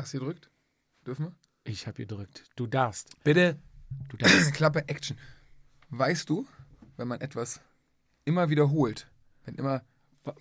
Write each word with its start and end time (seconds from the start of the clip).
Hast 0.00 0.14
du 0.14 0.18
gedrückt? 0.18 0.50
Dürfen 1.06 1.26
wir? 1.26 1.32
Ich 1.64 1.86
habe 1.86 1.96
gedrückt. 1.96 2.44
Du 2.56 2.66
darfst. 2.66 3.22
Bitte. 3.24 3.58
Du 4.08 4.16
darfst. 4.16 4.52
Klappe 4.54 4.88
Action. 4.88 5.16
Weißt 5.90 6.28
du, 6.30 6.46
wenn 6.96 7.08
man 7.08 7.20
etwas 7.20 7.60
immer 8.24 8.48
wiederholt, 8.50 9.08
wenn 9.44 9.54
immer 9.56 9.82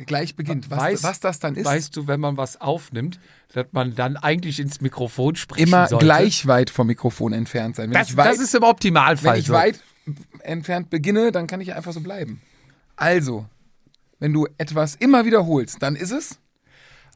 gleich 0.05 0.35
beginnt, 0.35 0.69
was, 0.69 0.79
Weißt- 0.79 1.03
was 1.03 1.19
das 1.19 1.39
dann 1.39 1.55
ist? 1.55 1.65
weißt 1.65 1.95
du, 1.95 2.07
wenn 2.07 2.19
man 2.19 2.37
was 2.37 2.59
aufnimmt, 2.61 3.19
dass 3.53 3.67
man 3.71 3.95
dann 3.95 4.17
eigentlich 4.17 4.59
ins 4.59 4.81
Mikrofon 4.81 5.35
sprechen 5.35 5.67
immer 5.69 5.87
sollte? 5.87 6.05
gleich 6.05 6.45
weit 6.47 6.69
vom 6.69 6.87
Mikrofon 6.87 7.33
entfernt 7.33 7.75
sein. 7.77 7.89
Wenn 7.89 7.93
Das, 7.93 8.09
ich 8.11 8.17
weit, 8.17 8.27
das 8.33 8.39
ist 8.39 8.53
im 8.55 8.63
Optimalfall 8.63 9.33
wenn 9.33 9.39
ich 9.39 9.47
so. 9.47 9.53
weit 9.53 9.79
entfernt 10.41 10.89
beginne, 10.89 11.31
dann 11.31 11.47
kann 11.47 11.61
ich 11.61 11.73
einfach 11.73 11.93
so 11.93 12.01
bleiben. 12.01 12.41
Also, 12.95 13.45
wenn 14.19 14.33
du 14.33 14.47
etwas 14.57 14.95
immer 14.95 15.25
wiederholst, 15.25 15.81
dann 15.81 15.95
ist 15.95 16.11
es. 16.11 16.39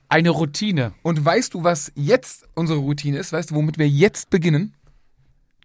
Eine 0.10 0.30
Routine. 0.30 0.94
Und 1.02 1.24
weißt 1.24 1.54
du, 1.54 1.64
was 1.64 1.92
jetzt 1.96 2.48
unsere 2.56 2.80
Routine 2.80 3.18
ist? 3.18 3.34
Weißt 3.34 3.52
du, 3.52 3.56
womit 3.56 3.78
wir 3.78 3.88
jetzt 3.88 4.30
beginnen? 4.30 4.74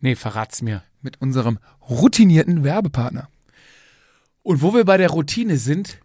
Nee, 0.01 0.15
verrat's 0.15 0.63
mir. 0.63 0.83
Mit 1.03 1.21
unserem 1.21 1.59
routinierten 1.89 2.65
Werbepartner. 2.65 3.29
Und 4.43 4.63
wo 4.63 4.75
wir 4.75 4.85
bei 4.85 4.97
der 4.97 5.11
Routine 5.11 5.59
sind, 5.59 6.01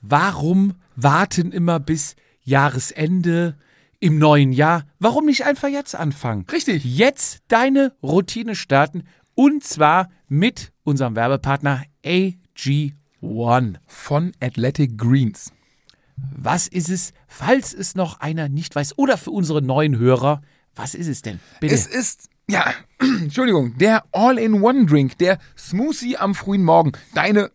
warum 0.00 0.74
warten 0.96 1.52
immer 1.52 1.78
bis 1.80 2.16
Jahresende 2.42 3.56
im 4.00 4.18
neuen 4.18 4.52
Jahr? 4.52 4.86
Warum 4.98 5.26
nicht 5.26 5.44
einfach 5.44 5.68
jetzt 5.68 5.94
anfangen? 5.94 6.46
Richtig. 6.50 6.84
Jetzt 6.84 7.42
deine 7.48 7.94
Routine 8.02 8.54
starten 8.54 9.04
und 9.34 9.64
zwar 9.64 10.10
mit 10.28 10.72
unserem 10.84 11.16
Werbepartner 11.16 11.84
AG1. 12.04 13.76
Von 13.86 14.32
Athletic 14.40 14.98
Greens. 14.98 15.52
Was 16.16 16.68
ist 16.68 16.88
es, 16.88 17.12
falls 17.28 17.72
es 17.72 17.94
noch 17.94 18.20
einer 18.20 18.48
nicht 18.48 18.74
weiß 18.74 18.98
oder 18.98 19.16
für 19.16 19.30
unsere 19.30 19.62
neuen 19.62 19.98
Hörer, 19.98 20.42
was 20.74 20.94
ist 20.94 21.08
es 21.08 21.22
denn? 21.22 21.40
Bitte. 21.60 21.74
Es 21.74 21.86
ist, 21.86 22.28
ja, 22.48 22.72
Entschuldigung, 23.00 23.76
der 23.78 24.04
All-in-One-Drink, 24.12 25.18
der 25.18 25.38
Smoothie 25.56 26.16
am 26.16 26.34
frühen 26.34 26.64
Morgen. 26.64 26.92
Deine, 27.14 27.50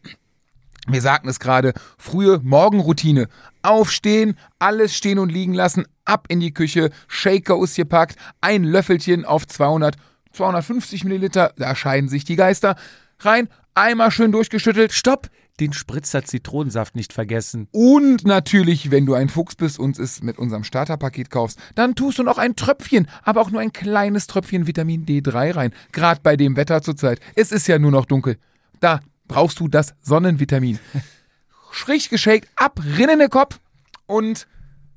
wir 0.88 1.02
sagten 1.02 1.30
es 1.30 1.39
gerade, 1.39 1.73
frühe 1.97 2.39
Morgenroutine. 2.44 3.28
Aufstehen, 3.61 4.38
alles 4.59 4.95
stehen 4.95 5.19
und 5.19 5.31
liegen 5.31 5.53
lassen, 5.53 5.85
ab 6.05 6.28
in 6.30 6.39
die 6.39 6.53
Küche, 6.53 6.91
Shaker 7.08 7.55
ausgepackt, 7.55 8.16
ein 8.41 8.63
Löffelchen 8.63 9.25
auf 9.25 9.47
200, 9.47 9.95
250 10.31 11.03
Milliliter, 11.03 11.53
da 11.58 11.75
scheiden 11.75 12.09
sich 12.09 12.23
die 12.23 12.35
Geister, 12.35 12.75
rein, 13.19 13.50
einmal 13.75 14.11
schön 14.11 14.31
durchgeschüttelt, 14.31 14.94
Stopp! 14.94 15.30
Den 15.59 15.73
Spritzer 15.73 16.23
Zitronensaft 16.23 16.95
nicht 16.95 17.13
vergessen. 17.13 17.67
Und 17.72 18.25
natürlich, 18.25 18.91
wenn 18.91 19.05
du 19.05 19.16
ein 19.16 19.30
Fuchs 19.30 19.55
bist 19.55 19.80
und 19.80 19.97
es 19.97 20.22
mit 20.22 20.38
unserem 20.38 20.63
Starterpaket 20.63 21.30
kaufst, 21.31 21.59
dann 21.75 21.95
tust 21.95 22.19
du 22.19 22.23
noch 22.23 22.38
ein 22.38 22.55
Tröpfchen, 22.55 23.08
aber 23.23 23.41
auch 23.41 23.50
nur 23.50 23.61
ein 23.61 23.73
kleines 23.73 24.28
Tröpfchen 24.28 24.67
Vitamin 24.67 25.05
D3 25.05 25.55
rein. 25.55 25.73
Gerade 25.91 26.22
bei 26.22 26.35
dem 26.35 26.55
Wetter 26.55 26.81
zurzeit. 26.81 27.19
Es 27.35 27.52
ist 27.52 27.67
ja 27.67 27.80
nur 27.80 27.91
noch 27.91 28.05
dunkel. 28.05 28.38
Da 28.80 29.00
brauchst 29.28 29.59
du 29.59 29.67
das 29.67 29.94
Sonnenvitamin. 30.02 30.80
Schräg 31.72 32.09
geschakt, 32.09 32.47
ab, 32.55 32.80
rinnende 32.97 33.30
Kopf 33.30 33.59
und 34.05 34.47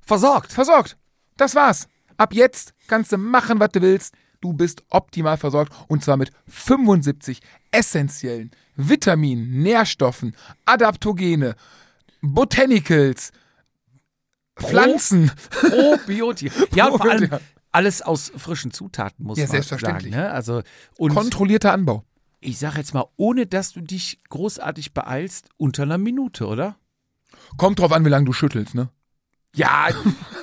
Versorgt. 0.01 0.53
versorgt. 0.53 0.97
Das 1.37 1.55
war's. 1.55 1.89
Ab 2.17 2.35
jetzt 2.35 2.75
kannst 2.87 3.13
du 3.13 3.17
machen, 3.19 3.61
was 3.61 3.71
du 3.71 3.81
willst. 3.81 4.15
Du 4.41 4.53
bist 4.55 4.83
optimal 4.89 5.37
versorgt 5.37 5.73
und 5.89 6.03
zwar 6.03 6.17
mit 6.17 6.33
75 6.49 7.41
essentiellen 7.71 8.51
Vitaminen, 8.77 9.63
Nährstoffen, 9.63 10.35
Adaptogene, 10.65 11.55
Botanicals, 12.23 13.33
Pflanzen. 14.59 15.31
Probiotika. 15.51 16.55
Ja, 16.75 16.89
und 16.89 16.99
vor 17.03 17.11
allem 17.11 17.31
alles 17.73 18.03
aus 18.03 18.33
frischen 18.37 18.73
Zutaten, 18.73 19.25
muss 19.25 19.39
Ja, 19.39 19.45
man 19.45 19.51
selbstverständlich. 19.53 20.13
sagen. 20.13 20.25
Ne? 20.25 20.31
Also, 20.31 20.63
und 20.97 21.15
Kontrollierter 21.15 21.73
Anbau. 21.73 22.05
ich 22.41 22.59
sage 22.59 22.79
jetzt 22.79 22.95
mal, 22.95 23.05
ohne 23.17 23.47
dass 23.47 23.73
du 23.73 23.81
dich 23.81 24.21
großartig 24.29 24.93
beeilst, 24.93 25.49
unter 25.57 25.85
einer 25.85 25.99
Minute, 25.99 26.47
oder? 26.47 26.77
Kommt 27.57 27.79
drauf 27.79 27.93
an, 27.93 28.05
wie 28.05 28.09
lange 28.09 28.25
du 28.27 28.33
schüttelst, 28.33 28.75
ne? 28.75 28.89
Ja, 29.55 29.89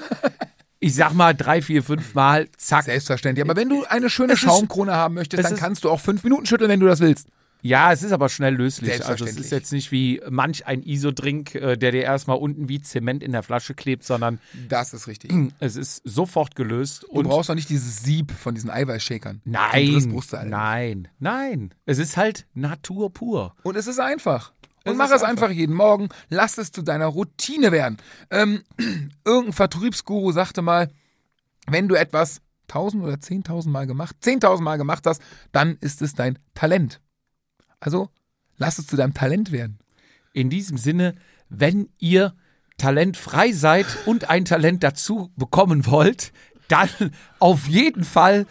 ich 0.79 0.95
sag 0.95 1.13
mal 1.13 1.33
drei, 1.33 1.61
vier, 1.61 1.83
fünf 1.83 2.13
Mal, 2.13 2.47
zack. 2.57 2.85
Selbstverständlich. 2.85 3.43
Aber 3.43 3.55
wenn 3.59 3.69
du 3.69 3.83
eine 3.85 4.09
schöne 4.09 4.33
Es 4.33 4.39
ist- 4.39 4.45
Schaumkrone 4.45 4.93
haben 4.93 5.15
möchtest, 5.15 5.39
es 5.39 5.43
dann 5.45 5.53
ist- 5.55 5.59
kannst 5.59 5.83
du 5.83 5.89
auch 5.89 5.99
fünf 5.99 6.23
Minuten 6.23 6.45
schütteln, 6.45 6.69
wenn 6.69 6.79
du 6.79 6.85
das 6.87 6.99
willst. 6.99 7.27
Ja, 7.63 7.91
es 7.91 8.03
ist 8.03 8.11
aber 8.11 8.29
schnell 8.29 8.53
löslich. 8.55 9.03
Also 9.03 9.25
es 9.25 9.35
ist 9.35 9.51
jetzt 9.51 9.73
nicht 9.73 9.91
wie 9.91 10.21
manch 10.29 10.67
ein 10.67 10.83
Isodrink, 10.83 11.55
äh, 11.55 11.75
der 11.75 11.91
dir 11.91 12.03
erstmal 12.03 12.37
unten 12.37 12.69
wie 12.69 12.79
Zement 12.81 13.23
in 13.23 13.31
der 13.31 13.41
Flasche 13.41 13.73
klebt, 13.73 14.03
sondern 14.03 14.39
Das 14.69 14.93
ist 14.93 15.07
richtig. 15.07 15.31
es 15.59 15.75
ist 15.75 16.03
sofort 16.05 16.55
gelöst. 16.55 17.03
Du 17.03 17.17
und 17.19 17.25
brauchst 17.27 17.49
auch 17.49 17.55
nicht 17.55 17.69
dieses 17.71 18.03
Sieb 18.03 18.31
von 18.31 18.53
diesen 18.53 18.69
Eiweißshakern. 18.69 19.41
Nein, 19.43 20.13
nein, 20.45 21.07
nein. 21.19 21.73
Es 21.87 21.97
ist 21.97 22.15
halt 22.15 22.45
Natur 22.53 23.11
pur. 23.11 23.55
Und 23.63 23.75
es 23.75 23.87
ist 23.87 23.99
einfach. 23.99 24.53
Und 24.89 24.97
mach 24.97 25.11
es 25.11 25.23
einfach. 25.23 25.49
jeden 25.49 25.75
Morgen. 25.75 26.09
Lass 26.29 26.57
es 26.57 26.71
zu 26.71 26.81
deiner 26.81 27.07
Routine 27.07 27.71
werden. 27.71 27.97
Ähm, 28.29 28.63
irgendein 29.25 29.53
Vertriebsguru 29.53 30.31
sagte 30.31 30.61
mal, 30.61 30.89
wenn 31.67 31.87
du 31.87 31.95
etwas 31.95 32.41
tausend 32.67 33.03
oder 33.03 33.19
zehntausend 33.19 33.73
Mal 33.73 33.87
gemacht, 33.87 34.17
zehntausend 34.21 34.65
Mal 34.65 34.77
gemacht 34.77 35.05
hast, 35.05 35.21
dann 35.51 35.77
ist 35.81 36.01
es 36.01 36.13
dein 36.13 36.39
Talent. 36.53 37.01
Also 37.79 38.09
lass 38.57 38.79
es 38.79 38.87
zu 38.87 38.95
deinem 38.95 39.13
Talent 39.13 39.51
werden. 39.51 39.79
In 40.33 40.49
diesem 40.49 40.77
Sinne, 40.77 41.15
wenn 41.49 41.89
ihr 41.99 42.35
talentfrei 42.77 43.51
seid 43.51 43.85
und 44.05 44.29
ein 44.29 44.45
Talent 44.45 44.83
dazu 44.83 45.31
bekommen 45.35 45.85
wollt, 45.85 46.31
dann 46.67 46.89
auf 47.39 47.67
jeden 47.67 48.03
Fall 48.03 48.45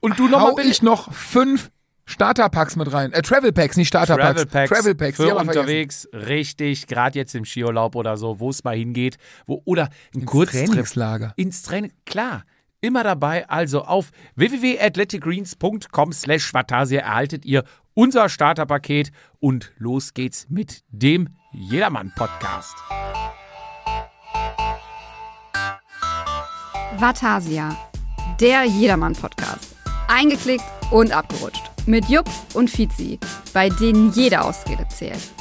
Und 0.00 0.18
du 0.18 0.28
nochmal 0.28 0.52
Hau 0.52 0.58
ich 0.60 0.80
noch 0.82 1.12
fünf 1.12 1.70
Starterpacks 2.06 2.76
mit 2.76 2.90
rein. 2.92 3.12
Äh, 3.12 3.22
Travel 3.22 3.52
Packs, 3.52 3.76
nicht 3.76 3.88
Starterpacks. 3.88 4.42
Travel 4.42 4.46
Packs, 4.46 4.70
Travel 4.70 4.94
Packs, 4.94 5.16
für 5.16 5.34
unterwegs, 5.34 6.08
richtig, 6.12 6.86
gerade 6.86 7.18
jetzt 7.18 7.34
im 7.34 7.44
Skiurlaub 7.44 7.96
oder 7.96 8.16
so, 8.16 8.38
wo 8.40 8.48
es 8.50 8.64
mal 8.64 8.76
hingeht, 8.76 9.18
wo 9.46 9.60
oder 9.64 9.90
ein 10.14 10.20
Ins 10.20 10.30
Kurztrip 10.30 10.66
Trainingslager. 10.66 11.32
ins 11.36 11.62
Training, 11.62 11.92
klar, 12.06 12.44
immer 12.80 13.04
dabei. 13.04 13.48
Also 13.48 13.82
auf 13.82 14.10
www.athleticgreens.com 14.36 16.12
slash 16.12 16.54
Vatasia 16.54 17.00
erhaltet 17.00 17.44
ihr 17.44 17.64
unser 17.94 18.28
Starterpaket 18.28 19.10
und 19.38 19.72
los 19.76 20.14
geht's 20.14 20.46
mit 20.48 20.82
dem 20.88 21.28
Jedermann-Podcast. 21.52 22.76
Vatasia, 26.98 27.76
der 28.40 28.64
Jedermann-Podcast. 28.64 29.76
Eingeklickt 30.08 30.64
und 30.90 31.12
abgerutscht. 31.12 31.62
Mit 31.86 32.06
Jupp 32.06 32.28
und 32.54 32.68
Fizi, 32.68 33.16
bei 33.54 33.68
denen 33.68 34.10
jede 34.12 34.40
Ausrede 34.40 34.86
zählt. 34.88 35.32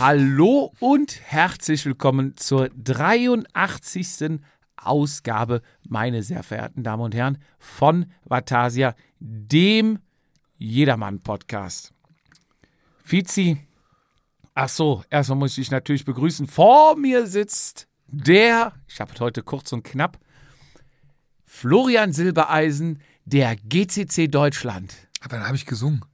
Hallo 0.00 0.72
und 0.80 1.20
herzlich 1.22 1.86
willkommen 1.86 2.36
zur 2.36 2.70
83. 2.70 4.40
Ausgabe, 4.76 5.62
meine 5.88 6.24
sehr 6.24 6.42
verehrten 6.42 6.82
Damen 6.82 7.04
und 7.04 7.14
Herren, 7.14 7.38
von 7.60 8.06
Vatasia, 8.24 8.96
dem 9.20 10.00
Jedermann-Podcast. 10.58 11.92
Fizi, 13.04 13.58
ach 14.54 14.68
so, 14.68 15.04
erstmal 15.08 15.38
muss 15.38 15.52
ich 15.52 15.66
dich 15.66 15.70
natürlich 15.70 16.04
begrüßen. 16.04 16.48
Vor 16.48 16.96
mir 16.96 17.28
sitzt 17.28 17.86
der, 18.08 18.72
ich 18.88 19.00
habe 19.00 19.12
heute 19.20 19.42
kurz 19.44 19.72
und 19.72 19.84
knapp, 19.84 20.18
Florian 21.54 22.12
Silbereisen, 22.12 22.98
der 23.24 23.54
GCC 23.54 24.26
Deutschland. 24.26 24.92
Aber 25.20 25.36
dann 25.36 25.46
habe 25.46 25.54
ich 25.54 25.66
gesungen. 25.66 26.04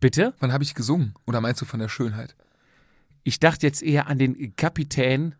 Bitte? 0.00 0.34
Wann 0.38 0.52
habe 0.52 0.64
ich 0.64 0.74
gesungen? 0.74 1.14
Oder 1.26 1.40
meinst 1.40 1.62
du 1.62 1.64
von 1.64 1.80
der 1.80 1.88
Schönheit? 1.88 2.36
Ich 3.24 3.40
dachte 3.40 3.66
jetzt 3.66 3.82
eher 3.82 4.06
an 4.06 4.18
den 4.18 4.54
Kapitän 4.54 5.34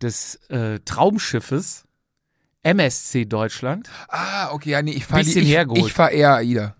des 0.00 0.36
äh, 0.48 0.80
Traumschiffes 0.80 1.84
MSC 2.62 3.26
Deutschland. 3.26 3.90
Ah, 4.08 4.50
okay, 4.50 4.70
ja, 4.70 4.80
nee, 4.80 4.92
ich 4.92 5.04
fahre 5.04 5.22
ich, 5.22 5.36
ich 5.36 5.92
fahr 5.92 6.10
eher 6.10 6.36
AIDA. 6.36 6.74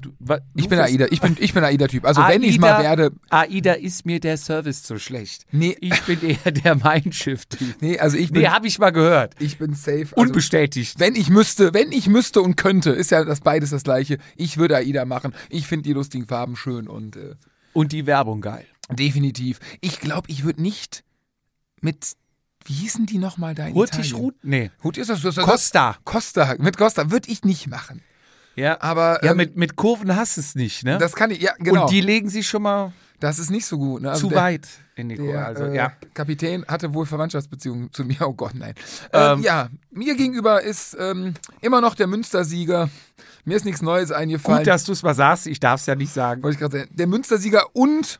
Du, 0.00 0.12
wa- 0.18 0.40
Ich 0.56 0.64
du 0.64 0.70
bin 0.70 0.78
wirst- 0.78 0.90
AIDA, 0.92 1.06
ich 1.10 1.20
bin, 1.20 1.36
ich 1.38 1.54
bin 1.54 1.62
AIDA-Typ. 1.62 2.04
Also 2.04 2.22
wenn 2.26 2.42
ich 2.42 2.58
mal 2.58 2.82
werde, 2.82 3.12
AIDA 3.30 3.74
ist 3.74 4.04
mir 4.04 4.18
der 4.18 4.36
Service 4.36 4.82
zu 4.82 4.98
schlecht. 4.98 5.46
Nee. 5.52 5.76
Ich 5.80 6.00
bin 6.02 6.20
eher 6.22 6.50
der 6.50 6.74
Mein 6.74 7.12
Schiff-Typ. 7.12 7.76
nee, 7.80 7.98
also 7.98 8.16
ich 8.16 8.32
bin, 8.32 8.42
Nee, 8.42 8.48
habe 8.48 8.66
ich 8.66 8.78
mal 8.80 8.90
gehört. 8.90 9.34
ich 9.38 9.58
bin 9.58 9.74
safe. 9.74 10.08
Also, 10.10 10.16
Unbestätigt. 10.16 10.98
wenn 10.98 11.14
ich 11.14 11.28
müsste, 11.30 11.72
wenn 11.72 11.92
ich 11.92 12.08
müsste 12.08 12.40
und 12.42 12.56
könnte, 12.56 12.90
ist 12.90 13.10
ja 13.12 13.24
das 13.24 13.40
beides 13.40 13.70
das 13.70 13.84
gleiche. 13.84 14.18
Ich 14.36 14.56
würde 14.58 14.76
AIDA 14.76 15.04
machen. 15.04 15.34
Ich 15.50 15.66
finde 15.68 15.84
die 15.84 15.92
lustigen 15.92 16.26
Farben 16.26 16.56
schön 16.56 16.88
und 16.88 17.14
äh, 17.16 17.36
Und 17.72 17.92
die 17.92 18.06
Werbung 18.06 18.40
geil. 18.40 18.66
definitiv. 18.90 19.60
Ich 19.80 20.00
glaube, 20.00 20.28
ich 20.30 20.42
würde 20.42 20.62
nicht 20.62 21.04
mit, 21.80 22.12
wie 22.64 22.72
hießen 22.74 23.06
die 23.06 23.18
nochmal 23.18 23.54
da 23.54 23.66
in 23.68 23.74
Hurtig 23.74 23.98
Italien? 24.00 24.16
Rut? 24.16 24.34
Nee. 24.42 24.70
Hut 24.82 24.98
ist 24.98 25.10
das, 25.10 25.22
das, 25.22 25.36
das 25.36 25.44
Costa. 25.44 25.96
Costa, 26.04 26.56
mit 26.58 26.76
Costa 26.76 27.10
würde 27.12 27.30
ich 27.30 27.44
nicht 27.44 27.68
machen. 27.68 28.02
Ja, 28.54 28.80
Aber 28.80 29.24
ja 29.24 29.30
ähm, 29.32 29.36
mit, 29.38 29.56
mit 29.56 29.76
Kurven 29.76 30.14
hast 30.14 30.36
du 30.36 30.40
es 30.42 30.54
nicht, 30.54 30.84
ne? 30.84 30.98
das 30.98 31.14
kann 31.14 31.30
ich, 31.30 31.40
ja, 31.40 31.52
genau. 31.58 31.82
Und 31.82 31.90
die 31.90 32.00
legen 32.00 32.28
sich 32.28 32.46
schon 32.46 32.62
mal 32.62 32.92
das 33.22 33.38
ist 33.38 33.50
nicht 33.50 33.66
so 33.66 33.78
gut. 33.78 34.02
Ne? 34.02 34.10
Also 34.10 34.22
zu 34.22 34.28
der, 34.30 34.42
weit 34.42 34.66
in 34.96 35.08
die 35.08 35.14
Kurve. 35.14 35.44
Also, 35.44 35.64
äh, 35.66 35.76
ja. 35.76 35.92
Kapitän 36.12 36.66
hatte 36.66 36.92
wohl 36.92 37.06
Verwandtschaftsbeziehungen 37.06 37.92
zu 37.92 38.04
mir. 38.04 38.16
Oh 38.22 38.32
Gott, 38.32 38.54
nein. 38.56 38.74
Ähm, 39.12 39.38
Ähm. 39.38 39.42
ja, 39.42 39.68
mir 39.92 40.16
gegenüber 40.16 40.60
ist 40.60 40.96
ähm, 40.98 41.34
immer 41.60 41.80
noch 41.80 41.94
der 41.94 42.08
Münstersieger. 42.08 42.90
Mir 43.44 43.56
ist 43.56 43.64
nichts 43.64 43.80
Neues 43.80 44.10
eingefallen. 44.10 44.58
Gut, 44.58 44.66
dass 44.66 44.82
du 44.82 44.90
es 44.90 45.04
mal 45.04 45.14
sagst. 45.14 45.46
Ich 45.46 45.60
darf 45.60 45.80
es 45.80 45.86
ja 45.86 45.94
nicht 45.94 46.12
sagen. 46.12 46.42
Wollte 46.42 46.54
ich 46.54 46.60
gerade 46.60 46.78
sagen. 46.80 46.90
Der 46.96 47.06
Münstersieger 47.06 47.66
und 47.74 48.18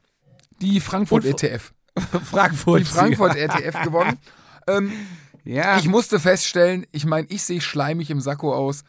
die 0.61 0.79
Frankfurt 0.79 1.25
Und- 1.25 1.43
ETF. 1.43 1.73
Frankfurt. 2.31 2.81
Die 2.82 2.84
Frankfurt 2.84 3.37
ETF 3.37 3.82
gewonnen. 3.82 4.19
Ähm, 4.69 4.93
Ja. 5.43 5.76
Ich 5.79 5.88
musste 5.88 6.20
feststellen, 6.20 6.87
ich 6.93 7.05
meine, 7.05 7.26
ich 7.29 7.43
sehe 7.43 7.61
schleimig 7.61 8.11
im 8.11 8.20
Sakko 8.20 8.55
aus. 8.55 8.84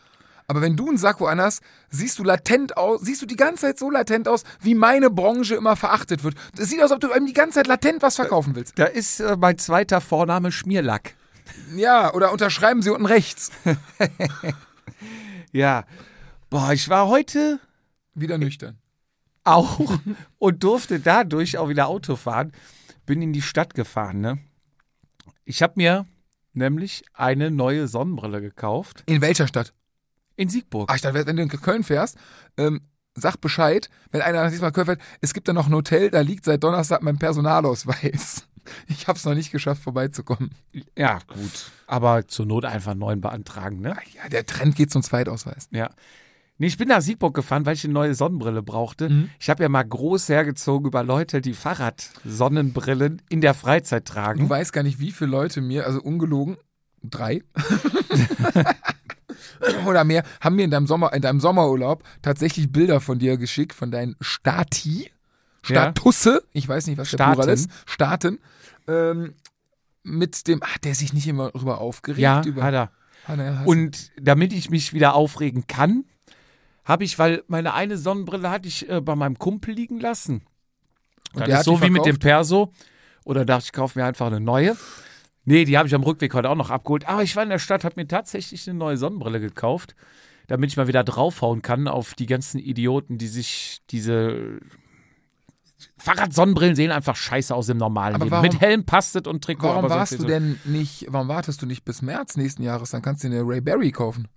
Aber 0.47 0.61
wenn 0.61 0.75
du 0.75 0.87
einen 0.89 0.97
Sakko 0.97 1.25
anhast, 1.27 1.61
siehst 1.89 2.19
du 2.19 2.23
latent 2.23 2.77
aus, 2.77 3.01
siehst 3.01 3.21
du 3.21 3.25
die 3.25 3.35
ganze 3.35 3.61
Zeit 3.61 3.79
so 3.79 3.89
latent 3.89 4.27
aus, 4.27 4.43
wie 4.61 4.75
meine 4.75 5.09
Branche 5.09 5.55
immer 5.55 5.75
verachtet 5.75 6.23
wird. 6.23 6.35
Es 6.57 6.69
sieht 6.69 6.79
aus, 6.79 6.91
als 6.91 6.93
ob 6.93 6.99
du 6.99 7.11
einem 7.11 7.25
die 7.25 7.33
ganze 7.33 7.55
Zeit 7.59 7.67
latent 7.67 8.01
was 8.01 8.15
verkaufen 8.17 8.55
willst. 8.55 8.77
da 8.77 8.85
ist 8.85 9.19
äh, 9.19 9.37
mein 9.37 9.57
zweiter 9.57 10.01
Vorname 10.01 10.51
Schmierlack. 10.51 11.15
Ja, 11.75 12.13
oder 12.13 12.31
unterschreiben 12.31 12.81
sie 12.81 12.89
unten 12.89 13.05
rechts. 13.05 13.51
Ja. 15.51 15.85
Boah, 16.49 16.71
ich 16.73 16.89
war 16.89 17.07
heute 17.07 17.59
Wieder 18.15 18.37
nüchtern. 18.37 18.79
auch 19.43 19.79
und 20.39 20.63
durfte 20.63 20.99
dadurch 20.99 21.57
auch 21.57 21.69
wieder 21.69 21.87
Auto 21.87 22.15
fahren. 22.15 22.51
Bin 23.05 23.21
in 23.21 23.33
die 23.33 23.41
Stadt 23.41 23.73
gefahren, 23.75 24.19
ne? 24.21 24.39
Ich 25.45 25.61
habe 25.61 25.73
mir 25.77 26.07
nämlich 26.53 27.03
eine 27.13 27.51
neue 27.51 27.87
Sonnenbrille 27.87 28.41
gekauft 28.41 29.03
In 29.05 29.21
welcher 29.21 29.47
Stadt? 29.47 29.73
In 30.35 30.50
Siegburg. 30.50 30.89
Ach, 30.91 30.95
ich 30.95 31.01
dachte, 31.01 31.25
wenn 31.25 31.35
du 31.35 31.44
in 31.44 31.50
Köln 31.50 31.83
fährst, 31.83 32.18
ähm, 32.57 32.81
sag 33.15 33.38
Bescheid, 33.38 33.89
wenn 34.12 34.21
einer 34.21 34.50
Mal 34.50 34.71
Köln 34.71 34.85
fährt, 34.85 35.01
es 35.21 35.33
gibt 35.33 35.47
da 35.47 35.53
noch 35.53 35.68
ein 35.68 35.74
Hotel, 35.74 36.09
da 36.09 36.21
liegt 36.21 36.45
seit 36.45 36.63
Donnerstag 36.63 37.01
mein 37.03 37.18
Personalausweis. 37.18 38.47
Ich 38.88 39.09
habe 39.09 39.18
es 39.18 39.25
noch 39.25 39.33
nicht 39.33 39.51
geschafft, 39.51 39.83
vorbeizukommen. 39.83 40.51
Ja, 40.97 41.19
gut. 41.27 41.69
Aber 41.85 42.30
zur 42.30 42.45
Not 42.45 42.63
einfach 42.63 42.91
einen 42.91 43.01
neuen 43.01 43.19
beantragen, 43.19 43.81
ne? 43.81 43.97
Ja, 44.15 44.30
der 44.30 44.45
Trend 44.45 44.77
geht 44.77 44.89
zum 44.89 45.03
Zweitausweis. 45.03 45.68
Ja. 45.71 45.89
Nee, 46.57 46.68
ich 46.68 46.77
bin 46.77 46.88
nach 46.88 47.01
Siegburg 47.01 47.33
gefahren, 47.33 47.65
weil 47.65 47.74
ich 47.75 47.83
eine 47.83 47.91
neue 47.91 48.15
Sonnenbrille 48.15 48.63
brauchte. 48.63 49.09
Mhm. 49.09 49.29
Ich 49.38 49.50
habe 49.50 49.63
ja 49.63 49.68
mal 49.68 49.83
groß 49.83 50.29
hergezogen 50.29 50.88
über 50.88 51.03
Leute, 51.03 51.41
die 51.41 51.56
Fahrradsonnenbrillen 51.56 53.21
in 53.27 53.41
der 53.41 53.53
Freizeit 53.53 54.07
Du 54.07 54.13
tragen. 54.13 54.50
weißt 54.50 54.71
gar 54.71 54.83
nicht, 54.83 55.00
wie 55.00 55.12
viele 55.12 55.31
Leute 55.31 55.59
mir, 55.59 55.86
also 55.86 56.01
ungelogen, 56.01 56.56
drei 57.03 57.41
oder 59.85 60.03
mehr, 60.03 60.24
haben 60.41 60.56
mir 60.56 60.65
in 60.65 60.71
deinem, 60.71 60.88
Sommer, 60.88 61.13
in 61.13 61.21
deinem 61.21 61.39
Sommerurlaub 61.39 62.03
tatsächlich 62.21 62.71
Bilder 62.71 63.01
von 63.01 63.19
dir 63.19 63.38
geschickt, 63.38 63.74
von 63.74 63.91
deinen 63.91 64.15
Stati, 64.21 65.12
Ja. 65.68 65.83
Statusse, 65.91 66.44
ich 66.51 66.68
weiß 66.68 66.88
nicht, 66.88 66.97
was 66.97 67.09
der 67.09 67.18
Staaten. 67.18 67.33
Plural 67.35 67.53
ist, 67.53 67.69
Staaten, 67.85 68.39
ähm, 68.88 69.33
mit 70.03 70.47
dem, 70.47 70.62
hat 70.62 70.83
der 70.83 70.95
sich 70.95 71.13
nicht 71.13 71.27
immer 71.27 71.51
darüber 71.51 71.80
aufgeregt? 71.80 72.19
Ja, 72.19 72.41
über, 72.44 72.63
hat 72.63 72.74
er. 72.74 72.91
Hat 73.25 73.39
er 73.39 73.65
Und 73.65 74.12
damit 74.19 74.51
ich 74.51 74.69
mich 74.69 74.94
wieder 74.94 75.15
aufregen 75.15 75.65
kann, 75.68 76.03
habe 76.83 77.06
ich, 77.06 77.18
weil 77.18 77.44
meine 77.47 77.74
eine 77.74 77.97
Sonnenbrille 77.97 78.50
hatte 78.50 78.68
ich 78.68 78.89
äh, 78.89 79.00
bei 79.00 79.15
meinem 79.15 79.39
Kumpel 79.39 79.74
liegen 79.74 80.00
lassen. 80.01 80.41
Und 81.33 81.39
Das 81.41 81.47
der 81.47 81.59
ist 81.59 81.65
so 81.65 81.81
wie 81.81 81.89
mit 81.89 82.06
dem? 82.06 82.19
Perso. 82.19 82.74
Oder 83.24 83.45
dachte 83.45 83.63
ich, 83.68 83.71
kaufe 83.71 83.97
mir 83.97 84.06
einfach 84.06 84.27
eine 84.27 84.41
neue. 84.41 84.75
Nee, 85.45 85.65
die 85.65 85.77
habe 85.77 85.87
ich 85.87 85.95
am 85.95 86.03
Rückweg 86.03 86.33
heute 86.33 86.49
auch 86.49 86.55
noch 86.55 86.69
abgeholt. 86.69 87.07
Aber 87.07 87.21
ich 87.23 87.35
war 87.35 87.43
in 87.43 87.49
der 87.49 87.59
Stadt, 87.59 87.83
habe 87.83 87.95
mir 87.97 88.07
tatsächlich 88.07 88.67
eine 88.69 88.77
neue 88.79 88.97
Sonnenbrille 88.97 89.39
gekauft, 89.39 89.95
damit 90.47 90.69
ich 90.71 90.77
mal 90.77 90.87
wieder 90.87 91.03
draufhauen 91.03 91.61
kann 91.61 91.87
auf 91.87 92.13
die 92.15 92.25
ganzen 92.27 92.59
Idioten, 92.59 93.17
die 93.17 93.27
sich 93.27 93.81
diese 93.89 94.59
Fahrradsonnenbrillen 95.97 96.75
sehen 96.75 96.91
einfach 96.91 97.15
scheiße 97.15 97.53
aus 97.53 97.69
im 97.69 97.77
normalen 97.77 98.15
Aber 98.15 98.25
Leben. 98.25 98.31
warum- 98.31 98.43
Mit 98.47 98.61
Helm, 98.61 98.85
Pastet 98.85 99.27
und 99.27 99.43
Trikot. 99.43 99.67
Warum 99.67 99.89
warst 99.89 100.17
du 100.19 100.23
denn 100.25 100.59
nicht, 100.65 101.07
warum 101.09 101.27
wartest 101.27 101.61
du 101.61 101.65
nicht 101.65 101.83
bis 101.85 102.01
März 102.01 102.37
nächsten 102.37 102.63
Jahres? 102.63 102.91
Dann 102.91 103.01
kannst 103.01 103.23
du 103.23 103.29
dir 103.29 103.39
eine 103.41 103.47
Ray 103.49 103.61
Berry 103.61 103.91
kaufen. 103.91 104.27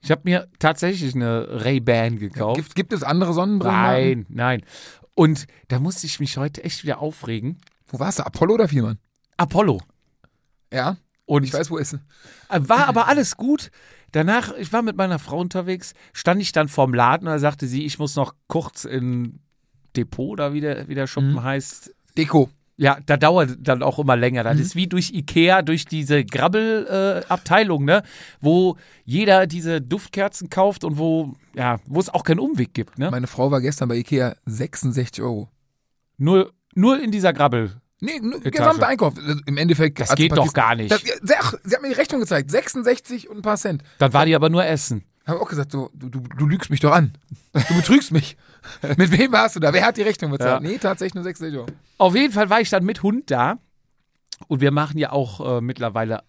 Ich 0.00 0.10
habe 0.10 0.22
mir 0.24 0.48
tatsächlich 0.58 1.14
eine 1.14 1.46
Ray-Ban 1.64 2.18
gekauft. 2.18 2.56
Gibt, 2.56 2.74
gibt 2.74 2.92
es 2.92 3.04
andere 3.04 3.32
Sonnenbrillen? 3.32 3.76
Nein, 3.76 4.26
nein. 4.28 4.62
Und 5.14 5.46
da 5.68 5.78
musste 5.78 6.06
ich 6.06 6.18
mich 6.18 6.36
heute 6.38 6.64
echt 6.64 6.82
wieder 6.82 6.98
aufregen. 6.98 7.58
Wo 7.86 8.00
warst 8.00 8.18
du? 8.18 8.26
Apollo 8.26 8.54
oder 8.54 8.66
Viermann? 8.68 8.98
Apollo. 9.36 9.80
Ja, 10.72 10.96
Und 11.26 11.44
ich 11.44 11.52
weiß, 11.52 11.70
wo 11.70 11.76
ist. 11.78 11.94
Äh, 11.94 11.98
War 12.62 12.88
aber 12.88 13.08
alles 13.08 13.36
gut. 13.36 13.70
Danach, 14.12 14.52
ich 14.58 14.72
war 14.72 14.82
mit 14.82 14.96
meiner 14.96 15.18
Frau 15.18 15.38
unterwegs, 15.38 15.94
stand 16.12 16.40
ich 16.42 16.52
dann 16.52 16.68
vorm 16.68 16.92
Laden 16.94 17.26
und 17.28 17.32
da 17.32 17.38
sagte 17.38 17.66
sie, 17.66 17.84
ich 17.86 17.98
muss 17.98 18.14
noch 18.16 18.34
kurz 18.46 18.84
in 18.84 19.40
Depot 19.96 20.30
oder 20.32 20.52
wie 20.52 20.60
der, 20.60 20.88
wie 20.88 20.94
der 20.94 21.06
Schuppen 21.06 21.32
Mhm. 21.34 21.42
heißt. 21.42 21.94
Deko. 22.18 22.50
Ja, 22.78 22.98
da 23.06 23.16
dauert 23.16 23.56
dann 23.60 23.82
auch 23.82 23.98
immer 23.98 24.16
länger. 24.16 24.42
Mhm. 24.42 24.48
Das 24.48 24.58
ist 24.60 24.74
wie 24.76 24.86
durch 24.86 25.10
Ikea, 25.12 25.62
durch 25.62 25.84
diese 25.84 26.24
Grabbel-Abteilung, 26.24 27.82
äh, 27.82 27.86
ne? 27.86 28.02
Wo 28.40 28.76
jeder 29.04 29.46
diese 29.46 29.80
Duftkerzen 29.80 30.50
kauft 30.50 30.84
und 30.84 30.98
wo, 30.98 31.34
ja, 31.54 31.78
wo 31.86 32.00
es 32.00 32.08
auch 32.08 32.24
keinen 32.24 32.40
Umweg 32.40 32.74
gibt, 32.74 32.98
ne? 32.98 33.10
Meine 33.10 33.26
Frau 33.26 33.50
war 33.50 33.60
gestern 33.60 33.88
bei 33.88 33.96
Ikea 33.96 34.36
66 34.46 35.22
Euro. 35.22 35.48
Nur, 36.18 36.52
nur 36.74 37.00
in 37.00 37.10
dieser 37.10 37.32
Grabbel. 37.32 37.80
Nee, 38.02 38.18
gesamter 38.50 38.88
Einkauf. 38.88 39.14
Im 39.46 39.56
Endeffekt. 39.56 40.00
Das 40.00 40.16
geht 40.16 40.36
doch 40.36 40.52
gar 40.52 40.74
nicht. 40.74 40.90
Das, 40.90 41.02
sie, 41.02 41.34
ach, 41.38 41.54
sie 41.62 41.76
hat 41.76 41.82
mir 41.82 41.88
die 41.88 41.94
Rechnung 41.94 42.20
gezeigt. 42.20 42.50
66 42.50 43.30
und 43.30 43.36
ein 43.36 43.42
paar 43.42 43.56
Cent. 43.56 43.84
Dann 43.98 44.12
war 44.12 44.26
die 44.26 44.34
aber 44.34 44.50
nur 44.50 44.64
Essen. 44.66 45.04
Habe 45.24 45.40
auch 45.40 45.48
gesagt, 45.48 45.72
du, 45.72 45.88
du, 45.94 46.08
du 46.08 46.46
lügst 46.46 46.68
mich 46.68 46.80
doch 46.80 46.90
an. 46.90 47.12
Du 47.52 47.76
betrügst 47.76 48.10
mich. 48.10 48.36
Mit 48.96 49.12
wem 49.16 49.30
warst 49.30 49.54
du 49.54 49.60
da? 49.60 49.72
Wer 49.72 49.86
hat 49.86 49.96
die 49.96 50.02
Rechnung 50.02 50.32
bezahlt? 50.32 50.64
Ja. 50.64 50.68
Nee, 50.68 50.78
tatsächlich 50.78 51.14
nur 51.14 51.22
66 51.22 51.58
Euro. 51.60 51.66
Auf 51.98 52.16
jeden 52.16 52.32
Fall 52.32 52.50
war 52.50 52.60
ich 52.60 52.70
dann 52.70 52.84
mit 52.84 53.04
Hund 53.04 53.30
da. 53.30 53.58
Und 54.48 54.60
wir 54.60 54.72
machen 54.72 54.98
ja 54.98 55.12
auch 55.12 55.58
äh, 55.58 55.60
mittlerweile, 55.60 56.24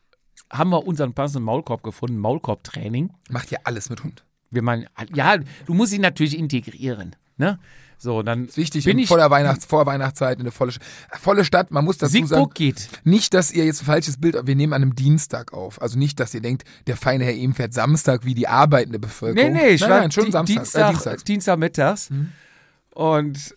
haben 0.52 0.70
wir 0.70 0.86
unseren 0.86 1.14
passenden 1.14 1.46
Maulkorb 1.46 1.82
gefunden, 1.82 2.18
Maulkorbtraining. 2.20 3.12
Macht 3.30 3.50
ja 3.50 3.60
alles 3.64 3.90
mit 3.90 4.04
Hund. 4.04 4.24
Wir 4.52 4.62
meinen, 4.62 4.86
ja, 5.16 5.38
du 5.38 5.74
musst 5.74 5.94
ihn 5.94 6.02
natürlich 6.02 6.38
integrieren. 6.38 7.16
Ne? 7.38 7.58
So, 8.04 8.22
dann 8.22 8.46
Ist 8.48 8.58
wichtig 8.58 8.84
bin 8.84 8.98
in 8.98 9.04
ich. 9.04 9.08
voller 9.08 9.32
Weihnachts 9.32 9.64
Vorweihnachtszeit, 9.66 10.36
in 10.38 10.42
eine 10.42 10.52
volle, 10.52 10.74
volle 11.22 11.46
Stadt. 11.46 11.72
Man 11.72 11.86
muss 11.86 11.98
dazu 11.98 12.12
sagen, 12.12 12.28
Siegburg 12.28 12.54
geht. 12.54 12.90
nicht, 13.06 13.34
dass 13.34 13.50
ihr 13.52 13.64
jetzt 13.66 13.82
ein 13.84 13.86
falsches 13.86 14.20
Bild, 14.20 14.36
wir 14.46 14.56
nehmen 14.56 14.74
an 14.74 14.82
einem 14.82 14.94
Dienstag 14.96 15.54
auf. 15.54 15.82
Also 15.82 15.98
nicht, 15.98 16.20
dass 16.20 16.34
ihr 16.34 16.42
denkt, 16.42 16.64
der 16.88 16.98
feine 16.98 17.24
Herr 17.24 17.34
eben 17.34 17.54
fährt 17.54 17.74
Samstag 17.74 18.26
wie 18.26 18.34
die 18.34 18.48
arbeitende 18.50 18.98
Nee, 19.00 19.02
Bevölkerung. 19.08 19.54
nee, 19.54 19.70
ich 19.70 19.82
nein, 19.82 19.90
nein, 19.90 20.12
schon 20.12 20.32
Samstag, 20.34 20.56
Dienstag, 20.64 20.82
äh, 20.88 20.92
Dienstags. 20.92 21.24
Dienstagmittags. 21.24 22.10
Und 22.94 23.56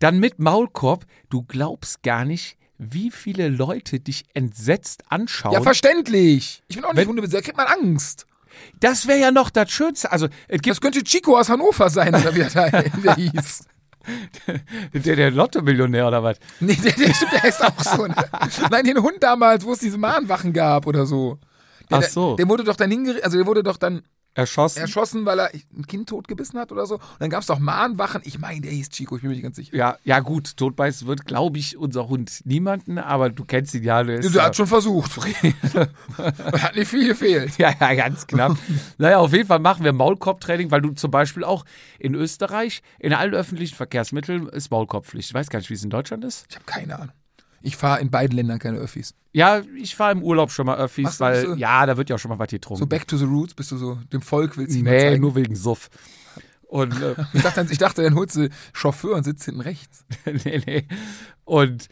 dann 0.00 0.18
mit 0.18 0.38
Maulkorb, 0.40 1.06
du 1.30 1.42
glaubst 1.42 2.02
gar 2.02 2.24
nicht, 2.24 2.56
wie 2.78 3.10
viele 3.10 3.48
Leute 3.48 4.00
dich 4.00 4.24
entsetzt 4.34 5.04
anschauen. 5.08 5.52
Ja, 5.52 5.62
verständlich. 5.62 6.62
Ich 6.68 6.76
bin 6.76 6.84
auch 6.84 6.92
nicht 6.92 7.06
Hundebesitzer, 7.06 7.38
da 7.38 7.42
kriegt 7.44 7.56
man 7.56 7.66
Angst. 7.68 8.26
das 8.80 9.06
wäre 9.06 9.18
ja 9.20 9.30
noch 9.30 9.48
das 9.50 9.70
Schönste. 9.70 10.10
Also, 10.12 10.26
es 10.48 10.60
gibt 10.60 10.68
Das 10.76 10.80
könnte 10.80 11.02
Chico 11.04 11.38
aus 11.38 11.48
Hannover 11.48 11.88
sein, 11.88 12.14
oder 12.14 12.34
wie 12.34 12.40
der, 12.40 12.70
der 13.04 13.14
hieß. 13.14 13.60
Der, 14.94 15.16
der 15.16 15.30
Lotto-Millionär 15.30 16.06
oder 16.08 16.22
was? 16.22 16.38
Nee, 16.60 16.76
der, 16.76 16.92
der 16.92 17.14
stimmt, 17.14 17.32
der 17.32 17.44
ist 17.44 17.64
auch 17.64 17.80
so. 17.80 18.06
Ne? 18.06 18.14
Nein, 18.70 18.84
den 18.84 19.02
Hund 19.02 19.22
damals, 19.22 19.64
wo 19.64 19.72
es 19.72 19.78
diese 19.78 19.98
Mahnwachen 19.98 20.52
gab 20.52 20.86
oder 20.86 21.06
so. 21.06 21.38
Der, 21.90 21.98
Ach 21.98 22.02
so. 22.02 22.28
Der, 22.30 22.44
der 22.44 22.48
wurde 22.48 22.64
doch 22.64 22.76
dann 22.76 22.90
hingerichtet, 22.90 23.24
also 23.24 23.36
der 23.36 23.46
wurde 23.46 23.62
doch 23.62 23.76
dann 23.76 24.02
Erschossen. 24.36 24.80
erschossen, 24.80 25.24
weil 25.24 25.38
er 25.38 25.50
ein 25.54 25.86
Kind 25.86 26.10
totgebissen 26.10 26.60
hat 26.60 26.70
oder 26.70 26.84
so. 26.84 26.96
Und 26.96 27.02
dann 27.20 27.30
gab 27.30 27.40
es 27.40 27.46
doch 27.46 27.58
Mahnwachen. 27.58 28.20
Ich 28.24 28.38
meine, 28.38 28.60
der 28.60 28.70
hieß 28.70 28.90
Chico, 28.90 29.16
ich 29.16 29.22
bin 29.22 29.30
mir 29.30 29.34
nicht 29.36 29.42
ganz 29.42 29.56
sicher. 29.56 29.74
Ja, 29.74 29.96
ja 30.04 30.20
gut, 30.20 30.58
totbeißen 30.58 31.06
wird, 31.08 31.24
glaube 31.24 31.58
ich, 31.58 31.78
unser 31.78 32.08
Hund 32.08 32.42
niemanden, 32.44 32.98
aber 32.98 33.30
du 33.30 33.44
kennst 33.46 33.74
ihn 33.74 33.82
ja. 33.82 34.02
Der 34.02 34.20
Der 34.20 34.30
ja, 34.30 34.44
hat 34.44 34.56
schon 34.56 34.66
versucht. 34.66 35.16
hat 36.18 36.76
nicht 36.76 36.88
viel 36.88 37.08
gefehlt. 37.08 37.56
ja, 37.56 37.72
ja, 37.80 37.94
ganz 37.94 38.26
knapp. 38.26 38.58
naja, 38.98 39.18
auf 39.18 39.32
jeden 39.32 39.46
Fall 39.46 39.58
machen 39.58 39.84
wir 39.84 39.94
Maulkorbtraining, 39.94 40.70
weil 40.70 40.82
du 40.82 40.90
zum 40.92 41.10
Beispiel 41.10 41.42
auch 41.42 41.64
in 41.98 42.14
Österreich, 42.14 42.82
in 42.98 43.14
allen 43.14 43.32
öffentlichen 43.32 43.74
Verkehrsmitteln 43.74 44.48
ist 44.48 44.70
Maulkorbpflicht. 44.70 45.30
Ich 45.30 45.34
weiß 45.34 45.48
gar 45.48 45.60
nicht, 45.60 45.70
wie 45.70 45.74
es 45.74 45.82
in 45.82 45.90
Deutschland 45.90 46.24
ist. 46.24 46.46
Ich 46.50 46.56
habe 46.56 46.66
keine 46.66 46.94
Ahnung. 46.98 47.12
Ich 47.62 47.76
fahre 47.76 48.00
in 48.00 48.10
beiden 48.10 48.36
Ländern 48.36 48.58
keine 48.58 48.78
Öffis. 48.78 49.14
Ja, 49.32 49.62
ich 49.76 49.96
fahre 49.96 50.12
im 50.12 50.22
Urlaub 50.22 50.50
schon 50.50 50.66
mal 50.66 50.76
Öffis, 50.78 51.04
Machst 51.04 51.20
weil, 51.20 51.46
so- 51.46 51.54
ja, 51.54 51.84
da 51.86 51.96
wird 51.96 52.08
ja 52.10 52.16
auch 52.16 52.20
schon 52.20 52.30
mal 52.30 52.38
was 52.38 52.48
getrunken. 52.48 52.80
So 52.80 52.86
back 52.86 53.06
to 53.08 53.16
the 53.16 53.24
roots, 53.24 53.54
bist 53.54 53.70
du 53.72 53.76
so, 53.76 53.96
dem 54.12 54.22
Volk 54.22 54.56
willst 54.56 54.74
du 54.76 54.82
nee, 54.82 54.98
zeigen. 55.00 55.20
nur 55.20 55.34
wegen 55.34 55.54
Suff. 55.56 55.88
Und 56.68 57.00
äh, 57.00 57.14
Ich 57.34 57.42
dachte, 57.42 57.60
dann- 57.60 57.70
ich 57.72 57.78
dachte, 57.78 58.02
dann 58.02 58.14
holst 58.14 58.36
du 58.36 58.48
Chauffeur 58.72 59.14
und 59.16 59.24
sitzt 59.24 59.44
hinten 59.44 59.60
rechts. 59.60 60.04
nee, 60.44 60.62
nee. 60.66 60.88
Und 61.44 61.88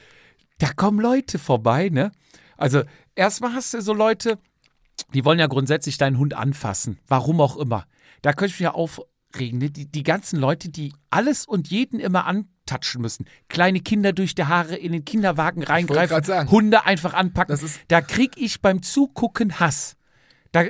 da 0.59 0.73
kommen 0.73 1.01
Leute 1.01 1.39
vorbei, 1.39 1.89
ne? 1.89 2.13
Also, 2.57 2.83
erstmal 3.15 3.53
hast 3.53 3.75
du 3.75 3.81
so 3.83 3.93
Leute, 3.93 4.39
die 5.13 5.25
wollen 5.25 5.39
ja 5.41 5.47
grundsätzlich 5.49 5.99
deinen 5.99 6.19
Hund 6.19 6.35
anfassen. 6.35 6.99
Warum 7.09 7.41
auch 7.41 7.57
immer. 7.57 7.87
Da 8.23 8.33
könnte 8.33 8.55
ich 8.55 8.61
mich 8.61 8.65
ja 8.65 8.71
aufregen, 8.73 9.59
ne? 9.59 9.71
Die, 9.71 9.87
die 9.91 10.03
ganzen 10.03 10.39
Leute, 10.39 10.69
die 10.71 10.93
alles 11.11 11.47
und 11.47 11.69
jeden 11.69 11.99
immer 12.01 12.27
antatschen 12.65 13.01
müssen. 13.03 13.27
Kleine 13.49 13.81
Kinder 13.81 14.13
durch 14.13 14.35
die 14.35 14.45
Haare 14.45 14.77
in 14.77 14.93
den 14.93 15.05
Kinderwagen 15.05 15.63
reingreifen. 15.63 16.51
Hunde 16.51 16.85
einfach 16.85 17.15
anpacken. 17.15 17.59
Da 17.89 18.01
krieg 18.01 18.33
ich 18.37 18.61
beim 18.61 18.83
Zugucken 18.83 19.61
Hass. 19.61 19.97
Da, 20.53 20.65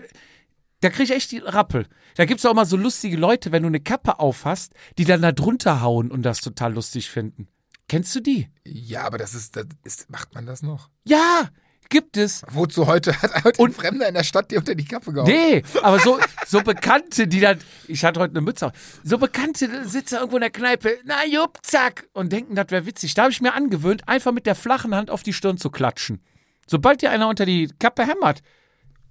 da 0.81 0.91
krieg 0.91 1.05
ich 1.05 1.15
echt 1.15 1.33
die 1.33 1.39
Rappel. 1.39 1.87
Da 2.17 2.25
gibt's 2.25 2.45
auch 2.47 2.55
mal 2.55 2.67
so 2.67 2.77
lustige 2.77 3.17
Leute, 3.17 3.53
wenn 3.53 3.63
du 3.63 3.69
eine 3.69 3.81
Kappe 3.81 4.19
aufhast, 4.19 4.75
die 4.99 5.05
dann 5.05 5.23
da 5.23 5.33
drunter 5.33 5.81
hauen 5.81 6.11
und 6.11 6.23
das 6.23 6.41
total 6.41 6.75
lustig 6.75 7.11
finden. 7.11 7.49
Kennst 7.89 8.15
du 8.15 8.21
die? 8.21 8.49
Ja, 8.65 9.03
aber 9.03 9.19
das 9.19 9.35
ist, 9.35 9.57
das 9.57 9.67
ist, 9.85 10.11
macht 10.11 10.35
man 10.35 10.47
das 10.47 10.63
noch? 10.63 10.89
Ja, 11.05 11.51
gibt 11.95 12.17
es. 12.17 12.43
Wozu 12.51 12.89
heute 12.89 13.23
hat 13.23 13.45
heute 13.45 13.63
ein 13.63 13.73
Fremder 13.73 14.09
in 14.09 14.15
der 14.15 14.25
Stadt 14.25 14.51
dir 14.51 14.59
unter 14.59 14.75
die 14.75 14.85
Kappe 14.85 15.13
gehauen? 15.13 15.29
Nee, 15.29 15.63
aber 15.81 16.01
so, 16.01 16.19
so 16.45 16.61
Bekannte, 16.61 17.29
die 17.29 17.39
dann, 17.39 17.61
ich 17.87 18.05
hatte 18.05 18.19
heute 18.19 18.33
eine 18.33 18.41
Mütze 18.41 18.67
auf, 18.67 18.73
so 19.05 19.17
Bekannte 19.17 19.89
sitzen 19.89 20.17
irgendwo 20.17 20.39
in 20.39 20.41
der 20.41 20.51
Kneipe, 20.51 20.99
na 21.05 21.25
jupp, 21.25 21.61
zack, 21.63 22.09
und 22.13 22.33
denken, 22.33 22.57
das 22.57 22.67
wäre 22.71 22.85
witzig. 22.85 23.15
Da 23.15 23.23
habe 23.23 23.31
ich 23.31 23.41
mir 23.41 23.55
angewöhnt, 23.55 24.09
einfach 24.09 24.33
mit 24.33 24.45
der 24.45 24.57
flachen 24.57 24.93
Hand 24.93 25.09
auf 25.09 25.23
die 25.23 25.33
Stirn 25.33 25.57
zu 25.57 25.71
klatschen. 25.71 26.21
Sobald 26.67 27.01
dir 27.01 27.13
einer 27.13 27.29
unter 27.29 27.47
die 27.47 27.69
Kappe 27.79 28.05
hämmert, 28.05 28.43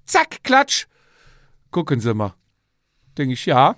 zack, 0.04 0.44
klatsch. 0.44 0.88
Gucken 1.72 2.02
Sie 2.02 2.14
mal. 2.14 2.34
Denke 3.18 3.36
ich, 3.36 3.46
ja. 3.46 3.78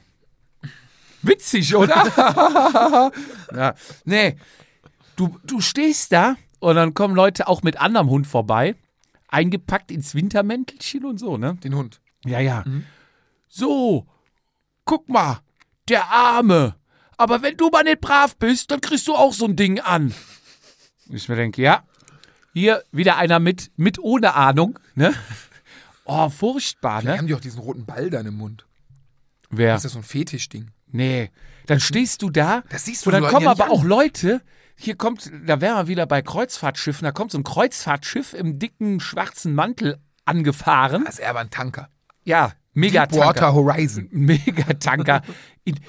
Witzig, 1.22 1.76
oder? 1.76 3.12
ja. 3.56 3.76
Nee. 4.04 4.36
Du, 5.16 5.38
du 5.44 5.62
stehst 5.62 6.12
da 6.12 6.38
und 6.60 6.76
dann 6.76 6.96
kommen 6.96 7.16
Leute 7.16 7.48
auch 7.48 7.62
mit 7.62 7.80
anderem 7.80 8.10
Hund 8.10 8.26
vorbei, 8.26 8.74
eingepackt 9.36 9.92
ins 9.92 10.16
Wintermäntelchen 10.16 11.06
und 11.06 11.20
so, 11.20 11.38
ne? 11.38 11.56
Den 11.64 11.76
Hund. 11.76 12.00
Ja, 12.26 12.40
ja. 12.40 12.64
So, 13.48 14.08
guck 14.86 15.10
mal, 15.10 15.42
der 15.90 16.10
Arme. 16.10 16.76
Aber 17.18 17.42
wenn 17.42 17.58
du 17.58 17.70
mal 17.70 17.84
nicht 17.84 18.02
brav 18.02 18.38
bist, 18.38 18.72
dann 18.72 18.82
kriegst 18.82 19.08
du 19.08 19.14
auch 19.14 19.34
so 19.34 19.46
ein 19.46 19.56
Ding 19.56 19.80
an. 19.80 20.14
Ich 21.10 21.30
mir 21.30 21.36
denke, 21.36 21.62
ja, 21.62 21.84
hier 22.54 22.84
wieder 22.92 23.18
einer 23.18 23.40
mit, 23.40 23.72
mit 23.76 24.00
ohne 24.00 24.34
Ahnung, 24.34 24.80
ne? 24.96 25.14
Oh, 26.06 26.30
furchtbar, 26.30 27.02
Vielleicht 27.02 27.16
ne? 27.16 27.20
haben 27.20 27.28
die 27.28 27.36
auch 27.36 27.42
diesen 27.42 27.60
roten 27.60 27.86
Ball 27.86 28.10
da 28.10 28.22
im 28.22 28.38
Mund. 28.38 28.66
Wer? 29.50 29.74
Das 29.74 29.86
ist 29.86 29.94
so 29.94 30.00
ein 30.00 30.04
Fetischding. 30.04 30.72
Nee. 30.92 31.32
Dann 31.66 31.80
stehst 31.80 32.22
du 32.22 32.30
da. 32.30 32.64
Das 32.70 32.86
siehst 32.86 33.06
du 33.06 33.10
Und 33.10 33.14
dann 33.14 33.32
kommen 33.32 33.46
ja 33.46 33.52
aber 33.52 33.66
nicht 33.66 33.74
auch 33.74 33.84
Leute. 33.84 34.42
Hier 34.78 34.96
kommt, 34.96 35.32
da 35.46 35.62
wären 35.62 35.78
wir 35.78 35.88
wieder 35.88 36.06
bei 36.06 36.22
Kreuzfahrtschiffen. 36.22 37.06
Da 37.06 37.12
kommt 37.12 37.32
so 37.32 37.38
ein 37.38 37.44
Kreuzfahrtschiff 37.44 38.34
im 38.34 38.60
dicken 38.60 39.00
schwarzen 39.00 39.54
Mantel 39.54 40.00
angefahren. 40.26 41.06
Das 41.06 41.20
ist 41.20 41.26
aber 41.26 41.40
ein 41.40 41.50
Tanker. 41.50 41.90
Ja, 42.24 42.54
mega 42.74 43.06
Deepwater 43.06 43.54
Horizon. 43.54 44.10
Megatanker 44.12 45.22
in, 45.64 45.80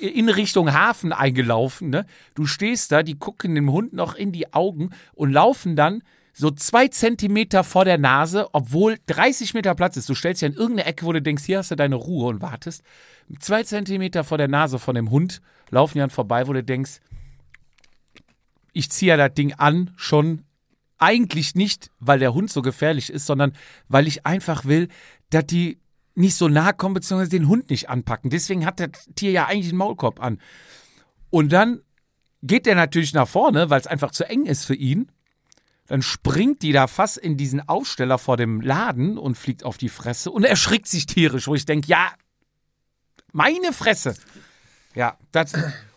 in 0.00 0.28
Richtung 0.28 0.72
Hafen 0.74 1.12
eingelaufen. 1.12 1.90
Ne? 1.90 2.06
Du 2.34 2.46
stehst 2.46 2.92
da, 2.92 3.02
die 3.02 3.18
gucken 3.18 3.54
dem 3.54 3.70
Hund 3.72 3.92
noch 3.92 4.14
in 4.14 4.32
die 4.32 4.52
Augen 4.52 4.90
und 5.14 5.32
laufen 5.32 5.76
dann 5.76 6.02
so 6.34 6.50
zwei 6.50 6.88
Zentimeter 6.88 7.62
vor 7.62 7.84
der 7.84 7.96
Nase, 7.96 8.48
obwohl 8.52 8.98
30 9.06 9.54
Meter 9.54 9.74
Platz 9.74 9.96
ist. 9.96 10.08
Du 10.08 10.14
stellst 10.14 10.42
dich 10.42 10.50
an 10.50 10.56
irgendeine 10.56 10.88
Ecke, 10.88 11.06
wo 11.06 11.12
du 11.12 11.22
denkst, 11.22 11.44
hier 11.44 11.58
hast 11.58 11.70
du 11.70 11.76
deine 11.76 11.94
Ruhe 11.94 12.26
und 12.26 12.42
wartest. 12.42 12.82
Zwei 13.38 13.62
Zentimeter 13.62 14.24
vor 14.24 14.36
der 14.36 14.48
Nase 14.48 14.78
von 14.78 14.96
dem 14.96 15.10
Hund 15.10 15.40
laufen 15.70 15.94
die 15.94 16.00
dann 16.00 16.10
vorbei, 16.10 16.46
wo 16.48 16.52
du 16.52 16.62
denkst, 16.62 17.00
ich 18.74 18.90
ziehe 18.90 19.10
ja 19.10 19.16
das 19.16 19.34
Ding 19.34 19.54
an, 19.54 19.92
schon 19.96 20.44
eigentlich 20.98 21.54
nicht, 21.54 21.90
weil 21.98 22.18
der 22.18 22.34
Hund 22.34 22.50
so 22.50 22.60
gefährlich 22.62 23.10
ist, 23.10 23.26
sondern 23.26 23.52
weil 23.88 24.06
ich 24.06 24.26
einfach 24.26 24.64
will, 24.64 24.88
dass 25.30 25.46
die 25.46 25.78
nicht 26.14 26.36
so 26.36 26.48
nahe 26.48 26.74
kommen, 26.74 26.94
beziehungsweise 26.94 27.30
den 27.30 27.48
Hund 27.48 27.70
nicht 27.70 27.88
anpacken. 27.88 28.30
Deswegen 28.30 28.66
hat 28.66 28.80
das 28.80 28.90
Tier 29.14 29.32
ja 29.32 29.46
eigentlich 29.46 29.70
einen 29.70 29.78
Maulkorb 29.78 30.22
an. 30.22 30.40
Und 31.30 31.52
dann 31.52 31.80
geht 32.42 32.66
der 32.66 32.74
natürlich 32.74 33.14
nach 33.14 33.26
vorne, 33.26 33.70
weil 33.70 33.80
es 33.80 33.86
einfach 33.86 34.12
zu 34.12 34.28
eng 34.28 34.46
ist 34.46 34.64
für 34.64 34.74
ihn. 34.74 35.10
Dann 35.86 36.02
springt 36.02 36.62
die 36.62 36.72
da 36.72 36.86
fast 36.86 37.18
in 37.18 37.36
diesen 37.36 37.68
Aufsteller 37.68 38.18
vor 38.18 38.36
dem 38.36 38.60
Laden 38.60 39.18
und 39.18 39.36
fliegt 39.36 39.64
auf 39.64 39.76
die 39.76 39.88
Fresse 39.88 40.30
und 40.30 40.44
erschrickt 40.44 40.86
sich 40.86 41.06
tierisch, 41.06 41.46
wo 41.46 41.54
ich 41.54 41.66
denke, 41.66 41.88
ja, 41.88 42.12
meine 43.32 43.72
Fresse. 43.72 44.14
Ja, 44.94 45.18
das. 45.32 45.52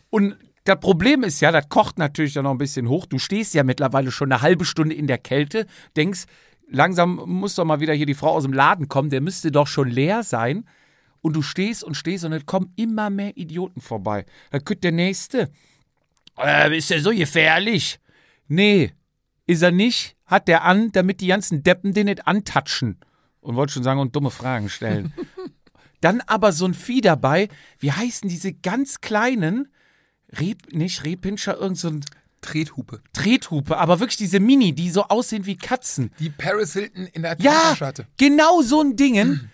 Und 0.10 0.36
das 0.68 0.80
Problem 0.80 1.24
ist 1.24 1.40
ja, 1.40 1.52
das 1.52 1.70
kocht 1.70 1.98
natürlich 1.98 2.34
dann 2.34 2.44
noch 2.44 2.52
ein 2.52 2.58
bisschen 2.58 2.90
hoch. 2.90 3.06
Du 3.06 3.20
stehst 3.20 3.54
ja 3.54 3.64
mittlerweile 3.64 4.12
schon 4.12 4.32
eine 4.32 4.42
halbe 4.42 4.66
Stunde 4.66 4.96
in 4.96 5.08
der 5.08 5.18
Kälte, 5.18 5.66
denkst, 5.96 6.26
langsam 6.70 7.22
muss 7.26 7.56
doch 7.56 7.64
mal 7.64 7.80
wieder 7.80 7.94
hier 7.94 8.06
die 8.06 8.14
Frau 8.14 8.32
aus 8.32 8.44
dem 8.44 8.52
Laden 8.52 8.90
kommen, 8.90 9.10
der 9.10 9.22
müsste 9.22 9.52
doch 9.52 9.68
schon 9.68 9.90
leer 9.90 10.24
sein. 10.24 10.66
Und 11.22 11.36
du 11.36 11.42
stehst 11.42 11.84
und 11.84 11.96
stehst 11.96 12.26
und 12.26 12.34
es 12.34 12.46
kommen 12.46 12.74
immer 12.76 13.10
mehr 13.10 13.36
Idioten 13.38 13.82
vorbei. 13.82 14.26
Dann 14.52 14.64
könnte 14.66 14.82
der 14.82 14.92
Nächste. 14.92 15.50
Äh, 16.38 16.78
ist 16.78 16.90
der 16.90 17.02
so 17.02 17.12
gefährlich? 17.12 18.00
Nee, 18.48 18.92
ist 19.46 19.62
er 19.62 19.72
nicht. 19.72 20.16
Hat 20.26 20.48
der 20.48 20.64
an, 20.64 20.92
damit 20.92 21.22
die 21.22 21.28
ganzen 21.28 21.64
Deppen 21.64 21.94
den 21.94 22.06
nicht 22.06 22.28
antatschen. 22.28 23.00
Und 23.40 23.56
wollte 23.56 23.74
schon 23.74 23.84
sagen 23.84 24.00
und 24.00 24.16
dumme 24.16 24.32
Fragen 24.32 24.70
stellen. 24.70 25.14
Dann 26.02 26.22
aber 26.28 26.52
so 26.52 26.66
ein 26.66 26.74
Vieh 26.74 27.02
dabei, 27.02 27.48
wie 27.80 27.92
heißen 27.92 28.30
diese 28.30 28.54
ganz 28.54 29.02
kleinen, 29.02 29.70
Reb, 30.40 30.74
nicht 30.74 31.04
Rehpinscher, 31.04 31.58
irgend 31.58 31.78
so 31.78 31.90
ein 31.90 32.06
Trethupe. 32.42 33.02
Trethupe, 33.14 33.78
aber 33.78 34.00
wirklich 34.00 34.18
diese 34.18 34.40
Mini, 34.40 34.74
die 34.74 34.90
so 34.90 35.04
aussehen 35.04 35.46
wie 35.46 35.58
Katzen. 35.58 36.12
Die 36.20 36.30
Paris 36.30 36.74
Hilton 36.74 37.08
in 37.08 37.24
der 37.24 37.36
Ja, 37.40 37.80
hatte. 37.80 38.08
genau 38.18 38.62
so 38.62 38.82
ein 38.82 38.96
Dingen. 38.96 39.50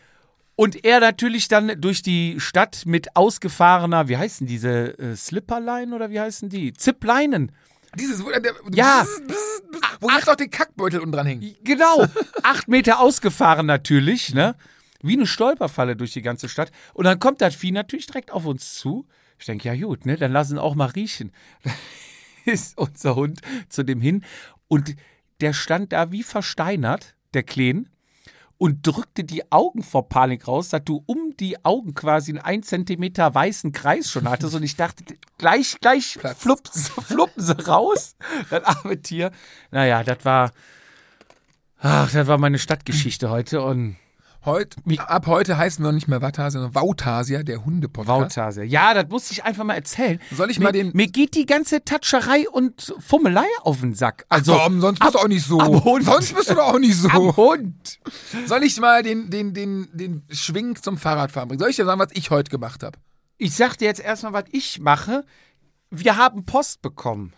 Und 0.56 0.86
er 0.86 1.00
natürlich 1.00 1.48
dann 1.48 1.80
durch 1.82 2.04
die 2.04 2.40
Stadt 2.40 2.84
mit 2.86 3.16
ausgefahrener, 3.16 4.08
wie 4.08 4.18
heißen 4.18 4.46
diese, 4.46 4.98
äh, 5.00 5.16
Slipperlein 5.16 5.94
oder 5.94 6.12
wie 6.12 6.20
heißen 6.20 6.50
die? 6.50 6.74
Zipleinen. 6.74 7.52
Dieses, 7.98 8.24
wo, 8.24 8.30
der, 8.30 8.54
Ja. 8.72 9.06
wo 10.00 10.10
jetzt 10.12 10.30
auch 10.30 10.36
den 10.36 10.50
Kackbeutel 10.52 11.00
unten 11.00 11.12
dran 11.14 11.26
hängt. 11.28 11.44
Genau, 11.64 12.06
acht 12.44 12.68
Meter 12.68 13.00
ausgefahren 13.00 13.66
natürlich, 13.66 14.34
ne? 14.34 14.56
Wie 15.02 15.14
eine 15.14 15.26
Stolperfalle 15.28 15.96
durch 15.96 16.14
die 16.14 16.22
ganze 16.22 16.50
Stadt. 16.50 16.72
Und 16.94 17.06
dann 17.06 17.20
kommt 17.20 17.42
das 17.42 17.56
Vieh 17.56 17.72
natürlich 17.72 18.06
direkt 18.08 18.32
auf 18.32 18.46
uns 18.46 18.76
zu. 18.76 19.06
Ich 19.44 19.48
denke, 19.48 19.68
ja 19.68 19.86
gut, 19.86 20.06
ne? 20.06 20.16
Dann 20.16 20.32
lassen 20.32 20.58
auch 20.58 20.74
mal 20.74 20.86
riechen. 20.86 21.34
ist 22.46 22.78
unser 22.78 23.16
Hund 23.18 23.42
zu 23.68 23.84
dem 23.84 24.00
hin. 24.00 24.24
Und 24.70 24.96
der 25.42 25.52
stand 25.52 25.92
da 25.92 26.14
wie 26.14 26.24
versteinert, 26.24 27.18
der 27.34 27.44
Kleen, 27.44 27.90
und 28.58 28.88
drückte 28.88 29.26
die 29.26 29.52
Augen 29.52 29.84
vor 29.84 30.08
Panik 30.08 30.48
raus, 30.48 30.70
dass 30.70 30.86
du 30.86 31.04
um 31.08 31.36
die 31.38 31.66
Augen 31.66 31.94
quasi 31.94 32.32
einen 32.32 32.40
1 32.40 32.68
Zentimeter 32.68 33.36
weißen 33.36 33.74
Kreis 33.74 34.10
schon 34.10 34.30
hattest. 34.30 34.56
Und 34.56 34.64
ich 34.64 34.78
dachte, 34.78 35.04
gleich, 35.38 35.78
gleich 35.82 36.18
fluppen 36.38 36.72
sie, 36.72 37.02
fluppen 37.02 37.44
sie 37.44 37.66
raus. 37.66 38.16
Das 38.50 38.64
arme 38.64 39.02
Tier. 39.02 39.34
Naja, 39.72 40.06
das 40.06 40.24
war. 40.24 40.54
Ach, 41.80 42.10
das 42.10 42.28
war 42.28 42.38
meine 42.38 42.60
Stadtgeschichte 42.60 43.30
heute 43.30 43.62
und 43.62 43.98
Heut, 44.46 44.76
ab 45.08 45.28
heute 45.28 45.58
heißen 45.58 45.84
wir 45.86 45.92
nicht 45.94 46.08
mehr 46.08 46.22
Wattasia, 46.22 46.52
sondern 46.62 46.76
Wautasia, 46.76 47.44
der 47.44 47.64
Hundepodcast. 47.64 48.10
Wautase. 48.38 48.64
Ja, 48.64 48.94
das 48.94 49.08
musste 49.10 49.32
ich 49.34 49.44
einfach 49.46 49.64
mal 49.64 49.76
erzählen. 49.76 50.20
Soll 50.32 50.52
ich 50.52 50.60
mir, 50.60 50.66
mal 50.66 50.72
den- 50.74 50.92
Mir 50.94 51.08
geht 51.08 51.36
die 51.36 51.46
ganze 51.46 51.84
Tatscherei 51.86 52.50
und 52.50 52.94
Fummelei 53.00 53.46
auf 53.62 53.80
den 53.80 53.94
Sack. 53.94 54.26
Also, 54.30 54.54
Komm, 54.58 54.82
sonst 54.82 55.00
bist 55.00 55.14
du 55.16 55.20
auch 55.20 55.28
nicht 55.28 55.46
so. 55.46 55.60
am 55.60 55.84
Hund. 55.84 56.04
Sonst 56.06 56.36
bist 56.36 56.50
du 56.50 56.56
doch 56.56 56.74
auch 56.74 56.80
nicht 56.80 56.96
so. 56.98 57.08
am 57.10 57.36
Hund. 57.38 58.00
Soll 58.46 58.64
ich 58.64 58.78
mal 58.80 59.02
den, 59.02 59.30
den, 59.30 59.54
den, 59.54 59.88
den 59.94 60.24
Schwing 60.30 60.76
zum 60.76 60.98
Fahrradfahren 60.98 61.48
bringen? 61.48 61.60
Soll 61.60 61.70
ich 61.70 61.78
dir 61.78 61.86
sagen, 61.86 62.00
was 62.00 62.10
ich 62.14 62.30
heute 62.30 62.50
gemacht 62.52 62.84
habe? 62.84 62.98
Ich 63.38 63.56
sag 63.56 63.78
dir 63.78 63.86
jetzt 63.86 64.02
erstmal, 64.02 64.34
was 64.34 64.46
ich 64.52 64.80
mache. 64.80 65.24
Wir 65.90 66.18
haben 66.18 66.44
Post 66.46 66.82
bekommen. 66.82 67.34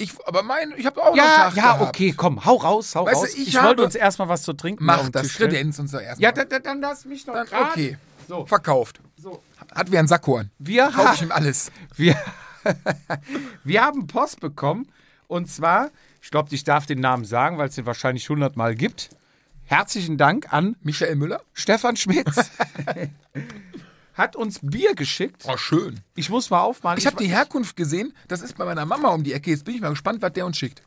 Ich, 0.00 0.12
aber 0.26 0.42
mein, 0.44 0.72
ich 0.76 0.86
habe 0.86 1.02
auch 1.02 1.10
noch 1.10 1.16
Ja, 1.16 1.24
einen 1.24 1.34
Tag 1.54 1.56
ja, 1.56 1.62
gehabt. 1.74 1.88
okay, 1.88 2.14
komm, 2.16 2.44
hau 2.44 2.54
raus, 2.54 2.94
hau 2.94 3.04
Weißt 3.06 3.16
du, 3.16 3.20
raus. 3.26 3.34
ich 3.34 3.48
ich 3.48 3.56
habe- 3.56 3.68
wollte 3.68 3.82
uns 3.84 3.94
erstmal 3.96 4.28
was 4.28 4.42
zu 4.44 4.52
trinken 4.52 4.84
Mach 4.84 5.08
das. 5.08 5.34
Kredenz 5.34 5.78
uns 5.80 5.90
da 5.90 5.98
erstmal. 6.00 6.22
Ja, 6.22 6.32
dann, 6.32 6.62
dann, 6.62 6.80
lass 6.80 7.04
mich 7.04 7.24
doch 7.24 7.34
Dann, 7.34 7.46
grad. 7.46 7.70
okay. 7.72 7.98
So. 8.28 8.46
Verkauft. 8.46 9.00
So. 9.16 9.42
Hat 9.74 9.90
wie 9.90 9.98
ein 9.98 10.06
Sackhorn. 10.06 10.50
Wir, 10.58 10.88
Kauf 10.94 11.14
ich 11.14 11.22
ihm 11.22 11.32
alles. 11.32 11.72
wir, 11.96 12.16
wir 13.64 13.82
haben 13.82 14.06
Post 14.06 14.38
bekommen. 14.40 14.88
Und 15.26 15.50
zwar, 15.50 15.90
ich 16.22 16.30
glaube, 16.30 16.54
ich 16.54 16.62
darf 16.64 16.86
den 16.86 17.00
Namen 17.00 17.24
sagen, 17.24 17.58
weil 17.58 17.68
es 17.68 17.74
den 17.74 17.84
wahrscheinlich 17.86 18.28
hundertmal 18.28 18.74
gibt. 18.76 19.10
Herzlichen 19.64 20.16
Dank 20.16 20.52
an 20.52 20.76
Michael 20.82 21.16
Müller? 21.16 21.42
Stefan 21.54 21.96
Schmitz. 21.96 22.36
Hat 24.18 24.34
uns 24.36 24.58
Bier 24.62 24.94
geschickt. 24.94 25.44
Oh, 25.48 25.56
schön. 25.56 26.00
Ich 26.16 26.28
muss 26.28 26.50
mal 26.50 26.60
aufmachen. 26.60 26.98
Ich 26.98 27.06
habe 27.06 27.16
die 27.16 27.28
Herkunft 27.28 27.76
gesehen. 27.76 28.12
Das 28.26 28.42
ist 28.42 28.56
bei 28.58 28.64
meiner 28.64 28.84
Mama 28.84 29.08
um 29.10 29.22
die 29.24 29.32
Ecke. 29.32 29.50
Jetzt 29.50 29.64
bin 29.64 29.76
ich 29.76 29.80
mal 29.80 29.90
gespannt, 29.90 30.20
was 30.20 30.32
der 30.32 30.44
uns 30.44 30.58
schickt. 30.58 30.82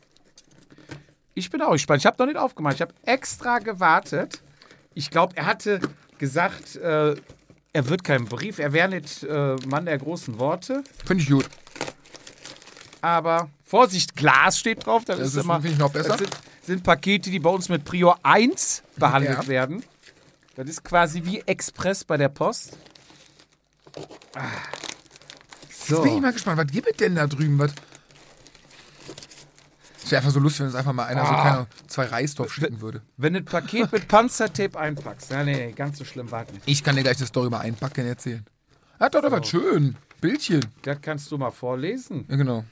Ich 1.34 1.48
bin 1.50 1.62
auch 1.62 1.72
gespannt. 1.72 2.00
Ich 2.02 2.06
habe 2.06 2.16
noch 2.18 2.26
nicht 2.26 2.36
aufgemacht. 2.38 2.74
Ich 2.74 2.82
habe 2.82 2.92
extra 3.04 3.58
gewartet. 3.58 4.42
Ich 4.94 5.10
glaube, 5.10 5.34
er 5.36 5.46
hatte 5.46 5.80
gesagt, 6.18 6.76
äh, 6.76 7.16
Er 7.74 7.88
wird 7.88 8.04
kein 8.04 8.26
Brief, 8.26 8.58
er 8.58 8.74
wäre 8.74 8.90
nicht 8.90 9.22
äh, 9.22 9.56
Mann 9.66 9.86
der 9.86 9.96
großen 9.96 10.38
Worte. 10.38 10.84
Finde 11.06 11.22
ich 11.22 11.30
gut. 11.30 11.48
Aber 13.00 13.48
Vorsicht, 13.64 14.14
Glas 14.14 14.58
steht 14.58 14.84
drauf. 14.86 15.04
Das, 15.06 15.18
Das 15.18 15.28
ist 15.28 15.34
ist- 15.36 15.44
immer. 15.44 15.54
finde 15.54 15.72
ich 15.72 15.78
noch 15.78 15.90
besser. 15.90 16.18
Sind, 16.18 16.30
sind 16.62 16.82
Pakete, 16.84 17.30
die 17.30 17.38
bei 17.38 17.48
uns 17.50 17.68
mit 17.70 17.84
Prior 17.84 18.18
1 18.22 18.82
behandelt 18.96 19.38
Ja. 19.38 19.46
werden. 19.48 19.82
Das 20.54 20.68
ist 20.68 20.84
quasi 20.84 21.22
wie 21.24 21.40
Express 21.40 22.04
bei 22.04 22.18
der 22.18 22.28
Post. 22.28 22.76
Ah. 24.34 24.42
Jetzt 25.68 25.86
So. 25.86 26.02
bin 26.02 26.14
ich 26.16 26.20
mal 26.20 26.32
gespannt, 26.32 26.58
was 26.58 26.66
gibt 26.68 26.88
es 26.90 26.96
denn 26.96 27.14
da 27.14 27.26
drüben? 27.26 27.58
Was? 27.58 27.72
Es 30.04 30.10
wäre 30.10 30.20
einfach 30.20 30.32
so 30.32 30.40
lustig, 30.40 30.60
wenn 30.60 30.66
uns 30.66 30.74
einfach 30.74 30.92
mal 30.92 31.04
einer 31.06 31.24
so 31.24 31.32
Ah. 31.32 31.42
keine, 31.42 31.66
zwei 31.86 32.04
Reisdorf 32.06 32.52
schicken 32.52 32.80
würde. 32.80 33.02
Wenn 33.16 33.34
du 33.34 33.38
ein 33.40 33.44
Paket 33.44 33.92
mit 33.92 34.08
Panzertape 34.08 34.78
einpackst. 34.78 35.30
Ja, 35.30 35.44
nee, 35.44 35.54
nee, 35.66 35.72
ganz 35.72 35.98
so 35.98 36.04
schlimm 36.04 36.30
war 36.30 36.44
es 36.46 36.52
nicht. 36.52 36.62
Ich 36.66 36.82
kann 36.84 36.96
dir 36.96 37.02
gleich 37.02 37.18
eine 37.18 37.26
Story 37.26 37.48
mal 37.50 37.60
einpacken 37.60 38.06
erzählen. 38.06 38.44
Hat 38.98 39.14
doch 39.14 39.22
doch 39.22 39.30
was 39.30 39.48
schön. 39.48 39.96
Bildchen. 40.20 40.60
Das 40.82 40.98
kannst 41.00 41.30
du 41.30 41.38
mal 41.38 41.50
vorlesen. 41.50 42.24
Ja, 42.28 42.36
genau. 42.36 42.64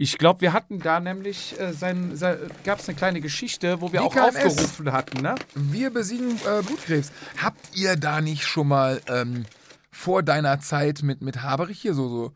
Ich 0.00 0.16
glaube, 0.16 0.40
wir 0.42 0.52
hatten 0.52 0.78
da 0.78 1.00
nämlich, 1.00 1.58
äh, 1.58 1.72
sein, 1.72 2.16
sein, 2.16 2.38
gab 2.64 2.78
es 2.78 2.88
eine 2.88 2.96
kleine 2.96 3.20
Geschichte, 3.20 3.80
wo 3.80 3.92
wir 3.92 4.02
auch 4.02 4.14
DKMS. 4.14 4.44
aufgerufen 4.46 4.92
hatten, 4.92 5.20
ne? 5.22 5.34
Wir 5.54 5.90
besiegen 5.90 6.36
äh, 6.46 6.62
Blutkrebs. 6.62 7.10
Habt 7.42 7.76
ihr 7.76 7.96
da 7.96 8.20
nicht 8.20 8.44
schon 8.44 8.68
mal 8.68 9.02
ähm, 9.08 9.44
vor 9.90 10.22
deiner 10.22 10.60
Zeit 10.60 11.02
mit, 11.02 11.22
mit 11.22 11.42
Haberich 11.42 11.80
hier 11.80 11.94
so, 11.94 12.08
so. 12.08 12.32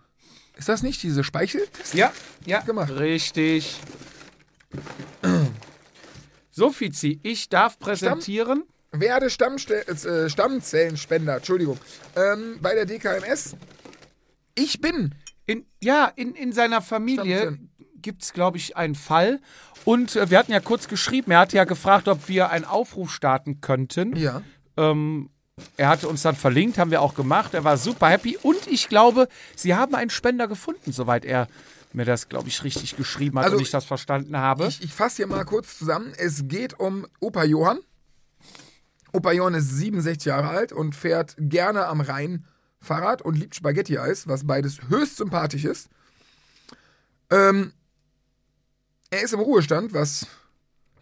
Ist 0.57 0.69
das 0.69 0.83
nicht 0.83 1.03
diese 1.03 1.25
Speichel? 1.25 1.63
Ja, 1.93 2.13
ja, 2.45 2.61
Gemacht. 2.61 2.91
Richtig. 2.91 3.81
So, 6.51 6.71
Fizi, 6.71 7.19
ich 7.23 7.49
darf 7.49 7.79
präsentieren. 7.79 8.65
Werde 8.93 9.31
Stammste 9.31 9.87
äh, 9.89 10.29
Stammzellenspender, 10.29 11.37
Entschuldigung, 11.37 11.79
ähm, 12.15 12.59
bei 12.61 12.75
der 12.75 12.85
DKMS. 12.85 13.57
Ich 14.55 14.81
bin. 14.81 15.15
In, 15.47 15.65
ja, 15.83 16.13
in, 16.15 16.35
in 16.35 16.53
seiner 16.53 16.83
Familie 16.83 17.59
gibt 18.03 18.23
es, 18.23 18.35
glaube 18.35 18.59
ich, 18.59 18.77
einen 18.77 18.95
Fall. 18.95 19.41
Und 19.85 20.15
äh, 20.15 20.29
wir 20.31 20.39
hatten 20.39 20.53
ja 20.53 20.61
kurz 20.61 20.89
geschrieben, 20.89 21.31
er 21.31 21.41
hatte 21.41 21.57
ja 21.57 21.65
gefragt, 21.65 22.07
ob 22.07 22.29
wir 22.29 22.51
einen 22.51 22.67
Aufruf 22.67 23.11
starten 23.11 23.63
könnten. 23.63 24.15
Ja. 24.15 24.43
Ähm, 24.77 25.31
er 25.77 25.89
hatte 25.89 26.09
uns 26.09 26.23
dann 26.23 26.35
verlinkt, 26.35 26.79
haben 26.79 26.91
wir 26.91 27.03
auch 27.03 27.15
gemacht. 27.15 27.55
Er 27.55 27.65
war 27.65 27.77
super 27.77 28.09
happy. 28.09 28.39
Und 28.43 28.67
ich 28.67 28.89
glaube, 28.89 29.29
sie 29.55 29.75
haben 29.75 29.95
einen 29.95 30.11
Spender 30.11 30.49
gefunden, 30.49 30.93
soweit 30.93 31.25
er 31.25 31.49
mir 31.93 32.07
das, 32.07 32.31
glaube 32.31 32.49
ich, 32.49 32.65
richtig 32.65 32.97
geschrieben 32.97 33.39
hat 33.39 33.45
Also, 33.45 33.57
und 33.57 33.63
ich 33.63 33.71
das 33.71 33.85
verstanden 33.85 34.39
habe. 34.39 34.67
Ich, 34.67 34.83
ich 34.83 34.95
fasse 34.95 35.17
hier 35.17 35.27
mal 35.27 35.45
kurz 35.45 35.79
zusammen. 35.79 36.13
Es 36.17 36.49
geht 36.49 36.79
um 36.81 37.07
Opa 37.21 37.45
Johann. 37.45 37.81
Opa 39.13 39.33
Johann 39.33 39.55
ist 39.55 39.69
67 39.69 40.25
Jahre 40.25 40.49
alt 40.49 40.73
und 40.73 40.95
fährt 40.95 41.35
gerne 41.39 41.87
am 41.87 42.01
Rhein 42.01 42.47
Fahrrad 42.81 43.21
und 43.21 43.37
liebt 43.37 43.55
Spaghetti-Eis, 43.55 44.27
was 44.27 44.47
beides 44.47 44.81
höchst 44.89 45.19
sympathisch 45.19 45.65
ist. 45.65 45.89
Ähm, 47.31 47.73
er 49.11 49.23
ist 49.23 49.35
im 49.35 49.41
Ruhestand, 49.41 49.93
was 49.93 50.27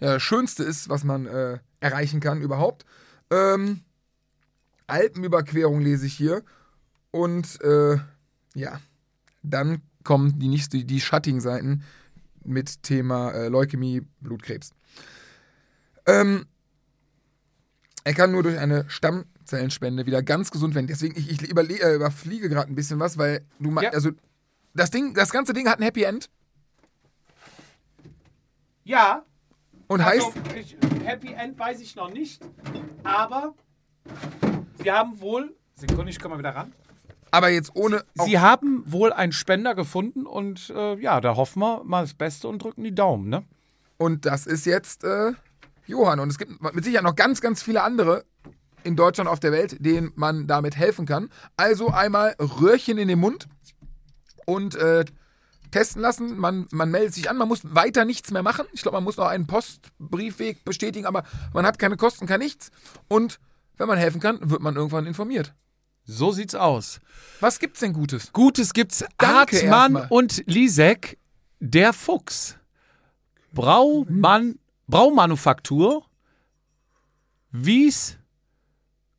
ja, 0.00 0.14
das 0.14 0.22
Schönste 0.22 0.64
ist, 0.64 0.88
was 0.88 1.04
man 1.04 1.26
äh, 1.26 1.58
erreichen 1.78 2.18
kann 2.18 2.42
überhaupt. 2.42 2.84
Ähm, 3.30 3.82
Alpenüberquerung 4.90 5.80
lese 5.80 6.06
ich 6.06 6.14
hier. 6.14 6.42
Und 7.10 7.60
äh, 7.62 7.98
ja, 8.54 8.80
dann 9.42 9.82
kommen 10.04 10.38
die 10.38 10.48
nächste, 10.48 10.84
die 10.84 11.00
schattigen 11.00 11.40
Seiten 11.40 11.82
mit 12.44 12.82
Thema 12.82 13.32
äh, 13.32 13.48
Leukämie, 13.48 14.02
Blutkrebs. 14.20 14.72
Ähm, 16.06 16.46
er 18.04 18.14
kann 18.14 18.32
nur 18.32 18.42
durch 18.42 18.58
eine 18.58 18.88
Stammzellenspende 18.88 20.06
wieder 20.06 20.22
ganz 20.22 20.50
gesund 20.50 20.74
werden. 20.74 20.86
Deswegen, 20.86 21.18
ich, 21.18 21.30
ich 21.30 21.56
äh, 21.56 21.94
überfliege 21.94 22.48
gerade 22.48 22.70
ein 22.70 22.74
bisschen 22.74 22.98
was, 22.98 23.18
weil 23.18 23.44
du 23.58 23.70
mal, 23.70 23.84
Ja. 23.84 23.90
also 23.90 24.10
das 24.74 24.90
Ding, 24.90 25.14
das 25.14 25.30
ganze 25.30 25.52
Ding 25.52 25.68
hat 25.68 25.78
ein 25.80 25.82
Happy 25.82 26.04
End 26.04 26.30
ja, 28.84 29.24
und 29.86 30.00
Also, 30.00 30.34
heißt, 30.34 30.56
ich, 30.56 30.76
Happy 31.04 31.32
End 31.32 31.58
weiß 31.58 31.80
ich 31.80 31.94
noch 31.94 32.12
nicht, 32.12 32.42
aber 33.04 33.54
sie 34.82 34.90
haben 34.90 35.20
wohl. 35.20 35.54
Sekunde, 35.74 36.10
ich 36.10 36.20
komme 36.20 36.34
mal 36.34 36.38
wieder 36.38 36.54
ran. 36.54 36.72
aber 37.30 37.48
jetzt 37.48 37.74
ohne. 37.74 38.04
Sie 38.24 38.38
haben 38.38 38.82
wohl 38.86 39.12
einen 39.12 39.32
Spender 39.32 39.74
gefunden 39.74 40.26
und 40.26 40.70
äh, 40.70 40.96
ja, 41.00 41.20
da 41.20 41.36
hoffen 41.36 41.60
wir 41.60 41.82
mal 41.84 42.02
das 42.02 42.14
Beste 42.14 42.48
und 42.48 42.62
drücken 42.62 42.82
die 42.84 42.94
Daumen, 42.94 43.28
ne? 43.28 43.44
Und 43.98 44.26
das 44.26 44.46
ist 44.46 44.66
jetzt 44.66 45.04
äh, 45.04 45.32
Johann. 45.86 46.20
Und 46.20 46.30
es 46.30 46.38
gibt 46.38 46.60
mit 46.74 46.84
Sicherheit 46.84 47.04
noch 47.04 47.16
ganz, 47.16 47.40
ganz 47.40 47.62
viele 47.62 47.82
andere 47.82 48.24
in 48.82 48.96
Deutschland 48.96 49.28
auf 49.28 49.40
der 49.40 49.52
Welt, 49.52 49.76
denen 49.84 50.12
man 50.16 50.46
damit 50.46 50.76
helfen 50.76 51.04
kann. 51.04 51.28
Also 51.56 51.88
einmal 51.88 52.34
Röhrchen 52.40 52.96
in 52.96 53.08
den 53.08 53.18
Mund 53.18 53.46
und 54.46 54.74
äh, 54.74 55.04
testen 55.70 56.00
lassen. 56.00 56.38
Man, 56.38 56.66
man 56.70 56.90
meldet 56.90 57.14
sich 57.14 57.28
an, 57.28 57.36
man 57.36 57.48
muss 57.48 57.60
weiter 57.74 58.06
nichts 58.06 58.30
mehr 58.30 58.42
machen. 58.42 58.66
Ich 58.72 58.80
glaube, 58.80 58.96
man 58.96 59.04
muss 59.04 59.18
noch 59.18 59.26
einen 59.26 59.46
Postbriefweg 59.46 60.64
bestätigen, 60.64 61.06
aber 61.06 61.24
man 61.52 61.66
hat 61.66 61.78
keine 61.78 61.98
Kosten, 61.98 62.26
kein 62.26 62.40
nichts. 62.40 62.70
Und 63.08 63.38
wenn 63.80 63.88
man 63.88 63.98
helfen 63.98 64.20
kann, 64.20 64.38
wird 64.50 64.60
man 64.60 64.76
irgendwann 64.76 65.06
informiert. 65.06 65.54
So 66.04 66.32
sieht's 66.32 66.54
aus. 66.54 67.00
Was 67.40 67.58
gibt's 67.58 67.80
denn 67.80 67.94
Gutes? 67.94 68.30
Gutes 68.32 68.74
gibt's 68.74 69.02
Danke 69.16 69.70
Hartmann 69.70 70.06
und 70.10 70.44
Lisek, 70.46 71.18
der 71.60 71.94
Fuchs. 71.94 72.58
Braumann, 73.52 74.58
Braumanufaktur, 74.86 76.04
Wies, 77.52 78.18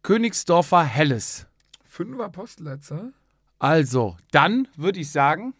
Königsdorfer 0.03 0.83
Helles. 0.83 1.47
Fünfer 1.83 2.29
Postleitzahl? 2.29 3.13
Also, 3.57 4.15
dann 4.29 4.67
würde 4.75 4.99
ich 4.99 5.11
sagen, 5.11 5.55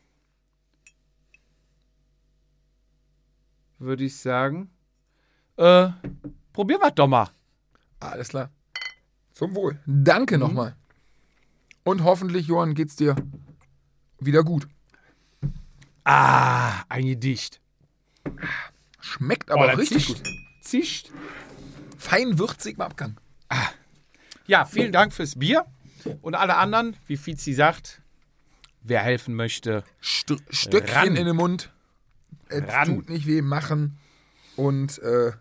würde 3.80 4.04
ich 4.04 4.16
sagen, 4.18 4.70
äh, 5.58 5.90
probieren 6.54 6.82
wir 6.82 6.92
doch 6.92 7.08
mal. 7.08 7.30
Alles 8.00 8.30
klar. 8.30 8.52
Zum 9.42 9.56
Wohl. 9.56 9.80
Danke 9.88 10.38
nochmal. 10.38 10.76
Und 11.84 12.04
hoffentlich, 12.04 12.46
Johann, 12.46 12.76
geht's 12.76 12.96
dir 12.96 13.16
wieder 14.20 14.44
gut. 14.44 14.68
Ah, 16.04 16.84
ein 16.90 17.08
Gedicht. 17.08 17.60
Schmeckt 19.00 19.50
aber 19.50 19.66
das 19.66 19.80
richtig 19.80 20.06
zischt. 20.06 20.24
gut. 20.24 20.34
Zischt. 20.62 21.12
Fein 21.98 22.38
würzig 22.38 22.76
im 22.76 22.82
Abgang. 22.82 23.20
Ja, 24.46 24.66
vielen 24.66 24.92
Dank 24.92 25.12
fürs 25.12 25.40
Bier. 25.40 25.66
Und 26.22 26.36
alle 26.36 26.58
anderen, 26.58 26.96
wie 27.08 27.18
Fizi 27.18 27.56
sagt, 27.56 28.04
wer 28.84 29.02
helfen 29.02 29.34
möchte, 29.34 29.84
St 30.04 30.36
Stöckchen 30.52 30.96
Ran. 30.96 31.16
in 31.16 31.26
den 31.26 31.36
Mund. 31.36 31.72
Es 32.48 32.62
Ran. 32.72 32.86
tut 32.90 33.10
nicht 33.10 33.26
weh, 33.26 33.42
machen. 33.42 33.98
Und 34.56 35.00
äh, 35.00 35.32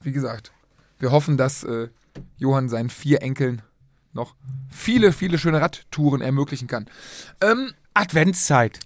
wie 0.00 0.12
gesagt, 0.12 0.52
wir 1.00 1.10
hoffen, 1.10 1.36
dass 1.36 1.64
äh, 1.64 1.88
Johann 2.36 2.68
seinen 2.68 2.90
vier 2.90 3.22
Enkeln 3.22 3.62
noch 4.12 4.34
viele, 4.70 5.12
viele 5.12 5.38
schöne 5.38 5.60
Radtouren 5.60 6.20
ermöglichen 6.20 6.68
kann. 6.68 6.86
Ähm, 7.40 7.72
Adventszeit. 7.94 8.80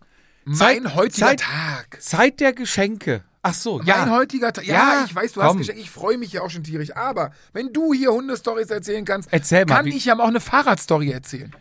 mein 0.44 0.56
Zeit- 0.84 0.94
heutiger 0.94 1.26
Zeit- 1.28 1.40
Tag. 1.40 2.02
Zeit 2.02 2.40
der 2.40 2.52
Geschenke. 2.52 3.24
Ach 3.42 3.54
so, 3.54 3.78
Mein 3.78 3.86
ja. 3.86 4.10
heutiger 4.10 4.52
Tag. 4.52 4.64
Ja, 4.66 4.74
Ja, 4.74 5.04
ich 5.06 5.14
weiß, 5.14 5.32
du 5.32 5.40
komm. 5.40 5.48
hast 5.50 5.56
geschenkt. 5.58 5.80
Ich 5.80 5.90
freue 5.90 6.18
mich 6.18 6.32
ja 6.32 6.42
auch 6.42 6.50
schon 6.50 6.64
tierisch. 6.64 6.94
Aber 6.96 7.30
wenn 7.52 7.72
du 7.72 7.92
hier 7.94 8.10
Hundestories 8.12 8.70
erzählen 8.70 9.04
kannst, 9.04 9.28
Erzähl 9.32 9.64
mal, 9.66 9.76
kann 9.76 9.86
ich 9.86 10.04
ja 10.04 10.18
auch 10.18 10.26
eine 10.28 10.40
Fahrradstory 10.40 11.10
erzählen. 11.10 11.54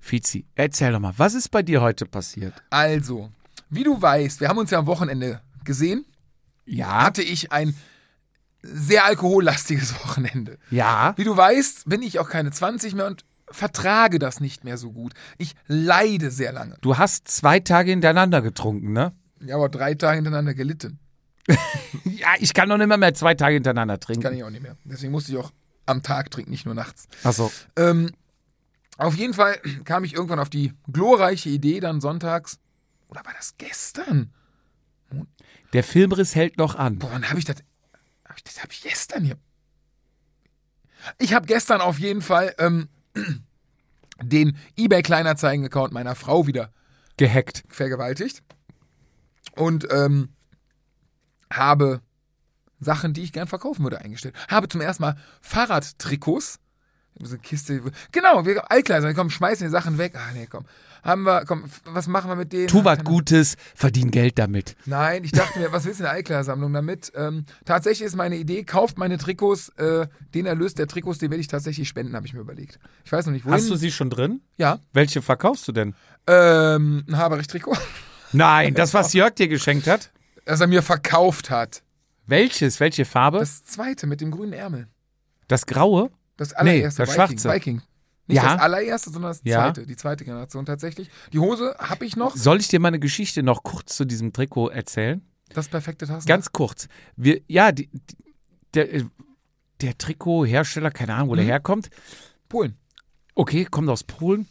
Fizi, 0.00 0.44
erzähl 0.56 0.92
doch 0.92 0.98
mal, 1.00 1.14
was 1.16 1.34
ist 1.34 1.50
bei 1.50 1.62
dir 1.62 1.80
heute 1.80 2.06
passiert? 2.06 2.54
Also, 2.70 3.30
wie 3.70 3.84
du 3.84 4.00
weißt, 4.00 4.40
wir 4.40 4.48
haben 4.48 4.58
uns 4.58 4.70
ja 4.70 4.78
am 4.78 4.86
Wochenende 4.86 5.40
gesehen. 5.64 6.04
Ja. 6.64 7.02
Hatte 7.04 7.22
ich 7.22 7.52
ein 7.52 7.76
sehr 8.62 9.04
alkohollastiges 9.04 9.94
Wochenende. 10.04 10.58
Ja. 10.70 11.14
Wie 11.16 11.24
du 11.24 11.36
weißt, 11.36 11.88
bin 11.88 12.02
ich 12.02 12.18
auch 12.18 12.28
keine 12.28 12.50
20 12.50 12.94
mehr 12.94 13.06
und 13.06 13.24
vertrage 13.50 14.18
das 14.18 14.40
nicht 14.40 14.64
mehr 14.64 14.78
so 14.78 14.92
gut. 14.92 15.12
Ich 15.38 15.54
leide 15.66 16.30
sehr 16.30 16.52
lange. 16.52 16.76
Du 16.80 16.96
hast 16.96 17.28
zwei 17.28 17.60
Tage 17.60 17.90
hintereinander 17.90 18.40
getrunken, 18.40 18.92
ne? 18.92 19.12
Ja, 19.40 19.56
aber 19.56 19.68
drei 19.68 19.94
Tage 19.94 20.16
hintereinander 20.16 20.54
gelitten. 20.54 20.98
Ja, 22.04 22.28
ich 22.38 22.54
kann 22.54 22.68
doch 22.68 22.76
nicht 22.78 22.86
mehr, 22.86 22.96
mehr 22.96 23.14
zwei 23.14 23.34
Tage 23.34 23.54
hintereinander 23.54 23.98
trinken. 23.98 24.22
Kann 24.22 24.34
ich 24.34 24.44
auch 24.44 24.50
nicht 24.50 24.62
mehr. 24.62 24.76
Deswegen 24.84 25.10
musste 25.10 25.32
ich 25.32 25.38
auch 25.38 25.52
am 25.86 26.02
Tag 26.02 26.30
trinken, 26.30 26.52
nicht 26.52 26.66
nur 26.66 26.74
nachts. 26.74 27.08
Ach 27.24 27.32
so. 27.32 27.50
Ähm, 27.76 28.12
auf 28.96 29.16
jeden 29.16 29.34
Fall 29.34 29.58
kam 29.84 30.04
ich 30.04 30.14
irgendwann 30.14 30.38
auf 30.38 30.48
die 30.50 30.72
glorreiche 30.90 31.48
Idee, 31.48 31.80
dann 31.80 32.00
sonntags, 32.00 32.58
oder 33.08 33.24
war 33.24 33.32
das 33.36 33.56
gestern? 33.58 34.32
Der 35.72 35.82
Filmriss 35.82 36.34
hält 36.34 36.58
noch 36.58 36.76
an. 36.76 36.98
Boah, 36.98 37.10
wann 37.12 37.28
habe 37.28 37.38
ich 37.38 37.44
das? 37.44 37.56
Das 38.44 38.62
habe 38.62 38.72
ich 38.72 38.82
gestern 38.82 39.24
hier. 39.24 39.36
Ich 41.18 41.34
habe 41.34 41.46
gestern 41.46 41.80
auf 41.80 41.98
jeden 41.98 42.22
Fall 42.22 42.54
ähm, 42.58 42.88
den 44.22 44.56
eBay 44.76 45.02
Kleinanzeigen-Account 45.02 45.92
meiner 45.92 46.14
Frau 46.14 46.46
wieder 46.46 46.72
Gehackt. 47.16 47.64
vergewaltigt 47.68 48.42
und 49.56 49.86
ähm, 49.90 50.30
habe 51.52 52.00
Sachen, 52.80 53.12
die 53.12 53.22
ich 53.22 53.32
gern 53.32 53.48
verkaufen 53.48 53.84
würde, 53.84 54.00
eingestellt. 54.00 54.34
Habe 54.48 54.68
zum 54.68 54.80
ersten 54.80 55.02
Mal 55.02 55.16
Fahrradtrikots 55.40 56.58
So 57.20 57.34
eine 57.34 57.38
Kiste. 57.38 57.82
Genau, 58.10 58.44
wir 58.44 58.70
Altkleider, 58.70 59.14
komm, 59.14 59.30
schmeißen 59.30 59.66
die 59.66 59.70
Sachen 59.70 59.98
weg. 59.98 60.14
Ah, 60.16 60.32
nee, 60.34 60.46
komm. 60.46 60.64
Haben 61.02 61.24
wir, 61.24 61.44
komm, 61.46 61.64
was 61.84 62.06
machen 62.06 62.30
wir 62.30 62.36
mit 62.36 62.52
denen? 62.52 62.68
Tu 62.68 62.84
was 62.84 63.02
Gutes, 63.02 63.56
verdien 63.74 64.10
Geld 64.12 64.38
damit. 64.38 64.76
Nein, 64.86 65.24
ich 65.24 65.32
dachte 65.32 65.58
mir, 65.58 65.72
was 65.72 65.84
willst 65.84 65.98
du 65.98 66.04
in 66.04 66.06
der 66.06 66.12
Altkleidersammlung 66.12 66.72
damit? 66.72 67.12
Ähm, 67.16 67.44
tatsächlich 67.64 68.06
ist 68.06 68.14
meine 68.14 68.36
Idee, 68.36 68.62
kauft 68.62 68.98
meine 68.98 69.18
Trikots, 69.18 69.70
äh, 69.70 70.06
den 70.34 70.46
Erlös 70.46 70.74
der 70.74 70.86
Trikots, 70.86 71.18
den 71.18 71.30
werde 71.30 71.40
ich 71.40 71.48
tatsächlich 71.48 71.88
spenden, 71.88 72.14
habe 72.14 72.26
ich 72.26 72.34
mir 72.34 72.40
überlegt. 72.40 72.78
Ich 73.04 73.10
weiß 73.10 73.26
noch 73.26 73.32
nicht, 73.32 73.44
wohin. 73.44 73.54
Hast 73.56 73.68
du 73.68 73.74
sie 73.76 73.90
schon 73.90 74.10
drin? 74.10 74.42
Ja. 74.58 74.78
Welche 74.92 75.22
verkaufst 75.22 75.66
du 75.66 75.72
denn? 75.72 75.94
Ähm, 76.28 77.04
ein 77.08 77.16
Haberich-Trikot, 77.16 77.76
Nein, 78.32 78.74
das, 78.74 78.94
was 78.94 79.12
Jörg 79.12 79.34
dir 79.34 79.48
geschenkt 79.48 79.86
hat. 79.88 80.10
das 80.44 80.60
er 80.60 80.66
mir 80.68 80.82
verkauft 80.82 81.50
hat. 81.50 81.82
Welches? 82.26 82.78
Welche 82.80 83.04
Farbe? 83.04 83.38
Das, 83.40 83.62
Das 83.64 83.72
zweite 83.72 84.06
mit 84.06 84.20
dem 84.20 84.30
grünen 84.30 84.52
Ärmel. 84.52 84.86
graue? 85.66 86.10
Das 86.36 86.52
allererste 86.52 87.02
das 87.02 87.10
Viking. 87.10 87.38
schwarze. 87.38 87.48
Viking. 87.52 87.82
Nicht 88.28 88.36
Ja. 88.42 88.52
das 88.54 88.60
allererste, 88.62 89.10
sondern 89.10 89.30
das 89.32 89.40
Ja. 89.44 89.58
zweite, 89.72 89.86
die 89.86 89.96
zweite 89.96 90.24
Generation 90.24 90.64
tatsächlich. 90.64 91.10
Die 91.32 91.38
Hose 91.38 91.74
habe 91.78 92.04
ich 92.04 92.16
noch. 92.16 92.36
Soll 92.36 92.60
ich 92.60 92.68
dir 92.68 92.80
mal 92.80 92.88
eine 92.88 93.00
Geschichte 93.00 93.42
noch 93.42 93.62
kurz 93.62 93.96
zu 93.96 94.04
diesem 94.04 94.32
Trikot 94.32 94.68
erzählen? 94.68 95.22
Das 95.54 95.68
perfekte 95.68 96.06
Tassen. 96.06 96.26
Ganz 96.26 96.52
kurz. 96.52 96.88
Wir, 97.16 97.40
ja, 97.48 97.72
die, 97.72 97.88
die, 97.88 98.16
der, 98.74 98.94
äh, 98.94 99.04
der 99.80 99.98
Trikothersteller, 99.98 100.90
keine 100.90 101.14
Ahnung, 101.14 101.30
wo 101.30 101.34
der 101.34 101.44
herkommt. 101.44 101.90
Polen. 102.48 102.76
Okay, 103.34 103.64
kommt 103.64 103.88
aus 103.88 104.04
Polen. 104.04 104.46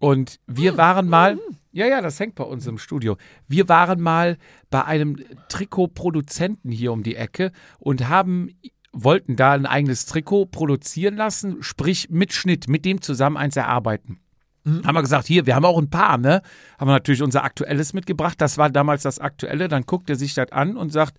Und 0.00 0.38
wir 0.46 0.76
waren 0.76 1.08
mal, 1.08 1.38
ja, 1.72 1.86
ja, 1.86 2.02
das 2.02 2.20
hängt 2.20 2.34
bei 2.34 2.44
uns 2.44 2.66
im 2.66 2.76
Studio. 2.78 3.16
Wir 3.48 3.68
waren 3.68 4.00
mal 4.00 4.36
bei 4.68 4.84
einem 4.84 5.16
Trikotproduzenten 5.48 6.70
hier 6.70 6.92
um 6.92 7.02
die 7.02 7.16
Ecke 7.16 7.52
und 7.78 8.08
haben, 8.08 8.50
wollten 8.94 9.36
da 9.36 9.52
ein 9.52 9.66
eigenes 9.66 10.06
Trikot 10.06 10.46
produzieren 10.46 11.16
lassen, 11.16 11.62
sprich 11.62 12.08
mit 12.10 12.32
Schnitt, 12.32 12.68
mit 12.68 12.84
dem 12.84 13.02
zusammen 13.02 13.36
eins 13.36 13.56
erarbeiten. 13.56 14.20
Haben 14.66 14.96
wir 14.96 15.02
gesagt, 15.02 15.26
hier, 15.26 15.44
wir 15.44 15.56
haben 15.56 15.66
auch 15.66 15.76
ein 15.76 15.90
paar, 15.90 16.16
ne? 16.16 16.40
Haben 16.78 16.88
wir 16.88 16.94
natürlich 16.94 17.22
unser 17.22 17.44
aktuelles 17.44 17.92
mitgebracht. 17.92 18.40
Das 18.40 18.56
war 18.56 18.70
damals 18.70 19.02
das 19.02 19.18
aktuelle. 19.18 19.68
Dann 19.68 19.84
guckt 19.84 20.08
er 20.08 20.16
sich 20.16 20.32
das 20.32 20.52
an 20.52 20.78
und 20.78 20.90
sagt, 20.90 21.18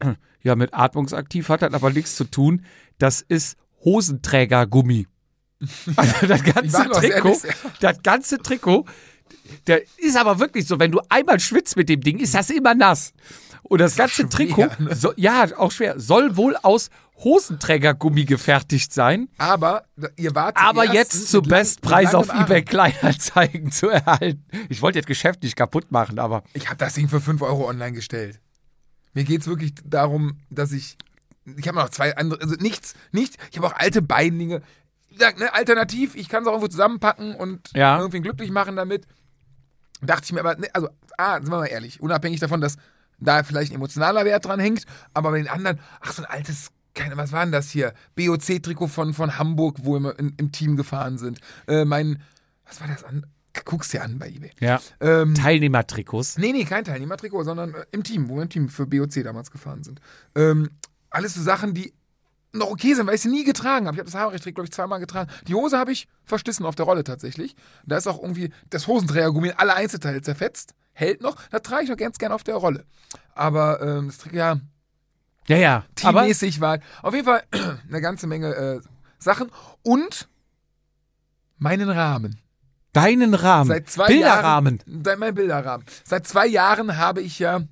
ja, 0.42 0.56
mit 0.56 0.72
atmungsaktiv 0.72 1.50
hat 1.50 1.60
das 1.60 1.74
aber 1.74 1.90
nichts 1.90 2.16
zu 2.16 2.24
tun. 2.24 2.64
Das 2.98 3.20
ist 3.20 3.58
Hosenträgergummi. 3.84 5.06
Also 5.96 6.26
das 6.26 6.42
ganze 6.42 6.90
Trikot, 6.90 7.36
das 7.80 8.02
ganze 8.02 8.38
Trikot, 8.38 8.84
der 9.66 9.82
ist 9.98 10.16
aber 10.16 10.38
wirklich 10.38 10.66
so, 10.66 10.78
wenn 10.78 10.92
du 10.92 11.00
einmal 11.08 11.40
schwitzt 11.40 11.76
mit 11.76 11.88
dem 11.88 12.00
Ding, 12.00 12.18
ist 12.18 12.34
das 12.34 12.50
immer 12.50 12.74
nass. 12.74 13.12
Und 13.62 13.80
das 13.80 13.96
ganze 13.96 14.16
schwer, 14.16 14.28
Trikot, 14.30 14.66
ne? 14.78 14.94
so, 14.94 15.12
ja, 15.16 15.46
auch 15.56 15.72
schwer, 15.72 15.98
soll 15.98 16.36
wohl 16.36 16.56
aus 16.56 16.90
Hosenträgergummi 17.18 18.24
gefertigt 18.24 18.92
sein, 18.92 19.28
Aber 19.38 19.84
ihr 20.16 20.34
wart 20.34 20.56
aber 20.56 20.92
jetzt 20.92 21.30
zu 21.30 21.42
Bestpreis 21.42 22.14
auf 22.14 22.28
eBay. 22.28 22.62
Kleinanzeigen 22.62 23.70
zu 23.72 23.88
erhalten. 23.88 24.44
Ich 24.68 24.82
wollte 24.82 24.98
das 25.00 25.06
Geschäft 25.06 25.42
nicht 25.42 25.56
kaputt 25.56 25.90
machen, 25.90 26.18
aber 26.18 26.42
Ich 26.52 26.66
habe 26.66 26.76
das 26.76 26.94
Ding 26.94 27.08
für 27.08 27.20
5 27.20 27.40
Euro 27.42 27.68
online 27.68 27.92
gestellt. 27.92 28.40
Mir 29.14 29.24
geht 29.24 29.42
es 29.42 29.46
wirklich 29.46 29.74
darum, 29.84 30.40
dass 30.50 30.72
ich. 30.72 30.96
Ich 31.56 31.68
habe 31.68 31.78
noch 31.78 31.90
zwei 31.90 32.16
andere. 32.16 32.40
Also 32.42 32.56
nichts, 32.56 32.94
nichts. 33.12 33.36
Ich 33.50 33.56
habe 33.58 33.68
auch 33.68 33.74
alte 33.74 34.02
Beinlinge. 34.02 34.60
Gesagt, 35.14 35.38
ne, 35.38 35.52
alternativ, 35.54 36.14
ich 36.16 36.28
kann 36.28 36.42
es 36.42 36.46
auch 36.48 36.52
irgendwo 36.52 36.68
zusammenpacken 36.68 37.34
und 37.34 37.70
Ja. 37.74 37.98
irgendwie 37.98 38.20
glücklich 38.20 38.50
machen 38.50 38.76
damit. 38.76 39.06
Dachte 40.02 40.24
ich 40.24 40.32
mir 40.32 40.40
aber, 40.40 40.56
ne, 40.56 40.68
also, 40.74 40.88
ah, 41.16 41.36
sind 41.40 41.50
wir 41.50 41.58
mal 41.58 41.66
ehrlich, 41.66 42.00
unabhängig 42.00 42.40
davon, 42.40 42.60
dass 42.60 42.76
da 43.18 43.42
vielleicht 43.42 43.72
ein 43.72 43.76
emotionaler 43.76 44.24
Wert 44.24 44.44
dran 44.44 44.60
hängt, 44.60 44.84
aber 45.14 45.30
bei 45.30 45.38
den 45.38 45.48
anderen, 45.48 45.78
ach, 46.00 46.12
so 46.12 46.22
ein 46.22 46.28
altes, 46.28 46.70
keine, 46.94 47.16
was 47.16 47.32
war 47.32 47.44
denn 47.44 47.52
das 47.52 47.70
hier? 47.70 47.94
BOC-Trikot 48.16 48.88
von, 48.88 49.14
von 49.14 49.38
Hamburg, 49.38 49.78
wo 49.82 49.98
wir 49.98 50.18
im, 50.18 50.34
im 50.36 50.52
Team 50.52 50.76
gefahren 50.76 51.16
sind. 51.18 51.40
Äh, 51.66 51.84
mein, 51.84 52.22
was 52.66 52.80
war 52.80 52.88
das 52.88 53.04
an? 53.04 53.26
Guck's 53.64 53.88
dir 53.90 54.02
an 54.02 54.18
bei 54.18 54.28
eBay. 54.28 54.50
ja. 54.60 54.80
Ähm, 55.00 55.34
Teilnehmertrikots. 55.34 56.38
Nee, 56.38 56.52
nee, 56.52 56.64
kein 56.64 56.84
Teilnehmertrikot, 56.84 57.44
sondern 57.44 57.72
äh, 57.74 57.84
im 57.92 58.02
Team, 58.02 58.28
wo 58.28 58.34
wir 58.36 58.42
im 58.42 58.48
Team 58.48 58.68
für 58.68 58.86
BOC 58.86 59.22
damals 59.22 59.50
gefahren 59.52 59.84
sind. 59.84 60.00
Ähm, 60.34 60.70
alles 61.10 61.34
so 61.34 61.40
Sachen, 61.42 61.72
die 61.72 61.94
noch 62.54 62.68
okay 62.70 62.94
sind, 62.94 63.06
weil 63.06 63.16
ich 63.16 63.20
sie 63.20 63.28
nie 63.28 63.44
getragen 63.44 63.86
habe. 63.86 63.96
Ich 63.96 64.00
habe 64.00 64.10
das 64.10 64.18
Haarrecht, 64.18 64.44
glaube 64.44 64.64
ich, 64.64 64.72
zweimal 64.72 65.00
getragen. 65.00 65.30
Die 65.48 65.54
Hose 65.54 65.78
habe 65.78 65.92
ich 65.92 66.08
verschlissen 66.24 66.64
auf 66.64 66.74
der 66.74 66.86
Rolle 66.86 67.04
tatsächlich. 67.04 67.56
Da 67.84 67.96
ist 67.96 68.06
auch 68.06 68.22
irgendwie 68.22 68.50
das 68.70 68.86
Hosenträgergummi 68.86 69.48
in 69.48 69.54
alle 69.58 69.74
Einzelteile 69.74 70.22
zerfetzt. 70.22 70.74
Hält 70.92 71.20
noch. 71.20 71.36
Das 71.50 71.62
trage 71.62 71.84
ich 71.84 71.90
noch 71.90 71.96
ganz 71.96 72.18
gern 72.18 72.32
auf 72.32 72.44
der 72.44 72.54
Rolle. 72.54 72.84
Aber 73.34 73.80
ähm, 73.82 74.06
das 74.06 74.18
Trikot, 74.18 74.36
ja, 74.36 74.60
Ja, 75.48 75.56
ja. 75.56 75.84
Teammäßig 75.96 76.60
war 76.60 76.78
auf 77.02 77.12
jeden 77.14 77.26
Fall 77.26 77.42
eine 77.88 78.00
ganze 78.00 78.26
Menge 78.28 78.54
äh, 78.54 78.80
Sachen. 79.18 79.50
Und 79.82 80.28
meinen 81.58 81.90
Rahmen. 81.90 82.40
deinen 82.92 83.34
Rahmen. 83.34 83.68
Seit 83.68 83.88
zwei 83.90 84.06
Bilderrahmen. 84.06 84.80
Jahren. 84.86 85.18
Mein 85.18 85.34
Bilderrahmen. 85.34 85.84
Seit 86.04 86.26
zwei 86.26 86.46
Jahren 86.46 86.96
habe 86.96 87.20
ich 87.20 87.38
ja. 87.40 87.62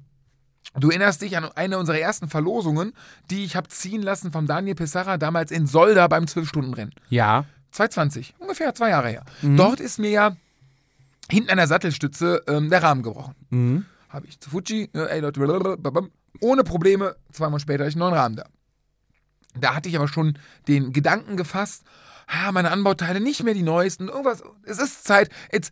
Du 0.75 0.88
erinnerst 0.88 1.20
dich 1.22 1.37
an 1.37 1.44
eine 1.44 1.79
unserer 1.79 1.98
ersten 1.98 2.29
Verlosungen, 2.29 2.92
die 3.31 3.44
ich 3.44 3.57
habe 3.57 3.68
ziehen 3.68 4.03
lassen 4.03 4.33
vom 4.33 4.46
Daniel 4.46 4.75
Pissarra 4.75 5.18
damals 5.18 5.51
in 5.51 5.66
Solda 5.66 6.09
beim 6.09 6.25
12-Stunden-Rennen. 6.25 6.94
Ja. 7.11 7.44
2020, 7.72 8.35
ungefähr 8.38 8.75
zwei 8.75 8.90
Jahre 8.90 9.09
her. 9.09 9.25
Mhm. 9.42 9.57
Dort 9.57 9.81
ist 9.81 9.98
mir 9.98 10.11
ja 10.11 10.37
hinten 11.31 11.51
an 11.51 11.57
der 11.57 11.66
Sattelstütze 11.66 12.42
ähm, 12.46 12.70
der 12.70 12.83
Rahmen 12.83 13.03
gebrochen. 13.03 13.35
Mhm. 13.51 13.87
Habe 14.09 14.27
ich 14.27 14.38
zu 14.40 14.51
Fuji, 14.51 14.90
äh, 14.94 15.09
ey 15.09 15.20
Leute, 15.20 15.40
blablabla, 15.40 16.09
ohne 16.40 16.64
Probleme, 16.64 17.16
zwei 17.33 17.46
Monate 17.46 17.62
später 17.62 17.85
hatte 17.85 17.90
ich 17.90 17.94
einen 17.96 18.11
neuen 18.11 18.14
Rahmen 18.14 18.37
da. 18.37 18.44
Da 19.55 19.75
hatte 19.75 19.88
ich 19.88 19.96
aber 19.96 20.09
schon 20.09 20.38
den 20.68 20.92
Gedanken 20.92 21.37
gefasst, 21.37 21.85
ah, 22.27 22.53
meine 22.53 22.70
Anbauteile 22.70 23.20
nicht 23.20 23.42
mehr 23.42 23.55
die 23.55 23.62
neuesten, 23.62 24.09
irgendwas, 24.09 24.42
es 24.64 24.79
ist 24.79 25.05
Zeit, 25.05 25.31
it's 25.51 25.70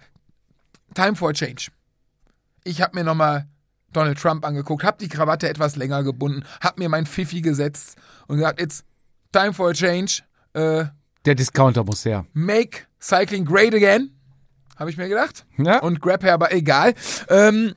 time 0.95 1.17
for 1.17 1.31
a 1.31 1.33
change. 1.33 1.69
Ich 2.65 2.83
habe 2.83 2.95
mir 2.95 3.05
nochmal 3.05 3.47
Donald 3.93 4.19
Trump 4.19 4.45
angeguckt, 4.45 4.85
habe 4.85 4.99
die 5.01 5.09
Krawatte 5.09 5.49
etwas 5.49 5.77
länger 5.77 6.03
gebunden, 6.03 6.45
habe 6.61 6.81
mir 6.81 6.89
mein 6.89 7.07
Pfiffi 7.07 7.41
gesetzt 7.41 7.97
und 8.29 8.37
gesagt, 8.37 8.61
it's 8.61 8.85
time 9.33 9.53
for 9.53 9.71
a 9.71 9.73
change, 9.73 10.23
äh, 10.55 10.85
Der 11.25 11.35
Discounter 11.35 11.85
muss 11.85 12.05
her. 12.05 12.25
make 12.33 12.87
cycling 13.01 13.45
great 13.45 13.75
again, 13.75 14.11
habe 14.79 14.91
ich 14.91 14.97
mir 14.97 15.09
gedacht. 15.09 15.45
Ja. 15.59 15.81
Und 15.81 16.01
Grab 16.01 16.23
her, 16.23 16.35
aber 16.35 16.53
egal. 16.53 16.95
Ähm, 17.29 17.75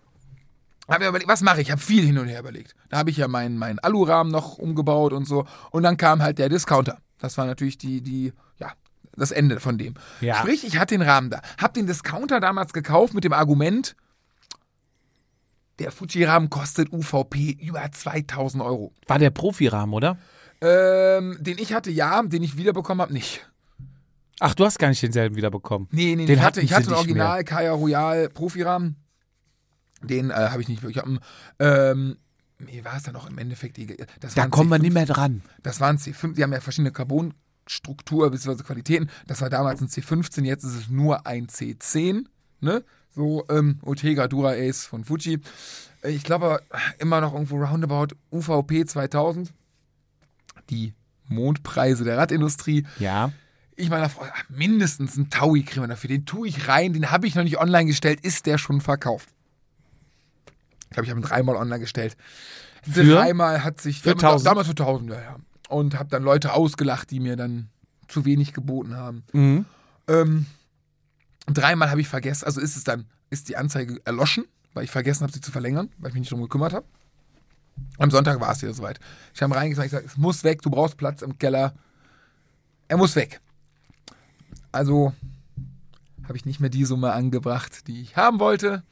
habe 0.89 1.03
mir 1.05 1.09
überlegt, 1.09 1.29
was 1.29 1.41
mache 1.41 1.61
ich? 1.61 1.67
Ich 1.67 1.71
habe 1.71 1.81
viel 1.81 2.05
hin 2.05 2.17
und 2.17 2.27
her 2.27 2.39
überlegt. 2.39 2.75
Da 2.89 2.97
habe 2.97 3.09
ich 3.09 3.17
ja 3.17 3.27
meinen 3.27 3.57
meinen 3.57 3.79
Alurahmen 3.79 4.31
noch 4.31 4.57
umgebaut 4.57 5.13
und 5.13 5.25
so. 5.25 5.45
Und 5.71 5.83
dann 5.83 5.95
kam 5.97 6.21
halt 6.21 6.37
der 6.39 6.49
Discounter. 6.49 6.97
Das 7.19 7.37
war 7.37 7.45
natürlich 7.45 7.77
die, 7.77 8.01
die, 8.01 8.33
ja, 8.59 8.73
das 9.15 9.31
Ende 9.31 9.59
von 9.61 9.77
dem. 9.77 9.93
Ja. 10.19 10.35
Sprich, 10.35 10.65
ich 10.65 10.77
hatte 10.77 10.95
den 10.95 11.01
Rahmen 11.01 11.29
da. 11.29 11.41
Hab 11.57 11.73
den 11.73 11.87
Discounter 11.87 12.39
damals 12.41 12.73
gekauft 12.73 13.13
mit 13.13 13.23
dem 13.23 13.31
Argument, 13.31 13.95
der 15.79 15.91
Fuji-Rahmen 15.91 16.49
kostet 16.49 16.91
UVP 16.91 17.57
über 17.59 17.91
2000 17.91 18.63
Euro. 18.63 18.93
War 19.07 19.19
der 19.19 19.31
Profirahmen, 19.31 19.93
oder? 19.93 20.17
Ähm, 20.61 21.37
den 21.39 21.57
ich 21.57 21.73
hatte, 21.73 21.91
ja, 21.91 22.21
den 22.23 22.43
ich 22.43 22.57
wiederbekommen 22.57 23.01
habe, 23.01 23.13
nicht. 23.13 23.45
Ach, 24.39 24.55
du 24.55 24.65
hast 24.65 24.79
gar 24.79 24.89
nicht 24.89 25.01
denselben 25.01 25.35
wiederbekommen. 25.35 25.87
Nee, 25.91 26.15
nee, 26.15 26.25
Den 26.25 26.37
ich 26.37 26.43
hatte, 26.43 26.61
ich 26.61 26.73
hatte 26.73 26.89
nicht 26.89 26.97
Original 26.97 27.43
Kaya 27.43 27.73
Royal 27.73 28.29
Profirahmen. 28.29 28.97
Den 30.01 30.31
äh, 30.31 30.33
habe 30.33 30.61
ich 30.61 30.67
nicht 30.67 30.83
wirklich. 30.83 31.03
Ähm, 31.59 32.17
wie 32.59 32.83
war 32.85 32.97
es 32.97 33.03
dann 33.03 33.15
auch 33.15 33.29
im 33.29 33.37
Endeffekt? 33.37 33.77
Da 34.35 34.47
kommen 34.47 34.69
wir 34.69 34.77
C5 34.77 34.81
nicht 34.81 34.93
mehr 34.93 35.05
dran. 35.05 35.41
Das 35.61 35.79
waren 35.79 35.97
C5, 35.97 36.35
die 36.35 36.43
haben 36.43 36.53
ja 36.53 36.61
verschiedene 36.61 36.91
Carbonstruktur 36.91 38.29
bzw. 38.31 38.63
Qualitäten. 38.63 39.09
Das 39.27 39.41
war 39.41 39.49
damals 39.49 39.81
ein 39.81 39.87
C15, 39.87 40.43
jetzt 40.43 40.63
ist 40.63 40.75
es 40.75 40.89
nur 40.89 41.25
ein 41.25 41.47
C10. 41.47 42.25
Ne? 42.61 42.83
So 43.15 43.45
ähm, 43.49 43.79
Ortega 43.83 44.27
Dura 44.27 44.51
Ace 44.53 44.85
von 44.85 45.03
Fuji. 45.03 45.39
Äh, 46.01 46.11
Ich 46.11 46.23
glaube 46.23 46.45
aber 46.45 46.61
immer 46.99 47.21
noch 47.21 47.33
irgendwo 47.33 47.57
roundabout 47.57 48.15
UVP 48.31 48.85
2000. 48.85 49.53
Die 50.69 50.93
Mondpreise 51.27 52.03
der 52.03 52.17
Radindustrie. 52.17 52.85
Ja. 52.99 53.31
Ich 53.75 53.91
ach, 53.91 54.13
mindestens 54.49 55.17
einen 55.17 55.29
Taui 55.29 55.63
kriegen 55.63 55.81
wir 55.81 55.87
dafür. 55.87 56.07
Den 56.07 56.25
tue 56.25 56.47
ich 56.47 56.67
rein, 56.67 56.93
den 56.93 57.09
habe 57.11 57.25
ich 57.27 57.35
noch 57.35 57.43
nicht 57.43 57.59
online 57.59 57.85
gestellt. 57.85 58.19
Ist 58.21 58.45
der 58.45 58.57
schon 58.57 58.81
verkauft? 58.81 59.29
Ich 60.83 60.89
glaube, 60.91 61.05
ich 61.05 61.09
habe 61.09 61.21
ihn 61.21 61.25
dreimal 61.25 61.55
online 61.55 61.79
gestellt. 61.79 62.15
Für? 62.83 63.03
Dreimal 63.03 63.63
hat 63.63 63.81
sich. 63.81 64.01
Für 64.01 64.09
ja, 64.09 64.15
1000? 64.15 64.47
Damals 64.47 64.67
für 64.67 64.71
1000, 64.71 65.09
ja, 65.09 65.21
ja. 65.21 65.35
Und 65.69 65.97
habe 65.97 66.09
dann 66.09 66.21
Leute 66.21 66.53
ausgelacht, 66.53 67.09
die 67.09 67.19
mir 67.19 67.35
dann 67.35 67.69
zu 68.07 68.25
wenig 68.25 68.53
geboten 68.53 68.95
haben. 68.95 69.23
Mhm. 69.33 69.65
Ähm, 70.07 70.45
dreimal 71.47 71.89
habe 71.89 72.01
ich 72.01 72.07
vergessen, 72.07 72.45
also 72.45 72.61
ist 72.61 72.75
es 72.75 72.83
dann, 72.83 73.05
ist 73.29 73.49
die 73.49 73.57
Anzeige 73.57 73.99
erloschen, 74.05 74.45
weil 74.73 74.83
ich 74.83 74.91
vergessen 74.91 75.23
habe, 75.23 75.33
sie 75.33 75.41
zu 75.41 75.51
verlängern, 75.51 75.89
weil 75.97 76.09
ich 76.09 76.13
mich 76.13 76.21
nicht 76.21 76.31
drum 76.31 76.41
gekümmert 76.41 76.73
habe. 76.73 76.85
Am 77.97 78.11
Sonntag 78.11 78.39
war 78.39 78.51
es 78.51 78.61
wieder 78.61 78.73
soweit. 78.73 78.99
Ich 79.33 79.41
habe 79.41 79.55
reingesagt, 79.55 79.87
ich 79.87 79.91
gesagt, 79.91 80.07
es 80.07 80.17
muss 80.17 80.43
weg, 80.43 80.61
du 80.61 80.69
brauchst 80.69 80.97
Platz 80.97 81.21
im 81.21 81.37
Keller. 81.37 81.73
Er 82.87 82.97
muss 82.97 83.15
weg. 83.15 83.41
Also 84.71 85.13
habe 86.27 86.37
ich 86.37 86.45
nicht 86.45 86.59
mehr 86.59 86.69
die 86.69 86.85
Summe 86.85 87.13
angebracht, 87.13 87.87
die 87.87 88.01
ich 88.01 88.15
haben 88.15 88.39
wollte. 88.39 88.83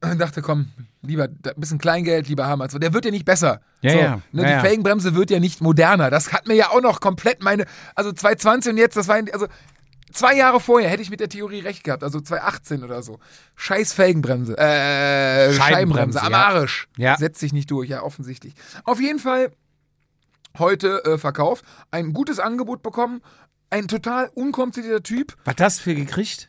Und 0.00 0.18
dachte, 0.18 0.42
komm, 0.42 0.68
lieber 1.02 1.24
ein 1.24 1.54
bisschen 1.56 1.78
Kleingeld, 1.78 2.28
lieber 2.28 2.46
haben 2.46 2.60
als 2.60 2.74
der 2.74 2.92
wird 2.92 3.04
ja 3.04 3.12
nicht 3.12 3.24
besser. 3.24 3.60
Ja, 3.82 3.92
so, 3.92 3.98
ja. 3.98 4.22
Ne, 4.32 4.42
Ja, 4.42 4.56
die. 4.56 4.60
Felgenbremse 4.60 5.14
wird 5.14 5.30
ja 5.30 5.38
nicht 5.38 5.60
moderner. 5.60 6.10
Das 6.10 6.32
hat 6.32 6.48
mir 6.48 6.54
ja 6.54 6.70
auch 6.70 6.80
noch 6.80 7.00
komplett 7.00 7.42
meine, 7.42 7.66
also 7.94 8.10
2020 8.10 8.72
und 8.72 8.78
jetzt, 8.78 8.96
das 8.96 9.06
war, 9.06 9.20
also 9.32 9.46
zwei 10.12 10.36
Jahre 10.36 10.60
vorher 10.60 10.90
hätte 10.90 11.02
ich 11.02 11.10
mit 11.10 11.20
der 11.20 11.28
Theorie 11.28 11.60
recht 11.60 11.84
gehabt, 11.84 12.02
also 12.02 12.20
2018 12.20 12.84
oder 12.84 13.02
so. 13.02 13.18
Scheiß 13.56 13.92
Felgenbremse, 13.92 14.56
äh, 14.56 15.52
Scheibenbremse, 15.52 15.60
Scheibenbremse, 15.60 16.22
am. 16.22 16.34
Arsch. 16.34 16.88
Ja. 16.96 17.16
Setzt 17.16 17.40
sich 17.40 17.52
nicht 17.52 17.70
durch, 17.70 17.88
ja, 17.88 18.02
offensichtlich. 18.02 18.54
Auf 18.84 19.00
jeden 19.00 19.18
Fall 19.18 19.52
heute 20.58 21.04
äh, 21.04 21.18
verkauft, 21.18 21.64
ein 21.90 22.12
gutes 22.12 22.38
Angebot 22.38 22.82
bekommen, 22.82 23.22
ein 23.70 23.88
total 23.88 24.30
unkomplizierter 24.34 25.02
Typ. 25.02 25.36
Was 25.44 25.56
das 25.56 25.80
für 25.80 25.94
gekriegt? 25.94 26.48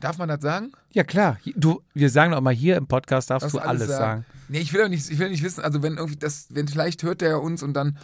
Darf 0.00 0.18
man 0.18 0.28
das 0.28 0.40
sagen? 0.40 0.72
Ja, 0.92 1.04
klar. 1.04 1.38
Du, 1.56 1.82
wir 1.92 2.08
sagen 2.10 2.32
doch 2.32 2.40
mal, 2.40 2.54
hier 2.54 2.76
im 2.76 2.86
Podcast 2.86 3.30
darfst 3.30 3.44
Darfst 3.44 3.56
du 3.56 3.60
alles 3.60 3.88
sagen. 3.88 4.24
Nee, 4.48 4.60
ich 4.60 4.72
will 4.72 4.80
doch 4.80 4.88
nicht, 4.88 5.10
ich 5.10 5.18
will 5.18 5.28
nicht 5.28 5.42
wissen, 5.42 5.62
also 5.62 5.82
wenn 5.82 5.96
irgendwie 5.96 6.16
das, 6.16 6.46
wenn 6.50 6.68
vielleicht 6.68 7.02
hört 7.02 7.20
der 7.20 7.42
uns 7.42 7.62
und 7.62 7.74
dann, 7.74 7.98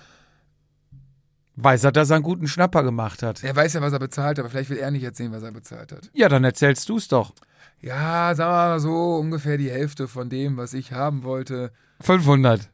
Weiß 1.57 1.85
er, 1.85 1.93
dass 1.93 2.11
er 2.11 2.17
einen 2.17 2.25
guten 2.25 2.49
Schnapper 2.49 2.83
gemacht 2.83 3.23
hat. 3.23 3.45
er 3.45 3.55
weiß 3.55 3.75
ja, 3.75 3.81
was 3.81 3.93
er 3.93 4.01
bezahlt, 4.01 4.39
aber 4.41 4.51
vielleicht 4.51 4.71
will 4.71 4.79
er 4.79 4.91
nicht 4.91 5.05
erzählen, 5.05 5.31
was 5.33 5.43
er 5.45 5.53
bezahlt 5.53 5.93
hat. 5.93 6.11
Ja, 6.13 6.29
dann 6.29 6.43
erzählst 6.45 6.89
du 6.89 6.97
es 6.97 7.07
doch. 7.09 7.33
Ja, 7.81 8.35
sagen 8.35 8.51
wir 8.51 8.57
mal 8.71 8.81
so, 8.81 9.17
ungefähr 9.17 9.57
die 9.59 9.71
Hälfte 9.71 10.09
von 10.09 10.29
dem, 10.31 10.57
was 10.57 10.75
ich 10.75 10.93
haben 10.93 11.23
wollte, 11.23 11.73
500. 12.01 12.69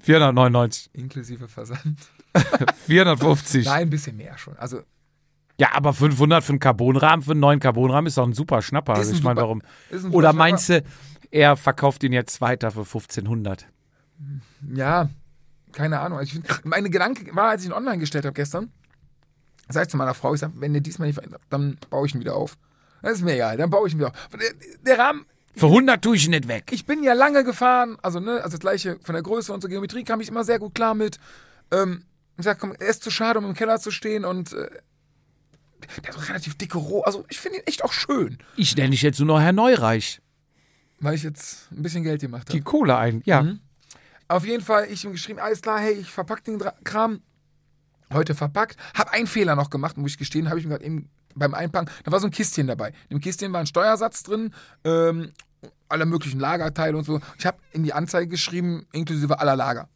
499. 0.00 0.90
inklusive 0.94 1.48
Versand. 1.48 1.98
450. 2.86 3.66
Nein, 3.66 3.82
ein 3.82 3.90
bisschen 3.90 4.16
mehr 4.16 4.38
schon. 4.38 4.56
Also 4.56 4.80
Ja, 5.58 5.68
aber 5.74 5.92
500 5.92 6.42
für 6.42 6.52
einen 6.52 6.60
Carbonrahmen, 6.60 7.22
für 7.24 7.32
einen 7.32 7.40
neuen 7.40 7.60
Carbonrahmen 7.60 8.06
ist 8.06 8.16
doch 8.16 8.26
ein 8.26 8.32
super 8.32 8.62
Schnapper. 8.62 8.94
Ist 8.94 8.98
Also 9.00 9.10
ein 9.12 9.16
ich 9.16 9.22
meine, 9.22 9.40
warum? 9.40 9.62
ist 9.90 10.04
ein 10.04 10.12
Oder 10.12 10.32
meinst 10.32 10.68
du, 10.70 10.82
er 11.30 11.56
verkauft 11.56 12.02
ihn 12.04 12.12
jetzt 12.12 12.40
weiter 12.40 12.70
für 12.70 12.80
1500? 12.80 13.66
Ja, 14.74 15.10
keine 15.72 16.00
Ahnung. 16.00 16.18
Also 16.18 16.28
ich 16.36 16.44
find, 16.44 16.64
meine 16.64 16.90
Gedanke 16.90 17.34
war, 17.34 17.50
als 17.50 17.62
ich 17.62 17.68
ihn 17.68 17.72
online 17.72 17.98
gestellt 17.98 18.24
habe 18.24 18.34
gestern, 18.34 18.72
sag 19.68 19.84
ich 19.84 19.88
zu 19.88 19.96
meiner 19.96 20.14
Frau, 20.14 20.34
ich 20.34 20.40
sag, 20.40 20.50
wenn 20.56 20.72
der 20.72 20.82
diesmal 20.82 21.06
nicht 21.08 21.16
verändert, 21.16 21.42
dann 21.50 21.78
baue 21.90 22.06
ich 22.06 22.14
ihn 22.14 22.20
wieder 22.20 22.34
auf. 22.36 22.56
Das 23.02 23.12
ist 23.12 23.22
mir 23.22 23.34
egal, 23.34 23.56
dann 23.56 23.70
baue 23.70 23.86
ich 23.88 23.94
ihn 23.94 23.98
wieder 23.98 24.08
auf. 24.08 24.28
Der, 24.38 24.50
der 24.84 24.98
Rahmen, 24.98 25.24
Für 25.56 25.66
100 25.66 26.02
tue 26.02 26.16
ich 26.16 26.24
ihn 26.26 26.30
nicht 26.32 26.48
weg. 26.48 26.70
ich 26.72 26.84
bin 26.86 27.02
ja 27.02 27.12
lange 27.14 27.44
gefahren, 27.44 27.96
also 28.02 28.20
ne, 28.20 28.32
also 28.42 28.50
das 28.50 28.60
gleiche 28.60 28.98
von 29.02 29.14
der 29.14 29.22
Größe 29.22 29.52
und 29.52 29.60
zur 29.60 29.70
Geometrie 29.70 30.04
kam 30.04 30.20
ich 30.20 30.28
immer 30.28 30.44
sehr 30.44 30.58
gut 30.58 30.74
klar 30.74 30.94
mit. 30.94 31.18
Ähm, 31.70 32.04
ich 32.36 32.44
sag, 32.44 32.58
komm, 32.58 32.72
er 32.78 32.88
ist 32.88 33.02
zu 33.02 33.10
schade, 33.10 33.38
um 33.38 33.44
im 33.44 33.54
Keller 33.54 33.78
zu 33.80 33.90
stehen 33.90 34.24
und 34.24 34.52
äh, 34.52 34.68
der 36.04 36.14
hat 36.14 36.28
relativ 36.28 36.56
dicke 36.58 36.78
Roh. 36.78 37.02
Also 37.02 37.24
ich 37.30 37.38
finde 37.40 37.58
ihn 37.58 37.64
echt 37.66 37.82
auch 37.84 37.92
schön, 37.92 38.38
Ich 38.56 38.76
nenne 38.76 38.90
dich 38.90 39.02
jetzt 39.02 39.18
nur 39.18 39.26
noch 39.28 39.40
Herr 39.40 39.52
Neureich. 39.52 40.20
weil 40.98 41.14
ich 41.14 41.22
jetzt 41.22 41.68
ein 41.72 41.82
bisschen 41.82 42.02
Geld 42.04 42.20
gemacht 42.20 42.48
habe. 42.48 42.52
Die 42.52 42.60
Kohle 42.62 42.96
ein. 42.96 43.22
Ja. 43.24 43.42
Mhm. 43.42 43.60
Auf 44.30 44.46
jeden 44.46 44.62
Fall, 44.62 44.86
ich 44.88 45.04
ihm 45.04 45.10
geschrieben, 45.10 45.40
alles 45.40 45.60
klar, 45.60 45.80
hey, 45.80 45.92
ich 45.92 46.08
verpack 46.08 46.44
den 46.44 46.62
Kram. 46.84 47.20
Heute 48.12 48.36
verpackt. 48.36 48.76
Hab 48.94 49.12
einen 49.12 49.26
Fehler 49.26 49.56
noch 49.56 49.70
gemacht, 49.70 49.96
muss 49.96 50.12
ich 50.12 50.18
gestehen, 50.18 50.48
habe 50.48 50.60
ich 50.60 50.66
mir 50.66 50.74
gerade 50.74 50.84
eben 50.84 51.10
beim 51.34 51.52
Einpacken, 51.52 51.90
da 52.04 52.12
war 52.12 52.20
so 52.20 52.28
ein 52.28 52.30
Kistchen 52.30 52.68
dabei. 52.68 52.90
In 53.08 53.16
dem 53.16 53.20
Kistchen 53.20 53.52
war 53.52 53.58
ein 53.58 53.66
Steuersatz 53.66 54.22
drin, 54.22 54.54
ähm, 54.84 55.32
aller 55.88 56.06
möglichen 56.06 56.38
Lagerteile 56.38 56.96
und 56.96 57.02
so. 57.02 57.20
Ich 57.38 57.46
habe 57.46 57.58
in 57.72 57.82
die 57.82 57.92
Anzeige 57.92 58.28
geschrieben, 58.28 58.86
inklusive 58.92 59.40
aller 59.40 59.56
Lager. 59.56 59.88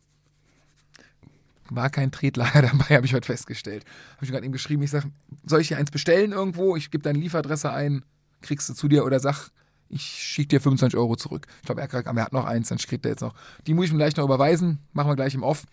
War 1.71 1.89
kein 1.89 2.11
Tretlager 2.11 2.63
dabei, 2.73 2.97
habe 2.97 3.07
ich 3.07 3.15
heute 3.15 3.27
festgestellt. 3.27 3.85
Habe 4.17 4.25
ich 4.25 4.33
gerade 4.33 4.45
eben 4.45 4.53
geschrieben, 4.53 4.83
ich 4.83 4.91
sage, 4.91 5.13
soll 5.47 5.61
ich 5.61 5.69
hier 5.69 5.79
eins 5.79 5.93
bestellen 5.93 6.33
irgendwo? 6.33 6.75
Ich 6.75 6.91
gebe 6.91 7.05
deine 7.05 7.21
Lieferadresse 7.21 7.71
ein, 7.71 8.05
kriegst 8.43 8.69
du 8.69 8.75
zu 8.75 8.89
dir 8.89 9.05
oder 9.05 9.21
sag, 9.21 9.51
ich 9.95 10.03
schicke 10.03 10.49
dir 10.49 10.61
25 10.61 10.99
Euro 10.99 11.15
zurück. 11.17 11.47
Ich 11.61 11.67
glaube, 11.67 11.81
er, 11.81 11.93
er 11.93 12.23
hat 12.25 12.33
noch 12.33 12.45
eins, 12.45 12.69
dann 12.69 12.79
kriegt 12.79 13.05
er 13.07 13.13
jetzt 13.13 13.21
noch. 13.21 13.35
Die 13.67 13.75
muss 13.75 13.87
ich 13.87 13.93
ihm 13.93 13.99
gleich 13.99 14.17
noch 14.17 14.25
überweisen, 14.25 14.81
machen 14.93 15.09
wir 15.09 15.17
gleich 15.17 15.35
im 15.35 15.43
Off, 15.45 15.65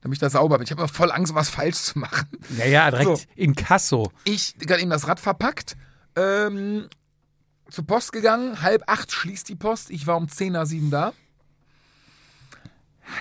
damit 0.00 0.16
ich 0.16 0.20
da 0.20 0.28
sauber 0.30 0.58
bin. 0.58 0.64
Ich 0.64 0.70
habe 0.72 0.82
immer 0.82 0.88
voll 0.88 1.12
Angst, 1.12 1.34
was 1.34 1.48
falsch 1.48 1.76
zu 1.76 1.98
machen. 2.00 2.26
Ja, 2.58 2.66
ja, 2.66 2.90
direkt 2.90 3.18
So. 3.18 3.24
in 3.36 3.54
Kasso. 3.54 4.10
Ich 4.24 4.56
gerade 4.58 4.80
eben 4.82 4.90
das 4.90 5.06
Rad 5.06 5.20
verpackt, 5.20 5.76
ähm, 6.16 6.88
zur 7.70 7.86
Post 7.86 8.12
gegangen, 8.12 8.60
halb 8.62 8.82
acht 8.88 9.12
schließt 9.12 9.48
die 9.48 9.54
Post, 9.54 9.90
ich 9.90 10.06
war 10.06 10.16
um 10.16 10.28
10 10.28 10.52
nach 10.54 10.66
7 10.66 10.90
da. 10.90 11.12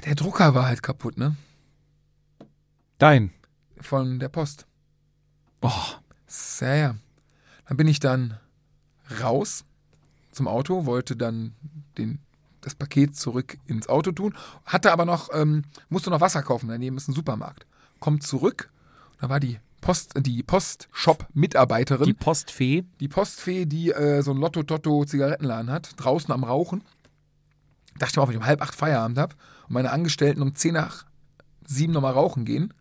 Der 0.06 0.16
Drucker 0.16 0.56
war 0.56 0.66
halt 0.66 0.82
kaputt, 0.84 1.18
ne? 1.18 1.36
Dein. 2.98 3.32
Von 3.80 4.20
der 4.20 4.30
Post. 4.30 4.66
Oh, 5.62 5.70
Ja, 6.60 6.76
ja. 6.76 6.96
Dann 7.68 7.78
bin 7.78 7.88
ich 7.88 8.00
dann 8.00 8.38
raus 9.22 9.64
zum 10.32 10.48
Auto, 10.48 10.86
wollte 10.86 11.16
dann 11.16 11.54
den, 11.98 12.20
das 12.62 12.76
Paket 12.76 13.16
zurück 13.16 13.58
ins 13.68 13.90
Auto 13.90 14.12
tun, 14.12 14.36
hatte 14.66 14.92
aber 14.92 15.06
noch, 15.06 15.30
ähm, 15.34 15.64
musste 15.90 16.10
noch 16.10 16.22
Wasser 16.22 16.44
kaufen, 16.44 16.70
daneben 16.70 16.98
ist 16.98 17.08
ein 17.08 17.14
Supermarkt. 17.14 17.66
Kommt 18.00 18.24
zurück, 18.24 18.72
da 19.20 19.30
war 19.30 19.40
die 19.40 19.60
Post, 19.82 20.14
die 20.16 20.44
Post-Shop-Mitarbeiterin, 20.44 22.06
die 22.06 22.14
die, 22.14 22.24
Postfee. 22.24 22.84
Postfee, 23.10 23.66
die 23.66 23.92
äh, 23.92 24.22
so 24.22 24.32
ein 24.32 24.38
Lotto-Totto-Zigarettenladen 24.38 25.72
hat, 25.72 25.94
draußen 25.98 26.32
am 26.32 26.44
Rauchen. 26.44 26.84
Dachte 27.98 28.12
ich 28.12 28.16
mir 28.16 28.24
auch, 28.24 28.28
wenn 28.28 28.36
ich 28.36 28.42
um 28.42 28.46
halb 28.46 28.62
acht 28.62 28.76
Feierabend 28.76 29.18
habe 29.18 29.36
und 29.68 29.74
meine 29.74 29.92
Angestellten 29.92 30.42
um 30.42 30.56
zehn 30.56 30.74
nach 30.74 31.06
sieben 31.66 31.94
nochmal 31.94 32.14
rauchen 32.14 32.46
gehen. 32.46 32.74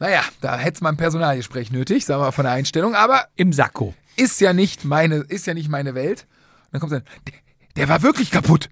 Naja, 0.00 0.22
da 0.40 0.56
hätte 0.56 0.76
es 0.76 0.80
mal 0.80 0.90
ein 0.90 0.96
Personalgespräch 0.96 1.72
nötig, 1.72 2.04
sagen 2.04 2.20
wir 2.20 2.26
mal 2.26 2.32
von 2.32 2.44
der 2.44 2.52
Einstellung, 2.52 2.94
aber 2.94 3.26
Im 3.36 3.52
Sakko. 3.52 3.94
ist 4.16 4.40
ja 4.40 4.52
nicht 4.52 4.84
meine, 4.84 5.16
ist 5.16 5.46
ja 5.46 5.54
nicht 5.54 5.68
meine 5.68 5.94
Welt. 5.94 6.26
Und 6.68 6.74
dann 6.74 6.80
kommt 6.80 6.92
dann, 6.92 7.02
der, 7.26 7.34
der 7.76 7.88
war 7.88 8.02
wirklich 8.02 8.30
kaputt. 8.30 8.68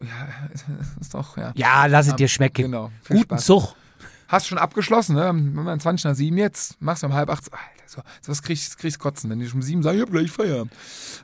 Ja, 0.00 0.28
ist 1.00 1.14
doch, 1.14 1.36
ja. 1.36 1.52
Ja, 1.54 1.86
lass 1.86 2.08
es 2.08 2.16
dir 2.16 2.28
schmecken. 2.28 2.62
Genau. 2.62 2.90
Guten 3.06 3.22
Spaß. 3.22 3.44
Zug. 3.44 3.74
Hast 4.28 4.48
schon 4.48 4.58
abgeschlossen, 4.58 5.14
ne? 5.14 5.26
Wenn 5.26 5.54
man 5.54 5.78
20 5.78 6.04
nach 6.04 6.14
7 6.16 6.36
jetzt, 6.36 6.80
machst 6.82 7.04
du 7.04 7.06
um 7.06 7.14
halb 7.14 7.30
acht, 7.30 7.44
so, 7.44 7.52
Alter, 7.52 7.62
so, 7.86 8.02
so 8.20 8.32
was 8.32 8.42
kriegst 8.42 8.76
kriegst 8.76 8.98
kotzen, 8.98 9.30
wenn 9.30 9.38
die 9.38 9.46
schon 9.46 9.58
um 9.58 9.62
7 9.62 9.84
sagen, 9.84 9.98
ich 9.98 10.02
hab 10.02 10.10
gleich 10.10 10.32
Feierabend. 10.32 10.72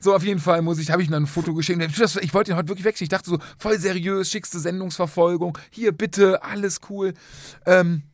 So, 0.01 0.15
auf 0.15 0.23
jeden 0.23 0.39
Fall 0.39 0.63
muss 0.63 0.79
ich, 0.79 0.93
habe 0.93 1.03
ich 1.03 1.09
ihm 1.09 1.13
dann 1.13 1.25
ein 1.25 1.27
Foto 1.27 1.53
geschickt. 1.53 1.83
Ich 2.21 2.35
wollte 2.35 2.53
ihn 2.53 2.57
heute 2.57 2.69
wirklich 2.69 2.85
wegschicken. 2.85 3.07
Ich 3.07 3.09
dachte 3.09 3.31
so, 3.31 3.39
voll 3.59 3.77
seriös, 3.81 4.31
schickste 4.31 4.61
Sendungsverfolgung. 4.61 5.59
Hier, 5.71 5.91
bitte, 5.91 6.45
alles 6.45 6.81
cool. 6.89 7.15
Ähm, 7.67 8.05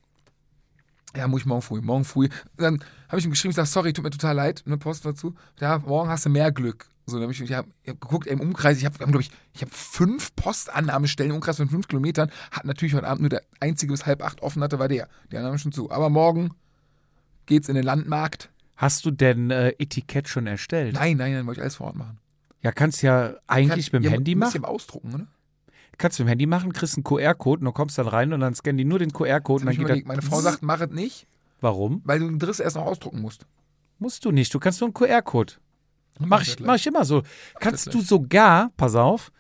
ja, 1.16 1.27
muss 1.29 1.40
ich 1.40 1.47
morgen 1.47 1.62
früh, 1.62 1.81
morgen 1.81 2.05
früh. 2.05 2.29
Dann 2.57 2.83
habe 3.09 3.18
ich 3.18 3.25
ihm 3.25 3.31
geschrieben, 3.31 3.51
ich 3.51 3.57
sag, 3.57 3.66
sorry, 3.66 3.92
tut 3.92 4.05
mir 4.05 4.11
total 4.11 4.37
leid, 4.37 4.62
eine 4.66 4.79
Post 4.79 5.05
dazu. 5.05 5.35
Ja, 5.61 5.79
morgen 5.79 6.09
hast 6.11 6.27
du 6.27 6.31
mehr 6.31 6.53
Glück. 6.53 6.87
So, 7.07 7.16
dann 7.16 7.23
habe 7.23 7.33
ich, 7.33 7.40
ich 7.40 7.53
hab, 7.55 7.66
ich 7.83 7.90
hab 7.90 8.01
geguckt, 8.01 8.27
im 8.27 8.38
Umkreis, 8.40 8.77
ich 8.79 8.85
habe, 8.85 8.99
glaube 8.99 9.21
ich, 9.21 9.31
ich 9.55 9.62
habe 9.62 9.71
fünf 9.73 10.37
Postannahmestellen 10.37 11.31
im 11.31 11.37
Umkreis 11.37 11.57
von 11.57 11.68
fünf 11.71 11.88
Kilometern. 11.88 12.31
Hat 12.51 12.66
natürlich 12.66 12.94
heute 12.94 13.07
Abend 13.09 13.23
nur 13.23 13.31
der 13.31 13.42
einzige 13.61 13.92
bis 13.92 14.05
halb 14.05 14.23
acht 14.23 14.42
offen 14.42 14.62
hatte, 14.62 14.79
war 14.79 14.88
der. 14.88 15.09
Die 15.33 15.37
anderen 15.37 15.53
haben 15.53 15.59
schon 15.59 15.73
zu. 15.73 15.90
Aber 15.90 16.11
morgen 16.11 16.51
geht's 17.47 17.68
in 17.71 17.75
den 17.77 17.85
Landmarkt. 17.85 18.51
Hast 18.77 19.07
du 19.07 19.11
denn 19.11 19.51
äh, 19.51 19.71
Etikett 19.79 20.29
schon 20.29 20.47
erstellt? 20.47 20.94
Nein, 20.94 21.16
nein, 21.16 21.33
nein, 21.33 21.47
wollte 21.47 21.61
ich 21.61 21.62
alles 21.62 21.77
vor 21.77 21.87
Ort 21.88 21.97
machen. 21.97 22.18
Ja, 22.62 22.73
kannst 22.73 23.03
ja 23.03 23.35
eigentlich 23.47 23.90
Kann- 23.90 24.03
mit 24.03 24.05
dem 24.05 24.11
ja, 24.12 24.16
Handy 24.18 24.35
machen. 24.35 24.62
ihr 24.62 24.68
ausdrucken, 24.68 25.14
oder? 25.14 25.27
Kannst 25.98 26.18
du 26.18 26.22
mit 26.22 26.28
dem 26.28 26.30
Handy 26.30 26.46
machen, 26.46 26.72
kriegst 26.72 26.96
einen 26.96 27.04
QR-Code 27.04 27.61
und 27.61 27.64
du 27.66 27.72
kommst 27.72 27.98
dann 27.98 28.06
rein 28.08 28.32
und 28.32 28.40
dann 28.40 28.54
scannen 28.54 28.78
die 28.78 28.84
nur 28.84 28.98
den 29.00 29.12
QR-Code 29.12 29.62
und 29.62 29.66
dann 29.66 29.76
geht 29.87 29.88
das. 29.98 30.04
Meine 30.06 30.22
Frau 30.22 30.40
sagt, 30.40 30.62
mach 30.62 30.80
es 30.80 30.90
nicht, 30.90 31.26
Warum? 31.61 32.00
weil 32.04 32.20
du 32.20 32.26
den 32.28 32.38
Driss 32.38 32.61
erst 32.61 32.76
noch 32.76 32.87
ausdrucken 32.87 33.20
musst. 33.20 33.46
Musst 33.98 34.24
du 34.24 34.30
nicht. 34.30 34.54
Du 34.54 34.61
kannst 34.61 34.80
nur 34.80 34.87
einen 34.88 34.94
QR-Code. 34.94 35.54
Mach 36.20 36.42
ich, 36.42 36.58
mach 36.61 36.76
ich 36.76 36.87
immer 36.87 37.04
so. 37.04 37.22
Kannst 37.61 37.92
du 37.92 38.00
sogar, 38.00 38.70
pass 38.76 38.94
auf, 38.94 39.32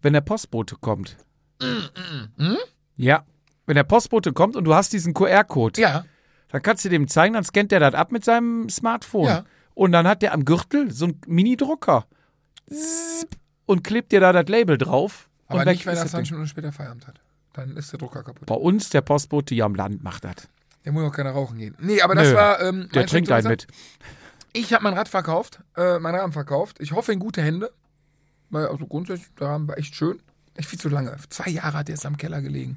wenn 0.00 0.12
der 0.12 0.20
Postbote 0.20 0.76
kommt. 0.80 1.16
Mm, 1.60 2.56
Ja. 2.96 3.24
Wenn 3.66 3.76
der 3.76 3.84
Postbote 3.84 4.32
kommt 4.32 4.56
und 4.56 4.64
du 4.64 4.74
hast 4.74 4.92
diesen 4.92 5.14
QR-Code, 5.14 5.80
Ja, 5.80 6.04
dann 6.48 6.60
kannst 6.62 6.84
du 6.84 6.88
dem 6.88 7.06
zeigen, 7.06 7.34
dann 7.34 7.44
scannt 7.44 7.70
der 7.70 7.78
das 7.80 7.94
ab 7.94 8.10
mit 8.10 8.24
seinem 8.24 8.68
Smartphone. 8.68 9.26
Ja. 9.28 9.44
Und 9.74 9.92
dann 9.92 10.06
hat 10.08 10.22
der 10.22 10.34
am 10.34 10.44
Gürtel 10.44 10.90
so 10.90 11.04
einen 11.06 11.20
Mini-Drucker. 11.26 12.04
Und 13.66 13.84
klebt 13.84 14.10
dir 14.12 14.20
da 14.20 14.32
das 14.32 14.48
Label 14.48 14.76
drauf. 14.76 15.28
Aber 15.52 15.70
nicht, 15.70 15.86
wenn 15.86 15.96
er 15.96 16.02
das 16.02 16.12
20 16.12 16.28
Ding. 16.28 16.36
Minuten 16.36 16.48
später 16.48 16.72
Feierabend 16.72 17.06
hat. 17.06 17.20
Dann 17.52 17.76
ist 17.76 17.92
der 17.92 17.98
Drucker 17.98 18.22
kaputt. 18.22 18.46
Bei 18.46 18.54
uns, 18.54 18.90
der 18.90 19.02
Postbote 19.02 19.54
hier 19.54 19.64
am 19.64 19.74
Land 19.74 20.02
macht 20.02 20.24
das. 20.24 20.48
Der 20.84 20.92
muss 20.92 21.04
auch 21.04 21.14
keiner 21.14 21.30
rauchen 21.30 21.58
gehen. 21.58 21.76
Nee, 21.78 22.00
aber 22.00 22.14
das 22.14 22.28
Nö, 22.28 22.34
war. 22.34 22.60
Ähm, 22.60 22.88
Der 22.92 23.06
trinkt 23.06 23.30
einen 23.30 23.48
mit. 23.48 23.66
Ich 24.52 24.72
habe 24.72 24.84
mein 24.84 24.94
Rad 24.94 25.08
verkauft, 25.08 25.60
äh, 25.76 25.98
mein 25.98 26.14
Rahmen 26.14 26.32
verkauft. 26.32 26.78
Ich 26.80 26.92
hoffe 26.92 27.12
in 27.12 27.18
gute 27.18 27.42
Hände. 27.42 27.70
Weil, 28.50 28.66
also 28.66 28.86
grundsätzlich, 28.86 29.28
der 29.38 29.48
Rahmen 29.48 29.68
war 29.68 29.78
echt 29.78 29.94
schön. 29.94 30.20
Echt 30.54 30.68
viel 30.68 30.78
zu 30.78 30.88
lange. 30.90 31.16
Zwei 31.30 31.50
Jahre 31.50 31.78
hat 31.78 31.88
er 31.88 31.94
jetzt 31.94 32.04
am 32.04 32.18
Keller 32.18 32.42
gelegen. 32.42 32.76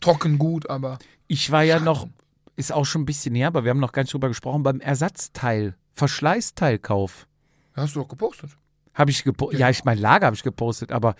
Trocken 0.00 0.38
gut, 0.38 0.70
aber. 0.70 0.98
Ich 1.26 1.50
war 1.50 1.62
ja 1.62 1.74
Schade 1.74 1.84
noch, 1.84 2.08
ist 2.56 2.72
auch 2.72 2.86
schon 2.86 3.02
ein 3.02 3.06
bisschen 3.06 3.34
näher, 3.34 3.48
aber 3.48 3.64
wir 3.64 3.70
haben 3.70 3.80
noch 3.80 3.92
gar 3.92 4.02
nicht 4.02 4.12
drüber 4.12 4.28
gesprochen, 4.28 4.62
beim 4.62 4.80
Ersatzteil, 4.80 5.74
Verschleißteilkauf. 5.92 7.26
Hast 7.74 7.94
du 7.94 8.00
doch 8.00 8.08
gepostet. 8.08 8.50
Habe 8.94 9.10
ich 9.10 9.24
gepostet. 9.24 9.58
Ja, 9.60 9.70
ich 9.70 9.84
mein 9.84 9.98
Lager 9.98 10.26
habe 10.26 10.36
ich 10.36 10.42
gepostet, 10.42 10.92
aber 10.92 11.14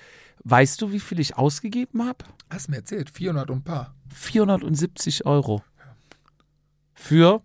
weißt 0.44 0.80
du, 0.82 0.92
wie 0.92 1.00
viel 1.00 1.20
ich 1.20 1.36
ausgegeben 1.36 2.04
habe? 2.06 2.24
Hast 2.50 2.68
mir 2.68 2.76
erzählt. 2.76 3.08
400 3.10 3.50
und 3.50 3.58
ein 3.58 3.64
paar. 3.64 3.94
470 4.12 5.24
Euro. 5.26 5.62
Für, 6.94 7.42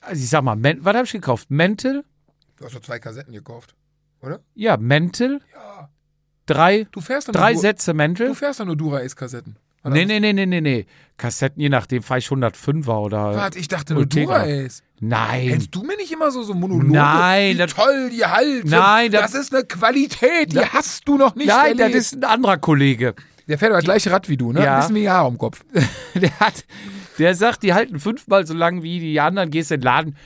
also 0.00 0.22
ich 0.22 0.28
sag 0.28 0.42
mal, 0.42 0.56
was 0.62 0.94
habe 0.96 1.04
ich 1.06 1.12
gekauft? 1.12 1.50
Mäntel? 1.50 2.04
Du 2.56 2.64
hast 2.64 2.74
doch 2.74 2.80
zwei 2.80 2.98
Kassetten 2.98 3.32
gekauft. 3.32 3.74
oder? 4.20 4.40
Ja, 4.54 4.76
Mäntel. 4.76 5.40
Ja. 5.54 5.90
Drei, 6.46 6.86
Du 6.92 7.00
fährst 7.00 7.28
drei 7.34 7.52
nur, 7.52 7.60
Sätze 7.60 7.90
Du 7.92 7.96
Mäntel. 7.96 8.34
fährst 8.34 8.60
dann 8.60 8.66
nur 8.68 8.76
Dura-Ace-Kassetten. 8.76 9.56
Oder 9.86 9.94
Nee, 9.94 10.04
nee, 10.04 10.20
nee, 10.20 10.32
nee, 10.32 10.46
nee, 10.46 10.60
nee. 10.60 10.86
Kassetten, 11.16 11.60
je 11.62 11.68
nachdem, 11.70 12.02
fahre 12.02 12.18
ich 12.18 12.26
105er 12.26 12.98
oder. 12.98 13.34
Warte, 13.34 13.58
ich 13.58 13.68
dachte 13.68 13.94
nur 13.94 14.02
Ultegra. 14.02 14.44
Dura-Ace. 14.44 14.82
Nein. 15.00 15.48
Kennst 15.48 15.74
du 15.74 15.82
mir 15.82 15.96
nicht 15.96 16.12
immer 16.12 16.30
so, 16.30 16.42
so 16.42 16.52
Monologe? 16.54 16.92
Nein, 16.92 17.54
Wie 17.54 17.58
das- 17.58 17.74
toll, 17.74 18.10
die 18.10 18.24
halten. 18.24 18.68
Nein, 18.68 19.10
das, 19.12 19.32
das- 19.32 19.42
ist 19.42 19.54
eine 19.54 19.64
Qualität, 19.64 20.52
die 20.52 20.60
hast 20.60 21.06
du 21.08 21.16
noch 21.16 21.34
nicht 21.34 21.48
Nein, 21.48 21.72
das 21.76 21.80
erlebt. 21.80 21.96
ist 21.98 22.14
ein 22.16 22.24
anderer 22.24 22.58
Kollege. 22.58 23.14
Der 23.48 23.58
fährt 23.58 23.70
aber 23.70 23.78
das 23.78 23.84
gleiche 23.84 24.10
Rad 24.10 24.28
wie 24.28 24.36
du, 24.36 24.52
ne? 24.52 24.62
Ja. 24.64 24.74
Ein 24.74 24.80
bisschen 24.80 24.94
weniger 24.96 25.12
Haare 25.12 25.28
am 25.28 25.38
Kopf. 25.38 25.64
Der 26.14 26.38
hat, 26.40 26.64
der 27.18 27.34
sagt, 27.34 27.62
die 27.62 27.72
halten 27.74 28.00
fünfmal 28.00 28.46
so 28.46 28.54
lang 28.54 28.82
wie 28.82 28.98
die 29.00 29.20
anderen. 29.20 29.50
Gehst 29.50 29.70
in 29.70 29.80
den 29.80 29.84
Laden, 29.84 30.16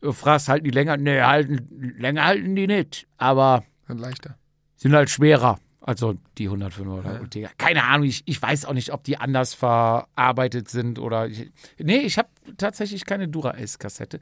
du 0.00 0.12
fragst, 0.12 0.48
halten 0.48 0.64
die 0.64 0.70
länger? 0.70 0.96
Nee, 0.96 1.20
halten, 1.22 1.94
länger 1.98 2.24
halten 2.24 2.56
die 2.56 2.66
nicht. 2.66 3.06
Aber 3.18 3.62
Dann 3.86 3.98
leichter. 3.98 4.36
sind 4.76 4.92
halt 4.94 5.08
schwerer. 5.10 5.58
Also 5.80 6.14
die 6.38 6.44
105 6.46 6.86
oder 6.88 7.20
Ultegra. 7.20 7.50
Keine 7.56 7.84
Ahnung, 7.84 8.06
ich, 8.06 8.22
ich 8.26 8.40
weiß 8.40 8.66
auch 8.66 8.74
nicht, 8.74 8.92
ob 8.92 9.02
die 9.04 9.16
anders 9.16 9.54
verarbeitet 9.54 10.68
sind 10.68 10.98
oder. 10.98 11.26
Ich, 11.28 11.50
nee, 11.78 11.98
ich 12.00 12.18
habe 12.18 12.28
tatsächlich 12.58 13.06
keine 13.06 13.28
Dura-Ace-Kassette. 13.28 14.20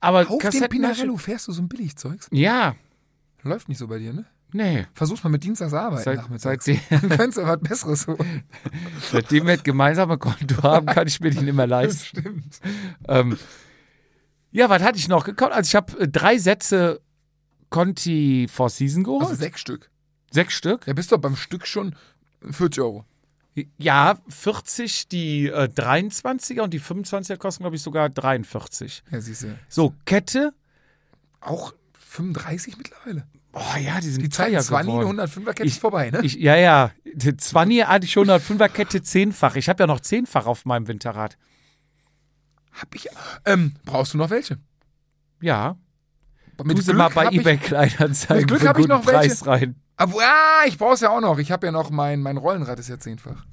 Aber 0.00 0.30
Auf 0.30 0.38
dem. 0.48 0.68
Pinarello 0.68 1.16
fährst 1.16 1.48
du 1.48 1.52
so 1.52 1.60
ein 1.62 1.68
Billigzeugs? 1.68 2.28
Ja, 2.32 2.74
Läuft 3.42 3.68
nicht 3.68 3.78
so 3.78 3.86
bei 3.86 3.98
dir, 3.98 4.12
ne? 4.12 4.26
nee. 4.52 4.86
Versuch's 4.94 5.22
mal 5.22 5.30
mit 5.30 5.44
Dienstags 5.44 5.72
arbeiten 5.72 6.02
Seit, 6.02 6.16
nachmittags. 6.16 6.64
seitdem, 6.64 6.80
Dann 6.90 7.08
könntest 7.18 7.38
du 7.38 7.42
was 7.46 7.60
Besseres 7.60 8.06
holen. 8.08 8.42
seitdem 9.10 9.46
wir 9.46 9.54
das 9.54 9.62
gemeinsame 9.64 10.18
Konto 10.18 10.62
haben, 10.62 10.86
kann 10.86 11.06
ich 11.06 11.20
mir 11.20 11.30
die 11.30 11.40
nicht 11.42 11.54
mehr 11.54 11.66
leisten. 11.66 12.18
Stimmt. 12.20 12.60
Ähm, 13.06 13.38
ja, 14.50 14.68
was 14.68 14.82
hatte 14.82 14.98
ich 14.98 15.06
noch 15.08 15.24
gekauft? 15.24 15.52
Also 15.52 15.68
ich 15.68 15.74
habe 15.76 16.00
äh, 16.00 16.08
drei 16.08 16.38
Sätze 16.38 17.00
Conti 17.70 18.48
Four 18.50 18.70
Season 18.70 19.04
geholt. 19.04 19.22
Also 19.22 19.34
sechs 19.36 19.60
Stück. 19.60 19.90
Sechs 20.30 20.54
Stück. 20.54 20.86
Ja, 20.86 20.92
bist 20.92 21.10
doch 21.12 21.18
beim 21.18 21.36
Stück 21.36 21.66
schon 21.66 21.94
40 22.50 22.82
Euro. 22.82 23.04
Ja, 23.76 24.18
40 24.28 25.08
die 25.08 25.46
äh, 25.48 25.64
23er 25.68 26.60
und 26.60 26.72
die 26.72 26.80
25er 26.80 27.36
kosten, 27.38 27.64
glaube 27.64 27.74
ich, 27.76 27.82
sogar 27.82 28.08
43. 28.08 29.02
Ja, 29.10 29.20
siehst 29.20 29.42
du. 29.44 29.58
So, 29.68 29.94
Kette. 30.04 30.52
Auch 31.40 31.72
35 31.98 32.76
mittlerweile. 32.76 33.26
Oh 33.52 33.60
ja, 33.80 34.00
die 34.00 34.10
sind 34.10 34.22
Die 34.22 34.28
Zeit 34.28 34.52
teuer 34.52 34.60
20, 34.60 34.92
geworden. 34.94 35.20
105er 35.20 35.46
Kette 35.46 35.64
Ich- 35.64 35.72
ist 35.72 35.80
vorbei, 35.80 36.10
ne? 36.10 36.20
Ich, 36.22 36.34
ja, 36.34 36.54
ja. 36.56 36.92
Die 37.04 37.36
20 37.36 37.84
hatte 37.86 38.06
ich 38.06 38.14
105er 38.16 38.68
Kette 38.68 39.02
zehnfach. 39.02 39.56
Ich 39.56 39.68
habe 39.68 39.82
ja 39.82 39.86
noch 39.88 40.00
zehnfach 40.00 40.46
auf 40.46 40.64
meinem 40.64 40.86
Winterrad. 40.86 41.36
Hab 42.72 42.94
ich. 42.94 43.08
Ähm, 43.44 43.74
brauchst 43.84 44.14
du 44.14 44.18
noch 44.18 44.30
welche? 44.30 44.58
Ja. 45.40 45.76
Mit 46.62 46.76
tu 46.76 46.82
sie 46.82 46.92
mal 46.92 47.08
bei 47.08 47.26
eBay 47.32 47.56
Kleinanzeigen 47.56 48.42
Mit 48.42 48.48
Glück 48.48 48.60
für 48.60 48.68
hab 48.68 48.78
ich 48.78 48.86
noch 48.86 49.06
welche. 49.06 49.28
Preis 49.34 49.46
rein. 49.46 49.74
Aber 49.98 50.14
ah, 50.22 50.62
ich 50.66 50.78
brauch's 50.78 51.00
ja 51.00 51.10
auch 51.10 51.20
noch. 51.20 51.38
Ich 51.38 51.50
habe 51.52 51.66
ja 51.66 51.72
noch 51.72 51.90
mein, 51.90 52.20
mein 52.20 52.36
Rollenrad 52.36 52.78
ist 52.78 52.88
ja 52.88 52.98
zehnfach. 52.98 53.44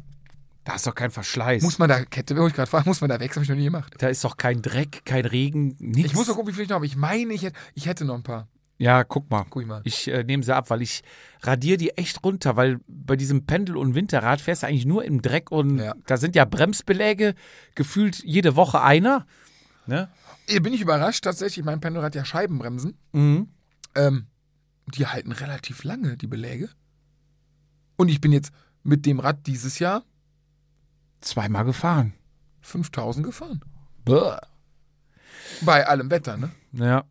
Da 0.64 0.76
ist 0.76 0.88
doch 0.88 0.96
kein 0.96 1.12
Verschleiß. 1.12 1.62
Muss 1.64 1.78
man 1.78 1.90
da, 1.90 2.04
Kette, 2.06 2.36
wo 2.38 2.48
ich 2.48 2.54
gerade 2.54 2.70
frage, 2.70 2.88
muss 2.88 3.02
man 3.02 3.10
da 3.10 3.20
wechseln? 3.20 3.42
Hab 3.42 3.44
ich 3.44 3.50
noch 3.50 3.56
nie 3.56 3.66
gemacht. 3.66 3.94
da 3.98 4.08
ist 4.08 4.24
doch 4.24 4.38
kein 4.38 4.62
Dreck, 4.62 5.04
kein 5.06 5.26
Regen, 5.26 5.76
nichts. 5.80 6.12
Ich 6.12 6.18
muss 6.18 6.28
noch 6.28 6.36
gucken, 6.36 6.52
wie 6.52 6.56
viel 6.56 6.64
ich 6.64 6.70
noch 6.70 6.76
habe. 6.78 6.86
Ich 6.86 6.96
meine, 6.96 7.34
ich 7.34 7.44
hätte, 7.44 7.58
ich 7.74 7.86
hätte 7.88 8.06
noch 8.06 8.16
ein 8.16 8.24
paar. 8.24 8.48
Ja, 8.78 9.04
guck 9.04 9.30
mal. 9.30 9.46
Guck 9.50 9.62
ich 9.62 9.68
mal. 9.68 9.82
Ich 9.86 10.08
äh, 10.08 10.24
nehme 10.24 10.44
sie 10.44 10.54
ab, 10.56 10.70
weil 10.70 10.82
ich 10.82 11.04
radiere 11.42 11.78
die 11.78 11.92
echt 11.92 12.24
runter, 12.24 12.56
weil 12.56 12.80
bei 12.88 13.16
diesem 13.16 13.46
Pendel- 13.46 13.78
und 13.78 13.96
Winterrad 13.96 14.42
fährst 14.42 14.64
du 14.64 14.68
eigentlich 14.68 14.86
nur 14.86 15.06
im 15.06 15.22
Dreck 15.22 15.52
und 15.52 15.78
Ja. 15.80 15.94
da 16.08 16.18
sind 16.18 16.36
ja 16.36 16.46
Bremsbeläge, 16.46 17.36
gefühlt 17.76 18.24
jede 18.24 18.56
Woche 18.56 18.82
einer. 18.82 19.26
Ne? 19.86 20.10
Hier 20.48 20.62
bin 20.62 20.74
ich 20.74 20.82
überrascht, 20.82 21.24
tatsächlich. 21.24 21.64
Mein 21.64 21.80
Pendel 21.80 22.04
hat 22.04 22.16
ja 22.16 22.26
Scheibenbremsen. 22.26 22.98
Mhm. 23.14 23.50
Ähm, 23.96 24.26
die 24.88 25.08
halten 25.08 25.32
relativ 25.32 25.84
lange, 25.84 26.18
die 26.18 26.28
Beläge. 26.28 26.70
Und 27.98 28.10
ich 28.10 28.22
bin 28.22 28.32
jetzt 28.32 28.52
mit 28.84 29.06
dem 29.06 29.20
Rad 29.20 29.48
dieses 29.48 29.80
Jahr 29.80 30.04
Zweimal 31.22 31.66
gefahren. 31.66 32.14
5000 32.62 33.26
gefahren. 33.26 33.62
Bäh. 34.04 34.36
Bei 35.62 35.88
allem 35.88 36.10
Wetter, 36.12 36.38
ne? 36.38 36.52
Ja. 36.72 37.04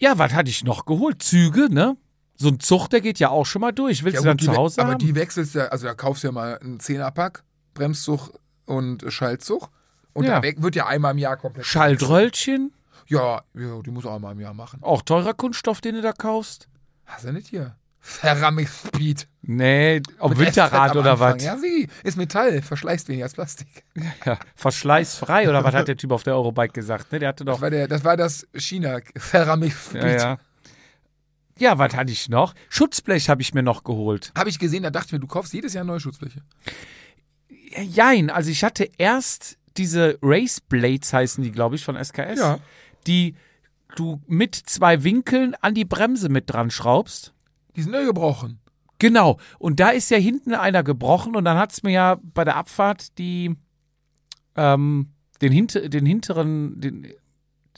Ja, 0.00 0.18
was 0.18 0.32
hatte 0.34 0.50
ich 0.50 0.64
noch 0.64 0.84
geholt? 0.84 1.22
Züge, 1.22 1.72
ne? 1.72 1.96
So 2.36 2.48
ein 2.48 2.60
Zug, 2.60 2.88
der 2.88 3.00
geht 3.00 3.18
ja 3.18 3.30
auch 3.30 3.46
schon 3.46 3.60
mal 3.60 3.72
durch. 3.72 4.04
Willst 4.04 4.16
Ja, 4.16 4.20
du 4.20 4.26
dann 4.28 4.38
zu 4.38 4.54
Hause 4.56 4.80
aber 4.82 4.92
haben? 4.92 4.98
die 4.98 5.14
wechselst 5.14 5.54
ja, 5.54 5.66
also 5.68 5.86
da 5.86 5.94
kaufst 5.94 6.22
du 6.22 6.28
ja 6.28 6.32
mal 6.32 6.58
einen 6.58 6.78
Zehnerpack, 6.78 7.42
Bremszug 7.74 8.32
und 8.66 9.04
Schaltzug. 9.10 9.70
Und 10.12 10.24
Ja. 10.24 10.36
da 10.36 10.42
weg- 10.42 10.62
wird 10.62 10.76
ja 10.76 10.86
einmal 10.86 11.12
im 11.12 11.18
Jahr 11.18 11.36
komplett. 11.36 11.66
Schaltröllchen, 11.66 12.72
Ja, 13.06 13.42
ja, 13.54 13.80
die 13.82 13.90
muss 13.90 14.04
auch 14.06 14.14
einmal 14.16 14.32
im 14.32 14.40
Jahr 14.40 14.54
machen. 14.54 14.82
auch 14.82 15.02
teurer 15.02 15.34
Kunststoff, 15.34 15.80
den 15.80 15.94
du 15.96 16.02
da 16.02 16.12
kaufst. 16.12 16.68
Hast 17.08 17.24
du 17.24 17.32
nicht 17.32 17.48
hier? 17.48 17.74
Ceramic 18.00 18.68
Speed. 18.68 19.26
Nee, 19.42 20.00
auf 20.18 20.30
Mit 20.30 20.38
Winterrad 20.38 20.96
oder 20.96 21.18
was? 21.18 21.42
Ja, 21.42 21.56
wie? 21.60 21.88
Ist 22.04 22.16
Metall, 22.16 22.62
verschleißt 22.62 23.08
weniger 23.08 23.24
als 23.24 23.34
Plastik. 23.34 23.68
Ja, 24.24 24.38
verschleißfrei 24.54 25.48
oder 25.48 25.64
was 25.64 25.74
hat 25.74 25.88
der 25.88 25.96
Typ 25.96 26.12
auf 26.12 26.22
der 26.22 26.34
Eurobike 26.34 26.72
gesagt? 26.72 27.12
Ne, 27.12 27.18
der 27.18 27.30
hatte 27.30 27.44
Das 27.44 27.56
doch. 27.56 27.60
war, 27.62 27.70
der, 27.70 27.88
das, 27.88 28.04
war 28.04 28.16
das 28.16 28.46
China 28.54 29.00
Ceramic 29.18 29.72
Speed. 29.72 30.02
Ja, 30.02 30.08
ja. 30.16 30.38
Ja, 31.58 31.78
was 31.78 31.94
hatte 31.96 32.12
ich 32.12 32.28
noch? 32.28 32.54
Schutzblech 32.68 33.28
habe 33.28 33.42
ich 33.42 33.52
mir 33.52 33.64
noch 33.64 33.82
geholt. 33.82 34.32
Habe 34.38 34.48
ich 34.48 34.58
gesehen, 34.60 34.84
da 34.84 34.90
dachte 34.90 35.06
ich 35.08 35.12
mir, 35.12 35.18
du 35.20 35.26
kaufst 35.26 35.52
jedes 35.52 35.74
Jahr 35.74 35.84
neue 35.84 35.98
Schutzbleche. 35.98 36.40
Jein, 37.82 38.30
also 38.30 38.50
ich 38.50 38.62
hatte 38.62 38.88
erst 38.96 39.58
diese 39.76 40.18
Race 40.22 40.60
Blades 40.60 41.12
heißen 41.12 41.42
die, 41.42 41.50
glaube 41.50 41.74
ich, 41.76 41.84
von 41.84 41.96
SKS. 42.02 42.38
Ja. 42.38 42.58
Die 43.06 43.34
du 43.98 44.20
mit 44.26 44.54
zwei 44.54 45.04
Winkeln 45.04 45.54
an 45.60 45.74
die 45.74 45.84
Bremse 45.84 46.28
mit 46.28 46.50
dran 46.50 46.70
schraubst. 46.70 47.34
Die 47.76 47.82
sind 47.82 47.92
neu 47.92 48.04
gebrochen. 48.04 48.60
Genau. 48.98 49.38
Und 49.58 49.80
da 49.80 49.90
ist 49.90 50.10
ja 50.10 50.18
hinten 50.18 50.54
einer 50.54 50.82
gebrochen 50.82 51.36
und 51.36 51.44
dann 51.44 51.58
hat 51.58 51.72
es 51.72 51.82
mir 51.82 51.92
ja 51.92 52.18
bei 52.22 52.44
der 52.44 52.56
Abfahrt 52.56 53.18
die 53.18 53.56
ähm, 54.56 55.12
den, 55.40 55.52
hinter, 55.52 55.88
den 55.88 56.04
hinteren, 56.04 56.80
den, 56.80 57.06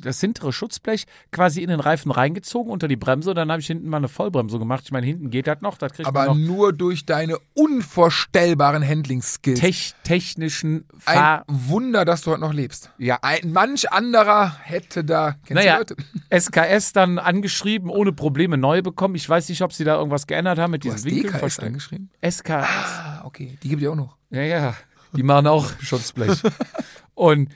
das 0.00 0.20
hintere 0.20 0.52
Schutzblech 0.52 1.06
quasi 1.32 1.62
in 1.62 1.68
den 1.68 1.80
Reifen 1.80 2.10
reingezogen 2.12 2.72
unter 2.72 2.88
die 2.88 2.96
Bremse 2.96 3.30
und 3.30 3.36
dann 3.36 3.50
habe 3.50 3.60
ich 3.60 3.66
hinten 3.66 3.88
mal 3.88 3.98
eine 3.98 4.08
Vollbremse 4.08 4.58
gemacht. 4.58 4.82
Ich 4.84 4.92
meine, 4.92 5.06
hinten 5.06 5.30
geht 5.30 5.46
das 5.46 5.60
noch, 5.60 5.78
das 5.78 5.92
kriegt 5.92 6.06
Aber 6.08 6.26
man 6.26 6.40
noch 6.40 6.46
nur 6.46 6.72
durch 6.72 7.06
deine 7.06 7.38
unvorstellbaren 7.54 8.86
Handling-Skills. 8.86 9.60
tech, 9.60 9.94
technischen 10.04 10.84
Ein 11.04 11.14
Fahr... 11.18 11.44
Wunder, 11.48 12.04
dass 12.04 12.22
du 12.22 12.30
heute 12.30 12.40
noch 12.40 12.52
lebst. 12.52 12.90
Ja. 12.98 13.18
Ein 13.22 13.52
manch 13.52 13.90
anderer 13.92 14.56
hätte 14.62 15.04
da. 15.04 15.36
Kennst 15.44 15.62
Naja, 15.64 15.82
du 15.84 15.94
Leute? 15.94 16.40
SKS 16.40 16.92
dann 16.92 17.18
angeschrieben, 17.18 17.90
ohne 17.90 18.12
Probleme 18.12 18.56
neu 18.56 18.82
bekommen. 18.82 19.14
Ich 19.14 19.28
weiß 19.28 19.48
nicht, 19.48 19.62
ob 19.62 19.72
sie 19.72 19.84
da 19.84 19.96
irgendwas 19.96 20.26
geändert 20.26 20.58
haben 20.58 20.70
mit 20.72 20.84
Du 20.84 20.90
diesen 20.90 21.28
versteckt. 21.30 21.66
angeschrieben? 21.66 22.10
SKS. 22.24 22.50
Ah, 22.50 23.22
okay. 23.24 23.58
Die 23.62 23.68
gibt 23.68 23.82
ja 23.82 23.90
auch 23.90 23.96
noch. 23.96 24.16
Ja, 24.30 24.42
ja. 24.42 24.74
Die 25.16 25.22
machen 25.22 25.46
auch 25.46 25.68
Schutzblech. 25.80 26.40
Und 27.14 27.50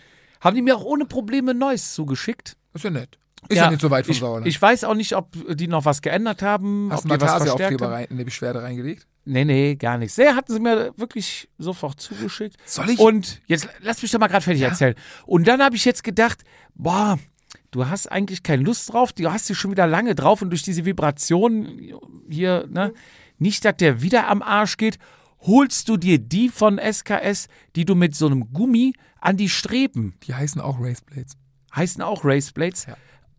haben 0.44 0.54
die 0.54 0.62
mir 0.62 0.76
auch 0.76 0.84
ohne 0.84 1.06
Probleme 1.06 1.54
Neues 1.54 1.94
zugeschickt. 1.94 2.56
Ist 2.74 2.84
ja 2.84 2.90
nett. 2.90 3.18
Ist 3.48 3.58
ja, 3.58 3.70
nicht 3.70 3.80
so 3.80 3.90
weit 3.90 4.06
vom 4.06 4.12
ich, 4.12 4.20
Sauerland. 4.20 4.46
Ich 4.46 4.60
weiß 4.60 4.84
auch 4.84 4.94
nicht, 4.94 5.14
ob 5.14 5.28
die 5.56 5.68
noch 5.68 5.84
was 5.84 6.00
geändert 6.02 6.42
haben, 6.42 6.88
Hast 6.90 7.04
ob 7.04 7.10
du 7.10 7.24
Matase-Aufkleber 7.24 7.90
rein, 7.90 8.06
in 8.08 8.18
die 8.18 8.24
Beschwerde 8.24 8.62
reingelegt? 8.62 9.06
Nee, 9.26 9.44
nee, 9.44 9.74
gar 9.74 9.98
nicht. 9.98 10.12
Sehr 10.12 10.34
hatten 10.36 10.52
sie 10.52 10.60
mir 10.60 10.92
wirklich 10.96 11.48
sofort 11.58 12.00
zugeschickt. 12.00 12.56
Soll 12.64 12.90
ich? 12.90 12.98
Und 12.98 13.42
jetzt 13.46 13.68
lass 13.80 14.02
mich 14.02 14.10
doch 14.10 14.20
mal 14.20 14.28
gerade 14.28 14.44
fertig 14.44 14.62
erzählen. 14.62 14.94
Und 15.26 15.46
dann 15.46 15.62
habe 15.62 15.76
ich 15.76 15.84
jetzt 15.84 16.04
gedacht, 16.04 16.42
boah, 16.74 17.18
du 17.70 17.86
hast 17.86 18.10
eigentlich 18.10 18.42
keine 18.42 18.62
Lust 18.62 18.92
drauf, 18.92 19.12
du 19.12 19.30
hast 19.30 19.46
sie 19.46 19.54
schon 19.54 19.70
wieder 19.70 19.86
lange 19.86 20.14
drauf 20.14 20.42
und 20.42 20.50
durch 20.50 20.62
diese 20.62 20.84
Vibration 20.84 21.80
hier, 22.28 22.66
ne, 22.70 22.92
nicht, 23.38 23.64
dass 23.64 23.76
der 23.76 24.02
wieder 24.02 24.28
am 24.28 24.42
Arsch 24.42 24.76
geht, 24.76 24.98
holst 25.40 25.88
du 25.88 25.96
dir 25.96 26.18
die 26.18 26.48
von 26.48 26.78
SKS, 26.78 27.48
die 27.76 27.84
du 27.84 27.94
mit 27.94 28.14
so 28.14 28.26
einem 28.26 28.52
Gummi 28.52 28.94
an 29.24 29.36
die 29.36 29.48
Streben, 29.48 30.14
Die 30.26 30.34
heißen 30.34 30.60
auch 30.60 30.78
Raceblades. 30.80 31.36
heißen 31.74 32.02
auch 32.02 32.24
Raceblades, 32.24 32.86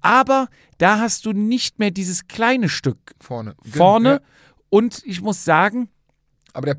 aber 0.01 0.47
da 0.77 0.99
hast 0.99 1.25
du 1.25 1.31
nicht 1.33 1.79
mehr 1.79 1.91
dieses 1.91 2.27
kleine 2.27 2.69
Stück 2.69 3.15
Vorne. 3.21 3.55
vorne 3.63 4.09
Ja. 4.09 4.19
und 4.69 5.01
ich 5.05 5.21
muss 5.21 5.45
sagen, 5.45 5.89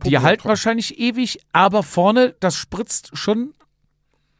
die 0.05 0.19
halten 0.19 0.39
trocken. 0.43 0.49
wahrscheinlich 0.49 0.99
ewig, 0.99 1.41
aber 1.53 1.83
vorne, 1.83 2.35
das 2.41 2.57
spritzt 2.57 3.11
schon 3.17 3.53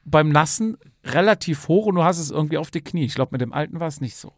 beim 0.05 0.29
Nassen 0.31 0.77
relativ 1.05 1.69
hoch 1.69 1.87
und 1.87 1.95
du 1.97 2.05
hast 2.05 2.19
es 2.19 2.31
irgendwie 2.31 2.59
auf 2.59 2.71
die 2.71 2.81
Knie. 2.81 3.05
Ich 3.05 3.15
glaube, 3.15 3.31
mit 3.33 3.41
dem 3.41 3.53
alten 3.53 3.79
war 3.81 3.89
es 3.89 4.01
nicht 4.01 4.17
so. 4.17 4.33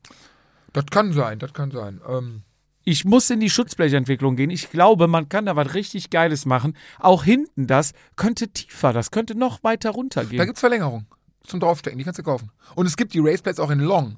Das 0.72 0.86
kann 0.86 1.12
sein, 1.12 1.38
das 1.38 1.52
kann 1.54 1.70
sein. 1.70 2.00
Ähm, 2.08 2.42
Ich 2.90 3.04
muss 3.04 3.28
in 3.28 3.38
die 3.40 3.50
Schutzblechentwicklung 3.50 4.34
gehen. 4.36 4.48
Ich 4.48 4.70
glaube, 4.70 5.08
man 5.08 5.28
kann 5.28 5.44
da 5.44 5.56
was 5.56 5.74
richtig 5.74 6.08
Geiles 6.08 6.46
machen. 6.46 6.74
Auch 6.98 7.22
hinten 7.22 7.66
das 7.66 7.92
könnte 8.16 8.48
tiefer, 8.48 8.94
das 8.94 9.10
könnte 9.10 9.34
noch 9.36 9.62
weiter 9.62 9.90
da 9.90 9.94
runtergehen. 9.94 10.42
gibt's 10.46 10.60
Verlängerung. 10.60 11.04
Zum 11.44 11.60
Draufstecken, 11.60 11.98
die 11.98 12.04
kannst 12.04 12.18
du 12.18 12.22
kaufen. 12.22 12.50
Und 12.76 12.86
es 12.86 12.96
gibt 12.96 13.12
die 13.12 13.18
Raceblades 13.18 13.60
auch 13.60 13.68
in 13.70 13.80
Long. 13.80 14.16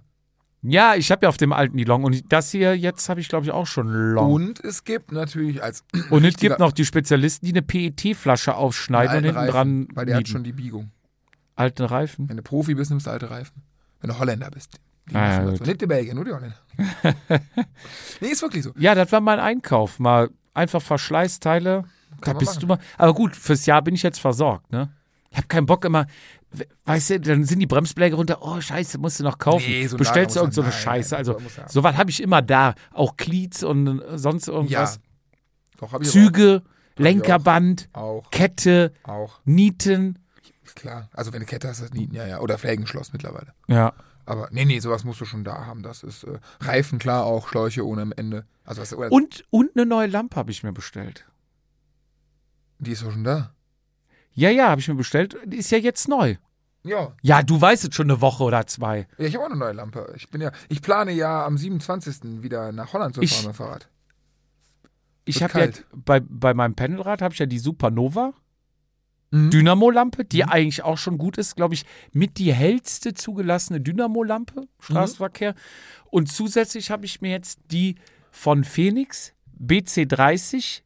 Ja, 0.62 0.94
ich 0.94 1.10
habe 1.10 1.24
ja 1.26 1.28
auf 1.30 1.36
dem 1.36 1.52
alten 1.52 1.76
die 1.78 1.84
Long 1.84 2.04
und 2.04 2.32
das 2.32 2.52
hier 2.52 2.76
jetzt 2.76 3.08
habe 3.08 3.20
ich 3.20 3.28
glaube 3.28 3.44
ich 3.46 3.50
auch 3.50 3.66
schon 3.66 3.88
Long. 3.88 4.30
Und, 4.32 4.60
Und 4.60 4.64
es 4.64 4.84
gibt 4.84 5.10
natürlich 5.10 5.60
als 5.62 5.82
es 5.92 6.12
richtiger- 6.12 6.32
gibt 6.50 6.60
noch 6.60 6.70
die 6.72 6.84
Spezialisten, 6.84 7.46
die 7.46 7.52
eine 7.52 7.62
PET-Flasche 7.62 8.54
aufschneiden 8.54 9.16
und 9.16 9.24
hinten 9.24 9.38
Reifen, 9.38 9.52
dran 9.52 9.88
weil 9.94 10.06
der 10.06 10.14
hat 10.16 10.20
nieten. 10.20 10.30
schon 10.32 10.44
die 10.44 10.52
Biegung. 10.52 10.90
alten 11.56 11.82
Reifen. 11.84 12.28
Wenn 12.28 12.36
du 12.36 12.42
Profi 12.44 12.74
bist, 12.74 12.90
nimmst 12.90 13.06
du 13.06 13.10
alte 13.10 13.30
Reifen. 13.30 13.62
Wenn 14.00 14.10
du 14.10 14.18
Holländer 14.18 14.50
bist. 14.50 14.78
Ah, 15.12 15.42
ja. 15.42 15.50
Nicht 15.50 15.80
die 15.80 15.86
Belgier, 15.86 16.14
nur 16.14 16.24
die 16.24 16.32
Holländer. 16.32 16.56
nee, 18.20 18.28
ist 18.28 18.42
wirklich 18.42 18.64
so. 18.64 18.72
Ja, 18.78 18.94
das 18.94 19.10
war 19.12 19.20
mein 19.20 19.40
Einkauf. 19.40 19.98
Mal 19.98 20.30
einfach 20.54 20.82
Verschleißteile. 20.82 21.84
Da 22.10 22.16
Kann 22.20 22.34
man 22.34 22.38
bist 22.38 22.52
machen. 22.56 22.60
du 22.60 22.66
mal. 22.66 22.78
Aber 22.98 23.14
gut, 23.14 23.34
fürs 23.36 23.66
Jahr 23.66 23.82
bin 23.82 23.94
ich 23.94 24.02
jetzt 24.02 24.20
versorgt, 24.20 24.70
ne? 24.72 24.90
Ich 25.30 25.36
habe 25.36 25.46
keinen 25.46 25.66
Bock 25.66 25.84
immer. 25.84 26.06
we- 26.50 26.66
Weißt 26.84 27.10
du, 27.10 27.20
dann 27.20 27.44
sind 27.44 27.60
die 27.60 27.66
Bremsbeläge 27.66 28.16
runter. 28.16 28.38
Oh, 28.42 28.60
Scheiße, 28.60 28.98
musst 28.98 29.20
du 29.20 29.24
noch 29.24 29.38
kaufen. 29.38 29.64
Nee, 29.66 29.86
so 29.86 29.96
Bestellst 29.96 30.34
du 30.36 30.40
irgend 30.40 30.54
so 30.54 30.62
eine 30.62 30.72
Scheiße. 30.72 31.16
Also, 31.16 31.38
sowas 31.68 31.96
habe 31.96 32.10
ich 32.10 32.22
immer 32.22 32.42
da. 32.42 32.74
Auch 32.92 33.16
Cleats 33.16 33.62
und 33.62 34.02
sonst 34.14 34.46
Ja. 34.48 34.54
irgendwas. 34.54 35.00
Doch, 35.78 35.92
hab 35.92 36.02
ich 36.02 36.10
Züge, 36.10 36.62
ich 36.96 36.98
Lenkerband, 37.02 37.88
Auch. 37.92 38.28
Kette, 38.30 38.92
Auch. 39.04 39.40
Nieten. 39.44 40.18
Ist 40.64 40.76
klar. 40.76 41.08
Also, 41.14 41.32
wenn 41.32 41.40
du 41.40 41.46
Kette 41.46 41.68
hast, 41.68 41.80
das 41.80 41.92
Nieten, 41.92 42.14
ja, 42.14 42.26
ja. 42.26 42.40
Oder 42.40 42.58
Felgenschloss 42.58 43.12
mittlerweile. 43.12 43.54
Ja. 43.68 43.92
Aber 44.30 44.48
nee, 44.52 44.64
nee, 44.64 44.78
sowas 44.78 45.02
musst 45.02 45.20
du 45.20 45.24
schon 45.24 45.42
da 45.42 45.66
haben. 45.66 45.82
Das 45.82 46.04
ist 46.04 46.22
äh, 46.22 46.38
Reifen, 46.60 47.00
klar, 47.00 47.24
auch 47.24 47.48
Schläuche 47.48 47.84
ohne 47.84 48.08
Ende. 48.16 48.46
Also, 48.64 48.80
was, 48.80 48.92
Und, 48.92 49.44
und 49.50 49.70
eine 49.74 49.86
neue 49.86 50.06
Lampe 50.06 50.36
habe 50.36 50.52
ich 50.52 50.62
mir 50.62 50.72
bestellt. 50.72 51.26
die 52.78 52.92
ist 52.92 53.02
doch 53.02 53.10
schon 53.10 53.24
da. 53.24 53.52
Ja, 54.32 54.50
ja, 54.50 54.68
habe 54.68 54.80
ich 54.80 54.86
mir 54.86 54.94
bestellt. 54.94 55.36
Die 55.44 55.56
ist 55.56 55.72
ja 55.72 55.78
jetzt 55.78 56.06
neu. 56.06 56.36
Ja. 56.84 57.12
Ja, 57.22 57.42
du 57.42 57.60
weißt 57.60 57.88
es 57.88 57.94
schon 57.94 58.08
eine 58.08 58.20
Woche 58.20 58.44
oder 58.44 58.64
zwei. 58.68 59.08
Ja, 59.18 59.26
ich 59.26 59.34
habe 59.34 59.44
auch 59.44 59.50
eine 59.50 59.58
neue 59.58 59.72
Lampe. 59.72 60.12
Ich 60.16 60.30
bin 60.30 60.40
ja, 60.40 60.52
ich 60.68 60.80
plane 60.80 61.10
ja 61.10 61.44
am 61.44 61.58
27. 61.58 62.40
wieder 62.40 62.70
nach 62.70 62.92
Holland 62.92 63.16
zu 63.16 63.22
fahren 63.22 63.46
mit 63.46 63.52
dem 63.52 63.54
Fahrrad. 63.54 63.88
Ich 65.24 65.42
habe 65.42 65.58
ja 65.58 65.68
bei, 65.92 66.20
bei 66.20 66.54
meinem 66.54 66.76
Pendelrad 66.76 67.20
habe 67.20 67.34
ich 67.34 67.40
ja 67.40 67.46
die 67.46 67.58
Supernova 67.58 68.32
Mhm. 69.30 69.50
Dynamo-Lampe, 69.50 70.24
die 70.24 70.44
eigentlich 70.44 70.82
auch 70.82 70.98
schon 70.98 71.18
gut 71.18 71.38
ist, 71.38 71.56
glaube 71.56 71.74
ich, 71.74 71.84
mit 72.12 72.38
die 72.38 72.52
hellste 72.52 73.14
zugelassene 73.14 73.80
Dynamo-Lampe, 73.80 74.68
Straßenverkehr. 74.80 75.54
Und 76.10 76.30
zusätzlich 76.30 76.90
habe 76.90 77.06
ich 77.06 77.20
mir 77.20 77.30
jetzt 77.30 77.60
die 77.70 77.96
von 78.30 78.64
Phoenix 78.64 79.32
BC30 79.60 80.82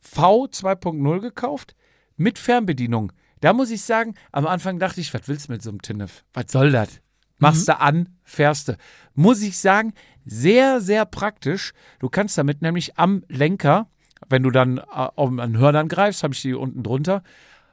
V 0.00 0.44
2.0 0.44 1.20
gekauft 1.20 1.74
mit 2.16 2.38
Fernbedienung. 2.38 3.12
Da 3.40 3.52
muss 3.52 3.70
ich 3.70 3.82
sagen, 3.82 4.14
am 4.32 4.46
Anfang 4.46 4.78
dachte 4.78 5.00
ich, 5.00 5.12
was 5.14 5.28
willst 5.28 5.48
du 5.48 5.52
mit 5.52 5.62
so 5.62 5.70
einem 5.70 5.82
Tinnef? 5.82 6.24
Was 6.32 6.46
soll 6.50 6.72
das? 6.72 7.00
Machst 7.38 7.68
du 7.68 7.78
an, 7.78 8.08
fährst 8.22 8.68
du. 8.68 8.76
Muss 9.14 9.42
ich 9.42 9.58
sagen, 9.58 9.92
sehr, 10.24 10.80
sehr 10.80 11.04
praktisch. 11.04 11.72
Du 11.98 12.08
kannst 12.08 12.38
damit 12.38 12.62
nämlich 12.62 12.96
am 12.96 13.24
Lenker, 13.28 13.88
wenn 14.28 14.42
du 14.42 14.50
dann 14.50 14.78
äh, 14.78 14.82
auf 14.90 15.30
an 15.38 15.58
Hörnern 15.58 15.88
greifst, 15.88 16.22
habe 16.22 16.34
ich 16.34 16.42
die 16.42 16.54
unten 16.54 16.82
drunter, 16.82 17.22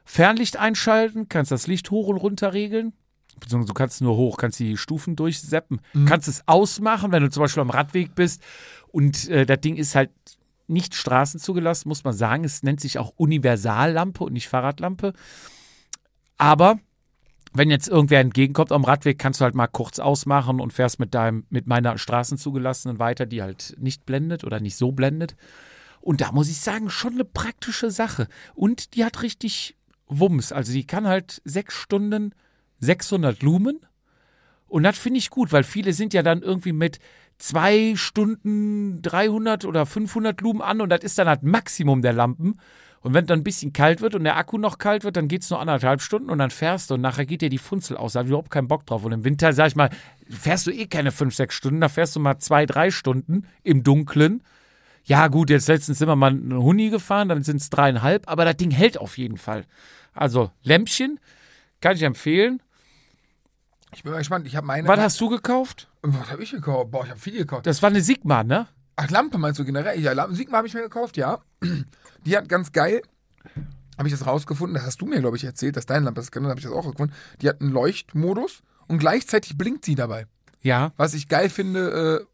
Fernlicht 0.03 0.57
einschalten, 0.57 1.29
kannst 1.29 1.51
das 1.51 1.67
Licht 1.67 1.91
hoch 1.91 2.07
und 2.07 2.17
runter 2.17 2.53
regeln. 2.53 2.93
Beziehungsweise 3.39 3.69
du 3.69 3.73
kannst 3.73 4.01
nur 4.01 4.17
hoch, 4.17 4.37
kannst 4.37 4.59
die 4.59 4.77
Stufen 4.77 5.15
durchseppen. 5.15 5.81
Kannst 6.05 6.27
es 6.27 6.47
ausmachen, 6.47 7.11
wenn 7.11 7.23
du 7.23 7.29
zum 7.29 7.41
Beispiel 7.41 7.61
am 7.61 7.69
Radweg 7.69 8.13
bist 8.13 8.41
und 8.89 9.29
äh, 9.29 9.45
das 9.45 9.61
Ding 9.61 9.77
ist 9.77 9.95
halt 9.95 10.11
nicht 10.67 10.95
straßenzugelassen, 10.95 11.89
muss 11.89 12.03
man 12.03 12.13
sagen. 12.13 12.43
Es 12.43 12.63
nennt 12.63 12.79
sich 12.79 12.97
auch 12.97 13.13
Universallampe 13.17 14.23
und 14.23 14.33
nicht 14.33 14.47
Fahrradlampe. 14.47 15.13
Aber 16.37 16.79
wenn 17.53 17.69
jetzt 17.69 17.89
irgendwer 17.89 18.21
entgegenkommt 18.21 18.71
am 18.71 18.85
Radweg, 18.85 19.19
kannst 19.19 19.41
du 19.41 19.43
halt 19.43 19.55
mal 19.55 19.67
kurz 19.67 19.99
ausmachen 19.99 20.59
und 20.61 20.71
fährst 20.71 20.99
mit 20.99 21.13
deinem, 21.13 21.45
mit 21.49 21.67
meiner 21.67 21.97
straßenzugelassenen 21.97 22.99
weiter, 22.99 23.25
die 23.25 23.41
halt 23.41 23.75
nicht 23.77 24.05
blendet 24.05 24.43
oder 24.43 24.59
nicht 24.59 24.77
so 24.77 24.91
blendet. 24.91 25.35
Und 26.01 26.21
da 26.21 26.31
muss 26.31 26.49
ich 26.49 26.59
sagen, 26.59 26.89
schon 26.89 27.13
eine 27.13 27.25
praktische 27.25 27.91
Sache. 27.91 28.27
Und 28.53 28.95
die 28.95 29.05
hat 29.05 29.21
richtig 29.21 29.77
Wumms. 30.07 30.51
Also 30.51 30.73
die 30.73 30.85
kann 30.85 31.07
halt 31.07 31.41
sechs 31.45 31.75
Stunden 31.75 32.33
600 32.79 33.41
Lumen. 33.41 33.79
Und 34.67 34.83
das 34.83 34.97
finde 34.97 35.19
ich 35.19 35.29
gut, 35.29 35.51
weil 35.51 35.63
viele 35.63 35.93
sind 35.93 36.13
ja 36.13 36.23
dann 36.23 36.41
irgendwie 36.41 36.73
mit 36.73 36.99
zwei 37.37 37.93
Stunden 37.95 39.01
300 39.01 39.65
oder 39.65 39.85
500 39.85 40.39
Lumen 40.41 40.61
an 40.61 40.81
und 40.81 40.89
das 40.89 41.01
ist 41.03 41.17
dann 41.17 41.27
halt 41.27 41.43
Maximum 41.43 42.01
der 42.01 42.13
Lampen. 42.13 42.59
Und 43.01 43.15
wenn 43.15 43.25
dann 43.25 43.39
ein 43.39 43.43
bisschen 43.43 43.73
kalt 43.73 44.01
wird 44.01 44.13
und 44.13 44.23
der 44.23 44.37
Akku 44.37 44.59
noch 44.59 44.77
kalt 44.77 45.03
wird, 45.03 45.17
dann 45.17 45.27
geht 45.27 45.41
es 45.41 45.49
nur 45.49 45.59
anderthalb 45.59 46.01
Stunden 46.01 46.29
und 46.29 46.37
dann 46.37 46.51
fährst 46.51 46.89
du 46.89 46.93
und 46.93 47.01
nachher 47.01 47.25
geht 47.25 47.41
dir 47.41 47.49
die 47.49 47.57
Funzel 47.57 47.97
aus. 47.97 48.13
Da 48.13 48.19
habe 48.19 48.27
ich 48.27 48.29
überhaupt 48.29 48.51
keinen 48.51 48.67
Bock 48.67 48.85
drauf. 48.85 49.03
Und 49.03 49.11
im 49.11 49.23
Winter, 49.23 49.53
sag 49.53 49.67
ich 49.67 49.75
mal, 49.75 49.89
fährst 50.29 50.67
du 50.67 50.71
eh 50.71 50.85
keine 50.85 51.11
fünf, 51.11 51.35
sechs 51.35 51.55
Stunden, 51.55 51.81
da 51.81 51.89
fährst 51.89 52.15
du 52.15 52.19
mal 52.19 52.37
zwei, 52.37 52.67
drei 52.67 52.91
Stunden 52.91 53.47
im 53.63 53.81
Dunkeln. 53.81 54.43
Ja, 55.03 55.27
gut, 55.27 55.49
jetzt 55.49 55.67
letztens 55.67 55.97
sind 55.97 56.07
wir 56.07 56.15
mal 56.15 56.31
einen 56.31 56.53
Huni 56.53 56.89
gefahren, 56.89 57.29
dann 57.29 57.43
sind 57.43 57.57
es 57.57 57.69
dreieinhalb, 57.69 58.29
aber 58.29 58.45
das 58.45 58.57
Ding 58.57 58.71
hält 58.71 58.97
auf 58.97 59.17
jeden 59.17 59.37
Fall. 59.37 59.65
Also, 60.13 60.51
Lämpchen 60.63 61.19
kann 61.79 61.95
ich 61.95 62.03
empfehlen. 62.03 62.61
Ich 63.93 64.03
bin 64.03 64.11
mal 64.11 64.19
gespannt. 64.19 64.47
Ich 64.47 64.55
habe 64.55 64.65
meine. 64.67 64.87
Was 64.87 64.99
hast 64.99 65.21
du 65.21 65.29
gekauft? 65.29 65.89
Was 66.01 66.31
habe 66.31 66.43
ich 66.43 66.51
gekauft? 66.51 66.91
Boah, 66.91 67.03
ich 67.03 67.09
habe 67.09 67.19
viel 67.19 67.37
gekauft. 67.37 67.65
Das 67.65 67.81
war 67.81 67.89
eine 67.89 68.01
Sigma, 68.01 68.43
ne? 68.43 68.67
Ach, 68.95 69.09
Lampe 69.09 69.37
meinst 69.37 69.59
du 69.59 69.65
generell? 69.65 69.99
Ja, 69.99 70.13
Lampe. 70.13 70.35
Sigma 70.35 70.57
habe 70.57 70.67
ich 70.67 70.73
mir 70.73 70.81
gekauft, 70.81 71.17
ja. 71.17 71.39
Die 72.25 72.37
hat 72.37 72.47
ganz 72.47 72.71
geil. 72.71 73.01
Habe 73.97 74.07
ich 74.07 74.13
das 74.13 74.25
rausgefunden? 74.25 74.75
Das 74.75 74.85
hast 74.85 75.01
du 75.01 75.05
mir, 75.05 75.19
glaube 75.19 75.37
ich, 75.37 75.43
erzählt, 75.43 75.75
dass 75.75 75.85
deine 75.85 76.05
Lampe 76.05 76.21
das 76.21 76.31
kann. 76.31 76.43
Dann 76.43 76.51
habe 76.51 76.59
ich 76.59 76.65
das 76.65 76.73
auch 76.73 76.89
gefunden. 76.89 77.13
Die 77.41 77.49
hat 77.49 77.61
einen 77.61 77.71
Leuchtmodus 77.71 78.63
und 78.87 78.99
gleichzeitig 78.99 79.57
blinkt 79.57 79.85
sie 79.85 79.95
dabei. 79.95 80.27
Ja. 80.61 80.93
Was 80.97 81.13
ich 81.13 81.27
geil 81.27 81.49
finde, 81.49 82.25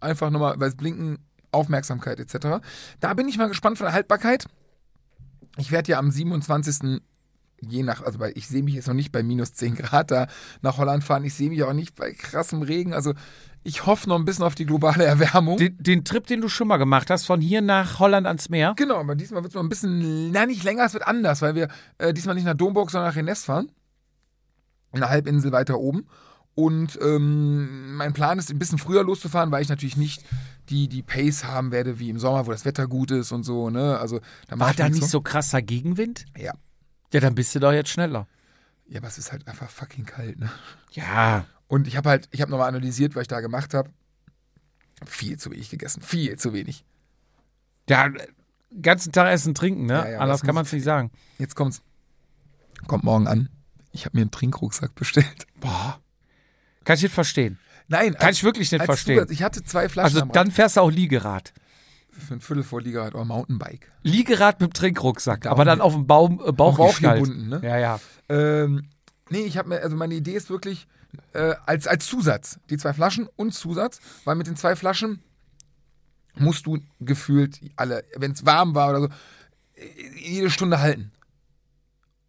äh, 0.00 0.04
einfach 0.04 0.30
nochmal, 0.30 0.58
weil 0.58 0.68
es 0.68 0.76
blinken, 0.76 1.18
Aufmerksamkeit 1.52 2.20
etc. 2.20 2.64
Da 3.00 3.14
bin 3.14 3.28
ich 3.28 3.38
mal 3.38 3.48
gespannt 3.48 3.78
von 3.78 3.86
der 3.86 3.94
Haltbarkeit. 3.94 4.46
Ich 5.58 5.70
werde 5.70 5.92
ja 5.92 5.98
am 5.98 6.10
27. 6.10 7.00
je 7.60 7.82
nach, 7.82 8.02
also 8.02 8.18
bei, 8.18 8.32
ich 8.34 8.46
sehe 8.48 8.62
mich 8.62 8.74
jetzt 8.74 8.88
noch 8.88 8.94
nicht 8.94 9.12
bei 9.12 9.22
minus 9.22 9.54
10 9.54 9.76
Grad 9.76 10.10
da 10.10 10.26
nach 10.60 10.78
Holland 10.78 11.02
fahren. 11.02 11.24
Ich 11.24 11.34
sehe 11.34 11.48
mich 11.48 11.62
auch 11.62 11.72
nicht 11.72 11.94
bei 11.94 12.12
krassem 12.12 12.62
Regen. 12.62 12.92
Also 12.92 13.14
ich 13.66 13.84
hoffe 13.84 14.08
noch 14.08 14.16
ein 14.16 14.24
bisschen 14.24 14.44
auf 14.44 14.54
die 14.54 14.66
globale 14.66 15.04
Erwärmung. 15.04 15.58
Den, 15.58 15.76
den 15.78 16.04
Trip, 16.04 16.26
den 16.26 16.40
du 16.40 16.48
schon 16.48 16.68
mal 16.68 16.76
gemacht 16.76 17.10
hast, 17.10 17.26
von 17.26 17.40
hier 17.40 17.62
nach 17.62 17.98
Holland 17.98 18.26
ans 18.26 18.48
Meer. 18.48 18.74
Genau, 18.76 18.96
aber 19.00 19.16
diesmal 19.16 19.42
wird 19.42 19.50
es 19.50 19.54
mal 19.56 19.62
ein 19.62 19.68
bisschen, 19.68 20.30
na 20.30 20.46
nicht 20.46 20.62
länger, 20.62 20.84
es 20.84 20.92
wird 20.92 21.06
anders, 21.06 21.42
weil 21.42 21.54
wir 21.54 21.68
äh, 21.98 22.12
diesmal 22.12 22.34
nicht 22.34 22.44
nach 22.44 22.54
Domburg, 22.54 22.90
sondern 22.90 23.10
nach 23.10 23.16
Rennes 23.16 23.44
fahren. 23.44 23.72
Eine 24.92 25.08
Halbinsel 25.08 25.52
weiter 25.52 25.78
oben. 25.78 26.06
Und 26.56 26.98
ähm, 27.02 27.96
mein 27.96 28.14
Plan 28.14 28.38
ist, 28.38 28.50
ein 28.50 28.58
bisschen 28.58 28.78
früher 28.78 29.04
loszufahren, 29.04 29.50
weil 29.50 29.60
ich 29.60 29.68
natürlich 29.68 29.98
nicht 29.98 30.24
die, 30.70 30.88
die 30.88 31.02
Pace 31.02 31.44
haben 31.44 31.70
werde 31.70 31.98
wie 31.98 32.08
im 32.08 32.18
Sommer, 32.18 32.46
wo 32.46 32.50
das 32.50 32.64
Wetter 32.64 32.88
gut 32.88 33.10
ist 33.10 33.30
und 33.30 33.44
so. 33.44 33.68
Ne? 33.68 33.98
Also, 33.98 34.20
da 34.48 34.58
War 34.58 34.72
da 34.72 34.88
nicht 34.88 35.06
so 35.06 35.20
krasser 35.20 35.60
Gegenwind? 35.60 36.24
Ja. 36.36 36.54
Ja, 37.12 37.20
dann 37.20 37.34
bist 37.34 37.54
du 37.54 37.60
doch 37.60 37.72
jetzt 37.72 37.90
schneller. 37.90 38.26
Ja, 38.88 39.00
aber 39.00 39.08
es 39.08 39.18
ist 39.18 39.32
halt 39.32 39.46
einfach 39.46 39.68
fucking 39.68 40.06
kalt. 40.06 40.38
Ne? 40.38 40.50
Ja. 40.92 41.44
Und 41.66 41.86
ich 41.86 41.98
habe 41.98 42.08
halt, 42.08 42.26
ich 42.30 42.40
habe 42.40 42.50
nochmal 42.50 42.68
analysiert, 42.68 43.14
was 43.14 43.22
ich 43.22 43.28
da 43.28 43.40
gemacht 43.40 43.74
habe. 43.74 43.90
Viel 45.04 45.38
zu 45.38 45.50
wenig 45.50 45.68
gegessen. 45.68 46.00
Viel 46.00 46.38
zu 46.38 46.54
wenig. 46.54 46.86
Ja, 47.86 48.10
ganzen 48.80 49.12
Tag 49.12 49.28
essen, 49.28 49.54
trinken, 49.54 49.84
ne? 49.84 49.92
Ja, 49.92 50.08
ja, 50.08 50.18
Anders 50.20 50.42
kann 50.42 50.54
man 50.54 50.64
es 50.64 50.72
nicht 50.72 50.84
sagen. 50.84 51.10
Jetzt 51.38 51.54
kommt's. 51.54 51.82
Kommt 52.86 53.04
morgen 53.04 53.26
an. 53.26 53.50
Ich 53.92 54.06
habe 54.06 54.16
mir 54.16 54.22
einen 54.22 54.30
Trinkrucksack 54.30 54.94
bestellt. 54.94 55.46
Boah. 55.60 56.00
Kann 56.86 56.96
ich 56.96 57.02
nicht 57.02 57.14
verstehen. 57.14 57.58
Nein, 57.88 58.14
Kann 58.14 58.28
als- 58.28 58.38
ich 58.38 58.44
wirklich 58.44 58.72
nicht 58.72 58.84
verstehen. 58.84 59.16
Zusatz, 59.16 59.30
ich 59.30 59.42
hatte 59.42 59.62
zwei 59.62 59.88
Flaschen 59.90 60.16
Also 60.22 60.32
dann 60.32 60.50
fährst 60.50 60.76
du 60.78 60.80
auch 60.80 60.90
Liegerad. 60.90 61.52
Rad 61.52 61.52
für 62.18 62.34
ein 62.34 62.40
Viertel 62.40 62.62
vor 62.64 62.80
Liegerad 62.80 63.14
oder 63.14 63.24
Mountainbike. 63.24 63.92
Liegerad 64.02 64.60
mit 64.60 64.74
Trinkrucksack, 64.74 65.42
Daumen. 65.42 65.52
aber 65.52 65.64
dann 65.64 65.80
auf 65.80 65.92
dem 65.92 66.06
Baum, 66.06 66.40
äh, 66.44 66.52
Bauch, 66.52 66.78
Bauch 66.78 66.98
gebunden, 66.98 67.48
ne? 67.48 67.60
Ja, 67.62 67.78
ja. 67.78 68.00
Ähm, 68.28 68.88
nee, 69.28 69.40
ich 69.42 69.58
habe 69.58 69.68
mir, 69.68 69.80
also 69.82 69.96
meine 69.96 70.14
Idee 70.14 70.32
ist 70.32 70.48
wirklich 70.50 70.86
äh, 71.34 71.54
als, 71.66 71.86
als 71.86 72.06
Zusatz, 72.06 72.58
die 72.70 72.76
zwei 72.78 72.92
Flaschen 72.92 73.28
und 73.36 73.52
Zusatz, 73.52 74.00
weil 74.24 74.36
mit 74.36 74.46
den 74.46 74.56
zwei 74.56 74.76
Flaschen 74.76 75.22
musst 76.34 76.66
du 76.66 76.78
gefühlt 77.00 77.60
alle, 77.76 78.04
wenn 78.16 78.32
es 78.32 78.44
warm 78.44 78.74
war 78.74 78.90
oder 78.90 79.00
so, 79.00 79.06
äh, 79.76 80.18
jede 80.18 80.50
Stunde 80.50 80.80
halten. 80.80 81.12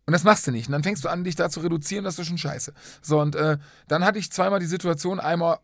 Und 0.07 0.13
das 0.13 0.23
machst 0.23 0.47
du 0.47 0.51
nicht. 0.51 0.67
Und 0.67 0.71
dann 0.71 0.83
fängst 0.83 1.03
du 1.03 1.09
an, 1.09 1.25
dich 1.25 1.35
da 1.35 1.49
zu 1.49 1.59
reduzieren, 1.59 2.05
das 2.05 2.17
ist 2.17 2.27
schon 2.27 2.37
scheiße. 2.37 2.73
So, 3.01 3.19
und 3.19 3.35
äh, 3.35 3.57
dann 3.89 4.05
hatte 4.05 4.17
ich 4.17 4.31
zweimal 4.31 4.59
die 4.59 4.65
Situation, 4.65 5.19
einmal, 5.19 5.59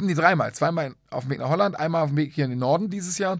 nee, 0.00 0.14
dreimal, 0.14 0.52
zweimal 0.52 0.96
auf 1.10 1.24
dem 1.24 1.30
Weg 1.30 1.38
nach 1.38 1.48
Holland, 1.48 1.78
einmal 1.78 2.02
auf 2.02 2.10
dem 2.10 2.16
Weg 2.16 2.32
hier 2.32 2.44
in 2.44 2.50
den 2.50 2.58
Norden 2.58 2.90
dieses 2.90 3.18
Jahr, 3.18 3.38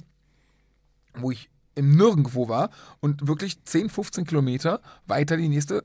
wo 1.15 1.33
ich 1.33 1.51
im 1.75 1.97
Nirgendwo 1.97 2.49
war 2.49 2.71
und 3.01 3.27
wirklich 3.27 3.65
10, 3.65 3.91
15 3.91 4.27
Kilometer 4.27 4.81
weiter 5.07 5.37
die 5.37 5.49
nächste 5.49 5.85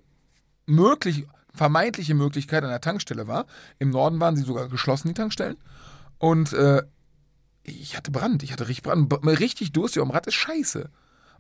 möglich, 0.67 1.25
vermeintliche 1.51 2.13
Möglichkeit 2.13 2.63
an 2.63 2.69
der 2.69 2.81
Tankstelle 2.81 3.27
war. 3.27 3.47
Im 3.79 3.89
Norden 3.89 4.19
waren 4.19 4.35
sie 4.35 4.43
sogar 4.43 4.69
geschlossen, 4.69 5.07
die 5.07 5.13
Tankstellen. 5.15 5.57
Und 6.19 6.53
äh, 6.53 6.83
ich 7.63 7.97
hatte 7.97 8.11
Brand, 8.11 8.43
ich 8.43 8.51
hatte 8.51 8.67
richtig 8.67 8.83
Brand. 8.83 9.11
Richtig 9.25 9.71
Durst 9.71 9.95
hier 9.95 10.03
am 10.03 10.11
Rad 10.11 10.27
ist 10.27 10.35
scheiße. 10.35 10.91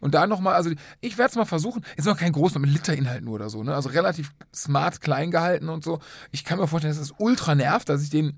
Und 0.03 0.13
da 0.13 0.27
nochmal, 0.27 0.55
also 0.55 0.69
ich 0.99 1.17
werde 1.17 1.29
es 1.29 1.35
mal 1.37 1.45
versuchen. 1.45 1.83
Ist 1.95 2.05
noch 2.05 2.17
kein 2.17 2.33
großer 2.33 2.59
mit 2.59 2.69
Literinhalt 2.71 3.23
nur 3.23 3.35
oder 3.35 3.49
so, 3.49 3.63
ne? 3.63 3.73
Also 3.73 3.87
relativ 3.89 4.33
smart 4.53 4.99
klein 4.99 5.31
gehalten 5.31 5.69
und 5.69 5.83
so. 5.83 5.99
Ich 6.31 6.43
kann 6.43 6.59
mir 6.59 6.67
vorstellen, 6.67 6.93
dass 6.93 7.07
das 7.07 7.15
ultra 7.19 7.55
nervt, 7.55 7.87
dass 7.87 8.03
ich 8.03 8.09
den, 8.09 8.35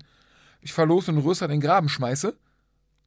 ich 0.60 0.72
verlose 0.72 1.08
einen 1.10 1.18
Röster 1.18 1.46
in 1.46 1.50
den 1.50 1.60
Graben 1.60 1.88
schmeiße, 1.88 2.36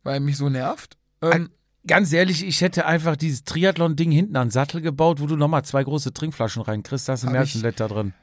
weil 0.04 0.16
er 0.16 0.20
mich 0.20 0.36
so 0.36 0.50
nervt. 0.50 0.98
Ähm, 1.22 1.50
Ganz 1.88 2.12
ehrlich, 2.12 2.46
ich 2.46 2.60
hätte 2.60 2.86
einfach 2.86 3.16
dieses 3.16 3.46
Triathlon-Ding 3.46 4.12
hinten 4.12 4.36
an 4.36 4.48
den 4.48 4.52
Sattel 4.52 4.82
gebaut, 4.82 5.22
wo 5.22 5.26
du 5.28 5.38
nochmal 5.38 5.64
zwei 5.64 5.82
große 5.82 6.14
Trinkflaschen 6.14 6.62
reinkriegst. 6.62 7.08
Da 7.08 7.14
Hab 7.14 7.44
ich- 7.46 7.56
ein 7.56 7.62
Liter 7.62 7.88
drin. 7.88 8.14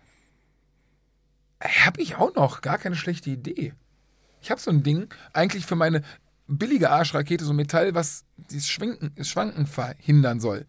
Habe 1.62 2.02
ich 2.02 2.16
auch 2.16 2.34
noch. 2.34 2.60
Gar 2.60 2.78
keine 2.78 2.96
schlechte 2.96 3.30
Idee. 3.30 3.72
Ich 4.42 4.50
habe 4.50 4.60
so 4.60 4.70
ein 4.70 4.82
Ding, 4.82 5.08
eigentlich 5.32 5.64
für 5.66 5.74
meine 5.74 6.02
billige 6.46 6.90
Arschrakete, 6.90 7.44
so 7.44 7.52
Metall, 7.52 7.94
was 7.94 8.24
dieses 8.36 8.68
Schwenken, 8.68 9.12
das 9.16 9.28
Schwanken 9.28 9.66
verhindern 9.66 10.40
soll. 10.40 10.66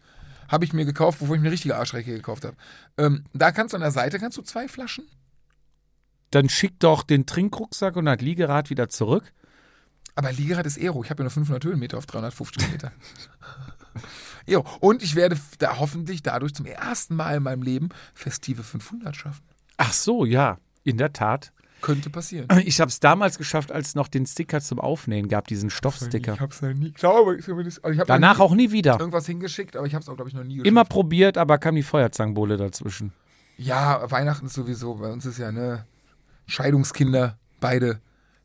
Habe 0.48 0.64
ich 0.64 0.72
mir 0.72 0.84
gekauft, 0.84 1.18
bevor 1.20 1.36
ich 1.36 1.40
mir 1.40 1.46
eine 1.46 1.52
richtige 1.52 1.76
Arschrakete 1.76 2.16
gekauft 2.16 2.44
habe. 2.44 2.56
Ähm, 2.96 3.24
da 3.32 3.52
kannst 3.52 3.72
du 3.72 3.76
an 3.76 3.82
der 3.82 3.90
Seite 3.90 4.18
kannst 4.18 4.38
du 4.38 4.42
zwei 4.42 4.66
Flaschen. 4.66 5.04
Dann 6.30 6.48
schick 6.48 6.78
doch 6.80 7.02
den 7.02 7.26
Trinkrucksack 7.26 7.96
und 7.96 8.06
das 8.06 8.20
Liegerad 8.20 8.70
wieder 8.70 8.88
zurück. 8.88 9.32
Aber 10.14 10.32
Liegerad 10.32 10.66
ist 10.66 10.78
Aero. 10.78 11.02
Ich 11.04 11.10
habe 11.10 11.22
ja 11.22 11.24
nur 11.24 11.30
500 11.30 11.64
Höhenmeter 11.64 11.96
auf 11.96 12.06
350 12.06 12.70
Meter. 12.72 12.92
jo, 14.46 14.64
und 14.80 15.02
ich 15.02 15.14
werde 15.14 15.38
da 15.58 15.78
hoffentlich 15.78 16.22
dadurch 16.22 16.54
zum 16.54 16.66
ersten 16.66 17.14
Mal 17.14 17.36
in 17.36 17.42
meinem 17.44 17.62
Leben 17.62 17.90
festive 18.14 18.62
500 18.62 19.14
schaffen. 19.14 19.44
Ach 19.76 19.92
so, 19.92 20.24
ja, 20.24 20.58
in 20.82 20.98
der 20.98 21.12
Tat. 21.12 21.52
Könnte 21.80 22.10
passieren. 22.10 22.48
Ich 22.64 22.80
habe 22.80 22.88
es 22.88 23.00
damals 23.00 23.38
geschafft, 23.38 23.70
als 23.70 23.88
es 23.88 23.94
noch 23.94 24.08
den 24.08 24.26
Sticker 24.26 24.60
zum 24.60 24.80
Aufnähen 24.80 25.28
gab, 25.28 25.46
diesen 25.46 25.70
Stoffsticker. 25.70 26.34
Ich 26.34 26.40
habe 26.40 26.52
es 26.52 26.60
ja 26.60 26.72
nie. 26.74 26.88
Ich 26.88 26.94
glaube, 26.94 27.38
zumindest. 27.38 27.84
Also 27.84 27.94
ich 27.94 28.00
hab 28.00 28.06
Danach 28.08 28.38
noch 28.38 28.46
auch 28.46 28.54
nie 28.54 28.72
wieder. 28.72 28.94
nie 28.94 29.00
irgendwas 29.00 29.26
hingeschickt, 29.26 29.76
aber 29.76 29.86
ich 29.86 29.94
habe 29.94 30.02
es 30.02 30.08
auch, 30.08 30.16
glaube 30.16 30.28
ich, 30.28 30.34
noch 30.34 30.42
nie 30.42 30.54
geschickt. 30.54 30.66
Immer 30.66 30.84
probiert, 30.84 31.38
aber 31.38 31.58
kam 31.58 31.76
die 31.76 31.82
Feuerzangenbowle 31.82 32.56
dazwischen. 32.56 33.12
Ja, 33.56 34.10
Weihnachten 34.10 34.46
ist 34.46 34.54
sowieso. 34.54 34.94
Bei 34.94 35.10
uns 35.12 35.24
ist 35.26 35.38
ja, 35.38 35.52
ne, 35.52 35.84
Scheidungskinder, 36.46 37.38
beide. 37.60 38.00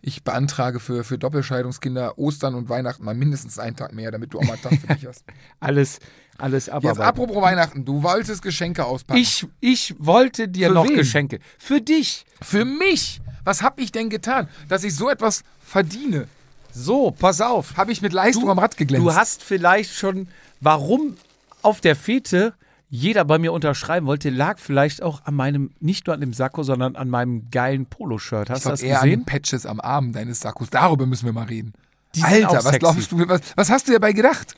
Ich 0.06 0.24
beantrage 0.26 0.82
für, 0.82 1.06
für 1.06 1.18
Doppelscheidungskinder 1.18 2.18
Ostern 2.18 2.56
und 2.56 2.68
Weihnachten 2.68 3.06
mal 3.06 3.16
mindestens 3.16 3.58
einen 3.58 3.78
Tag 3.78 3.94
mehr, 3.94 4.12
damit 4.12 4.34
du 4.34 4.40
auch 4.40 4.44
mal 4.44 4.54
einen 4.54 4.62
Tag 4.62 4.74
für 4.74 4.88
dich 4.96 5.06
hast. 5.08 5.24
Alles, 5.62 6.00
alles 6.38 6.66
Jetzt 6.66 6.74
abarbeiten. 6.76 7.02
apropos 7.04 7.42
Weihnachten, 7.42 7.86
du 7.86 8.04
wolltest 8.04 8.42
Geschenke 8.42 8.84
auspacken. 8.84 9.18
Ich, 9.22 9.48
ich 9.62 9.96
wollte 10.00 10.50
dir 10.50 10.68
Für 10.68 10.74
noch 10.74 10.88
wen? 10.90 10.96
Geschenke. 10.96 11.40
Für 11.58 11.80
dich. 11.80 12.26
Für 12.42 12.66
mich? 12.66 13.22
Was 13.46 13.62
habe 13.62 13.82
ich 13.82 13.94
denn 13.94 14.10
getan, 14.10 14.50
dass 14.68 14.84
ich 14.84 14.94
so 14.94 15.10
etwas 15.10 15.44
verdiene? 15.62 16.28
So, 16.74 17.12
pass 17.12 17.40
auf. 17.40 17.78
Habe 17.78 17.92
ich 17.94 18.02
mit 18.02 18.12
Leistung 18.12 18.44
Du- 18.46 18.52
am 18.52 18.60
Rad 18.60 18.76
geglänzt? 18.76 19.06
Du 19.08 19.14
hast 19.16 19.42
vielleicht 19.42 19.94
schon, 19.94 20.28
warum 20.60 21.16
auf 21.62 21.80
der 21.80 21.96
Fete 21.96 22.54
jeder 22.96 23.26
bei 23.26 23.40
mir 23.40 23.54
unterschreiben 23.54 24.06
wollte, 24.06 24.30
lag 24.30 24.60
vielleicht 24.60 25.02
auch 25.02 25.26
an 25.26 25.34
meinem, 25.34 25.72
nicht 25.80 26.06
nur 26.06 26.14
an 26.14 26.22
dem 26.22 26.32
Sakko, 26.32 26.62
sondern 26.62 26.96
an 26.96 27.10
meinem 27.10 27.50
geilen 27.50 27.88
Poloshirt. 27.88 28.52
Hast 28.52 28.66
du 28.66 28.70
das 28.70 28.84
eher 28.84 29.02
an 29.02 29.10
den 29.10 29.22
gesehen? 29.22 29.26
Patches 29.26 29.66
am 29.66 29.80
Arm 29.80 30.14
deines 30.14 30.42
Sakkos. 30.42 30.70
Darüber 30.70 31.08
müssen 31.08 31.26
wir 31.26 31.34
mal 31.34 31.48
reden. 31.48 31.74
Die 32.14 32.22
Alter, 32.22 32.64
was 32.64 32.78
glaubst 32.78 33.12
du, 33.12 33.28
was, 33.28 33.42
was 33.56 33.72
hast 33.72 33.88
du 33.88 33.94
dabei 33.94 34.14
gedacht? 34.14 34.56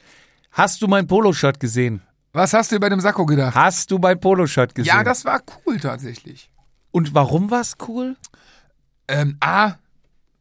Hast 0.52 0.82
du 0.82 0.88
mein 0.88 1.08
Poloshirt 1.08 1.62
gesehen? 1.62 2.02
Was 2.34 2.52
hast 2.52 2.74
du 2.74 2.80
bei 2.82 2.90
dem 2.90 3.00
Sakko 3.00 3.26
gedacht? 3.26 3.56
Hast 3.56 3.90
du 3.90 4.00
mein 4.00 4.20
Poloshirt 4.20 4.76
gesehen? 4.76 4.94
Ja, 4.94 5.06
das 5.06 5.24
war 5.24 5.42
cool 5.66 5.80
tatsächlich. 5.80 6.50
Und 6.92 7.14
warum 7.14 7.52
war 7.52 7.62
es 7.62 7.78
cool? 7.88 8.18
Ähm, 9.08 9.38
A, 9.40 9.76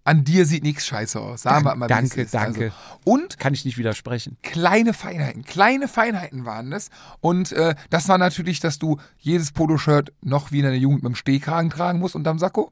an 0.05 0.23
dir 0.23 0.45
sieht 0.45 0.63
nichts 0.65 0.87
scheiße 0.87 1.19
aus. 1.19 1.43
Sagen 1.43 1.65
wir 1.65 1.75
mal, 1.77 1.87
Danke, 1.89 2.21
ist. 2.23 2.35
danke. 2.35 2.65
Also, 2.65 2.77
und 3.05 3.39
Kann 3.39 3.55
ich 3.55 3.65
nicht 3.65 3.79
widersprechen. 3.79 4.37
kleine 4.43 4.93
Feinheiten, 4.93 5.45
kleine 5.45 5.89
Feinheiten 5.89 6.45
waren 6.45 6.71
das. 6.71 6.91
Und 7.21 7.53
äh, 7.53 7.75
das 7.91 8.07
war 8.09 8.19
natürlich, 8.19 8.61
dass 8.61 8.79
du 8.79 8.99
jedes 9.19 9.53
Poloshirt 9.53 10.13
noch 10.21 10.53
wie 10.53 10.59
in 10.59 10.65
der 10.65 10.77
Jugend 10.77 11.03
mit 11.03 11.13
dem 11.13 11.17
Stehkragen 11.17 11.71
tragen 11.71 11.99
musst 12.01 12.15
unterm 12.15 12.39
Sakko. 12.39 12.71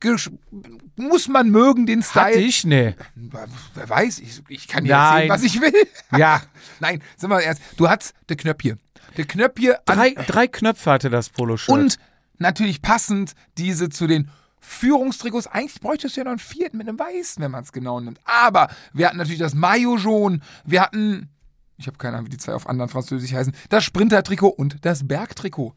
Gesch 0.00 0.30
muss 0.96 1.26
man 1.28 1.50
mögen, 1.50 1.86
den 1.86 2.02
Style. 2.02 2.26
Hatte 2.26 2.38
ich? 2.38 2.64
Nee. 2.64 2.94
Wer 3.74 3.88
weiß, 3.88 4.20
ich, 4.20 4.42
ich 4.48 4.68
kann 4.68 4.84
dir 4.84 4.92
Nein. 4.96 5.12
erzählen, 5.12 5.30
was 5.30 5.42
ich 5.44 5.60
will. 5.60 5.72
Ja. 6.16 6.40
Nein, 6.80 7.02
sind 7.16 7.30
wir 7.30 7.40
ernst. 7.42 7.62
Du 7.76 7.88
hast 7.88 8.14
der 8.28 8.36
Knöpfchen. 8.36 8.78
Der 9.16 9.26
Knöpfchen 9.26 9.74
Drei, 9.84 10.10
drei 10.14 10.46
Knöpfe 10.46 10.90
hatte 10.90 11.10
das 11.10 11.30
Poloshirt. 11.30 11.76
und 11.76 11.98
natürlich 12.38 12.80
passend 12.82 13.32
diese 13.56 13.88
zu 13.88 14.06
den 14.06 14.30
Führungstrikots. 14.60 15.46
Eigentlich 15.46 15.80
bräuchtest 15.80 16.16
du 16.16 16.20
ja 16.20 16.24
noch 16.24 16.32
einen 16.32 16.38
vierten 16.38 16.78
mit 16.78 16.88
einem 16.88 16.98
weißen, 16.98 17.42
wenn 17.42 17.50
man 17.50 17.64
es 17.64 17.72
genau 17.72 18.00
nimmt. 18.00 18.20
Aber 18.24 18.68
wir 18.92 19.06
hatten 19.06 19.18
natürlich 19.18 19.38
das 19.38 19.54
Maillot 19.54 20.00
jaune, 20.00 20.40
wir 20.64 20.82
hatten, 20.82 21.28
ich 21.76 21.86
habe 21.86 21.98
keine 21.98 22.16
Ahnung, 22.16 22.26
wie 22.26 22.30
die 22.30 22.38
zwei 22.38 22.54
auf 22.54 22.66
anderen 22.66 22.88
Französisch 22.88 23.32
heißen, 23.32 23.54
das 23.68 23.84
Sprinter-Trikot 23.84 24.48
und 24.48 24.84
das 24.84 25.06
Bergtrikot. 25.06 25.74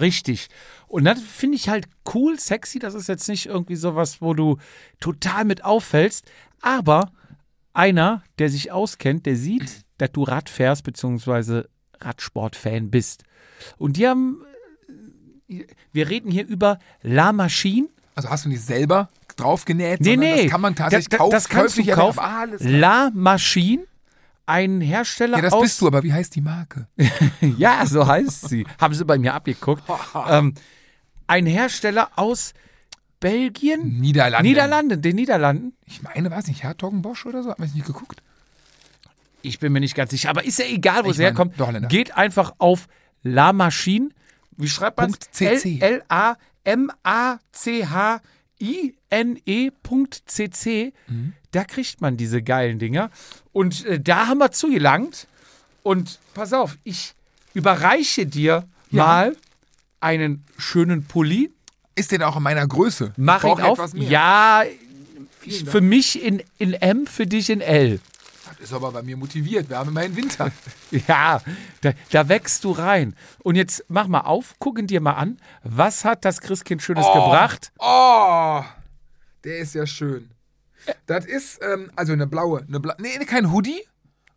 Richtig. 0.00 0.48
Und 0.86 1.04
das 1.04 1.20
finde 1.20 1.56
ich 1.56 1.68
halt 1.68 1.86
cool, 2.14 2.38
sexy. 2.38 2.78
Das 2.78 2.94
ist 2.94 3.08
jetzt 3.08 3.28
nicht 3.28 3.46
irgendwie 3.46 3.76
sowas, 3.76 4.22
wo 4.22 4.32
du 4.32 4.56
total 5.00 5.44
mit 5.44 5.64
auffällst. 5.64 6.30
Aber 6.60 7.10
einer, 7.74 8.22
der 8.38 8.48
sich 8.48 8.72
auskennt, 8.72 9.26
der 9.26 9.36
sieht, 9.36 9.84
dass 9.98 10.12
du 10.12 10.22
Rad 10.22 10.48
fährst, 10.48 10.84
beziehungsweise 10.84 11.68
Radsport-Fan 12.00 12.90
bist. 12.90 13.24
Und 13.76 13.96
die 13.96 14.08
haben, 14.08 14.42
wir 15.92 16.08
reden 16.08 16.30
hier 16.30 16.46
über 16.46 16.78
La 17.02 17.32
Machine. 17.32 17.88
Also 18.14 18.28
hast 18.30 18.44
du 18.44 18.48
nicht 18.48 18.62
selber 18.62 19.08
draufgenäht, 19.36 20.00
Nee, 20.00 20.16
nee. 20.16 20.42
das 20.42 20.50
kann 20.50 20.60
man 20.60 20.74
tatsächlich 20.74 21.08
Da- 21.08 21.16
da- 21.16 21.18
kaufen. 21.18 21.32
Das 21.32 21.48
kannst 21.48 21.78
du 21.78 21.84
kaufen. 21.86 22.18
klar. 22.18 22.46
La 22.60 23.10
Machine, 23.14 23.84
ein 24.46 24.80
Hersteller 24.80 25.38
Ja, 25.38 25.42
das 25.42 25.52
aus... 25.54 25.62
bist 25.62 25.80
du, 25.80 25.86
aber 25.86 26.02
wie 26.02 26.12
heißt 26.12 26.34
die 26.34 26.42
Marke? 26.42 26.86
Ja, 27.58 27.86
so 27.86 28.06
heißt 28.06 28.48
sie. 28.48 28.66
Haben 28.80 28.94
sie 28.94 29.04
bei 29.04 29.16
mir 29.18 29.32
abgeguckt. 29.34 29.82
ähm, 30.28 30.54
ein 31.26 31.46
Hersteller 31.46 32.10
aus 32.16 32.52
Belgien? 33.20 34.00
Niederlande. 34.00 34.46
Niederlanden, 34.48 35.00
den 35.00 35.16
Niederlanden. 35.16 35.72
Ich 35.86 36.02
meine, 36.02 36.30
war 36.30 36.38
es 36.38 36.46
nicht 36.48 36.62
Hertogenbosch 36.62 37.24
oder 37.26 37.42
so? 37.42 37.50
Hat 37.50 37.58
man 37.58 37.68
es 37.68 37.74
nicht 37.74 37.86
geguckt? 37.86 38.22
Ich 39.42 39.58
bin 39.58 39.72
mir 39.72 39.80
nicht 39.80 39.94
ganz 39.94 40.10
sicher, 40.10 40.28
aber 40.30 40.44
ist 40.44 40.58
ja 40.58 40.66
egal, 40.66 41.04
wo 41.04 41.06
Ich 41.10 41.14
es 41.14 41.18
herkommt. 41.20 41.54
Geht 41.88 42.16
einfach 42.16 42.52
auf 42.58 42.86
La 43.22 43.52
Machine. 43.52 44.10
Wie 44.56 44.68
schreibt 44.68 44.98
man 44.98 45.06
Punkt 45.06 45.28
CC. 45.32 46.00
L-A-M-A-C-H-I-N-E.cc. 49.62 50.92
Mhm. 51.08 51.32
Da 51.50 51.64
kriegt 51.64 52.00
man 52.00 52.16
diese 52.16 52.42
geilen 52.42 52.78
Dinger. 52.78 53.10
Und 53.52 53.84
äh, 53.86 54.00
da 54.00 54.26
haben 54.28 54.38
wir 54.38 54.50
zugelangt. 54.52 55.26
Und 55.82 56.18
pass 56.34 56.52
auf, 56.52 56.78
ich 56.84 57.14
überreiche 57.54 58.26
dir 58.26 58.66
mal 58.90 59.36
einen 60.00 60.44
schönen 60.58 61.04
Pulli. 61.04 61.50
Ist 61.94 62.12
denn 62.12 62.22
auch 62.22 62.36
in 62.36 62.42
meiner 62.42 62.66
Größe? 62.66 63.12
Mach 63.16 63.44
Ich 63.44 63.50
ihn 63.50 63.60
auf. 63.60 63.78
etwas 63.78 63.92
mehr. 63.94 64.08
Ja, 64.08 64.62
Vielen 65.40 65.66
für 65.66 65.80
mich 65.80 66.22
in, 66.24 66.42
in 66.58 66.72
M, 66.74 67.06
für 67.06 67.26
dich 67.26 67.50
in 67.50 67.60
L. 67.60 68.00
Das 68.58 68.68
ist 68.68 68.72
aber 68.72 68.92
bei 68.92 69.02
mir 69.02 69.16
motiviert. 69.16 69.68
Wir 69.68 69.78
haben 69.78 69.88
immerhin 69.90 70.16
Winter. 70.16 70.50
Ja, 71.08 71.40
da, 71.80 71.92
da 72.10 72.28
wächst 72.28 72.64
du 72.64 72.70
rein. 72.72 73.14
Und 73.42 73.56
jetzt 73.56 73.84
mach 73.88 74.06
mal 74.08 74.20
auf, 74.20 74.54
guck 74.58 74.78
ihn 74.78 74.86
dir 74.86 75.00
mal 75.00 75.14
an. 75.14 75.38
Was 75.64 76.04
hat 76.04 76.24
das 76.24 76.40
Christkind 76.40 76.82
Schönes 76.82 77.06
gebracht? 77.06 77.72
Oh, 77.78 78.62
der 79.44 79.58
ist 79.58 79.74
ja 79.74 79.86
schön. 79.86 80.30
Das 81.06 81.24
ist, 81.24 81.60
ähm, 81.62 81.90
also 81.96 82.12
eine 82.12 82.26
blaue, 82.26 82.64
eine 82.68 82.78
bla 82.80 82.94
nee, 82.98 83.16
kein 83.24 83.52
Hoodie, 83.52 83.80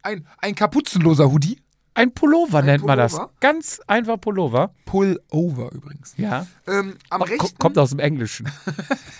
ein, 0.03 0.25
ein 0.39 0.55
kapuzenloser 0.55 1.29
Hoodie. 1.31 1.59
Ein 1.93 2.13
Pullover 2.13 2.61
nennt 2.61 2.85
man 2.85 2.97
das. 2.97 3.13
Pullover? 3.13 3.31
Ganz 3.39 3.81
einfach 3.87 4.19
Pullover. 4.19 4.73
Pullover 4.85 5.71
übrigens. 5.71 6.13
Ja. 6.17 6.45
Ähm, 6.67 6.97
am, 7.09 7.21
Ko- 7.21 7.25
rechten, 7.27 7.57
Kommt 7.57 7.77
aus 7.77 7.89
dem 7.91 7.99
Englischen. 7.99 8.49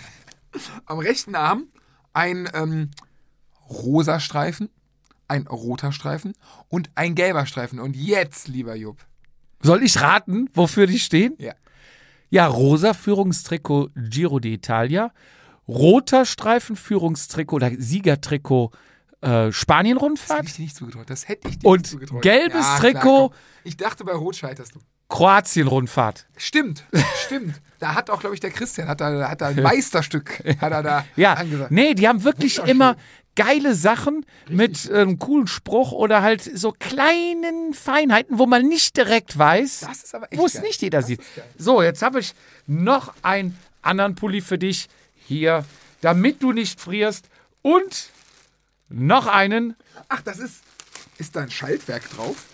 am 0.86 0.98
rechten 0.98 1.34
Arm 1.34 1.64
ein 2.12 2.48
ähm, 2.54 2.90
rosa 3.68 4.20
Streifen, 4.20 4.68
ein 5.28 5.46
roter 5.46 5.92
Streifen 5.92 6.32
und 6.68 6.90
ein 6.94 7.14
gelber 7.14 7.46
Streifen. 7.46 7.80
Und 7.80 7.96
jetzt, 7.96 8.48
lieber 8.48 8.74
Jupp. 8.74 8.98
Soll 9.62 9.82
ich 9.82 10.00
raten, 10.00 10.48
wofür 10.54 10.86
die 10.86 10.98
stehen? 10.98 11.34
Ja. 11.38 11.54
Ja, 12.28 12.46
rosa 12.46 12.92
Führungstrikot 12.92 13.90
Giro 13.94 14.36
d'Italia, 14.36 15.10
roter 15.68 16.24
Streifen 16.24 16.76
Führungstrikot 16.76 17.56
oder 17.56 17.70
Siegertrikot 17.76 18.70
äh, 19.20 19.28
Das 19.28 19.30
hätte 19.46 19.52
Spanien-Rundfahrt, 19.52 20.44
ich 20.46 20.54
dir 20.56 20.62
nicht 20.62 20.76
zugetraut. 20.76 21.08
Das 21.08 21.28
hätte 21.28 21.48
ich 21.48 21.58
dir 21.60 21.68
Und 21.68 21.78
nicht 21.82 21.90
zugetraut. 21.90 22.22
gelbes 22.22 22.60
klar, 22.60 22.80
Trikot. 22.80 23.28
komm. 23.30 23.38
Ich 23.64 23.76
dachte, 23.76 24.04
bei 24.04 24.12
Rot 24.12 24.36
scheiterst 24.36 24.74
du. 24.74 24.80
Kroatien-Rundfahrt. 25.08 26.26
Stimmt, 26.36 26.84
stimmt. 27.24 27.60
Da 27.78 27.94
hat 27.94 28.10
auch, 28.10 28.20
glaube 28.20 28.34
ich, 28.34 28.40
der 28.40 28.50
Christian 28.50 28.88
hat 28.88 29.00
da, 29.00 29.28
hat 29.30 29.40
da 29.40 29.46
ein 29.48 29.62
Meisterstück 29.62 30.42
hat 30.60 30.72
er 30.72 30.82
da 30.82 31.04
Ja, 31.14 31.34
angesagt. 31.34 31.70
nee, 31.70 31.94
die 31.94 32.08
haben 32.08 32.24
wirklich 32.24 32.58
immer 32.58 32.96
geile 33.36 33.74
Sachen 33.74 34.26
mit 34.48 34.90
einem 34.90 35.18
coolen 35.18 35.46
Spruch 35.46 35.92
oder 35.92 36.22
halt 36.22 36.42
so 36.42 36.72
kleinen 36.72 37.74
Feinheiten, 37.74 38.38
wo 38.38 38.46
man 38.46 38.66
nicht 38.66 38.96
direkt 38.96 39.38
weiß, 39.38 39.86
wo 40.32 40.46
es 40.46 40.60
nicht 40.62 40.82
jeder 40.82 40.98
Das 40.98 41.06
sieht. 41.06 41.20
So, 41.56 41.82
jetzt 41.82 42.02
habe 42.02 42.18
ich 42.20 42.34
noch 42.66 43.14
einen 43.22 43.56
anderen 43.82 44.14
Pulli 44.16 44.40
für 44.40 44.58
dich 44.58 44.88
hier, 45.14 45.64
damit 46.00 46.42
du 46.42 46.52
nicht 46.52 46.80
frierst 46.80 47.28
und 47.62 48.10
noch 48.88 49.26
einen. 49.26 49.76
Ach, 50.08 50.22
das 50.22 50.38
ist. 50.38 50.56
Ist 51.18 51.34
da 51.36 51.40
ein 51.40 51.50
Schaltwerk 51.50 52.08
drauf? 52.10 52.46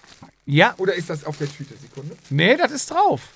Ja, 0.47 0.75
Oder 0.79 0.95
ist 0.95 1.11
das 1.11 1.25
auf 1.25 1.39
der 1.39 1.49
Tüte? 1.49 1.77
Sekunde. 1.77 2.17
nee, 2.31 2.57
das 2.57 2.71
ist 2.73 2.91
drauf. 2.91 3.29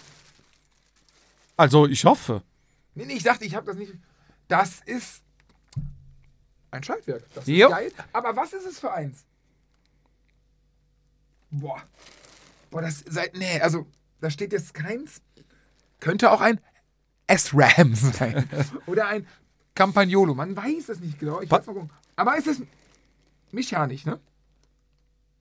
Also, 1.56 1.86
ich 1.86 2.04
hoffe. 2.04 2.42
Nee, 2.94 3.06
nee, 3.06 3.14
ich 3.14 3.22
dachte, 3.22 3.44
ich 3.44 3.54
habe 3.54 3.66
das 3.66 3.76
nicht. 3.76 3.92
Das 4.48 4.80
ist 4.86 5.22
ein 6.76 6.82
Schaltwerk. 6.84 7.22
Das 7.34 7.44
ist 7.46 7.54
Jo. 7.56 7.68
geil. 7.70 7.92
Aber 8.12 8.36
was 8.36 8.52
ist 8.52 8.66
es 8.66 8.78
für 8.78 8.92
eins? 8.92 9.24
Boah. 11.50 11.82
Boah, 12.70 12.82
das 12.82 13.04
seit. 13.08 13.36
Nee, 13.36 13.60
also, 13.60 13.86
da 14.20 14.30
steht 14.30 14.52
jetzt 14.52 14.74
keins. 14.74 15.20
Könnte 16.00 16.30
auch 16.30 16.40
ein 16.40 16.60
S-Ram 17.26 17.94
sein. 17.94 18.48
Oder 18.86 19.08
ein 19.08 19.26
Campagnolo. 19.74 20.34
Man 20.34 20.56
weiß 20.56 20.88
es 20.90 21.00
nicht 21.00 21.18
genau. 21.18 21.40
Ich 21.40 21.50
muss 21.50 21.66
mal 21.66 21.72
gucken. 21.72 21.90
Aber 22.16 22.36
es 22.38 22.46
ist 22.46 22.62
mechanisch, 23.52 24.04
ne? 24.04 24.18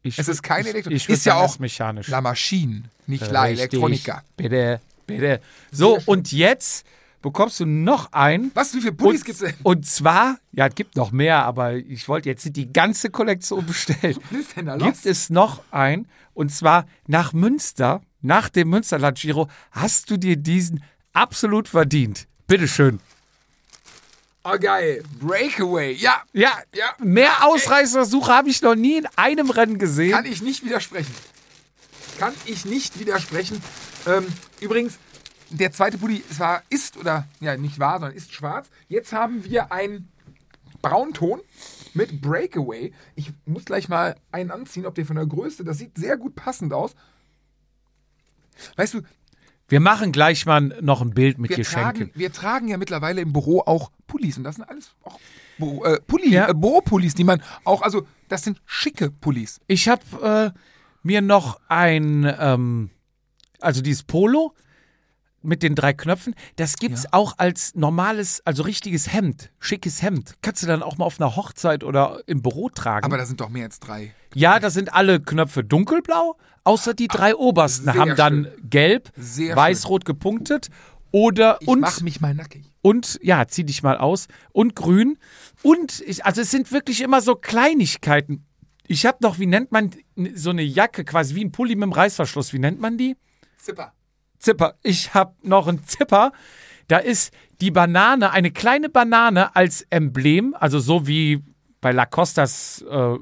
Ich 0.01 0.19
Es 0.19 0.27
ist 0.27 0.43
kein 0.43 0.61
ich- 0.61 0.67
Elektro. 0.67 0.91
Ich 0.91 1.07
würd 1.07 1.17
Ist 1.17 1.25
ja 1.25 1.35
auch 1.35 1.45
ist 1.55 1.59
mechanisch. 1.59 2.07
La 2.07 2.21
Machine, 2.21 2.83
nicht 3.07 3.29
La 3.31 3.43
Richtig. 3.43 3.59
Electronica. 3.73 4.23
Bitte, 4.37 4.79
bitte. 5.07 5.41
So, 5.71 5.99
und 6.05 6.31
jetzt 6.31 6.85
bekommst 7.25 7.59
du 7.59 7.65
noch 7.65 8.13
ein. 8.13 8.51
Was, 8.53 8.75
wie 8.75 8.81
viele 8.81 8.93
Pullis 8.93 9.21
und, 9.21 9.25
gibt's 9.25 9.41
denn? 9.41 9.55
Und 9.63 9.83
zwar, 9.87 10.37
ja, 10.51 10.67
es 10.67 10.75
gibt 10.75 10.95
noch 10.95 11.11
mehr, 11.11 11.43
aber 11.43 11.73
ich 11.73 12.07
wollte 12.07 12.29
jetzt 12.29 12.45
nicht 12.45 12.55
die 12.55 12.71
ganze 12.71 13.09
Kollektion 13.09 13.65
bestellen. 13.65 14.17
Was 14.29 14.39
ist 14.39 14.55
denn 14.55 14.67
da 14.67 14.75
los? 14.75 14.83
Gibt 14.83 15.05
es 15.07 15.31
noch 15.31 15.63
ein, 15.71 16.07
und 16.35 16.51
zwar 16.51 16.85
nach 17.07 17.33
Münster, 17.33 18.01
nach 18.21 18.49
dem 18.49 18.69
Münsterland 18.69 19.17
Giro, 19.17 19.49
hast 19.71 20.11
du 20.11 20.17
dir 20.17 20.37
diesen 20.37 20.83
absolut 21.13 21.67
verdient. 21.67 22.27
Bitteschön. 22.45 22.99
Oh, 24.43 24.59
geil. 24.59 25.01
Breakaway. 25.19 25.93
Ja, 25.93 26.21
Ja, 26.31 26.51
ja. 26.75 26.93
mehr 26.99 27.43
Ausreißersuche 27.43 28.31
habe 28.31 28.49
ich 28.49 28.61
noch 28.61 28.75
nie 28.75 28.97
in 28.99 29.07
einem 29.15 29.49
Rennen 29.49 29.79
gesehen. 29.79 30.11
Kann 30.11 30.27
ich 30.27 30.43
nicht 30.43 30.63
widersprechen. 30.63 31.13
Kann 32.19 32.33
ich 32.45 32.65
nicht 32.65 32.99
widersprechen. 32.99 33.63
Ähm, 34.05 34.27
übrigens, 34.59 34.99
der 35.57 35.71
zweite 35.71 35.97
Pulli 35.97 36.23
es 36.29 36.39
war, 36.39 36.63
ist 36.69 36.97
oder, 36.97 37.27
ja, 37.39 37.55
nicht 37.57 37.79
war, 37.79 37.99
sondern 37.99 38.15
ist 38.17 38.33
schwarz. 38.33 38.69
Jetzt 38.87 39.13
haben 39.13 39.43
wir 39.45 39.71
einen 39.71 40.09
Braunton 40.81 41.39
mit 41.93 42.21
Breakaway. 42.21 42.93
Ich 43.15 43.31
muss 43.45 43.65
gleich 43.65 43.89
mal 43.89 44.15
einen 44.31 44.51
anziehen, 44.51 44.85
ob 44.85 44.95
der 44.95 45.05
von 45.05 45.15
der 45.15 45.25
Größe, 45.25 45.63
das 45.63 45.77
sieht 45.77 45.97
sehr 45.97 46.17
gut 46.17 46.35
passend 46.35 46.73
aus. 46.73 46.95
Weißt 48.75 48.93
du, 48.93 49.01
Wir 49.67 49.79
machen 49.79 50.11
gleich 50.11 50.45
mal 50.45 50.61
noch 50.81 51.01
ein 51.01 51.11
Bild 51.13 51.39
mit 51.39 51.49
wir 51.49 51.57
Geschenken. 51.57 52.07
tragen, 52.07 52.11
wir 52.13 52.31
tragen 52.31 52.67
ja 52.67 52.77
mittlerweile 52.77 53.21
im 53.21 53.33
Büro 53.33 53.61
auch 53.65 53.91
Pullis 54.07 54.37
und 54.37 54.43
das 54.43 54.55
sind 54.55 54.69
alles 54.69 54.91
auch 55.03 55.19
Büro, 55.57 55.83
äh, 55.85 55.99
Pulli, 56.01 56.29
Ja. 56.31 56.49
äh, 56.49 56.53
Büropullis, 56.53 57.15
die 57.15 57.23
man 57.23 57.41
auch, 57.63 57.81
also 57.81 58.05
das 58.29 58.43
sind 58.43 58.61
schicke 58.65 59.09
Pullis. 59.09 59.59
Ich 59.67 59.87
habe 59.89 60.53
äh, 60.53 60.59
mir 61.01 61.21
noch 61.21 61.59
ein, 61.67 62.31
ähm, 62.39 62.89
also 63.59 63.81
dieses 63.81 64.03
Polo 64.03 64.53
mit 65.45 65.63
den 65.63 65.75
drei 65.75 65.93
Knöpfen, 65.93 66.35
das 66.57 66.75
gibt's 66.77 67.05
auch 67.11 67.35
als 67.37 67.75
normales, 67.75 68.41
also 68.45 68.63
richtiges 68.63 69.11
Hemd, 69.13 69.51
schickes 69.59 70.01
Hemd. 70.01 70.35
Kannst 70.41 70.63
du 70.63 70.67
dann 70.67 70.83
auch 70.83 70.97
mal 70.97 71.05
auf 71.05 71.19
einer 71.19 71.35
Hochzeit 71.35 71.83
oder 71.83 72.21
im 72.27 72.41
Büro 72.41 72.69
tragen. 72.69 73.05
Aber 73.05 73.17
da 73.17 73.25
sind 73.25 73.39
doch 73.41 73.49
mehr 73.49 73.65
als 73.65 73.79
drei. 73.79 74.13
ja, 74.33 74.59
da 74.59 74.69
sind 74.69 74.93
alle 74.93 75.19
Knöpfe 75.21 75.63
dunkelblau, 75.63 76.37
außer 76.63 76.93
die 76.93 77.07
drei 77.07 77.35
obersten 77.35 77.85
sehr 77.85 77.95
haben 77.95 78.15
dann 78.15 78.47
gelb, 78.69 79.11
weiß-rot 79.15 80.05
gepunktet 80.05 80.69
oder 81.11 81.57
Ich 81.61 81.67
und 81.67 81.79
mach 81.79 82.01
mich 82.01 82.19
mal 82.21 82.33
nackig. 82.33 82.65
und 82.81 83.19
ja, 83.21 83.47
zieh 83.47 83.63
dich 83.63 83.83
mal 83.83 83.97
aus 83.97 84.27
und 84.51 84.75
grün 84.75 85.17
und 85.63 86.01
ich, 86.01 86.25
also 86.25 86.41
es 86.41 86.51
sind 86.51 86.71
wirklich 86.71 87.01
immer 87.01 87.21
so 87.21 87.35
Kleinigkeiten. 87.35 88.45
Ich 88.87 89.05
habe 89.05 89.17
noch, 89.21 89.39
wie 89.39 89.47
nennt 89.47 89.71
man 89.71 89.91
so 90.35 90.49
eine 90.51 90.61
Jacke, 90.61 91.03
quasi 91.05 91.33
wie 91.35 91.43
ein 91.45 91.51
Pulli 91.51 91.75
mit 91.75 91.83
dem 91.83 91.91
Reißverschluss, 91.93 92.53
wie 92.53 92.59
nennt 92.59 92.79
man 92.79 92.97
die? 92.97 93.15
Zipper. 93.57 93.93
Zipper. 94.39 94.75
Ich 94.83 95.13
habe 95.13 95.33
noch 95.41 95.67
einen 95.67 95.83
Zipper. 95.85 96.31
Da 96.87 96.97
ist 96.97 97.33
die 97.61 97.71
Banane, 97.71 98.31
eine 98.31 98.51
kleine 98.51 98.89
Banane 98.89 99.55
als 99.55 99.85
Emblem, 99.89 100.55
also 100.59 100.79
so 100.79 101.07
wie 101.07 101.43
bei 101.81 101.91
Lacostas 101.91 102.83
äh, 102.89 103.15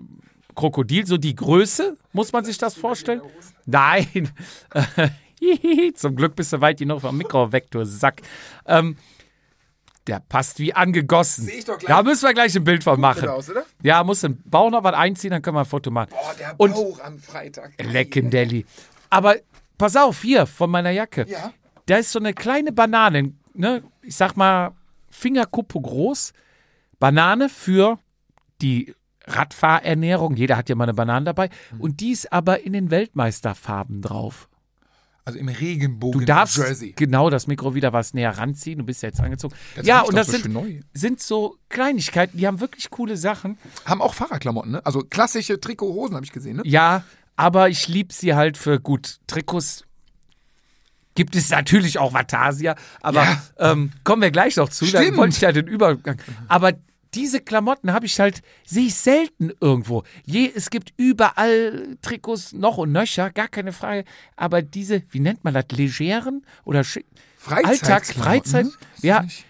Krokodil, 0.56 1.06
so 1.06 1.18
die 1.18 1.36
Größe, 1.36 1.98
muss 2.12 2.32
man 2.32 2.44
sich 2.46 2.58
das 2.58 2.76
vorstellen? 2.76 3.22
Nein. 3.66 4.30
Zum 5.96 6.16
Glück 6.16 6.36
bist 6.36 6.54
du 6.54 6.62
weit 6.62 6.80
genug 6.80 7.02
vom 7.02 7.18
Mikro 7.18 7.52
weg, 7.52 7.68
du 7.72 7.84
Sack. 7.86 8.22
Ähm, 8.66 8.98
der 10.08 10.20
passt 10.20 10.60
wie 10.60 10.74
angegossen. 10.74 11.46
Seh 11.46 11.60
ich 11.60 11.66
doch 11.66 11.78
gleich. 11.78 11.88
Da 11.88 12.04
müssen 12.04 12.24
wir 12.28 12.34
gleich 12.34 12.56
ein 12.56 12.64
Bild 12.64 12.84
von 12.84 13.00
machen. 13.00 13.28
Aus, 13.30 13.50
oder? 13.50 13.64
Ja, 13.82 14.04
muss 14.04 14.22
den 14.22 14.42
Bauch 14.44 14.70
noch 14.70 14.84
was 14.84 14.94
einziehen, 14.94 15.32
dann 15.32 15.42
können 15.42 15.56
wir 15.56 15.62
ein 15.62 15.66
Foto 15.66 15.92
machen. 15.92 16.10
Boah, 16.12 16.34
der 16.38 16.56
Und- 16.58 16.74
Bauch 16.74 17.00
am 17.02 17.20
Freitag. 17.20 17.72
Leckendelli. 17.82 18.66
Aber 19.10 19.36
pass 19.78 19.96
auf, 19.96 20.22
hier, 20.22 20.46
von 20.46 20.70
meiner 20.70 20.92
Jacke. 20.92 21.26
Ja. 21.28 21.54
Da 21.86 21.98
ist 21.98 22.12
so 22.12 22.20
eine 22.20 22.34
kleine 22.34 22.72
Banane, 22.72 23.34
ne? 23.54 23.84
Ich 24.02 24.16
sag 24.16 24.38
mal, 24.38 24.72
Fingerkuppe 25.10 25.80
groß. 25.80 26.34
Banane 27.00 27.50
für 27.50 28.00
die 28.62 28.94
Radfahrernährung. 29.26 30.36
Jeder 30.36 30.58
hat 30.58 30.70
ja 30.70 30.76
mal 30.76 30.86
eine 30.86 30.94
Banane 30.94 31.26
dabei. 31.26 31.50
Mhm. 31.72 31.82
Und 31.82 32.00
die 32.00 32.12
ist 32.12 32.32
aber 32.32 32.62
in 32.62 32.74
den 32.74 32.92
Weltmeisterfarben 32.92 34.02
drauf. 34.02 34.50
Also 35.26 35.40
im 35.40 35.48
Regenbogen 35.48 36.20
Du 36.20 36.26
darfst 36.26 36.58
Jersey. 36.58 36.92
genau 36.98 37.30
das 37.30 37.48
Mikro 37.48 37.76
wieder 37.76 37.94
was 37.94 38.14
näher 38.14 38.38
ranziehen. 38.38 38.80
Du 38.80 38.84
bist 38.86 39.04
ja 39.04 39.10
jetzt 39.10 39.22
angezogen. 39.22 39.56
Das 39.76 39.86
ja, 39.86 40.02
und 40.02 40.16
das 40.18 40.28
so 40.28 40.38
sind, 40.38 40.84
sind 40.94 41.22
so 41.22 41.56
Kleinigkeiten, 41.70 42.38
die 42.38 42.46
haben 42.46 42.60
wirklich 42.60 42.90
coole 42.90 43.16
Sachen. 43.16 43.58
Haben 43.86 44.02
auch 44.02 44.14
Fahrerklamotten, 44.14 44.72
ne? 44.74 44.86
Also 44.86 45.00
klassische 45.00 45.62
Trikot-Hosen 45.62 46.16
habe 46.16 46.26
ich 46.26 46.34
gesehen, 46.34 46.58
ne? 46.58 46.64
Ja, 46.66 47.06
aber 47.36 47.70
ich 47.70 47.88
liebe 47.88 48.14
sie 48.14 48.36
halt 48.36 48.58
für 48.58 48.80
gut. 48.80 49.18
Trikots 49.28 49.84
gibt 51.16 51.36
es 51.36 51.50
natürlich 51.50 52.00
auch 52.00 52.14
Vatasia, 52.14 52.76
aber 53.02 53.24
Ja. 53.24 53.42
ähm, 53.72 53.92
kommen 54.04 54.22
wir 54.24 54.32
gleich 54.32 54.56
noch 54.58 54.70
zu. 54.70 54.86
Stimmt. 54.86 55.16
wollte 55.18 55.36
ich 55.36 55.42
ja 55.42 55.52
den 55.52 55.68
Übergang. 55.68 56.18
Aber 56.48 56.74
diese 57.14 57.40
Klamotten 57.42 57.94
habe 57.94 58.08
ich 58.08 58.20
halt, 58.20 58.42
sehe 58.66 58.88
ich 58.88 58.96
selten 58.96 59.52
irgendwo. 59.62 60.04
Je, 60.26 60.52
es 60.56 60.72
gibt 60.72 60.94
überall 60.98 61.98
Trikots 62.02 62.54
noch 62.54 62.78
und 62.78 62.92
nöcher, 62.92 63.30
gar 63.30 63.48
keine 63.48 63.72
Frage. 63.72 64.04
Aber 64.36 64.64
diese, 64.64 65.04
wie 65.12 65.20
nennt 65.20 65.44
man 65.44 65.54
das, 65.54 65.66
legeren 65.72 66.44
oder 66.66 66.82
schi- 66.82 67.06
Alltags, 67.48 68.12
Freizeit? 68.14 68.66
Ist 68.66 69.04
ja, 69.04 69.22
nicht- 69.22 69.46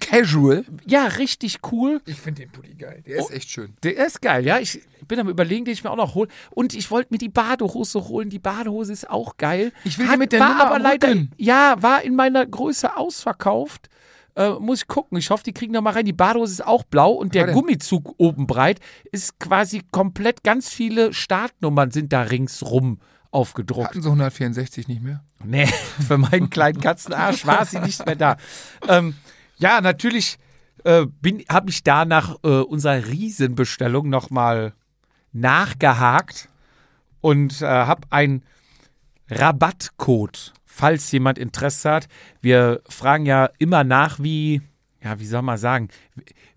Casual. 0.00 0.64
ja, 0.86 1.04
richtig 1.06 1.58
cool. 1.72 2.00
Ich 2.06 2.20
finde 2.20 2.42
den 2.42 2.50
Pulli 2.52 2.74
geil. 2.74 3.02
Der 3.06 3.16
ist 3.18 3.30
echt 3.30 3.50
schön. 3.50 3.74
Der 3.82 4.06
ist 4.06 4.20
geil, 4.22 4.44
ja. 4.46 4.58
Ich 4.58 4.80
bin 5.08 5.18
am 5.20 5.28
überlegen, 5.28 5.64
den 5.64 5.72
ich 5.72 5.84
mir 5.84 5.90
auch 5.90 5.96
noch 5.96 6.14
hole. 6.14 6.28
Und 6.50 6.74
ich 6.74 6.90
wollte 6.90 7.12
mir 7.12 7.18
die 7.18 7.28
Badehose 7.28 8.08
holen. 8.08 8.30
Die 8.30 8.38
Badehose 8.38 8.92
ist 8.92 9.08
auch 9.10 9.36
geil. 9.36 9.72
Ich 9.84 9.98
will 9.98 10.08
die 10.08 10.16
mit 10.16 10.32
der 10.32 10.40
war 10.40 10.48
Nummer 10.50 10.66
aber 10.66 10.78
leider, 10.78 11.08
Rücken. 11.08 11.30
ja, 11.36 11.76
war 11.80 12.02
in 12.02 12.14
meiner 12.16 12.44
Größe 12.46 12.96
ausverkauft. 12.96 13.88
Äh, 14.34 14.50
muss 14.60 14.82
ich 14.82 14.88
gucken. 14.88 15.16
Ich 15.16 15.30
hoffe, 15.30 15.44
die 15.44 15.52
kriegen 15.54 15.72
noch 15.72 15.80
mal 15.82 15.94
rein. 15.94 16.04
Die 16.04 16.12
Badehose 16.12 16.52
ist 16.52 16.66
auch 16.66 16.82
blau 16.84 17.12
und 17.12 17.34
der? 17.34 17.52
Gummizug 17.52 18.14
oben 18.18 18.46
breit 18.46 18.80
ist 19.10 19.38
quasi 19.38 19.82
komplett. 19.90 20.44
Ganz 20.44 20.68
viele 20.68 21.14
Startnummern 21.14 21.90
sind 21.90 22.12
da 22.12 22.22
ringsrum 22.22 23.00
aufgedruckt. 23.30 23.88
Hatten 23.88 24.02
sie 24.02 24.08
164 24.08 24.88
nicht 24.88 25.02
mehr? 25.02 25.22
Nee, 25.44 25.66
für 26.06 26.18
meinen 26.18 26.50
kleinen 26.50 26.80
Katzenarsch 26.80 27.46
war 27.46 27.64
sie 27.64 27.80
nicht 27.80 28.04
mehr 28.04 28.16
da. 28.16 28.36
Ähm, 28.88 29.14
ja, 29.58 29.80
natürlich 29.80 30.38
äh, 30.84 31.06
habe 31.48 31.70
ich 31.70 31.82
da 31.82 32.04
nach 32.04 32.36
äh, 32.42 32.48
unserer 32.48 33.06
Riesenbestellung 33.06 34.08
nochmal 34.08 34.72
nachgehakt 35.32 36.48
und 37.20 37.60
äh, 37.62 37.66
habe 37.66 38.06
einen 38.10 38.44
Rabattcode, 39.28 40.52
falls 40.64 41.10
jemand 41.12 41.38
Interesse 41.38 41.90
hat. 41.90 42.08
Wir 42.40 42.80
fragen 42.88 43.26
ja 43.26 43.50
immer 43.58 43.84
nach, 43.84 44.20
wie, 44.20 44.62
ja, 45.02 45.18
wie 45.18 45.26
soll 45.26 45.42
man 45.42 45.58
sagen, 45.58 45.88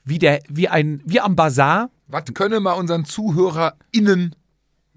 wie, 0.04 0.20
der, 0.20 0.42
wie, 0.48 0.70
ein, 0.70 1.02
wie 1.06 1.20
am 1.20 1.36
Bazar. 1.36 1.90
Was 2.08 2.26
könne 2.34 2.60
mal 2.60 2.74
unseren 2.74 3.06
ZuhörerInnen 3.06 4.36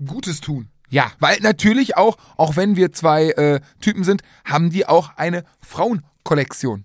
Gutes 0.07 0.40
tun? 0.40 0.68
Ja, 0.88 1.11
Weil 1.20 1.38
natürlich 1.40 1.96
auch, 1.96 2.18
auch 2.36 2.57
wenn 2.57 2.76
wir 2.76 2.92
zwei 2.92 3.30
äh, 3.30 3.61
Typen 3.80 4.05
sind, 4.05 4.22
haben 4.44 4.68
die 4.68 4.86
auch 4.86 5.16
eine 5.16 5.44
Frauenkollektion. 5.61 6.84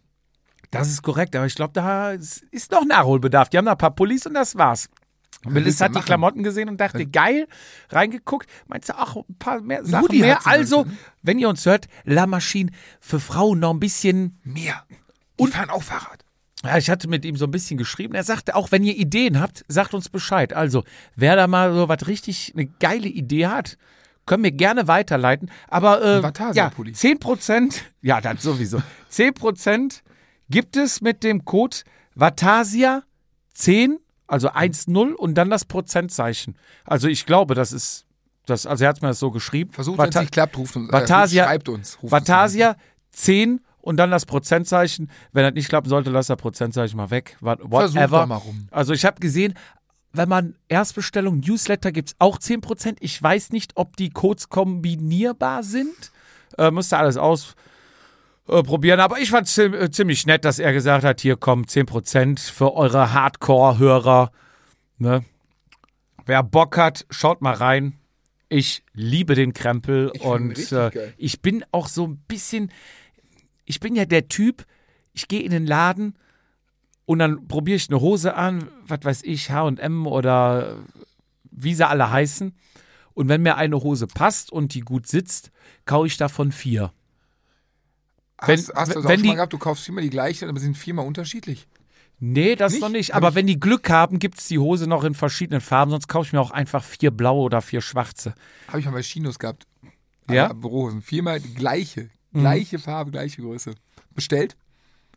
Das 0.71 0.89
ist 0.89 1.01
korrekt, 1.01 1.35
aber 1.35 1.45
ich 1.45 1.55
glaube, 1.55 1.73
da 1.73 2.11
ist 2.11 2.71
noch 2.71 2.85
Nachholbedarf. 2.85 3.49
Die 3.49 3.57
haben 3.57 3.65
noch 3.65 3.73
ein 3.73 3.77
paar 3.77 3.95
Pullis 3.95 4.25
und 4.25 4.33
das 4.33 4.55
war's. 4.57 4.89
Melissa 5.45 5.85
hat 5.85 5.91
die 5.91 5.95
machen? 5.95 6.05
Klamotten 6.05 6.43
gesehen 6.43 6.67
und 6.67 6.77
dachte, 6.77 7.05
geil, 7.05 7.47
reingeguckt. 7.89 8.49
Meinst 8.67 8.89
du, 8.89 8.93
ach, 8.97 9.15
ein 9.15 9.35
paar 9.39 9.61
mehr 9.61 9.85
Sachen 9.85 10.03
Hoodie 10.03 10.21
mehr. 10.21 10.45
Also, 10.45 10.83
meinst 10.83 10.99
wenn 11.21 11.39
ihr 11.39 11.49
uns 11.49 11.65
hört, 11.65 11.87
La 12.03 12.27
Machine 12.27 12.71
für 12.99 13.19
Frauen 13.19 13.59
noch 13.59 13.73
ein 13.73 13.79
bisschen. 13.79 14.39
Mehr. 14.43 14.83
Und 15.37 15.53
fahren 15.53 15.69
auch 15.69 15.83
Fahrrad. 15.83 16.25
Ja, 16.63 16.77
ich 16.77 16.89
hatte 16.89 17.07
mit 17.07 17.23
ihm 17.23 17.35
so 17.35 17.45
ein 17.45 17.51
bisschen 17.51 17.77
geschrieben. 17.77 18.15
Er 18.15 18.23
sagte 18.23 18.55
auch, 18.55 18.71
wenn 18.71 18.83
ihr 18.83 18.95
Ideen 18.95 19.39
habt, 19.39 19.63
sagt 19.67 19.93
uns 19.93 20.09
Bescheid. 20.09 20.53
Also, 20.53 20.83
wer 21.15 21.35
da 21.35 21.47
mal 21.47 21.73
so 21.73 21.87
was 21.87 22.07
richtig, 22.07 22.53
eine 22.55 22.65
geile 22.65 23.07
Idee 23.07 23.47
hat, 23.47 23.77
können 24.25 24.43
wir 24.43 24.51
gerne 24.51 24.87
weiterleiten. 24.87 25.51
Aber 25.67 26.01
äh, 26.01 26.53
ja, 26.53 26.69
Pulli. 26.69 26.93
10 26.93 27.19
Prozent, 27.19 27.85
ja, 28.01 28.19
das 28.21 28.41
sowieso. 28.41 28.81
10 29.09 29.33
Prozent 29.35 30.03
gibt 30.49 30.75
es 30.77 31.01
mit 31.01 31.23
dem 31.23 31.45
Code 31.45 31.77
Vatasia 32.15 33.03
10, 33.53 33.99
also 34.27 34.49
1-0 34.49 35.13
und 35.13 35.35
dann 35.35 35.49
das 35.49 35.65
Prozentzeichen. 35.65 36.57
Also 36.85 37.07
ich 37.07 37.25
glaube, 37.25 37.55
das 37.55 37.71
ist, 37.71 38.05
das, 38.45 38.65
also 38.65 38.83
er 38.83 38.89
hat 38.89 39.01
mir 39.01 39.09
das 39.09 39.19
so 39.19 39.31
geschrieben. 39.31 39.71
Versucht, 39.71 39.97
wenn 39.97 40.09
es 40.09 40.15
nicht 40.15 40.31
klappt, 40.31 40.57
ruft 40.57 40.75
uns. 40.75 40.91
Vatasia- 40.91 41.43
Äh, 41.43 41.45
schreibt 41.45 41.69
uns. 41.69 41.97
Vatasia 42.01 42.75
10 43.11 43.61
und 43.81 43.97
dann 43.97 44.11
das 44.11 44.25
Prozentzeichen. 44.25 45.09
Wenn 45.31 45.43
das 45.43 45.53
nicht 45.53 45.69
klappen 45.69 45.89
sollte, 45.89 46.09
lass 46.09 46.27
das 46.27 46.37
Prozentzeichen 46.37 46.97
mal 46.97 47.09
weg. 47.09 47.37
What- 47.39 47.59
Versuch 47.59 47.95
Whatever. 47.95 48.19
doch 48.21 48.27
mal 48.27 48.35
rum. 48.35 48.67
Also 48.71 48.93
ich 48.93 49.05
habe 49.05 49.19
gesehen, 49.19 49.53
wenn 50.13 50.29
man 50.29 50.55
Erstbestellung, 50.67 51.39
Newsletter 51.41 51.91
gibt 51.91 52.09
es 52.09 52.15
auch 52.19 52.37
10%. 52.39 52.97
Ich 53.01 53.21
weiß 53.21 53.51
nicht, 53.51 53.73
ob 53.75 53.95
die 53.97 54.09
Codes 54.09 54.49
kombinierbar 54.49 55.63
sind. 55.63 56.11
Äh, 56.57 56.71
müsste 56.71 56.97
alles 56.97 57.17
aus, 57.17 57.55
äh, 58.47 58.63
probieren. 58.63 58.99
Aber 58.99 59.19
ich 59.19 59.29
fand 59.29 59.47
es 59.47 59.57
äh, 59.57 59.91
ziemlich 59.91 60.25
nett, 60.25 60.45
dass 60.45 60.59
er 60.59 60.73
gesagt 60.73 61.03
hat, 61.03 61.21
hier 61.21 61.35
kommen 61.35 61.65
10% 61.65 62.51
für 62.51 62.73
eure 62.73 63.13
Hardcore-Hörer. 63.13 64.31
Ne? 64.97 65.23
Wer 66.25 66.43
Bock 66.43 66.77
hat, 66.77 67.05
schaut 67.09 67.41
mal 67.41 67.53
rein. 67.53 67.93
Ich 68.49 68.83
liebe 68.93 69.35
den 69.35 69.53
Krempel 69.53 70.11
Ich 70.13 70.21
und 70.21 70.71
äh, 70.71 71.13
ich 71.17 71.41
bin 71.41 71.65
auch 71.71 71.87
so 71.89 72.07
ein 72.07 72.17
bisschen, 72.27 72.71
ich 73.65 73.81
bin 73.81 73.95
ja 73.95 74.05
der 74.05 74.29
Typ, 74.29 74.65
ich 75.13 75.27
gehe 75.27 75.41
in 75.41 75.51
den 75.51 75.65
Laden 75.65 76.15
und 77.05 77.19
dann 77.19 77.47
probiere 77.47 77.75
ich 77.75 77.89
eine 77.89 77.99
Hose 77.99 78.35
an, 78.35 78.69
was 78.85 78.99
weiß 79.03 79.23
ich, 79.23 79.51
H&M 79.51 80.07
oder 80.07 80.77
wie 81.51 81.73
sie 81.73 81.87
alle 81.87 82.09
heißen. 82.09 82.55
Und 83.13 83.29
wenn 83.29 83.41
mir 83.41 83.55
eine 83.55 83.81
Hose 83.81 84.07
passt 84.07 84.51
und 84.51 84.73
die 84.73 84.81
gut 84.81 85.07
sitzt, 85.07 85.51
kaufe 85.85 86.07
ich 86.07 86.17
davon 86.17 86.51
vier. 86.51 86.93
Wenn- 88.45 88.59
hast, 88.59 88.73
hast 88.75 88.89
du 88.91 88.93
das 88.95 89.05
auch 89.05 89.09
wenn 89.09 89.15
schon 89.17 89.23
die- 89.23 89.29
mal 89.29 89.35
gehabt, 89.35 89.53
du 89.53 89.57
kaufst 89.57 89.83
viermal 89.85 90.03
die 90.03 90.09
gleiche, 90.09 90.47
aber 90.47 90.59
sie 90.59 90.65
sind 90.65 90.77
viermal 90.77 91.05
unterschiedlich. 91.05 91.67
Nee, 92.19 92.55
das 92.55 92.73
Nicht? 92.73 92.81
noch 92.81 92.89
nicht. 92.89 93.13
Aber 93.13 93.35
wenn 93.35 93.45
die 93.45 93.59
Glück 93.59 93.89
haben, 93.91 94.17
gibt 94.17 94.39
es 94.39 94.47
die 94.47 94.57
Hose 94.57 94.87
noch 94.87 95.03
in 95.03 95.13
verschiedenen 95.13 95.61
Farben. 95.61 95.91
Sonst 95.91 96.07
kaufe 96.07 96.25
ich 96.25 96.33
mir 96.33 96.41
auch 96.41 96.49
einfach 96.51 96.83
vier 96.83 97.11
blaue 97.11 97.43
oder 97.43 97.61
vier 97.61 97.79
schwarze. 97.81 98.33
Habe 98.67 98.79
ich 98.79 98.85
mal 98.85 98.91
bei 98.93 99.01
Chinos 99.01 99.37
gehabt. 99.37 99.67
Ja? 100.29 100.51
Bürohosen. 100.51 101.01
Viermal 101.03 101.39
die 101.39 101.53
gleiche. 101.53 102.09
Gleiche 102.33 102.79
Farbe, 102.79 103.11
gleiche 103.11 103.41
Größe. 103.41 103.75
Bestellt. 104.15 104.57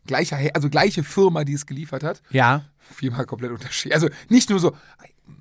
Gleicher, 0.05 0.37
Her- 0.37 0.55
also 0.55 0.69
gleiche 0.69 1.03
Firma, 1.03 1.43
die 1.43 1.53
es 1.53 1.65
geliefert 1.65 2.03
hat. 2.03 2.21
Ja. 2.31 2.65
Viermal 2.79 3.25
komplett 3.25 3.51
unterschiedlich. 3.51 3.93
Also 3.93 4.09
nicht 4.29 4.49
nur 4.51 4.59
so, 4.59 4.75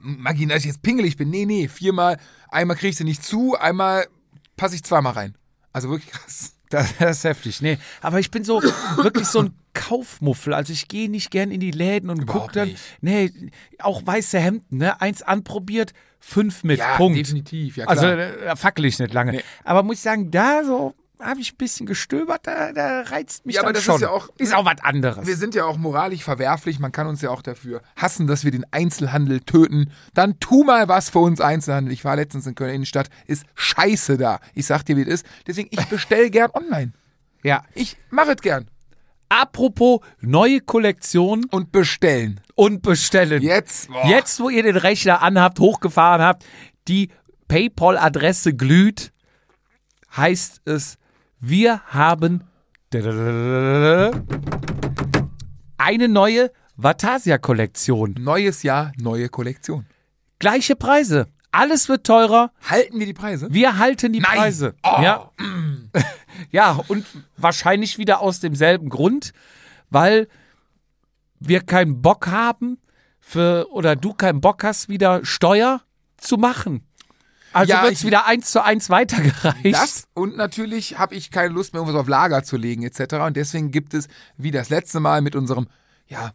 Maggi, 0.00 0.46
dass 0.46 0.60
ich 0.60 0.66
jetzt 0.66 0.82
pingelig 0.82 1.16
bin. 1.18 1.28
Nee, 1.30 1.44
nee. 1.46 1.68
Viermal, 1.68 2.18
einmal 2.48 2.76
kriege 2.76 2.88
ich 2.90 2.96
sie 2.96 3.04
nicht 3.04 3.22
zu, 3.24 3.54
einmal 3.58 4.06
passe 4.56 4.74
ich 4.76 4.82
zweimal 4.82 5.12
rein. 5.12 5.34
Also 5.72 5.88
wirklich 5.90 6.10
krass. 6.10 6.54
Das, 6.78 6.96
das 6.98 7.18
ist 7.18 7.24
heftig. 7.24 7.60
Nee, 7.62 7.78
aber 8.00 8.20
ich 8.20 8.30
bin 8.30 8.44
so 8.44 8.62
wirklich 8.96 9.26
so 9.26 9.40
ein 9.40 9.54
Kaufmuffel. 9.74 10.54
Also 10.54 10.72
ich 10.72 10.86
gehe 10.88 11.10
nicht 11.10 11.30
gern 11.30 11.50
in 11.50 11.58
die 11.60 11.70
Läden 11.72 12.10
und 12.10 12.26
gucke 12.26 12.52
dann. 12.52 12.68
nicht. 12.68 12.80
Nee, 13.00 13.32
auch 13.80 14.06
weiße 14.06 14.38
Hemden, 14.38 14.78
ne? 14.78 15.00
Eins 15.00 15.22
anprobiert, 15.22 15.92
fünf 16.20 16.62
mit. 16.64 16.78
Ja, 16.78 16.96
Punkt. 16.96 17.18
definitiv. 17.18 17.76
Ja, 17.76 17.86
Also 17.86 18.02
klar. 18.02 18.18
äh, 18.18 18.44
da 18.44 18.56
fackel 18.56 18.84
ich 18.84 18.98
nicht 19.00 19.12
lange. 19.12 19.32
Nee. 19.32 19.42
Aber 19.64 19.82
muss 19.82 19.96
ich 19.96 20.02
sagen, 20.02 20.30
da 20.30 20.62
so 20.64 20.94
habe 21.22 21.40
ich 21.40 21.52
ein 21.52 21.56
bisschen 21.56 21.86
gestöbert, 21.86 22.46
da, 22.46 22.72
da 22.72 23.02
reizt 23.02 23.46
mich 23.46 23.56
Ja, 23.56 23.62
aber 23.62 23.72
das 23.72 23.82
schon. 23.82 23.96
ist 23.96 24.00
ja 24.02 24.10
auch- 24.10 24.28
ist 24.38 24.54
auch 24.54 24.64
was 24.64 24.80
anderes. 24.82 25.26
Wir 25.26 25.36
sind 25.36 25.54
ja 25.54 25.64
auch 25.64 25.76
moralisch 25.76 26.22
verwerflich. 26.24 26.78
Man 26.78 26.92
kann 26.92 27.06
uns 27.06 27.20
ja 27.22 27.30
auch 27.30 27.42
dafür 27.42 27.82
hassen, 27.96 28.26
dass 28.26 28.44
wir 28.44 28.50
den 28.50 28.64
Einzelhandel 28.72 29.40
töten. 29.40 29.90
Dann 30.14 30.38
tu 30.40 30.64
mal 30.64 30.88
was 30.88 31.10
für 31.10 31.18
uns 31.20 31.40
Einzelhandel. 31.40 31.92
Ich 31.92 32.04
war 32.04 32.16
letztens 32.16 32.46
in 32.46 32.54
Köln 32.54 32.74
Innenstadt. 32.74 33.08
Ist 33.26 33.44
scheiße 33.54 34.16
da. 34.18 34.40
Ich 34.54 34.66
sag 34.66 34.84
dir, 34.84 34.96
wie 34.96 35.02
es 35.02 35.08
ist. 35.08 35.26
Deswegen, 35.46 35.68
ich 35.72 35.84
bestell 35.86 36.30
gern 36.30 36.50
online. 36.52 36.92
ja. 37.42 37.62
Ich 37.74 37.96
mache 38.10 38.32
es 38.32 38.40
gern. 38.42 38.68
Apropos 39.28 40.00
neue 40.20 40.60
Kollektion 40.60 41.44
Und 41.50 41.70
bestellen. 41.70 42.40
und 42.56 42.82
bestellen. 42.82 43.42
Jetzt. 43.42 43.88
boah. 43.88 44.04
Jetzt, 44.06 44.40
wo 44.40 44.48
ihr 44.50 44.64
den 44.64 44.76
Rechner 44.76 45.22
anhabt, 45.22 45.60
hochgefahren 45.60 46.20
habt, 46.20 46.44
die 46.88 47.10
PayPal-Adresse 47.46 48.54
glüht, 48.54 49.12
heißt 50.16 50.62
es, 50.64 50.96
wir 51.40 51.80
haben 51.86 52.44
eine 55.78 56.08
neue 56.08 56.52
Vatasia-Kollektion. 56.76 58.14
Neues 58.18 58.62
Jahr, 58.62 58.92
neue 58.98 59.28
Kollektion. 59.28 59.86
Gleiche 60.38 60.76
Preise. 60.76 61.28
Alles 61.50 61.88
wird 61.88 62.06
teurer. 62.06 62.52
Halten 62.68 62.98
wir 62.98 63.06
die 63.06 63.14
Preise? 63.14 63.48
Wir 63.50 63.78
halten 63.78 64.12
die 64.12 64.20
Nein. 64.20 64.36
Preise. 64.36 64.74
Oh. 64.82 65.02
Ja. 65.02 65.30
ja, 66.50 66.78
und 66.88 67.06
wahrscheinlich 67.36 67.98
wieder 67.98 68.20
aus 68.20 68.40
demselben 68.40 68.88
Grund, 68.88 69.32
weil 69.88 70.28
wir 71.40 71.62
keinen 71.62 72.02
Bock 72.02 72.28
haben 72.28 72.78
für 73.18 73.66
oder 73.72 73.96
du 73.96 74.12
keinen 74.12 74.40
Bock 74.40 74.62
hast, 74.62 74.88
wieder 74.88 75.24
Steuer 75.24 75.80
zu 76.18 76.36
machen. 76.36 76.86
Also 77.52 77.72
Ja, 77.72 77.82
wird 77.82 77.94
es 77.94 78.04
wieder 78.04 78.26
eins 78.26 78.50
zu 78.52 78.62
eins 78.64 78.90
weitergereicht. 78.90 79.74
Das 79.74 80.04
und 80.14 80.36
natürlich 80.36 80.98
habe 80.98 81.14
ich 81.14 81.30
keine 81.30 81.48
Lust 81.48 81.72
mehr, 81.72 81.80
irgendwas 81.82 82.00
auf 82.00 82.08
Lager 82.08 82.42
zu 82.44 82.56
legen 82.56 82.82
etc. 82.82 83.14
Und 83.26 83.36
deswegen 83.36 83.70
gibt 83.70 83.94
es, 83.94 84.08
wie 84.36 84.50
das 84.50 84.68
letzte 84.70 85.00
Mal 85.00 85.20
mit 85.20 85.34
unserem, 85.36 85.66
ja, 86.06 86.30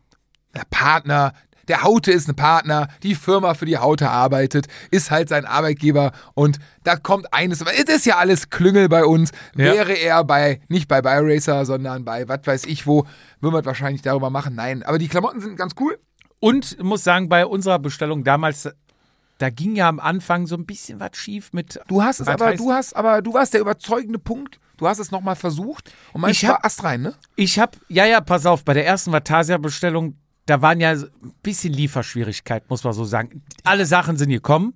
der 0.53 0.63
Partner, 0.69 1.33
der 1.67 1.81
Haute 1.83 2.11
ist 2.11 2.27
ein 2.29 2.35
Partner, 2.35 2.89
die 3.01 3.15
Firma 3.15 3.55
für 3.55 3.65
die 3.65 3.77
Haute 3.77 4.09
arbeitet, 4.09 4.67
ist 4.91 5.09
halt 5.09 5.29
sein 5.29 5.45
Arbeitgeber 5.45 6.11
und 6.35 6.59
da 6.83 6.95
kommt 6.95 7.33
eines, 7.33 7.61
es 7.61 7.83
ist 7.95 8.05
ja 8.05 8.17
alles 8.17 8.49
Klüngel 8.49 8.87
bei 8.87 9.03
uns, 9.03 9.31
Ja. 9.55 9.73
wäre 9.73 9.93
er 9.93 10.23
bei, 10.23 10.61
nicht 10.67 10.87
bei 10.87 11.01
BioRacer, 11.01 11.65
sondern 11.65 12.05
bei 12.05 12.27
was 12.27 12.41
weiß 12.45 12.65
ich 12.65 12.85
wo, 12.85 13.05
würden 13.41 13.55
wir 13.55 13.65
wahrscheinlich 13.65 14.01
darüber 14.03 14.29
machen, 14.29 14.53
nein, 14.55 14.83
aber 14.83 14.99
die 14.99 15.07
Klamotten 15.07 15.41
sind 15.41 15.57
ganz 15.57 15.73
cool. 15.79 15.97
Und 16.39 16.81
muss 16.83 17.03
sagen, 17.03 17.29
bei 17.29 17.45
unserer 17.45 17.79
Bestellung 17.79 18.23
damals, 18.23 18.69
da 19.37 19.49
ging 19.49 19.75
ja 19.75 19.87
am 19.89 19.99
Anfang 19.99 20.47
so 20.47 20.55
ein 20.55 20.65
bisschen 20.65 20.99
was 20.99 21.11
schief 21.17 21.51
mit. 21.53 21.79
Du 21.87 22.01
hast 22.03 22.19
es 22.19 22.27
aber, 22.27 22.47
heißt- 22.47 22.57
du 22.57 22.71
hast, 22.71 22.95
aber 22.95 23.21
du 23.21 23.33
warst 23.33 23.53
der 23.53 23.61
überzeugende 23.61 24.19
Punkt, 24.19 24.59
du 24.77 24.87
hast 24.87 24.99
es 24.99 25.11
nochmal 25.11 25.35
versucht 25.35 25.91
und 26.13 26.21
meinst, 26.21 26.41
Ich 26.43 26.47
hab- 26.49 26.57
war 26.59 26.65
astrein, 26.65 27.01
ne? 27.01 27.13
Ich 27.35 27.59
habe, 27.59 27.77
ja, 27.89 28.05
ja, 28.05 28.21
pass 28.21 28.45
auf, 28.45 28.63
bei 28.63 28.73
der 28.73 28.85
ersten 28.85 29.11
Vatasia-Bestellung, 29.11 30.15
da 30.45 30.61
waren 30.61 30.79
ja 30.79 30.91
ein 30.91 31.09
bisschen 31.43 31.73
Lieferschwierigkeit, 31.73 32.69
muss 32.69 32.83
man 32.83 32.93
so 32.93 33.03
sagen. 33.03 33.41
Alle 33.63 33.85
Sachen 33.85 34.17
sind 34.17 34.29
gekommen. 34.29 34.73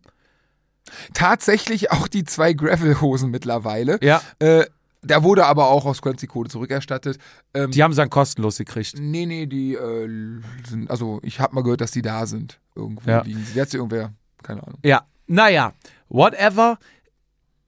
tatsächlich 1.14 1.91
auch 1.91 2.07
die 2.07 2.24
zwei 2.24 2.53
Gravel-Hosen 2.53 3.30
mittlerweile. 3.30 3.99
Ja. 4.01 4.22
Äh, 4.39 4.66
da 5.01 5.24
wurde 5.24 5.45
aber 5.45 5.70
auch 5.70 5.86
aus 5.86 6.01
die 6.20 6.28
Kohle 6.28 6.49
zurückerstattet. 6.49 7.18
Ähm, 7.53 7.72
Die 7.72 7.84
haben 7.84 7.93
sie 7.93 7.97
dann 7.97 8.10
kostenlos 8.10 8.57
gekriegt. 8.57 8.95
nee, 8.99 9.26
nee, 9.26 9.45
die 9.45 9.76
äh, 9.76 10.41
sind, 10.68 10.89
also 10.89 11.20
ich 11.24 11.39
habe 11.39 11.55
mal 11.55 11.62
gehört, 11.64 11.82
dass 11.82 11.91
die 11.91 12.01
da 12.01 12.26
sind. 12.26 12.60
Irgendwo 12.76 13.10
Ja. 13.10 13.22
liegen 13.22 13.45
sie. 13.45 13.53
Jetzt 13.55 13.74
irgendwer, 13.74 14.14
keine 14.44 14.64
Ahnung. 14.64 14.80
Ja, 14.84 15.04
naja, 15.28 15.74
whatever. 16.10 16.78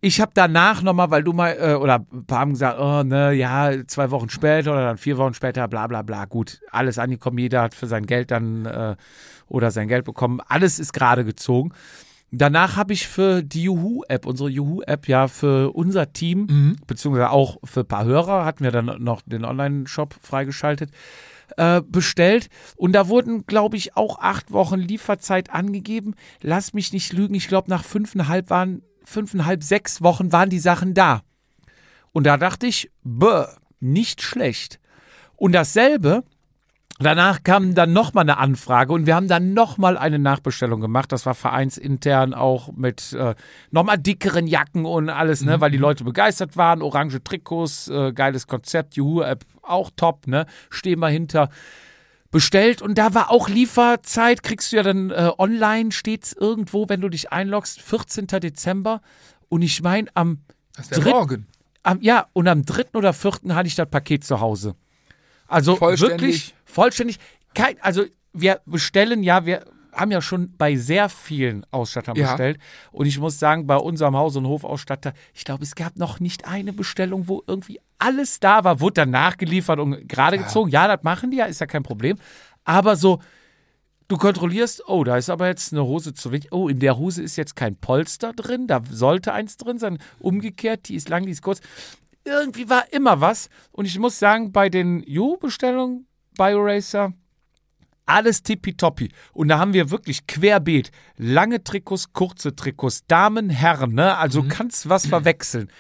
Ich 0.03 0.19
habe 0.19 0.31
danach 0.33 0.81
nochmal, 0.81 1.11
weil 1.11 1.23
du 1.23 1.31
mal, 1.31 1.55
äh, 1.59 1.75
oder 1.75 2.05
ein 2.11 2.25
paar 2.25 2.39
haben 2.39 2.53
gesagt, 2.53 2.79
oh, 2.79 3.03
ne, 3.03 3.33
ja, 3.33 3.71
zwei 3.85 4.09
Wochen 4.09 4.29
später 4.29 4.71
oder 4.71 4.85
dann 4.85 4.97
vier 4.97 5.17
Wochen 5.19 5.35
später, 5.35 5.67
bla 5.67 5.85
bla 5.85 6.01
bla. 6.01 6.25
Gut, 6.25 6.59
alles 6.71 6.97
angekommen, 6.97 7.37
jeder 7.37 7.61
hat 7.61 7.75
für 7.75 7.85
sein 7.85 8.07
Geld 8.07 8.31
dann 8.31 8.65
äh, 8.65 8.95
oder 9.47 9.69
sein 9.69 9.87
Geld 9.87 10.05
bekommen. 10.05 10.39
Alles 10.47 10.79
ist 10.79 10.93
gerade 10.93 11.23
gezogen. 11.23 11.71
Danach 12.31 12.77
habe 12.77 12.93
ich 12.93 13.07
für 13.07 13.43
die 13.43 13.63
Juhu-App, 13.63 14.25
unsere 14.25 14.49
Juhu-App, 14.49 15.09
ja, 15.09 15.27
für 15.27 15.75
unser 15.75 16.13
Team, 16.13 16.77
beziehungsweise 16.87 17.29
auch 17.29 17.57
für 17.65 17.81
ein 17.81 17.87
paar 17.87 18.05
Hörer, 18.05 18.45
hatten 18.45 18.63
wir 18.63 18.71
dann 18.71 19.03
noch 19.03 19.21
den 19.25 19.43
Online-Shop 19.43 20.15
freigeschaltet, 20.21 20.91
äh, 21.57 21.81
bestellt. 21.81 22.49
Und 22.75 22.93
da 22.93 23.07
wurden, 23.07 23.45
glaube 23.45 23.77
ich, 23.77 23.95
auch 23.95 24.19
acht 24.19 24.51
Wochen 24.51 24.79
Lieferzeit 24.79 25.49
angegeben. 25.49 26.15
Lass 26.41 26.73
mich 26.73 26.93
nicht 26.93 27.13
lügen, 27.13 27.35
ich 27.35 27.47
glaube, 27.47 27.69
nach 27.69 27.83
fünfeinhalb 27.83 28.49
waren, 28.49 28.81
fünfeinhalb, 29.03 29.63
sechs 29.63 30.01
Wochen 30.01 30.31
waren 30.31 30.49
die 30.49 30.59
Sachen 30.59 30.93
da. 30.93 31.21
Und 32.11 32.25
da 32.25 32.37
dachte 32.37 32.67
ich, 32.67 32.91
bäh, 33.03 33.45
nicht 33.79 34.21
schlecht. 34.21 34.79
Und 35.35 35.53
dasselbe, 35.53 36.23
danach 37.01 37.43
kam 37.43 37.73
dann 37.75 37.93
nochmal 37.93 38.23
eine 38.23 38.37
Anfrage 38.37 38.93
und 38.93 39.05
wir 39.05 39.15
haben 39.15 39.27
dann 39.27 39.53
nochmal 39.53 39.97
eine 39.97 40.19
Nachbestellung 40.19 40.81
gemacht. 40.81 41.11
Das 41.11 41.25
war 41.25 41.35
vereinsintern 41.35 42.33
auch 42.33 42.71
mit 42.73 43.13
äh, 43.13 43.35
nochmal 43.71 43.97
dickeren 43.97 44.47
Jacken 44.47 44.85
und 44.85 45.09
alles, 45.09 45.43
ne, 45.43 45.61
weil 45.61 45.71
die 45.71 45.77
Leute 45.77 46.03
begeistert 46.03 46.57
waren. 46.57 46.81
Orange 46.81 47.23
Trikots, 47.23 47.87
äh, 47.89 48.11
geiles 48.13 48.47
Konzept, 48.47 48.95
Juhu-App 48.95 49.45
auch 49.61 49.91
top, 49.95 50.27
ne, 50.27 50.45
stehen 50.69 50.99
wir 50.99 51.09
hinter. 51.09 51.49
Bestellt 52.31 52.81
und 52.81 52.97
da 52.97 53.13
war 53.13 53.29
auch 53.29 53.49
Lieferzeit, 53.49 54.41
kriegst 54.41 54.71
du 54.71 54.77
ja 54.77 54.83
dann 54.83 55.09
äh, 55.09 55.31
online, 55.37 55.91
steht's 55.91 56.31
irgendwo, 56.31 56.87
wenn 56.87 57.01
du 57.01 57.09
dich 57.09 57.33
einloggst, 57.33 57.81
14. 57.81 58.27
Dezember. 58.27 59.01
Und 59.49 59.63
ich 59.63 59.81
meine, 59.83 60.07
am 60.13 60.39
Das 60.77 60.85
ist 60.85 60.91
der 60.95 60.99
Dritt- 61.03 61.13
Morgen. 61.13 61.47
am, 61.83 61.99
ja, 62.01 62.27
und 62.31 62.47
am 62.47 62.63
dritten 62.63 62.95
oder 62.95 63.11
vierten 63.11 63.53
hatte 63.53 63.67
ich 63.67 63.75
das 63.75 63.89
Paket 63.89 64.23
zu 64.23 64.39
Hause. 64.39 64.75
Also 65.47 65.77
wirklich 65.81 66.55
vollständig. 66.71 67.19
Kein, 67.53 67.75
also 67.81 68.03
wir 68.33 68.61
bestellen 68.65 69.23
ja, 69.23 69.45
wir 69.45 69.65
haben 69.93 70.11
ja 70.11 70.21
schon 70.21 70.55
bei 70.57 70.77
sehr 70.77 71.09
vielen 71.09 71.65
Ausstattern 71.71 72.15
Ja. 72.15 72.27
bestellt. 72.31 72.59
Und 72.91 73.07
ich 73.07 73.19
muss 73.19 73.39
sagen, 73.39 73.67
bei 73.67 73.75
unserem 73.75 74.15
Haus- 74.15 74.37
und 74.37 74.47
Hofausstatter, 74.47 75.13
ich 75.33 75.43
glaube, 75.43 75.63
es 75.63 75.75
gab 75.75 75.97
noch 75.97 76.19
nicht 76.21 76.47
eine 76.47 76.71
Bestellung, 76.71 77.27
wo 77.27 77.43
irgendwie 77.45 77.79
alles 77.99 78.39
da 78.39 78.63
war, 78.63 78.79
wurde 78.79 78.93
dann 79.01 79.09
nachgeliefert 79.11 79.79
und 79.79 80.07
gerade 80.07 80.37
gezogen. 80.37 80.71
Ja, 80.71 80.87
das 80.87 81.03
machen 81.03 81.29
die 81.31 81.37
ja, 81.37 81.45
ist 81.45 81.59
ja 81.59 81.67
kein 81.67 81.83
Problem. 81.83 82.17
Aber 82.63 82.95
so, 82.95 83.19
du 84.07 84.17
kontrollierst, 84.17 84.87
oh, 84.87 85.03
da 85.03 85.17
ist 85.17 85.29
aber 85.29 85.47
jetzt 85.47 85.73
eine 85.73 85.83
Hose 85.83 86.13
zu 86.13 86.31
wenig. 86.31 86.51
Oh, 86.51 86.69
in 86.69 86.79
der 86.79 86.97
Hose 86.97 87.21
ist 87.21 87.35
jetzt 87.35 87.55
kein 87.57 87.75
Polster 87.75 88.31
drin, 88.33 88.67
da 88.67 88.81
sollte 88.89 89.33
eins 89.33 89.57
drin 89.57 89.77
sein. 89.77 89.97
Umgekehrt, 90.19 90.87
die 90.87 90.95
ist 90.95 91.09
lang, 91.09 91.25
die 91.25 91.31
ist 91.33 91.41
kurz. 91.41 91.59
Irgendwie 92.23 92.69
war 92.69 92.91
immer 92.93 93.19
was. 93.19 93.49
Und 93.71 93.85
ich 93.85 93.99
muss 93.99 94.19
sagen, 94.19 94.51
bei 94.51 94.69
den 94.69 95.03
Ju-Bestellungen, 95.03 96.07
BioRacer, 96.37 97.13
alles 98.05 98.43
tippitoppi. 98.43 99.09
Und 99.33 99.47
da 99.49 99.59
haben 99.59 99.73
wir 99.73 99.89
wirklich 99.91 100.27
querbeet. 100.27 100.91
Lange 101.17 101.63
Trikots, 101.63 102.13
kurze 102.13 102.55
Trikots, 102.55 103.05
Damen, 103.07 103.49
Herren, 103.49 103.93
ne? 103.93 104.17
Also 104.17 104.43
kannst 104.43 104.89
was 104.89 105.05
verwechseln. 105.07 105.71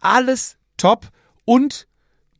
Alles 0.00 0.56
top 0.76 1.08
und 1.44 1.86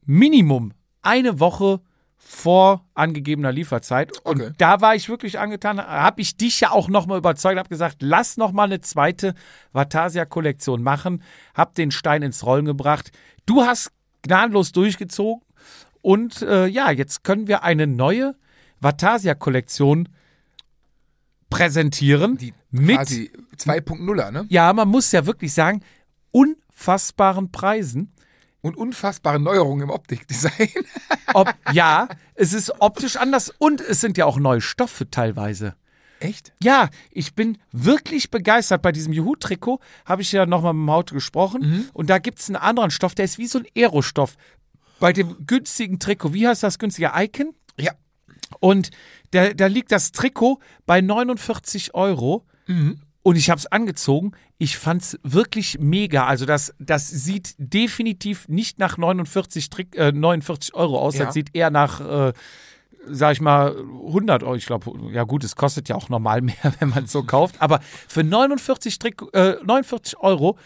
Minimum 0.04 0.72
eine 1.02 1.40
Woche 1.40 1.80
vor 2.16 2.84
angegebener 2.94 3.50
Lieferzeit. 3.50 4.12
Und 4.24 4.40
Okay. 4.42 4.52
da 4.58 4.80
war 4.82 4.94
ich 4.94 5.08
wirklich 5.08 5.38
angetan, 5.38 5.80
habe 5.80 6.20
ich 6.20 6.36
dich 6.36 6.60
ja 6.60 6.70
auch 6.70 6.88
nochmal 6.88 7.18
überzeugt, 7.18 7.58
habe 7.58 7.68
gesagt, 7.68 7.96
lass 8.00 8.36
nochmal 8.36 8.66
eine 8.66 8.80
zweite 8.80 9.34
Vatasia-Kollektion 9.72 10.82
machen, 10.82 11.22
habe 11.54 11.72
den 11.74 11.90
Stein 11.90 12.22
ins 12.22 12.44
Rollen 12.44 12.66
gebracht. 12.66 13.10
Du 13.46 13.62
hast 13.62 13.90
gnadenlos 14.22 14.72
durchgezogen 14.72 15.42
und 16.02 16.42
äh, 16.42 16.66
ja, 16.66 16.90
jetzt 16.90 17.24
können 17.24 17.46
wir 17.46 17.62
eine 17.62 17.86
neue 17.86 18.34
Vatasia-Kollektion 18.80 20.08
präsentieren. 21.50 22.36
Die 22.38 22.54
mit, 22.70 22.96
quasi 22.96 23.30
2.0er, 23.56 24.30
ne? 24.30 24.46
ja, 24.48 24.72
man 24.72 24.88
muss 24.88 25.12
ja 25.12 25.26
wirklich 25.26 25.52
sagen, 25.52 25.82
unfassbaren 26.30 27.50
Preisen. 27.50 28.12
Und 28.62 28.76
unfassbare 28.76 29.40
Neuerungen 29.40 29.84
im 29.84 29.90
Optikdesign. 29.90 30.68
Ob, 31.34 31.52
ja, 31.72 32.08
es 32.34 32.52
ist 32.52 32.80
optisch 32.80 33.16
anders 33.16 33.52
und 33.58 33.80
es 33.80 34.00
sind 34.00 34.18
ja 34.18 34.26
auch 34.26 34.38
neue 34.38 34.60
Stoffe 34.60 35.10
teilweise. 35.10 35.74
Echt? 36.20 36.52
Ja, 36.62 36.90
ich 37.10 37.34
bin 37.34 37.56
wirklich 37.72 38.30
begeistert. 38.30 38.82
Bei 38.82 38.92
diesem 38.92 39.14
Juhu-Trikot 39.14 39.80
habe 40.04 40.20
ich 40.20 40.30
ja 40.32 40.44
nochmal 40.44 40.74
mit 40.74 40.82
dem 40.82 40.90
Auto 40.90 41.14
gesprochen. 41.14 41.88
Und 41.94 42.10
da 42.10 42.18
gibt 42.18 42.40
es 42.40 42.48
einen 42.48 42.56
anderen 42.56 42.90
Stoff, 42.90 43.14
der 43.14 43.24
ist 43.24 43.38
wie 43.38 43.46
so 43.46 43.58
ein 43.58 43.66
Aerostoff. 43.74 44.36
Bei 45.00 45.12
dem 45.12 45.46
günstigen 45.46 45.98
Trikot, 45.98 46.32
wie 46.32 46.46
heißt 46.46 46.62
das 46.62 46.78
günstige 46.78 47.10
Icon? 47.16 47.54
Ja. 47.78 47.92
Und 48.60 48.90
da, 49.32 49.52
da 49.52 49.66
liegt 49.66 49.90
das 49.92 50.12
Trikot 50.12 50.60
bei 50.86 51.00
49 51.00 51.94
Euro. 51.94 52.46
Und 53.22 53.36
ich 53.36 53.50
habe 53.50 53.58
es 53.58 53.66
angezogen. 53.66 54.32
Ich 54.58 54.78
fand 54.78 55.02
es 55.02 55.18
wirklich 55.22 55.78
mega. 55.78 56.26
Also 56.26 56.46
das, 56.46 56.74
das 56.78 57.08
sieht 57.08 57.54
definitiv 57.58 58.48
nicht 58.48 58.78
nach 58.78 58.96
49, 58.96 59.68
Trick, 59.70 59.96
äh, 59.96 60.12
49 60.12 60.74
Euro 60.74 60.98
aus. 60.98 61.16
Ja. 61.16 61.26
Das 61.26 61.34
sieht 61.34 61.54
eher 61.54 61.70
nach, 61.70 62.00
äh, 62.00 62.32
sag 63.06 63.32
ich 63.32 63.40
mal, 63.40 63.76
100 63.76 64.42
Euro. 64.42 64.54
Ich 64.54 64.66
glaube, 64.66 64.92
ja 65.12 65.24
gut, 65.24 65.44
es 65.44 65.54
kostet 65.54 65.88
ja 65.88 65.96
auch 65.96 66.08
normal 66.08 66.40
mehr, 66.42 66.56
wenn 66.78 66.88
man 66.88 67.04
es 67.04 67.12
so 67.12 67.22
kauft. 67.22 67.56
Aber 67.60 67.80
für 68.08 68.24
49, 68.24 68.98
Trick, 68.98 69.22
äh, 69.32 69.56
49 69.64 70.18
Euro 70.18 70.56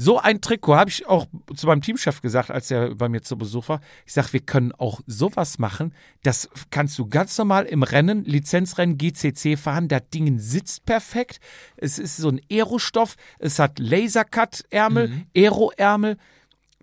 so 0.00 0.20
ein 0.20 0.40
Trikot 0.40 0.76
habe 0.76 0.90
ich 0.90 1.08
auch 1.08 1.26
zu 1.56 1.66
meinem 1.66 1.82
Teamchef 1.82 2.20
gesagt, 2.20 2.52
als 2.52 2.70
er 2.70 2.94
bei 2.94 3.08
mir 3.08 3.20
zu 3.20 3.36
Besuch 3.36 3.68
war. 3.68 3.80
Ich 4.06 4.12
sage, 4.12 4.32
wir 4.32 4.40
können 4.40 4.70
auch 4.70 5.00
sowas 5.08 5.58
machen. 5.58 5.92
Das 6.22 6.48
kannst 6.70 6.96
du 7.00 7.08
ganz 7.08 7.36
normal 7.36 7.64
im 7.64 7.82
Rennen, 7.82 8.24
Lizenzrennen 8.24 8.96
GCC 8.96 9.56
fahren. 9.56 9.88
Das 9.88 10.02
Ding 10.14 10.38
sitzt 10.38 10.86
perfekt. 10.86 11.40
Es 11.76 11.98
ist 11.98 12.16
so 12.16 12.28
ein 12.28 12.40
Aerostoff. 12.48 13.16
Es 13.40 13.58
hat 13.58 13.80
Lasercut-Ärmel, 13.80 15.26
Aero-Ärmel. 15.36 16.16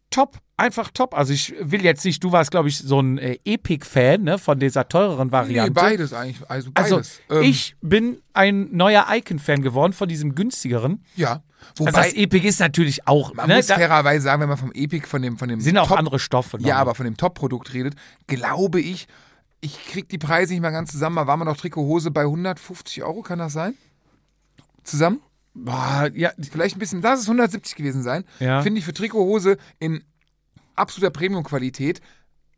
Top, 0.09 0.37
einfach 0.57 0.89
top. 0.91 1.13
Also 1.13 1.33
ich 1.33 1.53
will 1.59 1.83
jetzt 1.83 2.05
nicht, 2.05 2.23
du 2.23 2.31
warst, 2.31 2.51
glaube 2.51 2.69
ich, 2.69 2.77
so 2.77 2.99
ein 2.99 3.17
äh, 3.17 3.37
Epic-Fan 3.45 4.23
ne, 4.23 4.37
von 4.37 4.59
dieser 4.59 4.87
teureren 4.87 5.27
Nee, 5.27 5.33
Variante. 5.33 5.71
beides 5.71 6.13
eigentlich. 6.13 6.49
Also 6.49 6.71
also 6.73 6.95
beides. 6.95 7.21
Ähm, 7.29 7.41
ich 7.43 7.75
bin 7.81 8.21
ein 8.33 8.69
neuer 8.71 9.05
Icon-Fan 9.09 9.61
geworden 9.61 9.93
von 9.93 10.07
diesem 10.07 10.35
günstigeren. 10.35 11.03
Ja. 11.15 11.43
Also 11.71 11.85
Wobei, 11.85 11.91
das 11.91 12.13
Epic 12.13 12.47
ist 12.47 12.59
natürlich 12.59 13.07
auch, 13.07 13.33
man 13.33 13.47
ne, 13.47 13.55
muss 13.57 13.67
fairerweise 13.67 14.23
sagen, 14.23 14.41
wenn 14.41 14.49
man 14.49 14.57
vom 14.57 14.71
Epic, 14.73 15.07
von 15.07 15.21
dem, 15.21 15.37
von 15.37 15.49
dem 15.49 15.59
sind 15.59 15.77
auch 15.77 15.87
Top, 15.87 15.97
andere 15.97 16.19
Stoffe. 16.19 16.57
Ja, 16.61 16.77
aber 16.77 16.93
von 16.95 17.05
dem 17.05 17.17
Top-Produkt 17.17 17.73
redet, 17.73 17.95
glaube 18.27 18.79
ich, 18.79 19.07
ich 19.61 19.83
krieg 19.87 20.07
die 20.09 20.19
Preise 20.19 20.53
nicht 20.53 20.61
mehr 20.61 20.71
ganz 20.71 20.91
zusammen. 20.91 21.15
Da 21.15 21.27
waren 21.27 21.39
wir 21.39 21.45
noch 21.45 21.57
Trikothose 21.57 22.11
bei 22.11 22.21
150 22.21 23.03
Euro, 23.03 23.23
kann 23.23 23.39
das 23.39 23.53
sein? 23.53 23.73
Zusammen? 24.83 25.21
Boah, 25.55 26.09
ja, 26.13 26.31
Vielleicht 26.51 26.75
ein 26.75 26.79
bisschen, 26.79 27.01
lass 27.01 27.21
es 27.21 27.25
170 27.25 27.75
gewesen 27.75 28.03
sein. 28.03 28.25
Ja. 28.39 28.61
Finde 28.61 28.79
ich 28.79 28.85
für 28.85 28.93
Trikothose 28.93 29.57
in 29.79 30.03
absoluter 30.75 31.11
Premium-Qualität 31.11 32.01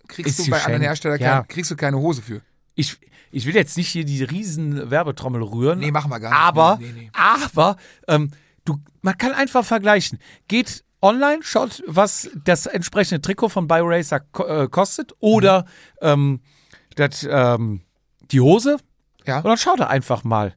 kriegst 0.07 0.39
Ist 0.39 0.47
du 0.47 0.51
bei 0.51 0.63
anderen 0.63 0.82
Herstellern 0.82 1.20
Ja. 1.20 1.39
kein, 1.39 1.47
kriegst 1.47 1.72
du 1.72 1.76
keine 1.76 1.97
Hose 1.97 2.22
für. 2.22 2.41
ich, 2.76 2.97
ich 3.32 3.45
will 3.45 3.55
jetzt 3.55 3.76
nicht 3.78 3.89
hier 3.89 4.05
die 4.05 4.24
riesen 4.24 4.89
Werbetrommel 4.89 5.43
rühren. 5.43 5.80
Nee, 5.80 5.91
machen 5.91 6.09
wir 6.09 6.20
gar 6.20 6.30
nicht. 6.30 6.39
Aber, 6.39 6.78
Nee, 6.80 6.93
nee, 6.95 7.11
aber, 7.13 7.76
ähm, 8.07 8.32
du, 8.65 8.78
man 9.01 9.18
kann 9.18 9.34
einfach 9.34 9.65
vergleichen. 9.65 10.20
Geht 10.47 10.84
online, 11.01 11.39
schaut, 11.41 11.84
was 11.88 12.30
das 12.43 12.65
entsprechende 12.68 13.22
Trikot 13.22 13.49
von 13.49 13.68
BioRacer 13.68 14.22
äh, 14.47 14.68
kostet 14.68 15.13
oder 15.20 15.65
ähm, 16.01 16.39
das, 16.95 17.28
ähm, 17.30 17.82
die 18.32 18.39
Hose. 18.41 18.78
Ja. 19.26 19.38
Und 19.39 19.45
dann 19.45 19.57
schaut 19.57 19.80
er 19.80 19.89
einfach 19.89 20.24
mal. 20.24 20.55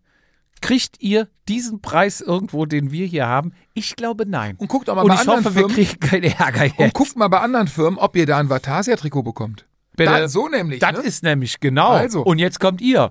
Kriegt 0.61 1.00
ihr 1.00 1.28
diesen 1.48 1.80
Preis 1.80 2.20
irgendwo, 2.20 2.66
den 2.66 2.90
wir 2.92 3.06
hier 3.06 3.26
haben? 3.26 3.52
Ich 3.74 3.96
glaube 3.96 4.26
nein. 4.26 4.56
Und 4.58 4.68
guckt 4.68 4.88
auch 4.90 4.94
mal 4.96 5.02
Und 5.02 5.08
bei 5.08 5.14
ich 5.14 5.20
anderen 5.20 5.44
hoffe, 5.44 5.54
wir 5.54 5.68
Firmen. 5.68 5.76
kriegen 5.76 6.00
keinen 6.00 6.24
Ärger 6.38 6.62
Und 6.64 6.78
jetzt. 6.78 6.94
guckt 6.94 7.16
mal 7.16 7.28
bei 7.28 7.40
anderen 7.40 7.68
Firmen, 7.68 7.98
ob 7.98 8.14
ihr 8.16 8.26
da 8.26 8.38
ein 8.38 8.48
Vatasia-Trikot 8.50 9.22
bekommt. 9.22 9.66
Bitte. 9.96 10.11
Da, 10.12 10.28
so 10.28 10.48
nämlich. 10.48 10.78
Das 10.80 10.92
ne? 10.92 10.98
ist 11.00 11.22
nämlich 11.22 11.61
genau. 11.61 11.88
Also. 11.90 12.22
Und 12.22 12.38
jetzt 12.38 12.61
kommt 12.61 12.80
ihr. 12.80 13.11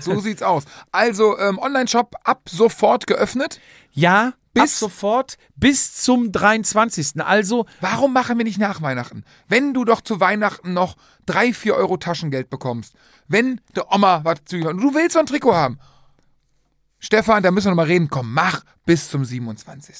So 0.00 0.20
sieht's 0.20 0.42
aus. 0.42 0.64
Also, 0.92 1.38
ähm, 1.38 1.58
Online-Shop 1.58 2.14
ab 2.24 2.42
sofort 2.48 3.06
geöffnet. 3.06 3.60
Ja, 3.92 4.34
Bis- 4.52 4.62
bis 4.62 4.78
sofort 4.78 5.36
bis 5.56 5.94
zum 5.94 6.32
23. 6.32 7.22
Also, 7.24 7.66
Warum 7.80 8.12
machen 8.12 8.38
wir 8.38 8.44
nicht 8.44 8.58
nach 8.58 8.82
Weihnachten? 8.82 9.24
Wenn 9.48 9.74
du 9.74 9.84
doch 9.84 10.00
zu 10.00 10.20
Weihnachten 10.20 10.72
noch 10.74 10.96
drei, 11.26 11.52
vier 11.52 11.74
Euro 11.74 11.96
Taschengeld 11.96 12.50
bekommst, 12.50 12.94
wenn 13.28 13.60
der 13.74 13.92
Oma 13.92 14.20
was 14.24 14.44
zu 14.44 14.56
und 14.56 14.80
du 14.80 14.94
willst 14.94 15.14
so 15.14 15.18
ein 15.18 15.26
Trikot 15.26 15.54
haben. 15.54 15.78
Stefan, 17.06 17.42
da 17.42 17.50
müssen 17.50 17.66
wir 17.66 17.70
noch 17.70 17.76
mal 17.76 17.86
reden. 17.86 18.08
Komm, 18.10 18.32
mach 18.34 18.62
bis 18.84 19.08
zum 19.10 19.24
27. 19.24 19.94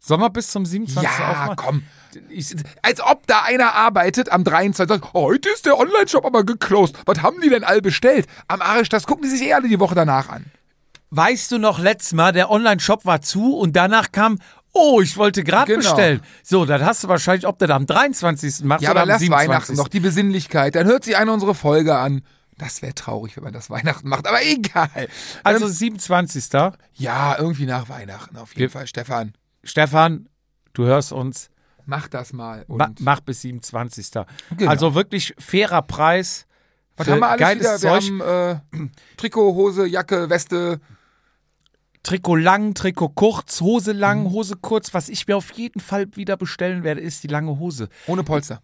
sollen 0.00 0.20
wir 0.20 0.30
bis 0.30 0.48
zum 0.50 0.66
27. 0.66 1.02
Ja, 1.18 1.30
aufmachen? 1.30 1.56
komm. 1.56 1.82
Ich, 2.28 2.54
Als 2.82 3.00
ob 3.00 3.26
da 3.28 3.42
einer 3.42 3.74
arbeitet 3.74 4.32
am 4.32 4.42
23. 4.44 4.88
sagt, 5.00 5.14
heute 5.14 5.48
ist 5.50 5.64
der 5.66 5.78
Online-Shop 5.78 6.24
aber 6.26 6.44
geclosed. 6.44 6.96
Was 7.06 7.22
haben 7.22 7.40
die 7.40 7.48
denn 7.50 7.62
all 7.64 7.80
bestellt? 7.80 8.26
Am 8.48 8.60
Arsch, 8.62 8.88
das 8.88 9.06
gucken 9.06 9.22
die 9.24 9.28
sich 9.30 9.42
eh 9.42 9.52
alle 9.54 9.68
die 9.68 9.78
Woche 9.78 9.94
danach 9.94 10.28
an. 10.28 10.46
weißt 11.10 11.52
du 11.52 11.58
noch, 11.58 11.78
letztes 11.78 12.12
Mal, 12.14 12.32
der 12.32 12.50
Online-Shop 12.50 13.04
war 13.04 13.20
zu 13.22 13.56
und 13.56 13.74
danach 13.76 14.10
kam, 14.12 14.38
oh, 14.72 15.00
ich 15.00 15.16
wollte 15.16 15.42
gerade 15.44 15.66
Genau. 15.74 15.78
bestellen. 15.78 16.20
So, 16.42 16.64
dann 16.64 16.84
hast 16.84 17.04
du 17.04 17.08
wahrscheinlich, 17.08 17.46
ob 17.46 17.58
du 17.58 17.66
das 17.66 17.76
am 17.76 17.86
23. 17.86 18.64
machst 18.64 18.82
Ja, 18.82 18.90
oder 18.92 19.00
aber 19.00 19.02
am 19.02 19.08
lass 19.08 19.20
27. 19.20 19.48
Weihnachten 19.50 19.74
noch, 19.76 19.88
die 19.88 20.00
Besinnlichkeit. 20.00 20.74
Dann 20.76 20.86
hört 20.86 21.04
sich 21.04 21.16
eine 21.16 21.32
unsere 21.32 21.54
Folge 21.54 21.96
an. 21.96 22.22
Das 22.60 22.82
wäre 22.82 22.94
traurig, 22.94 23.36
wenn 23.36 23.44
man 23.44 23.52
das 23.54 23.70
Weihnachten 23.76 24.06
macht, 24.08 24.26
aber 24.26 24.42
egal. 24.42 25.08
Also 25.44 25.64
ähm, 25.66 25.72
27. 25.72 26.44
ja, 26.94 27.38
irgendwie 27.38 27.64
nach 27.64 27.88
Weihnachten 27.88 28.36
auf 28.36 28.50
jeden 28.50 28.60
Wir- 28.60 28.70
Fall. 28.70 28.86
Stefan, 28.86 29.32
Stefan, 29.64 30.28
du 30.74 30.84
hörst 30.84 31.12
uns. 31.12 31.48
mach 31.86 32.06
das 32.08 32.32
mal. 32.34 32.64
Ma 32.68 32.90
mach 32.98 33.20
bis 33.20 33.40
27. 33.40 34.10
Genau. 34.56 34.70
Also 34.70 34.94
wirklich 34.94 35.34
fairer 35.38 35.80
Preis. 35.82 36.46
was 36.96 37.08
haben 37.08 37.20
wir 37.20 37.28
alles 37.28 37.40
geiles 37.40 37.62
wieder? 37.62 37.78
Zeug. 37.78 38.02
Wir 38.04 38.26
haben 38.26 38.60
äh, 38.84 38.88
Trikot, 39.16 39.54
Hose, 39.54 39.86
Jacke, 39.86 40.28
Weste. 40.28 40.80
Trikot 42.02 42.36
lang, 42.36 42.74
Trikot 42.74 43.10
kurz, 43.10 43.60
Hose 43.60 43.92
lang, 43.92 44.24
Mhm. 44.24 44.30
Hose 44.30 44.56
kurz. 44.60 44.92
Was 44.94 45.08
ich 45.08 45.26
mir 45.26 45.36
auf 45.36 45.50
jeden 45.52 45.80
Fall 45.80 46.14
wieder 46.16 46.36
bestellen 46.36 46.82
werde, 46.82 47.00
ist 47.00 47.22
die 47.24 47.28
lange 47.28 47.58
Hose. 47.58 47.88
Ohne 48.06 48.22
Polster. 48.24 48.62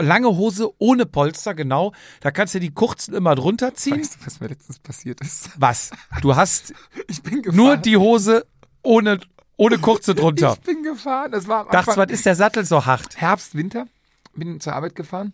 Lange 0.00 0.28
Hose 0.28 0.70
ohne 0.78 1.06
Polster, 1.06 1.54
genau. 1.54 1.92
Da 2.20 2.30
kannst 2.30 2.54
du 2.54 2.60
die 2.60 2.70
kurzen 2.72 3.14
immer 3.14 3.34
drunter 3.34 3.74
ziehen. 3.74 4.00
Weißt 4.00 4.16
du, 4.16 4.26
was 4.26 4.40
mir 4.40 4.48
letztens 4.48 4.78
passiert 4.78 5.20
ist? 5.20 5.50
Was? 5.58 5.90
Du 6.22 6.34
hast 6.36 6.72
Ich 7.08 7.22
bin 7.22 7.42
gefahren. 7.42 7.56
nur 7.56 7.76
die 7.76 7.96
Hose 7.96 8.46
ohne, 8.82 9.20
ohne 9.56 9.78
kurze 9.78 10.14
drunter. 10.14 10.52
Ich 10.60 10.60
bin 10.60 10.82
gefahren. 10.82 11.32
Das 11.32 11.46
war 11.48 11.66
am 11.66 11.70
Dachtest, 11.70 11.96
was 11.96 12.10
ist 12.10 12.26
der 12.26 12.34
Sattel 12.36 12.64
so 12.64 12.86
hart? 12.86 13.16
Herbst, 13.20 13.54
Winter. 13.54 13.86
Bin 14.34 14.60
zur 14.60 14.74
Arbeit 14.74 14.94
gefahren. 14.94 15.32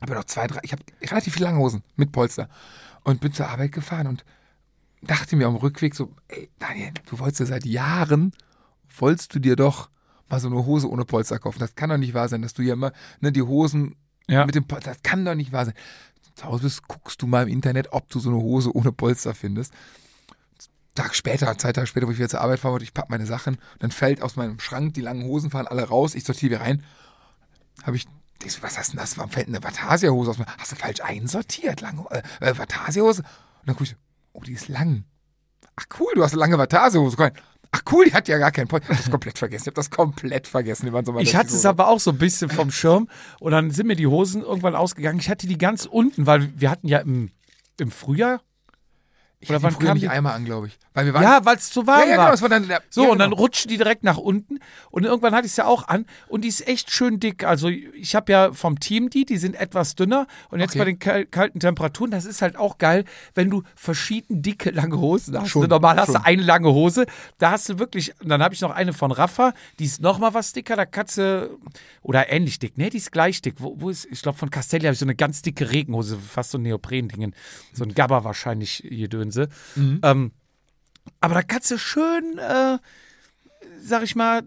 Aber 0.00 0.14
noch 0.14 0.24
zwei, 0.24 0.46
drei. 0.46 0.60
Ich 0.62 0.72
habe 0.72 0.82
relativ 1.02 1.34
viele 1.34 1.46
lange 1.46 1.58
Hosen 1.58 1.82
mit 1.96 2.12
Polster. 2.12 2.48
Und 3.04 3.20
bin 3.20 3.32
zur 3.32 3.48
Arbeit 3.48 3.72
gefahren 3.72 4.06
und 4.06 4.24
dachte 5.02 5.36
mir 5.36 5.46
am 5.46 5.56
Rückweg 5.56 5.94
so, 5.94 6.12
ey, 6.28 6.50
Daniel, 6.58 6.92
du 7.08 7.18
wolltest 7.18 7.40
ja 7.40 7.46
seit 7.46 7.64
Jahren, 7.64 8.32
wolltest 8.98 9.34
du 9.34 9.38
dir 9.38 9.56
doch 9.56 9.88
mal 10.28 10.40
so 10.40 10.48
eine 10.48 10.64
Hose 10.64 10.88
ohne 10.90 11.04
Polster 11.04 11.38
kaufen. 11.38 11.58
Das 11.58 11.74
kann 11.74 11.90
doch 11.90 11.96
nicht 11.96 12.14
wahr 12.14 12.28
sein, 12.28 12.42
dass 12.42 12.54
du 12.54 12.62
hier 12.62 12.74
immer 12.74 12.92
ne, 13.20 13.32
die 13.32 13.42
Hosen 13.42 13.96
Ja. 14.28 14.44
mit 14.46 14.54
dem 14.54 14.66
Polster, 14.66 14.92
das 14.92 15.02
kann 15.02 15.24
doch 15.24 15.34
nicht 15.34 15.52
wahr 15.52 15.64
sein. 15.64 15.74
Zu 16.34 16.44
Hause 16.44 16.62
bist, 16.64 16.86
guckst 16.86 17.20
du 17.22 17.26
mal 17.26 17.42
im 17.42 17.48
Internet, 17.48 17.92
ob 17.92 18.08
du 18.10 18.20
so 18.20 18.30
eine 18.30 18.38
Hose 18.38 18.74
ohne 18.74 18.92
Polster 18.92 19.34
findest. 19.34 19.72
Tag 20.94 21.14
später, 21.14 21.56
zwei 21.58 21.72
Tage 21.72 21.86
später, 21.86 22.06
wo 22.06 22.10
ich 22.10 22.18
wieder 22.18 22.28
zur 22.28 22.40
Arbeit 22.40 22.58
fahre, 22.60 22.72
wollte 22.72 22.84
ich 22.84 22.92
pack 22.94 23.08
meine 23.08 23.26
Sachen, 23.26 23.58
dann 23.78 23.90
fällt 23.90 24.20
aus 24.22 24.36
meinem 24.36 24.58
Schrank, 24.58 24.94
die 24.94 25.00
langen 25.00 25.24
Hosen 25.24 25.50
fahren 25.50 25.66
alle 25.68 25.84
raus, 25.84 26.14
ich 26.14 26.24
sortiere 26.24 26.52
wieder 26.52 26.60
rein. 26.60 26.82
Habe 27.84 27.96
ich, 27.96 28.06
ich 28.44 28.52
so, 28.52 28.62
was 28.62 28.76
hast 28.78 28.92
denn 28.92 28.98
das? 28.98 29.16
Warum 29.16 29.30
fällt 29.30 29.46
eine 29.48 29.62
Vatasia-Hose 29.62 30.30
aus? 30.32 30.38
Hast 30.58 30.72
du 30.72 30.76
falsch 30.76 31.00
einsortiert? 31.00 31.80
Lange, 31.80 32.04
äh, 32.10 32.56
Vatasia-Hose? 32.56 33.22
Und 33.22 33.68
dann 33.68 33.76
guck 33.76 33.86
ich 33.86 33.96
oh, 34.32 34.42
die 34.42 34.52
ist 34.52 34.68
lang. 34.68 35.04
Ach 35.76 35.84
cool, 36.00 36.12
du 36.14 36.22
hast 36.24 36.32
eine 36.32 36.40
lange 36.40 36.58
Vatasia-Hose. 36.58 37.16
Ach 37.70 37.82
cool, 37.92 38.06
die 38.06 38.14
hat 38.14 38.28
ja 38.28 38.38
gar 38.38 38.50
keinen 38.50 38.68
Polster. 38.68 38.92
Ich 38.92 38.96
habe 38.96 39.02
das 39.02 39.10
komplett 39.10 39.38
vergessen. 39.38 39.62
Ich 39.64 39.66
habe 39.66 39.74
das 39.74 39.90
komplett 39.90 40.46
vergessen. 40.46 40.92
Waren 40.92 41.04
so 41.04 41.18
Ich 41.18 41.36
hatte 41.36 41.54
es 41.54 41.66
aber 41.66 41.88
auch 41.88 42.00
so 42.00 42.10
ein 42.10 42.18
bisschen 42.18 42.48
vom 42.48 42.70
Schirm 42.70 43.08
und 43.40 43.52
dann 43.52 43.70
sind 43.70 43.86
mir 43.86 43.96
die 43.96 44.06
Hosen 44.06 44.42
irgendwann 44.42 44.74
ausgegangen. 44.74 45.18
Ich 45.18 45.28
hatte 45.28 45.46
die 45.46 45.58
ganz 45.58 45.84
unten, 45.84 46.26
weil 46.26 46.50
wir 46.58 46.70
hatten 46.70 46.88
ja 46.88 46.98
im, 46.98 47.30
im 47.78 47.90
Frühjahr 47.90 48.40
Ich 49.40 49.50
Oder 49.50 49.62
wann 49.62 49.72
früher 49.72 49.86
kam 49.86 49.94
nicht 49.94 50.02
die? 50.02 50.08
einmal 50.08 50.34
an, 50.34 50.44
glaube 50.44 50.66
ich. 50.66 50.76
Weil 50.94 51.06
wir 51.06 51.14
waren, 51.14 51.22
Ja, 51.22 51.44
weil 51.44 51.56
es 51.56 51.70
zu 51.70 51.86
warm 51.86 52.00
ja, 52.00 52.06
ja, 52.06 52.10
war. 52.10 52.16
genau, 52.24 52.30
das 52.32 52.42
war 52.42 52.48
dann 52.48 52.66
der, 52.66 52.82
So, 52.90 53.04
ja, 53.04 53.10
und 53.10 53.20
dann 53.20 53.30
genau. 53.30 53.40
rutschen 53.42 53.68
die 53.68 53.76
direkt 53.76 54.02
nach 54.02 54.16
unten. 54.16 54.58
Und 54.90 55.04
irgendwann 55.04 55.32
hatte 55.32 55.46
ich 55.46 55.52
es 55.52 55.56
ja 55.56 55.66
auch 55.66 55.86
an. 55.86 56.06
Und 56.26 56.40
die 56.42 56.48
ist 56.48 56.66
echt 56.66 56.90
schön 56.90 57.20
dick. 57.20 57.44
Also, 57.44 57.68
ich 57.68 58.16
habe 58.16 58.32
ja 58.32 58.52
vom 58.52 58.80
Team 58.80 59.10
die, 59.10 59.24
die 59.24 59.36
sind 59.36 59.54
etwas 59.54 59.94
dünner. 59.94 60.26
Und 60.50 60.58
jetzt 60.58 60.70
Okay. 60.70 60.78
bei 60.80 60.84
den 60.86 60.98
kal 60.98 61.24
kalten 61.26 61.60
Temperaturen, 61.60 62.10
das 62.10 62.24
ist 62.24 62.42
halt 62.42 62.56
auch 62.56 62.78
geil, 62.78 63.04
wenn 63.34 63.48
du 63.48 63.62
verschieden 63.76 64.42
dicke, 64.42 64.70
lange 64.70 64.98
Hosen 64.98 65.38
hast. 65.38 65.50
Schon, 65.50 65.68
Normal 65.68 65.98
hast 65.98 66.06
schon. 66.06 66.14
du 66.16 66.24
eine 66.24 66.42
lange 66.42 66.72
Hose. 66.72 67.06
Da 67.38 67.52
hast 67.52 67.68
du 67.68 67.78
wirklich, 67.78 68.20
und 68.20 68.28
dann 68.30 68.42
habe 68.42 68.54
ich 68.54 68.60
noch 68.60 68.72
eine 68.72 68.92
von 68.92 69.12
Rafa, 69.12 69.54
die 69.78 69.84
ist 69.84 70.00
noch 70.00 70.18
mal 70.18 70.34
was 70.34 70.52
dicker. 70.52 70.74
Da 70.74 70.84
kannst 70.84 71.16
du, 71.16 71.48
oder 72.02 72.32
ähnlich 72.32 72.58
dick, 72.58 72.76
ne? 72.76 72.90
Die 72.90 72.96
ist 72.96 73.12
gleich 73.12 73.40
dick. 73.40 73.54
Wo, 73.58 73.76
wo 73.80 73.88
ist, 73.88 74.08
ich 74.10 74.20
glaube, 74.20 74.36
von 74.36 74.50
Castelli 74.50 74.86
habe 74.86 74.94
ich 74.94 74.98
so 74.98 75.04
eine 75.04 75.14
ganz 75.14 75.42
dicke 75.42 75.70
Regenhose, 75.70 76.18
fast 76.18 76.50
so 76.50 76.58
ein 76.58 76.62
Neopren-Dingen. 76.62 77.36
So 77.72 77.84
ein 77.84 77.94
Gabba 77.94 78.24
wahrscheinlich, 78.24 78.82
Gedönse. 79.28 79.48
Mhm. 79.76 80.00
Ähm, 80.02 80.32
aber 81.20 81.34
da 81.34 81.42
kannst 81.42 81.70
du 81.70 81.78
schön, 81.78 82.38
äh, 82.38 82.78
sag 83.80 84.02
ich 84.02 84.14
mal, 84.16 84.42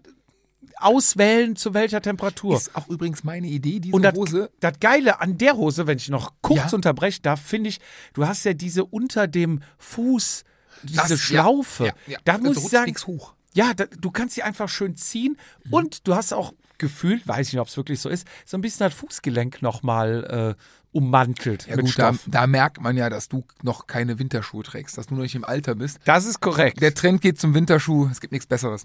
auswählen, 0.78 1.54
zu 1.56 1.74
welcher 1.74 2.00
Temperatur. 2.00 2.56
Ist 2.56 2.74
auch 2.74 2.88
übrigens 2.88 3.24
meine 3.24 3.46
Idee, 3.46 3.78
diese 3.80 3.94
Und 3.94 4.02
das, 4.02 4.14
Hose. 4.14 4.50
das 4.60 4.80
Geile 4.80 5.20
an 5.20 5.38
der 5.38 5.56
Hose, 5.56 5.86
wenn 5.86 5.98
ich 5.98 6.08
noch 6.08 6.32
kurz 6.40 6.70
Ja. 6.70 6.74
unterbrechen 6.76 7.22
darf, 7.22 7.40
finde 7.40 7.68
ich, 7.70 7.80
du 8.14 8.26
hast 8.26 8.44
ja 8.44 8.52
diese 8.52 8.84
unter 8.84 9.26
dem 9.28 9.60
Fuß, 9.78 10.44
diese 10.82 11.08
Das- 11.08 11.20
Schlaufe. 11.20 11.86
ja, 11.86 11.92
ja. 12.06 12.18
Da 12.24 12.32
Das 12.34 12.42
muss 12.42 12.56
ich 12.56 12.62
rutscht 12.64 12.72
sagen, 12.72 12.96
hoch. 13.06 13.34
ja, 13.54 13.74
da, 13.74 13.84
du 13.86 14.10
kannst 14.10 14.34
sie 14.34 14.42
einfach 14.42 14.68
schön 14.68 14.96
ziehen 14.96 15.36
Mhm. 15.64 15.72
und 15.74 16.06
du 16.08 16.14
hast 16.14 16.32
auch 16.32 16.52
gefühlt, 16.78 17.28
weiß 17.28 17.48
ich 17.48 17.52
nicht, 17.54 17.60
ob 17.60 17.68
es 17.68 17.76
wirklich 17.76 18.00
so 18.00 18.08
ist, 18.08 18.26
so 18.44 18.56
ein 18.56 18.60
bisschen 18.60 18.80
das 18.88 18.94
Fußgelenk 18.94 19.62
nochmal 19.62 20.56
äh, 20.58 20.62
ummantelt 20.92 21.66
Ja 21.66 21.76
mit 21.76 21.86
gut, 21.86 21.98
da, 21.98 22.12
Stoff. 22.14 22.24
da 22.26 22.46
merkt 22.46 22.80
man 22.80 22.96
ja, 22.96 23.10
dass 23.10 23.28
du 23.28 23.44
noch 23.62 23.86
keine 23.86 24.18
Winterschuhe 24.18 24.62
trägst, 24.62 24.98
dass 24.98 25.06
du 25.06 25.14
noch 25.14 25.22
nicht 25.22 25.34
im 25.34 25.44
Alter 25.44 25.74
bist. 25.74 25.98
das 26.04 26.26
ist 26.26 26.40
korrekt. 26.40 26.80
Der 26.80 26.94
Trend 26.94 27.20
geht 27.22 27.40
zum 27.40 27.54
Winterschuh, 27.54 28.08
es 28.10 28.20
gibt 28.20 28.32
nichts 28.32 28.46
Besseres. 28.46 28.84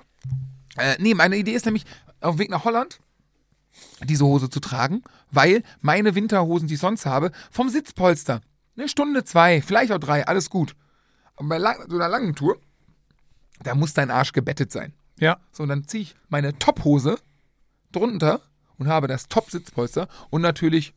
Äh, 0.77 0.95
nee, 0.99 1.13
meine 1.13 1.37
Idee 1.37 1.53
ist 1.53 1.65
nämlich, 1.65 1.85
auf 2.21 2.35
dem 2.35 2.39
Weg 2.39 2.49
nach 2.49 2.63
Holland 2.65 2.99
diese 4.03 4.25
Hose 4.25 4.49
zu 4.49 4.59
tragen, 4.59 5.03
weil 5.31 5.63
meine 5.81 6.15
Winterhosen, 6.15 6.67
die 6.67 6.75
ich 6.75 6.79
sonst 6.79 7.05
habe, 7.05 7.31
vom 7.51 7.69
Sitzpolster, 7.69 8.41
eine 8.75 8.89
Stunde, 8.89 9.23
zwei, 9.23 9.61
vielleicht 9.61 9.91
auch 9.91 9.99
drei, 9.99 10.25
alles 10.25 10.49
gut. 10.49 10.75
Aber 11.35 11.49
bei 11.49 11.57
lang, 11.57 11.77
so 11.87 11.95
einer 11.95 12.09
langen 12.09 12.35
Tour, 12.35 12.57
da 13.63 13.75
muss 13.75 13.93
dein 13.93 14.11
Arsch 14.11 14.31
gebettet 14.33 14.71
sein. 14.71 14.93
ja. 15.19 15.37
So, 15.51 15.63
und 15.63 15.69
dann 15.69 15.87
ziehe 15.87 16.03
ich 16.03 16.15
meine 16.29 16.57
Tophose 16.57 17.17
drunter 17.91 18.41
und 18.77 18.87
habe 18.87 19.07
das 19.07 19.27
Top-Sitzpolster 19.27 20.07
und 20.29 20.41
natürlich 20.41 20.93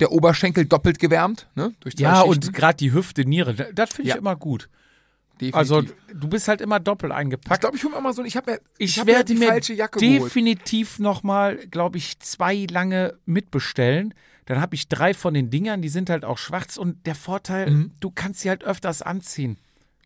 der 0.00 0.12
Oberschenkel 0.12 0.64
doppelt 0.66 0.98
gewärmt, 0.98 1.46
ne? 1.54 1.72
Durch 1.80 1.96
zwei 1.96 2.02
Ja, 2.04 2.14
Schichten. 2.22 2.30
und 2.30 2.52
gerade 2.52 2.76
die 2.76 2.92
Hüfte, 2.92 3.24
Niere, 3.24 3.54
da- 3.54 3.66
das 3.72 3.90
finde 3.90 4.08
ich 4.08 4.14
Ja. 4.14 4.18
immer 4.20 4.36
gut. 4.36 4.68
Definitiv. 5.40 5.54
Also, 5.56 5.82
du 6.12 6.28
bist 6.28 6.48
halt 6.48 6.60
immer 6.60 6.80
doppelt 6.80 7.12
ich 7.12 7.16
eingepackt. 7.18 7.60
glaube, 7.60 7.76
ich 7.76 7.84
hole 7.84 7.94
mir 7.94 8.00
mal 8.00 8.12
so, 8.12 8.24
ich 8.24 8.36
habe 8.36 8.52
mir, 8.52 8.60
Ich 8.78 8.98
hab 8.98 9.06
mir 9.06 9.12
werde 9.12 9.32
die 9.32 9.38
mir 9.38 9.48
falsche 9.48 9.72
Jacke 9.74 10.00
geholt. 10.00 10.24
definitiv 10.24 10.98
nochmal, 10.98 11.56
glaube 11.70 11.96
ich, 11.98 12.18
zwei 12.18 12.66
lange 12.68 13.14
mitbestellen. 13.24 14.14
Dann 14.46 14.60
habe 14.60 14.74
ich 14.74 14.88
drei 14.88 15.14
von 15.14 15.34
den 15.34 15.50
Dingern, 15.50 15.80
die 15.82 15.88
sind 15.90 16.10
halt 16.10 16.24
auch 16.24 16.38
schwarz. 16.38 16.76
Und 16.76 17.06
der 17.06 17.14
Vorteil, 17.14 17.70
Mhm. 17.70 17.90
du 18.00 18.10
kannst 18.10 18.40
sie 18.40 18.48
halt 18.48 18.64
öfters 18.64 19.00
anziehen. 19.02 19.58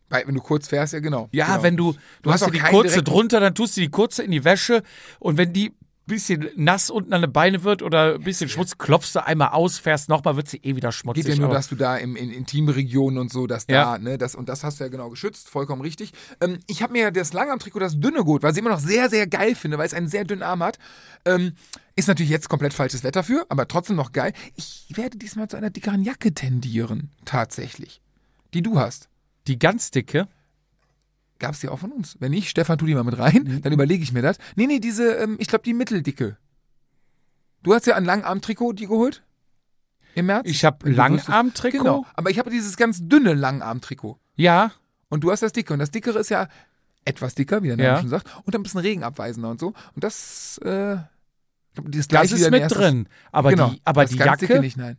Weil, 0.09 0.27
wenn 0.27 0.35
du 0.35 0.41
kurz 0.41 0.67
fährst, 0.67 0.93
ja 0.93 0.99
genau. 0.99 1.29
Ja, 1.31 1.47
genau. 1.47 1.63
wenn 1.63 1.77
du, 1.77 1.93
du, 2.21 2.29
hast 2.31 2.41
hast 2.43 2.53
ja 2.53 2.63
auch 2.63 2.67
die 2.69 2.71
kurze 2.75 3.01
drunter, 3.01 3.39
dann 3.39 3.55
tust 3.55 3.75
du 3.77 3.81
die 3.81 3.89
kurze 3.89 4.21
in 4.21 4.29
die 4.29 4.43
Wäsche. 4.43 4.83
Und 5.19 5.37
wenn 5.37 5.51
die 5.53 5.73
bisschen 6.05 6.49
nass 6.55 6.89
unten 6.89 7.13
an 7.13 7.21
den 7.21 7.31
Beine 7.31 7.63
wird 7.63 7.81
oder 7.81 8.15
ein 8.15 8.21
bisschen 8.21 8.49
Schmutz, 8.49 8.77
klopfst 8.77 9.13
du 9.15 9.25
einmal 9.25 9.49
aus, 9.49 9.77
fährst 9.79 10.09
nochmal, 10.09 10.35
wird 10.35 10.47
sie 10.49 10.57
eh 10.57 10.75
wieder 10.75 10.91
schmutzig. 10.91 11.25
Geht 11.25 11.35
ja 11.35 11.41
nur, 11.45 11.53
dass 11.53 11.69
du 11.69 11.75
da 11.75 11.95
im, 11.97 12.15
in 12.15 12.29
Intimregionen 12.31 13.17
und 13.19 13.31
so, 13.31 13.47
dass 13.47 13.65
Ja. 13.69 13.93
da, 13.93 13.97
ne, 13.99 14.17
das, 14.17 14.35
und 14.35 14.49
das 14.49 14.63
hast 14.63 14.79
du 14.79 14.83
ja 14.83 14.89
genau 14.89 15.09
geschützt, 15.09 15.49
vollkommen 15.49 15.81
richtig. 15.81 16.11
Ähm, 16.41 16.59
ich 16.67 16.83
habe 16.83 16.93
mir 16.93 17.11
das 17.11 17.33
Langarm-Trikot, 17.33 17.79
das 17.79 17.99
dünne 17.99 18.19
geholt, 18.19 18.43
weil 18.43 18.51
ich 18.51 18.57
immer 18.57 18.69
noch 18.71 18.79
sehr, 18.79 19.09
sehr 19.09 19.27
geil 19.27 19.55
finde, 19.55 19.77
weil 19.77 19.85
es 19.87 19.93
einen 19.93 20.07
sehr 20.07 20.25
dünnen 20.25 20.43
Arm 20.43 20.61
hat. 20.63 20.77
Ähm, 21.25 21.53
ist 21.95 22.07
natürlich 22.07 22.31
jetzt 22.31 22.49
komplett 22.49 22.73
falsches 22.73 23.03
Wetter 23.03 23.23
für, 23.23 23.45
aber 23.49 23.67
trotzdem 23.67 23.95
noch 23.95 24.11
geil. 24.11 24.33
Ich 24.55 24.87
werde 24.95 25.17
diesmal 25.17 25.47
zu 25.47 25.55
einer 25.57 25.69
dickeren 25.69 26.01
Jacke 26.03 26.33
tendieren, 26.33 27.11
tatsächlich. 27.25 28.01
Die 28.53 28.61
du 28.61 28.77
hast. 28.79 29.09
die 29.47 29.57
ganz 29.59 29.89
dicke, 29.91 30.27
Gab's 31.39 31.59
die 31.59 31.69
auch 31.69 31.79
von 31.79 31.91
uns? 31.91 32.15
Wenn 32.19 32.31
nicht, 32.31 32.49
Stefan, 32.49 32.77
tu 32.77 32.85
die 32.85 32.93
mal 32.95 33.03
mit 33.03 33.17
rein, 33.17 33.61
dann 33.63 33.73
überlege 33.73 34.03
ich 34.03 34.13
mir 34.13 34.21
das. 34.21 34.37
Nee, 34.55 34.67
nee, 34.67 34.79
diese, 34.79 35.15
ähm, 35.15 35.35
ich 35.39 35.47
glaube, 35.47 35.63
die 35.63 35.73
mitteldicke. 35.73 36.37
Du 37.63 37.73
hast 37.73 37.85
ja 37.87 37.95
ein 37.95 38.05
Langarm-Trikot 38.05 38.73
die 38.73 38.87
geholt? 38.87 39.23
Im 40.15 40.27
März? 40.27 40.47
ich 40.47 40.63
habe 40.63 40.89
Langarm-Trikot. 40.89 41.77
Genau, 41.79 42.05
aber 42.13 42.29
ich 42.29 42.37
habe 42.39 42.49
dieses 42.49 42.77
ganz 42.77 42.99
dünne 43.07 43.33
Langarm-Trikot. 43.33 44.19
Ja, 44.35 44.71
Und 45.09 45.23
du 45.23 45.31
hast 45.31 45.43
das 45.43 45.51
dicke. 45.53 45.73
Und 45.73 45.79
das 45.79 45.91
dickere 45.91 46.19
ist 46.19 46.29
ja 46.29 46.47
etwas 47.05 47.35
dicker, 47.35 47.61
wie 47.63 47.67
der 47.67 47.77
Name 47.77 47.89
Ja. 47.89 47.99
schon 47.99 48.09
sagt. 48.09 48.27
Und 48.45 48.55
ein 48.55 48.63
bisschen 48.63 48.79
regenabweisender 48.79 49.49
und 49.49 49.59
so. 49.59 49.73
Und 49.95 50.03
das, 50.03 50.57
äh, 50.59 50.97
das 51.75 51.85
das 51.87 52.07
gleiche 52.07 52.35
ist 52.35 52.49
mit 52.51 52.71
drin. 52.71 53.07
Aber 53.31 53.49
genau, 53.49 53.69
die, 53.69 53.81
aber 53.85 54.03
das 54.03 54.11
die 54.11 54.17
ganz 54.17 54.41
Jacke, 54.41 54.47
Dicke 54.47 54.59
nicht, 54.59 54.77
nein. 54.77 54.97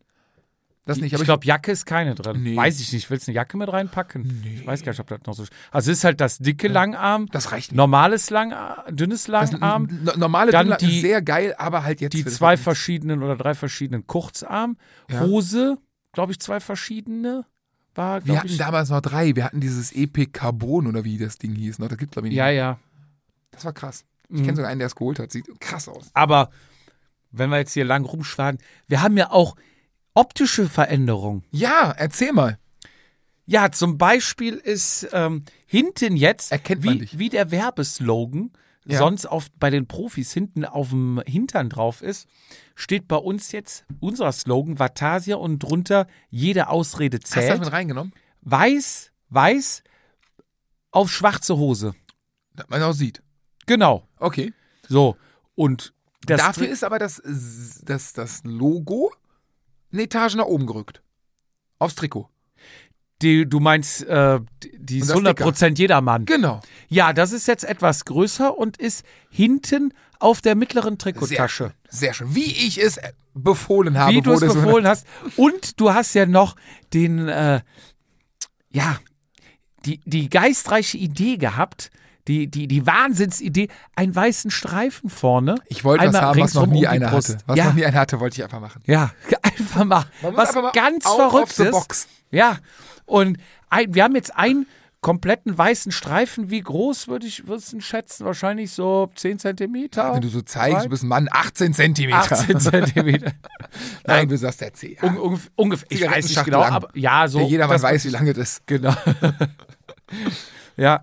Das 0.86 0.98
nicht, 0.98 1.14
ich 1.14 1.22
glaube, 1.22 1.46
Jacke 1.46 1.72
ist 1.72 1.86
keine 1.86 2.14
drin. 2.14 2.42
Nee. 2.42 2.56
Weiß 2.56 2.78
ich 2.78 2.92
nicht. 2.92 3.08
Willst 3.08 3.26
du 3.26 3.30
eine 3.30 3.36
Jacke 3.36 3.56
mit 3.56 3.72
reinpacken? 3.72 4.42
Ich 4.44 4.66
weiß 4.66 4.82
gar 4.82 4.92
nicht, 4.92 5.00
ob 5.00 5.06
das 5.08 5.20
noch 5.26 5.32
so. 5.34 5.44
Also 5.70 5.90
es 5.90 5.98
ist 5.98 6.04
halt 6.04 6.20
das 6.20 6.36
dicke 6.38 6.68
Langarm, 6.68 7.26
das 7.30 7.52
reicht 7.52 7.70
nicht. 7.72 7.76
normales 7.78 8.28
Langarm, 8.28 8.94
dünnes 8.94 9.24
Das 9.24 9.52
Langarm, 9.52 9.88
n- 9.88 10.10
normale 10.18 10.52
Dann 10.52 10.66
Dünner 10.66 10.76
die- 10.76 11.00
sehr 11.00 11.22
geil, 11.22 11.54
aber 11.56 11.84
halt 11.84 12.02
jetzt 12.02 12.12
die 12.12 12.22
das 12.22 12.34
zwei 12.34 12.58
verschiedenen 12.58 13.22
oder 13.22 13.34
drei 13.36 13.54
verschiedenen 13.54 14.06
Kurzarm, 14.06 14.76
Ja. 15.10 15.20
Hose, 15.20 15.78
glaube 16.12 16.32
ich, 16.32 16.40
zwei 16.40 16.60
verschiedene. 16.60 17.46
War, 17.94 18.26
Wir 18.26 18.36
hatten 18.38 18.48
ich. 18.48 18.58
damals 18.58 18.90
noch 18.90 19.00
drei. 19.00 19.34
Wir 19.36 19.44
hatten 19.44 19.60
dieses 19.60 19.90
Epic 19.92 20.32
Carbon 20.32 20.86
oder 20.86 21.04
wie 21.04 21.16
das 21.16 21.38
Ding 21.38 21.54
hieß. 21.54 21.78
Noch. 21.78 21.88
Das 21.88 21.96
gibt 21.96 22.12
glaube 22.12 22.26
ich 22.28 22.32
nicht. 22.32 22.38
Ja, 22.38 22.50
ja. 22.50 22.78
Das 23.52 23.64
war 23.64 23.72
krass. 23.72 24.04
Ich 24.28 24.40
Mhm. 24.40 24.44
kenne 24.44 24.56
sogar 24.56 24.70
einen, 24.70 24.80
der 24.80 24.86
es 24.88 24.96
geholt 24.96 25.18
hat. 25.18 25.30
Sieht 25.30 25.46
krass 25.60 25.88
aus. 25.88 26.10
Aber 26.12 26.50
wenn 27.30 27.50
wir 27.50 27.58
jetzt 27.58 27.72
hier 27.72 27.84
lang 27.84 28.04
rumschwaden, 28.04 28.58
wir 28.88 29.00
haben 29.00 29.16
ja 29.16 29.30
auch 29.30 29.54
optische 30.14 30.68
Veränderungen. 30.68 31.44
Ja, 31.50 31.92
erzähl 31.96 32.32
mal. 32.32 32.58
Ja, 33.46 33.70
zum 33.70 33.98
Beispiel 33.98 34.54
ist 34.54 35.06
ähm, 35.12 35.44
hinten 35.66 36.16
jetzt, 36.16 36.50
Erkennt 36.52 36.82
wie, 36.82 36.86
man 36.98 37.08
wie 37.12 37.28
der 37.28 37.50
Werbeslogan 37.50 38.52
Ja. 38.86 38.98
sonst 38.98 39.26
auf, 39.26 39.50
bei 39.58 39.68
den 39.70 39.86
Profis 39.86 40.32
hinten 40.32 40.64
auf 40.64 40.90
dem 40.90 41.22
Hintern 41.26 41.68
drauf 41.68 42.00
ist, 42.00 42.26
steht 42.74 43.06
bei 43.06 43.16
uns 43.16 43.52
jetzt 43.52 43.84
unser 44.00 44.32
Slogan 44.32 44.78
Vatasia 44.78 45.36
und 45.36 45.58
drunter 45.58 46.06
jede 46.30 46.68
Ausrede 46.68 47.18
Hast 47.22 47.32
du 47.32 47.40
das 47.40 47.46
zählt. 47.46 47.60
mit 47.60 47.72
reingenommen? 47.72 48.14
Weiß, 48.40 49.10
weiß 49.28 49.82
auf 50.90 51.10
schwarze 51.10 51.56
Hose. 51.56 51.94
Dass 52.54 52.68
man 52.68 52.82
auch 52.82 52.92
sieht. 52.92 53.22
Genau. 53.66 54.08
Okay. 54.18 54.52
So. 54.88 55.16
Und 55.54 55.92
das 56.26 56.40
Dafür 56.40 56.68
ist 56.68 56.84
aber 56.84 56.98
das, 56.98 57.20
das, 57.84 58.12
das 58.14 58.42
Logo 58.44 59.12
eine 59.94 60.02
Etage 60.02 60.34
nach 60.34 60.44
oben 60.46 60.66
gerückt. 60.66 61.00
Aufs 61.78 61.94
Trikot. 61.94 62.28
die, 63.22 63.48
du 63.48 63.58
meinst, 63.60 64.02
äh, 64.04 64.40
die- 64.76 64.98
ist 64.98 65.10
Und 65.14 65.24
das 65.24 65.34
100% 65.36 65.78
jedermann. 65.78 66.26
Genau. 66.26 66.60
Ja, 66.88 67.12
das 67.14 67.32
ist 67.32 67.46
jetzt 67.46 67.64
etwas 67.64 68.04
größer 68.04 68.58
und 68.58 68.76
ist 68.76 69.04
hinten 69.30 69.94
auf 70.18 70.42
der 70.42 70.56
mittleren 70.56 70.94
Sehr 70.94 70.98
Trikottasche. 70.98 71.64
schön. 71.68 71.72
Sehr 71.88 72.12
schön. 72.12 72.34
Wie 72.34 72.44
ich 72.66 72.76
es 72.82 72.98
befohlen 73.32 73.96
habe. 73.98 74.12
Wie 74.12 74.20
du 74.20 74.32
es 74.32 74.40
befohlen 74.40 74.86
hast. 74.86 75.06
Und 75.36 75.80
du 75.80 75.94
hast 75.94 76.12
ja 76.14 76.26
noch 76.26 76.56
den, 76.92 77.28
äh, 77.28 77.60
ja, 78.70 78.98
die, 79.86 80.00
die 80.04 80.28
geistreiche 80.28 80.98
Idee 80.98 81.36
gehabt, 81.38 81.90
die, 82.28 82.46
die, 82.46 82.66
die 82.68 82.86
Wahnsinnsidee, 82.86 83.68
einen 83.96 84.14
weißen 84.14 84.50
Streifen 84.50 85.10
vorne. 85.10 85.56
Ich 85.66 85.84
wollte 85.84 86.06
was 86.08 86.20
haben, 86.20 86.40
was 86.40 86.54
noch 86.54 86.66
nie 86.66 86.86
um 86.86 86.92
einer 86.92 87.10
hatte. 87.10 87.38
Was 87.46 87.56
ja, 87.58 87.66
noch 87.66 87.74
nie 87.74 87.84
einer 87.84 87.98
hatte, 87.98 88.20
wollte 88.20 88.36
ich 88.36 88.44
einfach 88.44 88.60
machen. 88.60 88.82
ja, 88.86 89.10
einfach 89.42 89.84
mal 89.84 90.06
was 90.22 90.48
einfach 90.48 90.62
mal 90.62 90.72
ganz 90.72 91.06
of 91.06 91.16
Verrücktes. 91.16 92.08
Ja, 92.30 92.58
und 93.06 93.38
ein, 93.68 93.94
wir 93.94 94.04
haben 94.04 94.14
jetzt 94.14 94.34
einen 94.36 94.66
kompletten 95.04 95.56
weißen 95.56 95.92
Streifen. 95.92 96.48
Wie 96.48 96.62
groß 96.62 97.08
würde 97.08 97.26
ich 97.26 97.46
würdest 97.46 97.74
schätzen? 97.82 98.24
Wahrscheinlich 98.24 98.72
so 98.72 99.10
10 99.14 99.38
Zentimeter. 99.38 100.14
Wenn 100.14 100.22
du 100.22 100.28
so 100.28 100.40
zeigst, 100.40 100.78
Zwei? 100.78 100.82
du 100.84 100.88
bist 100.88 101.02
ein 101.02 101.08
Mann, 101.08 101.28
18 101.30 101.74
Zentimeter. 101.74 102.16
18 102.16 102.58
Zentimeter. 102.60 103.32
Nein, 104.06 104.28
du 104.30 104.38
sagst 104.38 104.62
der 104.62 104.72
C. 104.72 104.96
Un, 105.02 105.18
ungef- 105.18 105.50
ungefähr, 105.56 105.86
ich 105.90 106.10
weiß 106.10 106.28
nicht 106.30 106.44
genau, 106.46 106.60
lang. 106.60 106.72
aber 106.72 106.88
ja, 106.94 107.28
so. 107.28 107.38
ja, 107.40 107.44
jeder 107.46 107.68
das- 107.68 107.82
weiß, 107.82 108.04
wie 108.06 108.08
lange 108.08 108.32
das 108.32 108.52
ist. 108.52 108.66
Genau. 108.66 108.94
ja. 110.78 111.02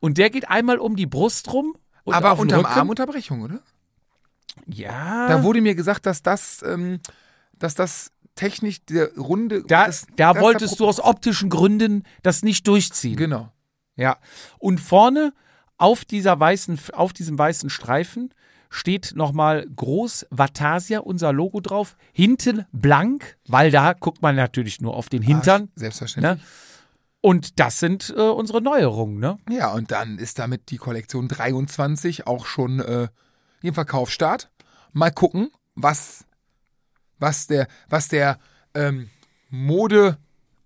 Und 0.00 0.18
der 0.18 0.30
geht 0.30 0.48
einmal 0.48 0.78
um 0.78 0.96
die 0.96 1.06
Brust 1.06 1.52
rum. 1.52 1.76
Und 2.04 2.14
Aber 2.14 2.38
unterm 2.38 2.60
Rücken. 2.60 2.72
Arm 2.72 2.88
Unterbrechung, 2.88 3.42
oder? 3.42 3.60
Ja. 4.66 5.28
Da 5.28 5.42
wurde 5.42 5.60
mir 5.60 5.74
gesagt, 5.74 6.06
dass 6.06 6.22
das, 6.22 6.62
ähm, 6.66 7.00
dass 7.58 7.74
das 7.74 8.10
technisch 8.34 8.84
der 8.86 9.14
Runde. 9.16 9.62
da, 9.66 9.86
das, 9.86 10.06
da 10.16 10.32
das 10.32 10.42
wolltest 10.42 10.80
du 10.80 10.86
aus 10.86 11.00
optischen 11.00 11.50
Gründen 11.50 12.04
das 12.22 12.42
nicht 12.42 12.66
durchziehen. 12.66 13.16
Genau. 13.16 13.52
Ja. 13.96 14.16
Und 14.58 14.80
vorne 14.80 15.32
auf 15.76 16.04
dieser 16.04 16.40
weißen, 16.40 16.78
auf 16.92 17.12
diesem 17.12 17.38
weißen 17.38 17.68
Streifen 17.70 18.32
steht 18.70 19.12
nochmal 19.14 19.66
groß 19.74 20.26
Vatasia, 20.30 21.00
unser 21.00 21.32
Logo 21.32 21.60
drauf. 21.60 21.96
Hinten 22.12 22.64
blank, 22.72 23.36
weil 23.46 23.70
da 23.70 23.92
guckt 23.92 24.22
man 24.22 24.36
natürlich 24.36 24.80
nur 24.80 24.94
auf 24.94 25.08
den 25.08 25.22
Hintern. 25.22 25.62
Arsch, 25.62 25.70
Selbstverständlich. 25.74 26.36
Ne? 26.36 26.40
Und 27.20 27.60
das 27.60 27.80
sind 27.80 28.14
äh, 28.16 28.20
unsere 28.20 28.62
Neuerungen, 28.62 29.18
ne? 29.18 29.38
Ja, 29.50 29.72
und 29.72 29.90
dann 29.90 30.18
ist 30.18 30.38
damit 30.38 30.70
die 30.70 30.78
Kollektion 30.78 31.28
23 31.28 32.26
auch 32.26 32.46
schon 32.46 32.80
äh, 32.80 33.08
im 33.62 33.74
Verkaufsstart. 33.74 34.50
Mal 34.92 35.10
gucken, 35.10 35.50
was, 35.74 36.24
was 37.18 37.46
der, 37.46 37.68
was 37.88 38.08
der 38.08 38.38
ähm, 38.74 39.10
Mode 39.50 40.16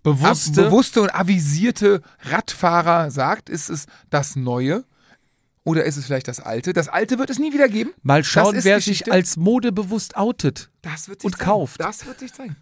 Bewusste. 0.04 0.60
Ab, 0.60 0.66
bewusste 0.66 1.00
und 1.00 1.14
avisierte 1.14 2.02
Radfahrer 2.20 3.10
sagt, 3.10 3.48
ist 3.48 3.70
es 3.70 3.86
das 4.10 4.36
Neue 4.36 4.84
oder 5.64 5.84
ist 5.84 5.96
es 5.96 6.04
vielleicht 6.04 6.28
das 6.28 6.40
Alte? 6.40 6.74
Das 6.74 6.88
Alte 6.88 7.18
wird 7.18 7.30
es 7.30 7.38
nie 7.38 7.54
wieder 7.54 7.68
geben. 7.68 7.92
Mal 8.02 8.22
schauen, 8.22 8.54
wer 8.62 8.76
Geschichte. 8.76 9.04
sich 9.06 9.12
als 9.12 9.38
modebewusst 9.38 10.14
outet. 10.14 10.70
Das 10.82 11.08
wird 11.08 11.22
sich 11.22 11.26
und 11.26 11.38
zeigen. 11.38 11.50
kauft. 11.50 11.80
Das 11.80 12.04
wird 12.04 12.18
sich 12.18 12.34
zeigen. 12.34 12.54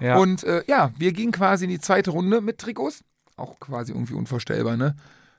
Ja. 0.00 0.16
Und 0.18 0.44
äh, 0.44 0.62
ja, 0.66 0.92
wir 0.98 1.12
gingen 1.12 1.32
quasi 1.32 1.64
in 1.64 1.70
die 1.70 1.80
zweite 1.80 2.10
Runde 2.10 2.40
mit 2.40 2.58
Trikots. 2.58 3.04
Auch 3.36 3.58
quasi 3.60 3.92
irgendwie 3.92 4.14
unvorstellbar, 4.14 4.76
ne? 4.76 4.96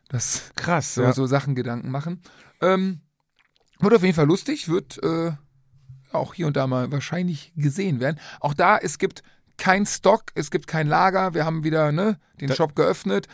Das 0.09 0.51
krass. 0.55 0.95
so, 0.95 1.03
Ja. 1.03 1.13
so 1.13 1.26
Sachen 1.26 1.55
Gedanken 1.55 1.89
machen. 1.91 2.21
Ähm, 2.61 3.01
wird 3.80 3.93
auf 3.93 4.03
jeden 4.03 4.15
Fall 4.15 4.28
lustig, 4.28 4.69
wird 4.69 5.01
äh, 5.03 5.32
auch 6.11 6.34
hier 6.34 6.47
und 6.47 6.55
da 6.57 6.67
mal 6.67 6.91
wahrscheinlich 6.91 7.53
gesehen 7.55 7.99
werden. 7.99 8.19
Auch 8.39 8.53
da, 8.53 8.78
es 8.78 8.97
gibt 8.97 9.24
kein 9.57 9.86
Stock, 9.86 10.26
es 10.36 10.51
gibt 10.51 10.67
kein 10.67 10.88
Lager. 10.88 11.34
Wir 11.34 11.45
haben 11.45 11.63
wieder 11.63 11.91
ne, 11.91 12.19
den 12.41 12.49
Da- 12.49 12.55
Shop 12.55 12.76
geöffnet. 12.76 13.28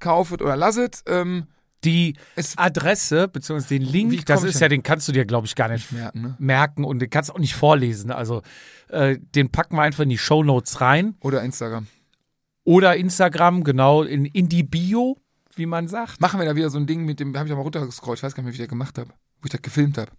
Kaufet 0.00 0.40
oder 0.42 0.56
lasset. 0.56 1.02
Ähm, 1.06 1.46
Die 1.84 2.16
es 2.36 2.58
Adresse 2.58 3.28
bzw. 3.28 3.78
den 3.78 3.82
Link, 3.82 4.26
das 4.26 4.42
ist 4.42 4.60
ja, 4.60 4.68
den 4.68 4.82
kannst 4.82 5.08
du 5.08 5.12
dir, 5.12 5.24
glaube 5.24 5.46
ich, 5.46 5.54
gar 5.54 5.68
nicht 5.68 5.90
merken, 5.92 6.20
ne? 6.20 6.36
merken 6.38 6.84
und 6.84 6.98
den 6.98 7.08
kannst 7.08 7.30
du 7.30 7.34
auch 7.34 7.38
nicht 7.38 7.54
vorlesen. 7.54 8.10
Also 8.10 8.42
äh, 8.88 9.18
den 9.34 9.50
packen 9.50 9.76
wir 9.76 9.82
einfach 9.82 10.02
in 10.02 10.10
die 10.10 10.18
Show 10.18 10.42
Notes 10.42 10.80
rein. 10.80 11.14
Oder 11.20 11.42
Instagram. 11.42 11.86
Oder 12.64 12.96
Instagram, 12.96 13.64
genau, 13.64 14.02
in, 14.02 14.26
in 14.26 14.48
die 14.48 14.62
Bio, 14.62 15.16
wie 15.54 15.66
man 15.66 15.88
sagt. 15.88 16.20
Machen 16.20 16.38
wir 16.38 16.46
da 16.46 16.54
wieder 16.54 16.68
so 16.68 16.78
ein 16.78 16.86
Ding 16.86 17.04
mit 17.04 17.18
dem, 17.18 17.34
habe 17.36 17.46
ich 17.46 17.50
da 17.50 17.56
mal 17.56 17.62
runtergescrollt, 17.62 18.18
ich 18.18 18.22
weiß 18.22 18.34
gar 18.34 18.42
nicht 18.42 18.46
mehr, 18.46 18.52
wie 18.52 18.56
ich 18.56 18.62
das 18.62 18.68
gemacht 18.68 18.98
habe. 18.98 19.10
Wo 19.40 19.46
ich 19.46 19.50
das 19.50 19.62
gefilmt 19.62 19.96
habe. 19.96 20.10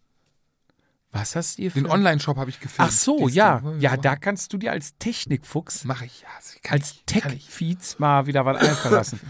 Was 1.11 1.35
hast 1.35 1.57
du 1.57 1.63
hier 1.63 1.71
für 1.71 1.81
Den 1.81 1.91
Online-Shop 1.91 2.37
habe 2.37 2.49
ich 2.49 2.59
gefilmt. 2.59 2.89
Ach 2.89 2.91
so, 2.91 3.27
ja. 3.27 3.59
Ding. 3.59 3.81
Ja, 3.81 3.97
da 3.97 4.15
kannst 4.15 4.53
du 4.53 4.57
dir 4.57 4.71
als 4.71 4.97
Technikfuchs, 4.97 5.83
Mache 5.83 6.05
ich, 6.05 6.21
ja. 6.21 6.27
Kann 6.63 6.79
als. 6.79 7.03
Tech-Feeds 7.05 7.99
mal 7.99 8.27
wieder 8.27 8.45
was 8.45 8.57
einfallen 8.57 8.95
lassen. 8.95 9.19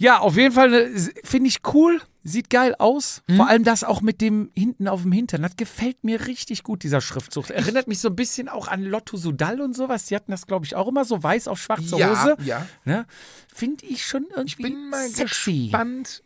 Ja, 0.00 0.18
auf 0.20 0.34
jeden 0.36 0.52
Fall 0.54 0.72
äh, 0.72 0.98
finde 1.24 1.48
ich 1.48 1.58
cool. 1.74 2.00
Sieht 2.24 2.48
geil 2.48 2.74
aus. 2.78 3.20
Mhm. 3.28 3.36
Vor 3.36 3.48
allem 3.48 3.64
das 3.64 3.84
auch 3.84 4.00
mit 4.00 4.22
dem 4.22 4.50
hinten 4.54 4.88
auf 4.88 5.02
dem 5.02 5.12
Hintern. 5.12 5.42
Das 5.42 5.56
gefällt 5.56 6.04
mir 6.04 6.26
richtig 6.26 6.62
gut, 6.62 6.82
dieser 6.82 7.02
Schriftzug. 7.02 7.50
Erinnert 7.50 7.86
mich 7.86 7.98
so 8.00 8.08
ein 8.08 8.16
bisschen 8.16 8.48
auch 8.48 8.66
an 8.68 8.82
Lotto 8.82 9.18
Sudal 9.18 9.60
und 9.60 9.76
sowas. 9.76 10.06
Die 10.06 10.16
hatten 10.16 10.30
das, 10.30 10.46
glaube 10.46 10.64
ich, 10.64 10.74
auch 10.74 10.88
immer 10.88 11.04
so 11.04 11.22
weiß 11.22 11.48
auf 11.48 11.58
schwarze 11.60 11.96
Ja, 11.98 12.10
Hose. 12.10 12.36
ja. 12.44 12.66
Ne? 12.86 13.06
Finde 13.54 13.84
ich 13.84 14.06
schon 14.06 14.26
irgendwie 14.34 14.46
Ich 14.48 14.56
bin 14.56 14.88
mal 14.88 15.06
sexy. 15.06 15.64
gespannt, 15.64 16.22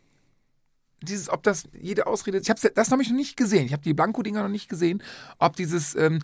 dieses, 1.01 1.29
ob 1.29 1.43
das 1.43 1.65
jede 1.77 2.07
Ausrede, 2.07 2.39
ich 2.39 2.49
habe 2.49 2.59
das 2.73 2.91
habe 2.91 3.01
ich 3.01 3.09
noch 3.09 3.15
nicht 3.17 3.35
gesehen. 3.35 3.65
Ich 3.65 3.73
habe 3.73 3.83
die 3.83 3.93
Blanko-Dinger 3.93 4.41
noch 4.43 4.49
nicht 4.49 4.69
gesehen, 4.69 5.03
ob 5.37 5.57
dieses 5.57 5.95
ähm, 5.95 6.21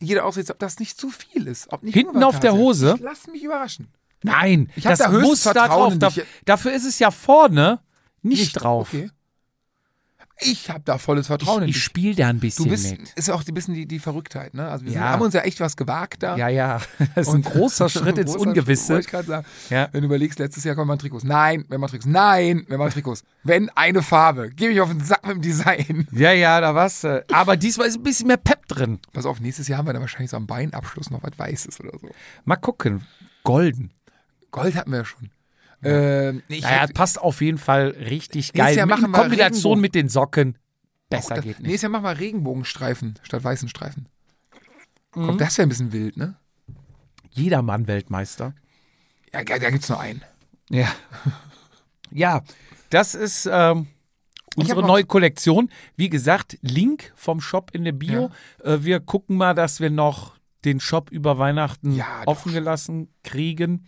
jede 0.00 0.24
Ausrede, 0.24 0.52
ob 0.52 0.58
das 0.58 0.78
nicht 0.78 0.98
zu 0.98 1.10
viel 1.10 1.46
ist. 1.46 1.70
Ob 1.72 1.82
nicht 1.82 1.94
Hinten 1.94 2.22
auf 2.22 2.40
der. 2.40 2.54
Hose? 2.54 2.94
Ich 2.96 3.02
lass 3.02 3.26
mich 3.26 3.42
überraschen. 3.42 3.88
Nein, 4.24 4.70
Ich 4.74 4.84
das 4.84 4.98
da 4.98 5.10
muss 5.10 5.42
da 5.42 5.52
drauf. 5.68 5.92
in 5.92 5.98
Da, 6.00 6.10
dafür 6.44 6.72
ist 6.72 6.84
es 6.84 6.98
ja 6.98 7.10
vorne 7.10 7.80
nicht, 8.22 8.54
drauf. 8.54 8.88
Okay. 8.92 9.10
Ich 10.40 10.68
habe 10.68 10.80
da 10.84 10.98
volles 10.98 11.28
Vertrauen 11.28 11.62
in 11.62 11.68
Ich, 11.68 11.76
ich 11.76 11.76
dich. 11.76 11.84
spiele 11.84 12.14
da 12.16 12.26
ein 12.28 12.40
bisschen 12.40 12.64
Du 12.64 12.70
bist, 12.72 12.90
mit. 12.90 13.12
ist 13.14 13.28
ja 13.28 13.34
auch 13.34 13.44
ein 13.46 13.54
bisschen 13.54 13.72
die, 13.74 13.86
die 13.86 14.00
Verrücktheit, 14.00 14.52
ne? 14.52 14.68
Also 14.68 14.84
wir 14.84 14.90
sind, 14.90 15.00
Ja. 15.00 15.10
haben 15.10 15.22
uns 15.22 15.32
ja 15.32 15.42
echt 15.42 15.60
was 15.60 15.76
gewagt 15.76 16.24
da. 16.24 16.36
Ja, 16.36 16.48
ja. 16.48 16.80
Das 17.14 17.28
ist 17.28 17.34
ein 17.34 17.42
großer 17.42 17.88
Schritt 17.88 18.18
ins 18.18 18.32
Großer 18.32 18.48
Ungewisse. 18.48 18.94
Wollte 18.94 19.20
ich 19.20 19.26
sagen. 19.26 19.46
Ja. 19.70 19.88
Wenn 19.92 20.00
du 20.00 20.06
überlegst, 20.06 20.40
letztes 20.40 20.64
Jahr 20.64 20.74
kommen 20.74 20.90
wir 20.90 20.98
Trikots. 20.98 21.22
Nein, 21.22 21.64
wenn 21.68 21.80
man 21.80 21.88
Trikots. 21.88 22.06
Nein, 22.08 22.64
wenn 22.68 22.78
man 22.80 22.90
Trikots. 22.90 23.22
Wenn 23.44 23.68
eine 23.76 24.02
Farbe. 24.02 24.50
Geh 24.50 24.68
mich 24.68 24.80
auf 24.80 24.88
den 24.88 25.04
Sack 25.04 25.24
mit 25.24 25.36
dem 25.36 25.42
Design. 25.42 26.08
Ja, 26.10 26.32
ja, 26.32 26.60
da 26.60 26.74
war's. 26.74 27.04
äh, 27.04 27.22
Aber 27.30 27.56
diesmal 27.56 27.86
ist 27.86 27.96
ein 27.98 28.02
bisschen 28.02 28.26
mehr 28.26 28.36
Pep 28.36 28.66
drin. 28.66 28.98
Pass 29.12 29.26
auf, 29.26 29.38
nächstes 29.38 29.68
Jahr 29.68 29.78
haben 29.78 29.86
wir 29.86 29.92
dann 29.92 30.02
wahrscheinlich 30.02 30.30
so 30.32 30.36
am 30.36 30.48
Beinabschluss 30.48 31.10
noch 31.10 31.22
was 31.22 31.38
Weißes 31.38 31.78
oder 31.78 31.96
so. 32.00 32.08
Mal 32.44 32.56
gucken. 32.56 33.06
Golden. 33.44 33.92
Gold 34.62 34.74
hatten 34.76 34.90
wir 34.90 34.98
ja 34.98 35.04
schon. 35.04 35.30
Ähm, 35.82 36.42
nee, 36.48 36.60
Naja, 36.60 36.82
hätte- 36.82 36.92
passt 36.94 37.20
auf 37.20 37.40
jeden 37.40 37.58
Fall 37.58 37.88
richtig 37.88 38.52
geil. 38.52 38.76
Jahr 38.76 38.86
machen 38.86 39.06
In 39.06 39.12
Kombination 39.12 39.72
Regenbogen. 39.72 39.80
mit 39.80 39.94
den 39.94 40.08
Socken. 40.08 40.58
Besser 41.10 41.34
das- 41.36 41.44
geht 41.44 41.58
nicht. 41.58 41.66
Nächstes 41.68 41.82
Jahr 41.82 41.90
machen 41.90 42.04
wir 42.04 42.18
Regenbogenstreifen 42.18 43.14
statt 43.22 43.44
weißen 43.44 43.68
Streifen. 43.68 44.08
Mhm. 45.14 45.26
Komm, 45.26 45.38
das 45.38 45.58
wäre 45.58 45.66
ein 45.66 45.68
bisschen 45.68 45.92
wild, 45.92 46.16
ne? 46.16 46.36
Jedermann 47.30 47.86
Weltmeister. 47.86 48.54
Ja, 49.32 49.42
da 49.44 49.58
da 49.58 49.70
gibt's 49.70 49.88
nur 49.88 50.00
einen. 50.00 50.22
Ja. 50.70 50.88
Ja, 52.10 52.42
das 52.90 53.16
ist 53.16 53.48
ähm, 53.50 53.88
unsere 54.54 54.82
neue 54.82 55.04
Kollektion. 55.04 55.68
Wie 55.96 56.08
gesagt, 56.08 56.58
Link 56.62 57.12
vom 57.16 57.40
Shop 57.40 57.72
in 57.74 57.82
der 57.84 57.90
Bio. 57.92 58.30
Äh, 58.62 58.78
wir 58.82 59.00
gucken 59.00 59.36
mal, 59.36 59.52
dass 59.52 59.80
wir 59.80 59.90
noch 59.90 60.36
den 60.64 60.78
Shop 60.78 61.10
über 61.10 61.38
Weihnachten 61.38 61.92
Ja, 61.96 62.20
doch 62.20 62.28
offen 62.32 62.52
gelassen 62.52 63.08
kriegen. 63.24 63.86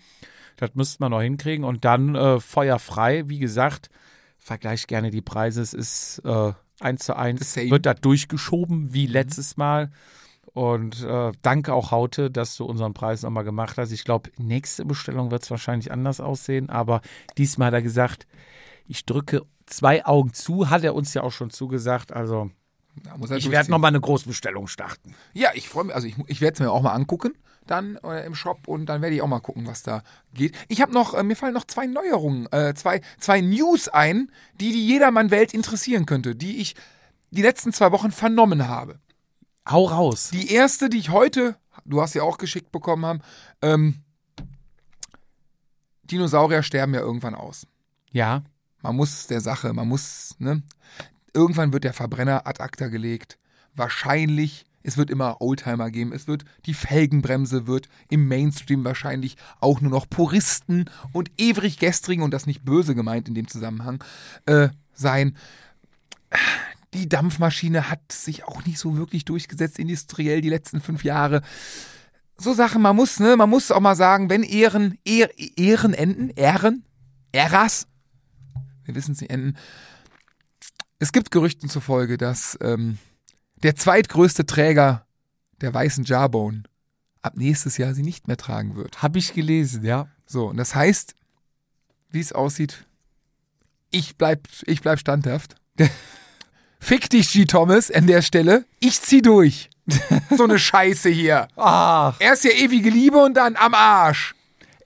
Das 0.56 0.70
müssten 0.74 1.02
wir 1.02 1.08
noch 1.08 1.20
hinkriegen. 1.20 1.64
Und 1.64 1.84
dann 1.84 2.14
äh, 2.14 2.40
feuerfrei. 2.40 3.28
Wie 3.28 3.38
gesagt, 3.38 3.90
vergleich 4.38 4.86
gerne 4.86 5.10
die 5.10 5.22
Preise. 5.22 5.62
Es 5.62 5.74
ist 5.74 6.18
äh, 6.24 6.52
zu 6.96 7.16
eins. 7.16 7.52
Same. 7.52 7.70
Wird 7.70 7.86
da 7.86 7.94
durchgeschoben 7.94 8.92
wie 8.92 9.06
letztes 9.06 9.56
Mal. 9.56 9.90
Und 10.52 11.02
äh, 11.02 11.32
danke 11.42 11.74
auch 11.74 11.90
Haute, 11.90 12.30
dass 12.30 12.56
du 12.56 12.64
unseren 12.64 12.94
Preis 12.94 13.22
nochmal 13.22 13.44
gemacht 13.44 13.76
hast. 13.76 13.92
Ich 13.92 14.04
glaube, 14.04 14.30
nächste 14.38 14.86
Bestellung 14.86 15.30
wird 15.30 15.42
es 15.42 15.50
wahrscheinlich 15.50 15.92
anders 15.92 16.20
aussehen. 16.20 16.70
Aber 16.70 17.02
diesmal 17.36 17.66
hat 17.66 17.74
er 17.74 17.82
gesagt, 17.82 18.26
ich 18.86 19.04
drücke 19.04 19.42
zwei 19.66 20.06
Augen 20.06 20.32
zu. 20.32 20.70
Hat 20.70 20.82
er 20.82 20.94
uns 20.94 21.12
ja 21.12 21.22
auch 21.22 21.32
schon 21.32 21.50
zugesagt. 21.50 22.12
Also 22.12 22.50
ich 23.36 23.50
werde 23.50 23.70
nochmal 23.70 23.90
eine 23.90 24.00
Großbestellung 24.00 24.68
starten. 24.68 25.14
Ja, 25.34 25.50
ich 25.52 25.68
freue 25.68 25.84
mich. 25.84 25.94
Also 25.94 26.06
ich, 26.06 26.16
ich 26.26 26.40
werde 26.40 26.54
es 26.54 26.60
mir 26.60 26.70
auch 26.70 26.80
mal 26.80 26.92
angucken 26.92 27.34
dann 27.66 27.96
äh, 28.04 28.24
im 28.24 28.34
Shop 28.34 28.68
und 28.68 28.86
dann 28.86 29.02
werde 29.02 29.16
ich 29.16 29.22
auch 29.22 29.28
mal 29.28 29.40
gucken, 29.40 29.66
was 29.66 29.82
da 29.82 30.02
geht. 30.34 30.56
Ich 30.68 30.80
habe 30.80 30.92
noch, 30.92 31.14
äh, 31.14 31.22
mir 31.22 31.36
fallen 31.36 31.54
noch 31.54 31.66
zwei 31.66 31.86
Neuerungen, 31.86 32.50
äh, 32.52 32.74
zwei, 32.74 33.00
zwei 33.18 33.40
News 33.40 33.88
ein, 33.88 34.30
die 34.60 34.72
die 34.72 34.86
Jedermann-Welt 34.86 35.54
interessieren 35.54 36.06
könnte, 36.06 36.34
die 36.34 36.58
ich 36.58 36.74
die 37.30 37.42
letzten 37.42 37.72
zwei 37.72 37.92
Wochen 37.92 38.12
vernommen 38.12 38.68
habe. 38.68 38.98
Hau 39.68 39.84
raus. 39.84 40.30
Die 40.32 40.52
erste, 40.52 40.88
die 40.88 40.98
ich 40.98 41.10
heute, 41.10 41.56
du 41.84 42.00
hast 42.00 42.14
ja 42.14 42.22
auch 42.22 42.38
geschickt 42.38 42.70
bekommen 42.72 43.04
haben, 43.04 43.20
ähm, 43.62 44.02
Dinosaurier 46.04 46.62
sterben 46.62 46.94
ja 46.94 47.00
irgendwann 47.00 47.34
aus. 47.34 47.66
Ja. 48.12 48.42
Man 48.82 48.96
muss 48.96 49.26
der 49.26 49.40
Sache, 49.40 49.72
man 49.72 49.88
muss, 49.88 50.36
ne? 50.38 50.62
Irgendwann 51.34 51.72
wird 51.72 51.84
der 51.84 51.92
Verbrenner 51.92 52.46
ad 52.46 52.62
acta 52.62 52.86
gelegt. 52.88 53.38
Wahrscheinlich, 53.74 54.64
es 54.86 54.96
wird 54.96 55.10
immer 55.10 55.40
Oldtimer 55.40 55.90
geben. 55.90 56.12
Es 56.12 56.28
wird, 56.28 56.44
die 56.64 56.72
Felgenbremse 56.72 57.66
wird 57.66 57.88
im 58.08 58.28
Mainstream 58.28 58.84
wahrscheinlich 58.84 59.36
auch 59.60 59.80
nur 59.80 59.90
noch 59.90 60.08
Puristen 60.08 60.88
und 61.12 61.28
ewig 61.38 61.78
gestrigen, 61.78 62.22
und 62.22 62.30
das 62.30 62.46
nicht 62.46 62.64
böse 62.64 62.94
gemeint 62.94 63.26
in 63.26 63.34
dem 63.34 63.48
Zusammenhang, 63.48 64.02
äh, 64.46 64.68
sein. 64.94 65.36
Die 66.94 67.08
Dampfmaschine 67.08 67.90
hat 67.90 68.12
sich 68.12 68.44
auch 68.44 68.64
nicht 68.64 68.78
so 68.78 68.96
wirklich 68.96 69.24
durchgesetzt 69.24 69.80
industriell 69.80 70.40
die 70.40 70.50
letzten 70.50 70.80
fünf 70.80 71.02
Jahre. 71.02 71.42
So 72.38 72.54
Sachen, 72.54 72.80
man 72.80 72.94
muss, 72.94 73.18
ne, 73.18 73.36
man 73.36 73.50
muss 73.50 73.72
auch 73.72 73.80
mal 73.80 73.96
sagen, 73.96 74.30
wenn 74.30 74.44
Ehren, 74.44 74.98
Ehr, 75.04 75.30
Ehren 75.56 75.94
enden, 75.94 76.30
Ehren, 76.30 76.84
Eras, 77.32 77.88
wir 78.84 78.94
wissen 78.94 79.12
es 79.12 79.20
nicht 79.20 79.32
enden. 79.32 79.56
Es 81.00 81.10
gibt 81.10 81.32
Gerüchten 81.32 81.68
zufolge, 81.68 82.18
dass 82.18 82.56
ähm, 82.62 82.98
der 83.62 83.76
zweitgrößte 83.76 84.46
Träger 84.46 85.06
der 85.60 85.72
weißen 85.72 86.04
Jarbone 86.04 86.64
ab 87.26 87.34
nächstes 87.36 87.76
Jahr 87.76 87.92
sie 87.92 88.04
nicht 88.04 88.28
mehr 88.28 88.36
tragen 88.36 88.76
wird. 88.76 89.02
Habe 89.02 89.18
ich 89.18 89.34
gelesen, 89.34 89.84
ja. 89.84 90.08
So, 90.26 90.46
und 90.46 90.56
das 90.56 90.74
heißt, 90.74 91.14
wie 92.10 92.20
es 92.20 92.32
aussieht, 92.32 92.86
ich 93.90 94.16
bleib, 94.16 94.46
ich 94.64 94.80
bleib 94.80 95.00
standhaft. 95.00 95.56
Fick 96.78 97.10
dich, 97.10 97.32
G. 97.32 97.46
Thomas, 97.46 97.90
an 97.90 98.06
der 98.06 98.22
Stelle. 98.22 98.64
Ich 98.78 99.00
zieh 99.02 99.22
durch. 99.22 99.70
so 100.36 100.44
eine 100.44 100.58
Scheiße 100.58 101.08
hier. 101.08 101.48
Ach. 101.56 102.16
Erst 102.20 102.44
ja 102.44 102.50
ewige 102.50 102.90
Liebe 102.90 103.18
und 103.18 103.34
dann 103.34 103.56
am 103.56 103.74
Arsch. 103.74 104.35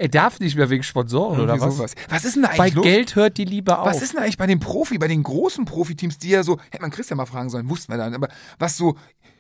Er 0.01 0.09
darf 0.09 0.41
nicht 0.41 0.57
mehr 0.57 0.71
wegen 0.71 0.83
Sponsoren, 0.83 1.39
oder 1.41 1.61
was? 1.61 1.77
sowas. 1.77 1.95
Was 2.09 2.25
ist 2.25 2.35
denn 2.35 2.45
da 2.45 2.49
eigentlich 2.49 2.59
Bei 2.59 2.69
los? 2.71 2.85
Geld 2.85 3.17
hört 3.17 3.37
die 3.37 3.45
Liebe 3.45 3.79
auf. 3.79 3.85
Was 3.85 4.01
ist 4.01 4.15
denn 4.15 4.21
eigentlich 4.21 4.39
bei 4.39 4.47
den 4.47 4.59
Profi, 4.59 4.97
bei 4.97 5.09
den 5.09 5.23
großen 5.23 5.67
Profiteams, 5.67 6.17
die 6.17 6.31
ja 6.31 6.43
so, 6.43 6.59
hätte 6.71 6.81
man 6.81 6.91
Christian 6.91 7.19
mal 7.19 7.27
fragen 7.27 7.51
sollen, 7.51 7.69
wussten 7.69 7.93
wir 7.93 7.99
dann, 7.99 8.15
aber 8.15 8.29
was 8.59 8.79
so, 8.79 8.97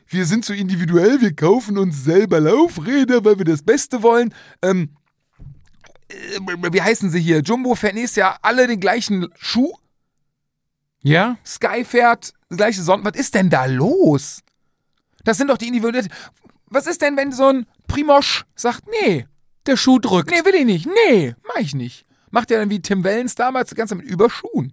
wir 0.07 0.27
sind 0.27 0.45
so 0.45 0.53
individuell, 0.53 1.23
wir 1.23 1.35
kaufen 1.35 1.78
uns 1.78 2.05
selber 2.05 2.41
Laufräder, 2.41 3.24
weil 3.24 3.39
wir 3.39 3.47
das 3.47 3.62
Beste 3.62 4.03
wollen. 4.03 4.35
Ähm, 4.61 4.91
äh, 6.09 6.73
wie 6.74 6.82
heißen 6.82 7.09
sie 7.09 7.20
hier? 7.20 7.41
Jumbo 7.41 7.74
fährt 7.74 7.95
nächstes 7.95 8.16
Jahr 8.16 8.39
alle 8.43 8.66
den 8.66 8.81
gleichen 8.81 9.28
Schuh. 9.39 9.73
ja? 11.03 11.39
Sky 11.43 11.87
fährt 11.87 12.35
gleiche 12.51 12.82
Sonnen. 12.82 13.07
Was 13.07 13.19
ist 13.19 13.35
denn 13.35 13.49
da 13.49 13.65
los? 13.65 14.43
Das 15.24 15.39
sind 15.39 15.49
doch 15.49 15.57
die 15.57 15.69
individuellen. 15.69 16.11
Was 16.66 16.87
ist 16.87 17.01
denn, 17.01 17.16
wenn 17.16 17.32
so 17.32 17.47
ein 17.47 17.66
Primosch 17.87 18.45
sagt, 18.55 18.82
nee, 19.01 19.27
Der 19.66 19.77
Schuh 19.77 19.99
drückt. 19.99 20.31
Nee, 20.31 20.45
will 20.45 20.55
ich 20.55 20.65
nicht. 20.65 20.87
Nee, 20.87 21.35
mach 21.47 21.61
ich 21.61 21.74
nicht. 21.74 22.07
Macht 22.31 22.51
er 22.51 22.61
dann 22.61 22.70
wie 22.70 22.81
Tim 22.81 23.05
Wellens 23.05 23.35
damals 23.35 23.74
ganz 23.74 23.95
mit 23.95 24.07
Überschuhen. 24.07 24.73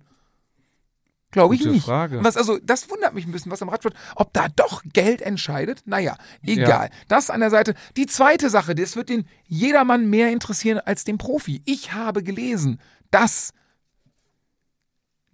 Glaube 1.32 1.56
ich 1.56 1.62
Gute 1.62 1.74
nicht. 1.74 1.86
Frage. 1.86 2.24
Was, 2.24 2.38
also, 2.38 2.58
das 2.64 2.90
wundert 2.90 3.14
mich 3.14 3.26
ein 3.26 3.32
bisschen, 3.32 3.52
was 3.52 3.62
am 3.62 3.70
Radsport, 3.70 3.96
ob 4.16 4.32
da 4.32 4.48
doch 4.56 4.82
Geld 4.94 5.22
entscheidet. 5.22 5.82
Naja, 5.86 6.18
egal. 6.42 6.90
Das 7.10 7.30
an 7.30 7.42
der 7.42 7.50
Seite. 7.50 7.74
Die 7.98 8.06
zweite 8.06 8.50
Sache, 8.50 8.76
das 8.76 8.96
wird 8.96 9.10
den 9.10 9.28
jedermann 9.46 10.10
mehr 10.10 10.32
interessieren 10.32 10.80
als 10.80 11.04
den 11.04 11.18
Profi. 11.18 11.62
Ich 11.66 11.94
habe 11.94 12.24
gelesen, 12.24 12.80
dass 13.12 13.52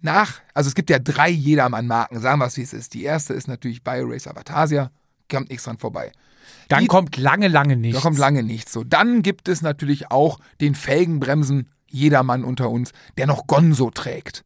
nach, 0.00 0.40
also 0.52 0.68
es 0.68 0.74
gibt 0.74 0.90
ja 0.90 0.98
drei 0.98 1.30
Jedermann-Marken, 1.30 2.20
sagen 2.20 2.40
wir 2.40 2.46
es 2.46 2.56
wie 2.56 2.62
es 2.62 2.72
ist. 2.72 2.92
Die 2.92 3.04
erste 3.04 3.32
ist 3.32 3.48
natürlich 3.48 3.82
BioRacer 3.82 4.34
Vatasia, 4.34 4.90
kommt 5.30 5.48
nichts 5.48 5.64
dran 5.64 5.78
vorbei. 5.78 6.12
Dann 6.68 6.80
Die- 6.82 6.86
kommt 6.86 7.16
lange, 7.16 7.48
lange 7.48 7.76
nichts. 7.76 7.96
Da 7.98 8.02
kommt 8.02 8.18
lange 8.18 8.42
nichts 8.42 8.72
so. 8.72 8.84
Dann 8.84 9.22
gibt 9.22 9.48
es 9.48 9.62
natürlich 9.62 10.10
auch 10.10 10.38
den 10.60 10.74
Felgenbremsen 10.74 11.70
Jedermann 11.88 12.44
unter 12.44 12.70
uns, 12.70 12.90
der 13.18 13.26
noch 13.26 13.46
Gonzo 13.46 13.90
trägt. 13.90 14.42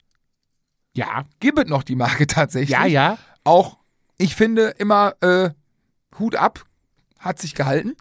Ja. 0.95 1.24
Gibt 1.40 1.59
es 1.59 1.66
noch 1.66 1.82
die 1.82 1.97
Marke 1.97 2.27
tatsächlich? 2.27 2.70
Ja, 2.70 2.86
ja. 2.86 3.19
Auch, 3.45 3.78
ich 4.19 4.35
finde 4.35 4.74
immer 4.78 5.15
äh, 5.23 5.51
Hut 6.19 6.35
ab, 6.36 6.65
hat 7.19 7.39
sich 7.40 7.55
gehalten. 7.55 7.95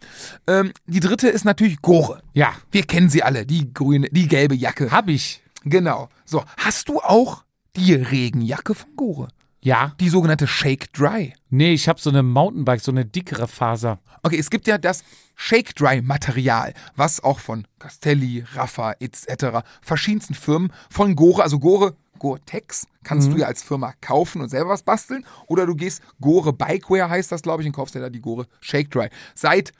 Ähm, 0.47 0.71
die 0.85 0.99
dritte 0.99 1.27
ist 1.29 1.45
natürlich 1.45 1.81
Gore. 1.81 2.21
Ja. 2.33 2.53
Wir 2.71 2.83
kennen 2.83 3.09
sie 3.09 3.23
alle, 3.23 3.45
die 3.45 3.73
grüne, 3.73 4.07
die 4.11 4.27
gelbe 4.27 4.55
Jacke. 4.55 4.91
Hab 4.91 5.07
ich. 5.07 5.41
Genau. 5.63 6.09
So, 6.25 6.43
hast 6.57 6.89
du 6.89 6.99
auch 7.01 7.43
die 7.75 7.93
Regenjacke 7.93 8.73
von 8.75 8.95
Gore? 8.95 9.27
Ja. 9.61 9.93
Die 9.99 10.09
sogenannte 10.09 10.47
Shake 10.47 10.93
Dry. 10.93 11.33
Nee, 11.49 11.73
ich 11.73 11.87
habe 11.87 11.99
so 11.99 12.09
eine 12.09 12.23
Mountainbike, 12.23 12.81
so 12.81 12.91
eine 12.91 13.05
dickere 13.05 13.47
Faser. 13.47 13.99
Okay, 14.23 14.37
es 14.37 14.49
gibt 14.49 14.67
ja 14.67 14.77
das 14.77 15.03
Shake 15.35 15.75
Dry 15.75 16.01
Material, 16.01 16.73
was 16.95 17.23
auch 17.23 17.39
von 17.39 17.67
Castelli, 17.79 18.45
Rafa 18.53 18.93
etc. 18.99 19.65
verschiedensten 19.81 20.33
Firmen 20.33 20.71
von 20.89 21.15
Gore, 21.15 21.43
also 21.43 21.59
Gore 21.59 21.95
Gore-Tex 22.17 22.87
kannst 23.03 23.31
du 23.31 23.37
ja 23.37 23.47
als 23.47 23.63
Firma 23.63 23.93
kaufen 24.01 24.41
und 24.41 24.49
selber 24.49 24.71
was 24.71 24.83
basteln 24.83 25.25
oder 25.47 25.65
du 25.65 25.75
gehst 25.75 26.01
Gore 26.19 26.51
Bikewear 26.53 27.09
heißt 27.09 27.31
das, 27.31 27.41
glaube 27.41 27.61
ich, 27.61 27.67
und 27.67 27.73
kaufst 27.73 27.95
dir 27.95 27.99
da 27.99 28.09
die 28.09 28.21
Gore 28.21 28.47
Shake 28.59 28.91
Dry. 28.91 29.09
Seit 29.35 29.71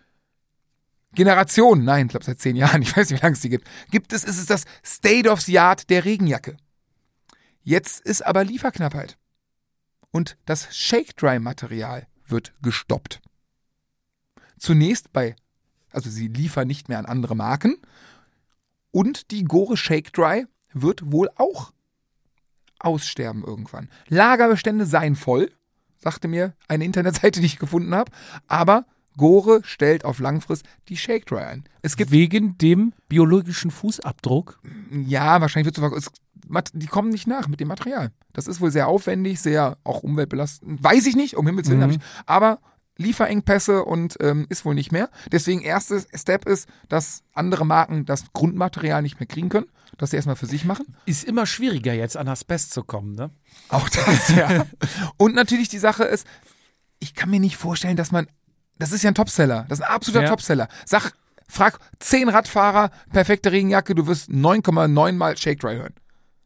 Generationen, 1.14 1.84
nein, 1.84 2.06
ich 2.06 2.12
glaube 2.12 2.26
seit 2.26 2.40
zehn 2.40 2.56
Jahren, 2.56 2.82
ich 2.84 2.96
weiß 2.96 3.10
nicht, 3.10 3.22
wie 3.22 3.26
lange 3.26 3.36
es 3.36 3.42
die 3.42 3.50
gibt, 3.50 3.68
gibt 3.92 4.14
es, 4.14 4.24
ist 4.24 4.38
es 4.38 4.46
das 4.46 4.64
State 4.86 5.30
of 5.30 5.42
the 5.42 5.60
Art 5.60 5.90
der 5.90 6.06
Regenjacke. 6.06 6.58
Jetzt 7.64 8.02
ist 8.02 8.26
aber 8.26 8.44
Lieferknappheit. 8.44 9.18
Und 10.18 10.36
das 10.46 10.76
Shake 10.76 11.16
Dry 11.16 11.38
Material 11.38 12.08
wird 12.26 12.52
gestoppt. 12.64 13.22
Zunächst 14.58 15.14
bei, 15.14 15.36
also 15.92 16.10
sie 16.10 16.28
liefern 16.28 16.68
nicht 16.68 16.90
mehr 16.90 16.98
an 16.98 17.06
andere 17.06 17.36
Marken. 17.36 17.78
Und 18.90 19.30
die 19.30 19.44
Gore 19.44 19.78
Shake 19.78 20.12
Dry 20.14 20.48
wird 20.74 21.12
wohl 21.12 21.30
auch 21.36 21.72
aussterben 22.80 23.44
irgendwann. 23.44 23.90
Lagerbestände 24.08 24.88
seien 24.88 25.16
voll, 25.16 25.52
sagte 25.98 26.28
mir 26.28 26.56
eine 26.68 26.86
Internetseite, 26.86 27.40
die 27.40 27.46
ich 27.46 27.60
gefunden 27.60 27.94
habe. 27.94 28.12
Aber 28.48 28.88
Gore 29.18 29.62
stellt 29.66 30.04
auf 30.04 30.18
Langfrist 30.18 30.66
die 30.90 30.98
Shake 30.98 31.28
Dry 31.28 31.44
ein. 31.44 31.64
Es 31.84 31.96
gibt, 31.96 32.10
Wegen 32.10 32.58
dem 32.58 32.94
biologischen 33.08 33.70
Fußabdruck. 33.70 34.60
ja, 34.90 35.42
wahrscheinlich 35.42 35.78
wird 35.78 35.94
es, 35.96 36.10
die 36.74 36.88
kommen 36.88 37.10
nicht 37.10 37.28
nach 37.28 37.48
mit 37.48 37.60
dem 37.60 37.68
Material. 37.68 38.12
Das 38.34 38.48
ist 38.48 38.62
wohl 38.62 38.72
sehr 38.72 38.88
aufwendig, 38.88 39.42
sehr 39.42 39.78
auch 39.84 40.04
umweltbelastend. 40.04 40.84
Weiß 40.84 41.06
ich 41.08 41.16
nicht, 41.16 41.36
um 41.36 41.46
Himmels 41.48 41.70
Willen. 41.70 41.82
Mhm. 41.82 41.90
Ich, 41.92 42.00
aber 42.26 42.60
Lieferengpässe 42.98 43.84
und 43.86 44.18
ähm, 44.22 44.46
ist 44.50 44.66
wohl 44.66 44.76
nicht 44.76 44.92
mehr. 44.92 45.10
Deswegen 45.32 45.62
erstes 45.62 46.08
Step 46.14 46.48
ist, 46.48 46.68
dass 46.90 47.24
andere 47.34 47.66
Marken 47.66 48.06
das 48.06 48.26
Grundmaterial 48.34 49.02
nicht 49.02 49.20
mehr 49.20 49.28
kriegen 49.28 49.50
können, 49.50 49.68
dass 49.98 50.12
sie 50.12 50.16
erstmal 50.16 50.36
für 50.36 50.48
sich 50.48 50.66
machen. 50.66 50.86
Ist 51.06 51.24
immer 51.24 51.46
schwieriger, 51.46 51.94
jetzt 51.94 52.18
an 52.18 52.28
Asbest 52.28 52.74
zu 52.74 52.84
kommen, 52.84 53.14
ne? 53.14 53.30
Auch 53.70 53.88
das, 53.90 54.30
ja. 54.36 54.66
und 55.18 55.36
natürlich 55.36 55.70
die 55.70 55.78
Sache 55.78 56.04
ist, 56.04 56.26
ich 57.00 57.14
kann 57.14 57.30
mir 57.30 57.40
nicht 57.40 57.58
vorstellen, 57.58 57.98
dass 57.98 58.12
man, 58.12 58.28
das 58.80 58.92
ist 58.92 59.04
ja 59.04 59.12
ein 59.12 59.16
Topseller, 59.16 59.66
das 59.70 59.80
ist 59.80 59.86
ein 59.86 59.92
absoluter 59.92 60.24
Ja. 60.24 60.30
Topseller. 60.30 60.68
Sag, 60.86 61.12
frag 61.48 61.80
zehn 62.00 62.30
Radfahrer, 62.30 62.90
perfekte 63.12 63.52
Regenjacke, 63.52 63.94
du 63.94 64.08
wirst 64.08 64.30
9,9 64.30 65.14
mal 65.14 65.38
Shake 65.38 65.60
Dry 65.60 65.76
hören. 65.76 65.94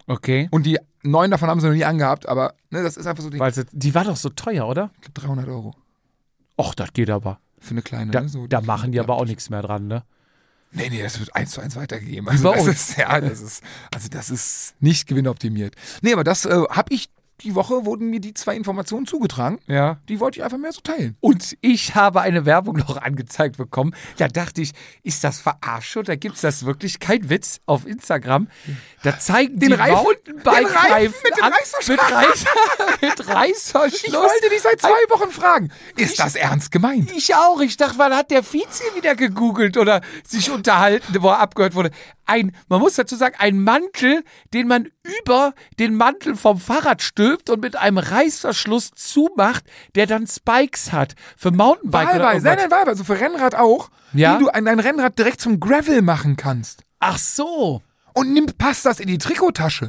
Okay. 0.07 0.47
Und 0.51 0.65
die 0.65 0.77
neun 1.03 1.31
davon 1.31 1.49
haben 1.49 1.59
sie 1.59 1.67
noch 1.67 1.73
nie 1.75 1.85
angehabt, 1.85 2.27
aber 2.27 2.53
ne, 2.69 2.83
das 2.83 2.97
ist 2.97 3.07
einfach 3.07 3.23
so 3.23 3.29
die 3.29 3.39
Weil 3.39 3.53
sie, 3.53 3.65
die 3.71 3.93
war 3.95 4.03
doch 4.03 4.15
so 4.17 4.29
teuer, 4.29 4.67
oder? 4.67 4.91
300 5.13 5.47
Euro 5.47 5.75
Och, 6.59 6.75
das 6.75 6.93
geht 6.93 7.09
aber. 7.09 7.39
für 7.59 7.71
eine 7.71 7.81
kleine. 7.81 8.11
Da, 8.11 8.21
ne, 8.21 8.29
so, 8.29 8.47
da 8.47 8.61
machen 8.61 8.91
die 8.91 8.99
aber 8.99 9.15
auch 9.15 9.25
nichts 9.25 9.49
mehr 9.49 9.61
dran, 9.61 9.87
ne? 9.87 10.03
Nee, 10.73 10.89
nee, 10.89 11.01
das 11.01 11.19
wird 11.19 11.35
eins 11.35 11.51
zu 11.51 11.61
eins 11.61 11.75
weitergegeben. 11.75 12.29
Also 12.29 12.53
das 12.53 12.65
ist, 12.67 12.97
ja, 12.97 13.19
das 13.19 13.41
ist, 13.41 13.63
also 13.93 14.07
das 14.09 14.29
ist 14.29 14.75
nicht 14.79 15.05
gewinnoptimiert. 15.07 15.75
Nee, 16.01 16.13
aber 16.13 16.23
das 16.23 16.45
äh, 16.45 16.63
habe 16.69 16.93
ich, 16.93 17.09
die 17.43 17.55
Woche 17.55 17.85
wurden 17.85 18.09
mir 18.09 18.19
die 18.19 18.33
zwei 18.33 18.55
Informationen 18.55 19.05
zugetragen. 19.05 19.59
Ja. 19.67 19.97
Die 20.09 20.19
wollte 20.19 20.39
ich 20.39 20.43
einfach 20.43 20.57
mehr 20.57 20.71
so 20.71 20.81
teilen. 20.81 21.15
Und 21.19 21.57
ich 21.61 21.95
habe 21.95 22.21
eine 22.21 22.45
Werbung 22.45 22.77
noch 22.77 22.97
angezeigt 22.97 23.57
bekommen. 23.57 23.93
Da 24.17 24.27
dachte 24.27 24.61
ich, 24.61 24.71
ist 25.03 25.23
das 25.23 25.39
verarsche 25.39 25.99
oder 25.99 26.17
gibt 26.17 26.35
es 26.35 26.41
das 26.41 26.65
wirklich? 26.65 26.99
Kein 26.99 27.29
Witz 27.29 27.59
auf 27.65 27.85
Instagram. 27.85 28.47
Da 29.03 29.17
zeigen 29.19 29.59
Den 29.59 29.69
die 29.69 29.75
Reifen- 29.75 30.03
Mountainbike-Reifen 30.03 30.73
den 30.73 30.91
Reifen 30.93 31.15
mit 31.23 31.37
dem 31.37 31.43
Reißverschluss. 31.45 31.87
Mit, 31.89 31.99
Reiß, 32.11 32.45
mit 33.01 33.27
Reißverschluss. 33.27 34.03
Ich 34.03 34.13
wollte 34.13 34.49
dich 34.49 34.61
seit 34.61 34.81
zwei 34.81 34.89
Wochen 35.09 35.31
fragen. 35.31 35.71
Ist 35.95 36.19
das 36.19 36.35
ernst 36.35 36.71
gemeint? 36.71 37.11
Ich 37.11 37.33
auch. 37.35 37.59
Ich 37.61 37.77
dachte, 37.77 37.97
wann 37.97 38.15
hat 38.15 38.31
der 38.31 38.43
Vize 38.43 38.83
wieder 38.95 39.15
gegoogelt 39.15 39.77
oder 39.77 40.01
sich 40.23 40.49
unterhalten, 40.51 41.15
wo 41.21 41.29
er 41.29 41.39
abgehört 41.39 41.75
wurde? 41.75 41.91
Ein, 42.25 42.55
man 42.69 42.79
muss 42.79 42.95
dazu 42.95 43.15
sagen, 43.15 43.35
ein 43.39 43.61
Mantel, 43.61 44.23
den 44.53 44.67
man 44.67 44.87
über 45.21 45.53
den 45.79 45.95
Mantel 45.95 46.35
vom 46.35 46.59
Fahrrad 46.59 47.01
stülpt 47.31 47.49
und 47.49 47.61
mit 47.61 47.75
einem 47.75 47.97
Reißverschluss 47.97 48.91
zumacht, 48.95 49.63
der 49.95 50.05
dann 50.07 50.27
Spikes 50.27 50.91
hat. 50.91 51.15
Für 51.37 51.51
Mountainbike 51.51 52.15
oder 52.15 52.25
Wahlweise. 52.25 52.45
Nein, 52.45 52.57
nein, 52.57 52.71
wahlweise. 52.71 52.97
So 52.99 53.03
für 53.05 53.19
Rennrad 53.19 53.55
auch. 53.55 53.89
Ja? 54.13 54.35
Wie 54.39 54.43
du 54.43 54.49
an 54.49 54.65
dein 54.65 54.79
Rennrad 54.79 55.17
direkt 55.17 55.39
zum 55.41 55.59
Gravel 55.59 56.01
machen 56.01 56.35
kannst. 56.35 56.83
Ach 56.99 57.17
so. 57.17 57.81
Und 58.13 58.33
nimm, 58.33 58.47
passt 58.57 58.85
das 58.85 58.99
in 58.99 59.07
die 59.07 59.17
Trikottasche? 59.17 59.85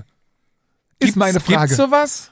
Ist 0.98 1.06
Gibt's- 1.08 1.16
meine 1.16 1.40
Frage. 1.40 1.68
Gibt's 1.68 1.76
sowas? 1.76 2.30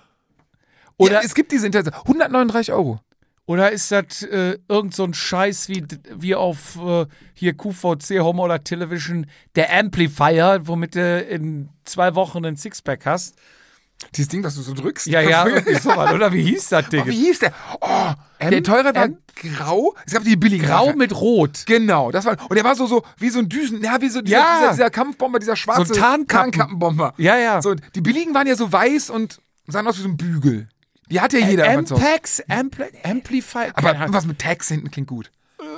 Oder 0.96 1.14
ja, 1.14 1.20
es 1.24 1.34
gibt 1.34 1.50
diese 1.50 1.66
Interesse. 1.66 1.92
139 1.92 2.72
Euro. 2.72 3.00
oder 3.46 3.72
ist 3.72 3.90
das 3.90 4.22
äh, 4.22 4.58
irgend 4.68 4.94
so 4.94 5.02
ein 5.04 5.14
Scheiß 5.14 5.68
wie, 5.68 5.84
wie 6.14 6.34
auf 6.36 6.76
äh, 6.80 7.06
hier 7.34 7.54
QVC 7.56 8.20
Home 8.20 8.40
oder 8.42 8.62
Television, 8.62 9.26
der 9.56 9.72
Amplifier, 9.76 10.60
womit 10.64 10.94
du 10.94 11.20
in 11.22 11.70
zwei 11.84 12.14
Wochen 12.14 12.44
ein 12.44 12.56
Sixpack 12.56 13.06
hast? 13.06 13.34
Dieses 14.14 14.28
Ding, 14.28 14.42
das 14.42 14.54
du 14.56 14.62
so 14.62 14.74
drückst. 14.74 15.06
Ja, 15.06 15.20
ja, 15.20 15.46
irgendwie 15.46 15.74
sowas. 15.76 16.12
Oder 16.12 16.32
wie 16.32 16.42
hieß 16.42 16.68
das 16.70 16.88
Ding? 16.88 17.02
Oh, 17.02 17.06
wie 17.06 17.16
hieß 17.26 17.38
der? 17.40 17.52
Oh, 17.80 18.12
der 18.40 18.52
M- 18.52 18.64
teure 18.64 18.94
war 18.94 19.04
M- 19.04 19.18
grau. 19.56 19.94
Es 20.06 20.12
gab 20.12 20.24
die 20.24 20.36
billigen. 20.36 20.66
Grau 20.66 20.92
mit 20.94 21.14
Rot. 21.14 21.64
Genau, 21.66 22.10
das 22.10 22.24
war 22.24 22.36
und 22.48 22.54
der 22.56 22.64
war 22.64 22.74
so 22.74 22.86
so 22.86 23.02
wie 23.18 23.30
so 23.30 23.38
ein 23.38 23.48
Düsen, 23.48 23.82
ja 23.82 24.00
wie 24.00 24.08
so 24.08 24.20
dieser, 24.22 24.38
Ja. 24.38 24.58
dieser, 24.60 24.70
dieser 24.72 24.90
Kampfbomber, 24.90 25.38
dieser 25.38 25.56
schwarze 25.56 25.86
So 25.86 25.94
Tarnkappen. 25.94 26.52
Tarnkappenbomber. 26.52 27.14
Ja, 27.18 27.36
ja. 27.36 27.60
So 27.62 27.74
die 27.74 28.00
billigen 28.00 28.34
waren 28.34 28.46
ja 28.46 28.56
so 28.56 28.72
weiß 28.72 29.10
und 29.10 29.40
sahen 29.66 29.86
aus 29.86 29.98
wie 29.98 30.02
so 30.02 30.08
ein 30.08 30.16
Bügel. 30.16 30.68
Die 31.10 31.20
hat 31.20 31.32
ja 31.32 31.40
jeder 31.40 31.70
immer 31.72 31.86
so. 31.86 31.96
Ampax, 31.96 32.42
Ampli 32.48 32.84
Amplifier. 33.04 33.72
Aber 33.74 34.06
was 34.08 34.26
mit 34.26 34.38
Tags 34.38 34.68
hinten 34.68 34.90
klingt 34.90 35.08
gut. 35.08 35.30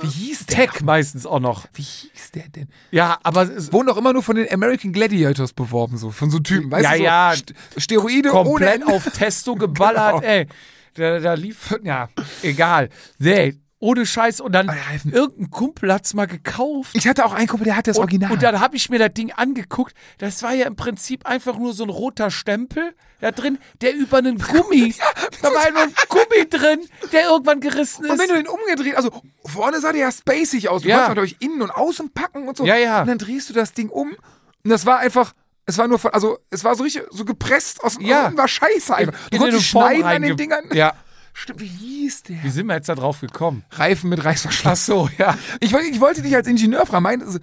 Wie 0.03 0.07
hieß 0.09 0.45
der? 0.47 0.55
Tech 0.57 0.81
meistens 0.81 1.25
auch 1.25 1.39
noch. 1.39 1.65
Wie 1.73 1.81
hieß 1.81 2.31
der 2.35 2.49
denn? 2.49 2.67
Ja, 2.91 3.17
aber 3.23 3.43
es 3.43 3.71
Wurden 3.73 3.87
doch 3.87 3.97
immer 3.97 4.13
nur 4.13 4.23
von 4.23 4.35
den 4.35 4.51
American 4.51 4.91
Gladiators 4.91 5.53
beworben, 5.53 5.97
so 5.97 6.11
von 6.11 6.29
so 6.29 6.39
Typen, 6.39 6.69
weißt 6.71 6.83
Ja, 6.83 6.91
du? 6.91 6.97
So 6.97 7.03
ja. 7.03 7.33
St 7.35 7.53
Steroide 7.77 8.29
komplett 8.29 8.83
ohne 8.85 8.93
auf 8.95 9.03
Testo 9.11 9.55
geballert, 9.57 10.21
Genau. 10.21 10.27
ey. 10.33 10.47
Da, 10.95 11.19
da 11.19 11.33
lief, 11.33 11.75
ja, 11.83 12.07
egal. 12.43 12.89
Nee, 13.17 13.55
ohne 13.83 14.05
Scheiß. 14.05 14.39
Und 14.41 14.53
dann 14.53 14.69
Reifen- 14.69 15.11
irgendein 15.11 15.49
Kumpel 15.51 15.93
hat's 15.93 16.13
mal 16.13 16.25
gekauft. 16.25 16.91
Ich 16.93 17.07
hatte 17.07 17.25
auch 17.25 17.33
einen 17.33 17.47
Kumpel, 17.47 17.65
der 17.65 17.75
hat 17.75 17.87
das 17.87 17.97
Und, 17.97 18.03
Original. 18.03 18.31
und 18.31 18.41
dann 18.41 18.59
habe 18.59 18.75
ich 18.77 18.89
mir 18.89 18.97
das 18.99 19.13
Ding 19.13 19.31
angeguckt. 19.31 19.93
Das 20.17 20.41
war 20.41 20.53
ja 20.53 20.65
im 20.65 20.75
Prinzip 20.75 21.25
einfach 21.25 21.57
nur 21.57 21.73
so 21.73 21.83
ein 21.83 21.89
roter 21.89 22.31
Stempel 22.31 22.95
da 23.19 23.31
drin, 23.31 23.57
der 23.81 23.93
über 23.95 24.17
einen 24.19 24.37
Gummi. 24.51 24.95
da 25.41 25.47
war 25.49 25.69
nur 25.71 25.81
ein 25.83 25.93
Gummi 26.09 26.49
drin, 26.49 26.79
der 27.11 27.23
irgendwann 27.29 27.59
gerissen 27.59 28.05
ist. 28.05 28.11
und 28.11 28.19
wenn 28.19 28.27
du 28.29 28.33
den 28.35 28.47
umgedreht, 28.47 28.95
also 28.95 29.11
vorne 29.45 29.79
sah 29.81 29.91
der 29.91 30.01
ja 30.01 30.11
spacig 30.11 30.69
aus. 30.69 30.81
Du 30.83 30.87
Ja. 30.89 31.05
konntest 31.05 31.15
natürlich 31.15 31.41
innen 31.41 31.61
und 31.61 31.71
außen 31.71 32.11
packen 32.11 32.47
und 32.47 32.57
so. 32.57 32.65
Ja, 32.65 32.75
ja. 32.77 33.01
Und 33.01 33.07
dann 33.07 33.17
drehst 33.17 33.49
du 33.49 33.53
das 33.53 33.73
Ding 33.73 33.89
um 33.89 34.09
und 34.63 34.69
das 34.69 34.85
war 34.85 34.99
einfach, 34.99 35.33
es 35.65 35.77
war 35.77 35.87
nur, 35.87 35.99
von- 35.99 36.11
also 36.11 36.37
es 36.49 36.63
war 36.63 36.75
so 36.75 36.83
richtig 36.83 37.03
so 37.11 37.23
gepresst 37.25 37.83
aus, 37.83 37.97
Ja. 38.01 38.27
aus 38.29 38.37
war 38.37 38.47
scheiße 38.47 38.95
einfach. 38.95 39.13
Du 39.29 39.35
in 39.37 39.41
konntest 39.41 39.65
schneiden 39.65 40.03
an 40.03 40.21
den 40.21 40.35
Dingern. 40.37 40.65
Ja. 40.73 40.93
Stimmt, 41.33 41.59
wie 41.61 41.67
hieß 41.67 42.23
der? 42.23 42.43
Wie 42.43 42.49
sind 42.49 42.67
wir 42.67 42.75
jetzt 42.75 42.89
da 42.89 42.95
drauf 42.95 43.19
gekommen? 43.21 43.63
Reifen 43.71 44.09
mit 44.09 44.23
Reißverschluss. 44.23 44.71
Ach 44.71 44.75
so, 44.75 45.09
ja. 45.17 45.37
Ich, 45.59 45.73
wollte- 45.73 45.87
ich 45.87 45.99
wollte 45.99 46.21
dich 46.21 46.35
als 46.35 46.47
Ingenieur 46.47 46.85
fragen. 46.85 47.03
Meinte, 47.03 47.25
also, 47.25 47.39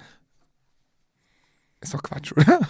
ist 1.81 1.95
doch 1.95 2.03
Quatsch, 2.03 2.33
oder? 2.33 2.61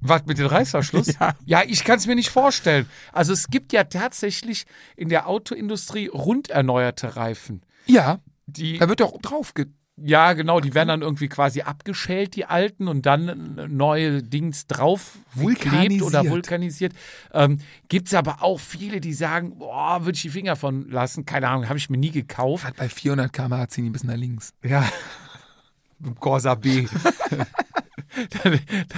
Was 0.00 0.24
mit 0.26 0.38
dem 0.38 0.46
Reißverschluss? 0.46 1.14
Ja. 1.20 1.34
ja 1.44 1.62
ich 1.66 1.84
kann 1.84 1.98
es 1.98 2.06
mir 2.06 2.14
nicht 2.14 2.30
vorstellen. 2.30 2.88
Also 3.12 3.32
es 3.32 3.48
gibt 3.48 3.72
ja 3.72 3.84
tatsächlich 3.84 4.64
in 4.96 5.08
der 5.08 5.26
Autoindustrie 5.28 6.06
runderneuerte 6.08 7.16
Reifen. 7.16 7.62
Ja, 7.86 8.20
Die, 8.46 8.78
da 8.78 8.88
wird 8.88 9.00
doch 9.00 9.18
drauf 9.20 9.54
ge 9.54 9.66
Ja, 10.02 10.32
genau, 10.32 10.60
die 10.60 10.74
werden 10.74 10.88
dann 10.88 11.02
irgendwie 11.02 11.28
quasi 11.28 11.62
abgeschält, 11.62 12.34
die 12.34 12.46
alten, 12.46 12.88
und 12.88 13.04
dann 13.06 13.60
neue 13.68 14.22
Dings 14.22 14.66
drauf 14.66 15.18
geklebt 15.36 16.02
oder 16.02 16.24
Vulkanisiert. 16.28 16.92
Ähm, 17.32 17.60
Gibt 17.88 18.08
es 18.08 18.14
aber 18.14 18.42
auch 18.42 18.60
viele, 18.60 19.00
die 19.00 19.12
sagen, 19.12 19.58
boah, 19.58 20.04
würde 20.04 20.16
ich 20.16 20.22
die 20.22 20.30
Finger 20.30 20.56
von 20.56 20.88
lassen. 20.90 21.26
Keine 21.26 21.48
Ahnung, 21.48 21.68
habe 21.68 21.78
ich 21.78 21.90
mir 21.90 21.98
nie 21.98 22.10
gekauft. 22.10 22.64
Hat 22.64 22.76
bei 22.76 22.88
400 22.88 23.32
km/h 23.32 23.68
ziehen 23.68 23.84
die 23.84 23.90
ein 23.90 23.92
bisschen 23.92 24.10
nach 24.10 24.16
links. 24.16 24.54
Ja. 24.62 24.88
Corsa 26.18 26.54
B. 26.54 26.86
das, 28.30 28.42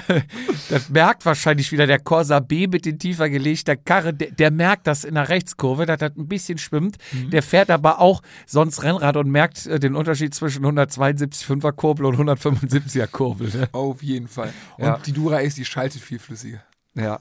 das, 0.07 0.23
das 0.69 0.89
merkt 0.91 1.25
wahrscheinlich 1.27 1.71
wieder 1.73 1.87
der 1.87 1.99
Corsa 1.99 2.41
B 2.41 2.67
mit 2.67 2.85
den 2.87 2.99
tiefer 2.99 3.29
gelegter 3.29 3.77
Karre. 3.77 4.15
Der, 4.15 4.31
der 4.31 4.51
merkt 4.51 4.87
das 4.87 5.05
in 5.05 5.15
der 5.15 5.29
Rechtskurve, 5.29 5.87
dass 5.87 5.99
das 5.99 6.13
ein 6.17 6.29
bisschen 6.29 6.59
schwimmt. 6.59 6.97
Der 7.31 7.43
fährt 7.43 7.71
aber 7.71 8.01
auch 8.01 8.23
sonst 8.47 8.83
Rennrad 8.83 9.17
und 9.17 9.31
merkt 9.31 9.67
äh, 9.67 9.79
den 9.79 9.95
Unterschied 9.97 10.35
zwischen 10.35 10.65
172 10.65 11.47
5er 11.49 11.73
Kurbel 11.73 12.07
und 12.07 12.17
175er 12.17 13.07
Kurbel. 13.07 13.49
Ne? 13.49 13.69
Auf 13.73 14.03
jeden 14.03 14.29
Fall. 14.29 14.53
Und 14.79 14.85
Ja. 14.85 14.99
die 14.99 15.13
Dura 15.13 15.37
Ace, 15.39 15.55
die 15.57 15.65
schaltet 15.65 16.01
viel 16.01 16.19
flüssiger. 16.19 16.63
Ja. 16.95 17.21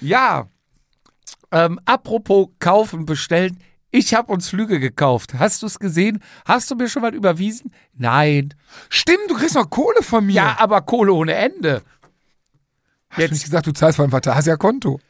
Ja. 0.00 0.48
Ähm, 1.52 1.80
apropos 1.84 2.48
kaufen, 2.58 3.06
bestellen. 3.06 3.58
Ich 3.90 4.14
habe 4.14 4.32
uns 4.32 4.48
Flüge 4.48 4.78
gekauft. 4.78 5.34
Hast 5.38 5.62
du 5.62 5.66
es 5.66 5.78
gesehen? 5.78 6.22
Hast 6.44 6.70
du 6.70 6.76
mir 6.76 6.88
schon 6.88 7.02
mal 7.02 7.14
überwiesen? 7.14 7.72
Nein. 7.94 8.54
Stimmt, 8.88 9.28
du 9.28 9.34
kriegst 9.34 9.54
noch 9.56 9.68
Kohle 9.68 10.02
von 10.02 10.26
mir. 10.26 10.34
Ja, 10.34 10.56
aber 10.60 10.80
Kohle 10.82 11.12
ohne 11.12 11.34
Ende. 11.34 11.82
Hast 13.08 13.16
du 13.18 13.22
nicht 13.22 13.30
Jetzt, 13.32 13.44
gesagt, 13.44 13.66
du 13.66 13.72
zahlst 13.72 13.96
von 13.96 14.12
Vatasia 14.12 14.56
Konto? 14.56 15.00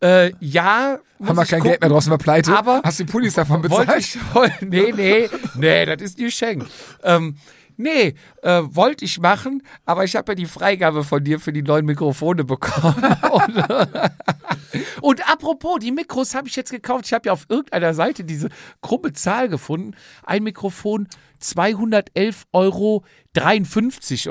äh, 0.00 0.32
ja. 0.40 0.98
Haben 1.24 1.36
wir 1.36 1.44
kein 1.44 1.58
gucken. 1.60 1.62
Geld 1.70 1.80
mehr 1.80 1.90
draußen, 1.90 2.12
wir 2.12 2.18
pleite? 2.18 2.56
Aber- 2.56 2.80
Hast 2.84 2.98
du 3.00 3.04
die 3.04 3.10
Pullis 3.12 3.34
davon 3.34 3.62
bezahlt? 3.62 3.88
Ich, 3.98 4.16
nee, 4.60 4.92
nee, 4.94 5.28
nee, 5.56 5.86
das 5.86 6.02
ist 6.02 6.18
nicht 6.18 6.36
Schenk. 6.36 6.66
Ähm, 7.02 7.36
nee, 7.78 8.14
äh, 8.42 8.62
wollte 8.64 9.04
ich 9.04 9.18
machen, 9.20 9.62
aber 9.86 10.04
ich 10.04 10.14
habe 10.16 10.32
ja 10.32 10.36
die 10.36 10.46
Freigabe 10.46 11.04
von 11.04 11.24
dir 11.24 11.40
für 11.40 11.52
die 11.52 11.62
neuen 11.62 11.86
Mikrofone 11.86 12.44
bekommen. 12.44 13.02
und, 13.32 13.64
und 15.00 15.30
apropos, 15.30 15.78
die 15.80 15.92
Mikros 15.92 16.34
habe 16.34 16.48
ich 16.48 16.56
jetzt 16.56 16.70
gekauft. 16.70 17.06
Ich 17.06 17.12
habe 17.12 17.26
ja 17.26 17.32
auf 17.32 17.46
irgendeiner 17.48 17.94
Seite 17.94 18.24
diese 18.24 18.48
krumme 18.82 19.12
Zahl 19.12 19.48
gefunden. 19.48 19.94
Ein 20.24 20.42
Mikrofon 20.42 21.08
211,53 21.40 22.44
Euro 22.52 23.04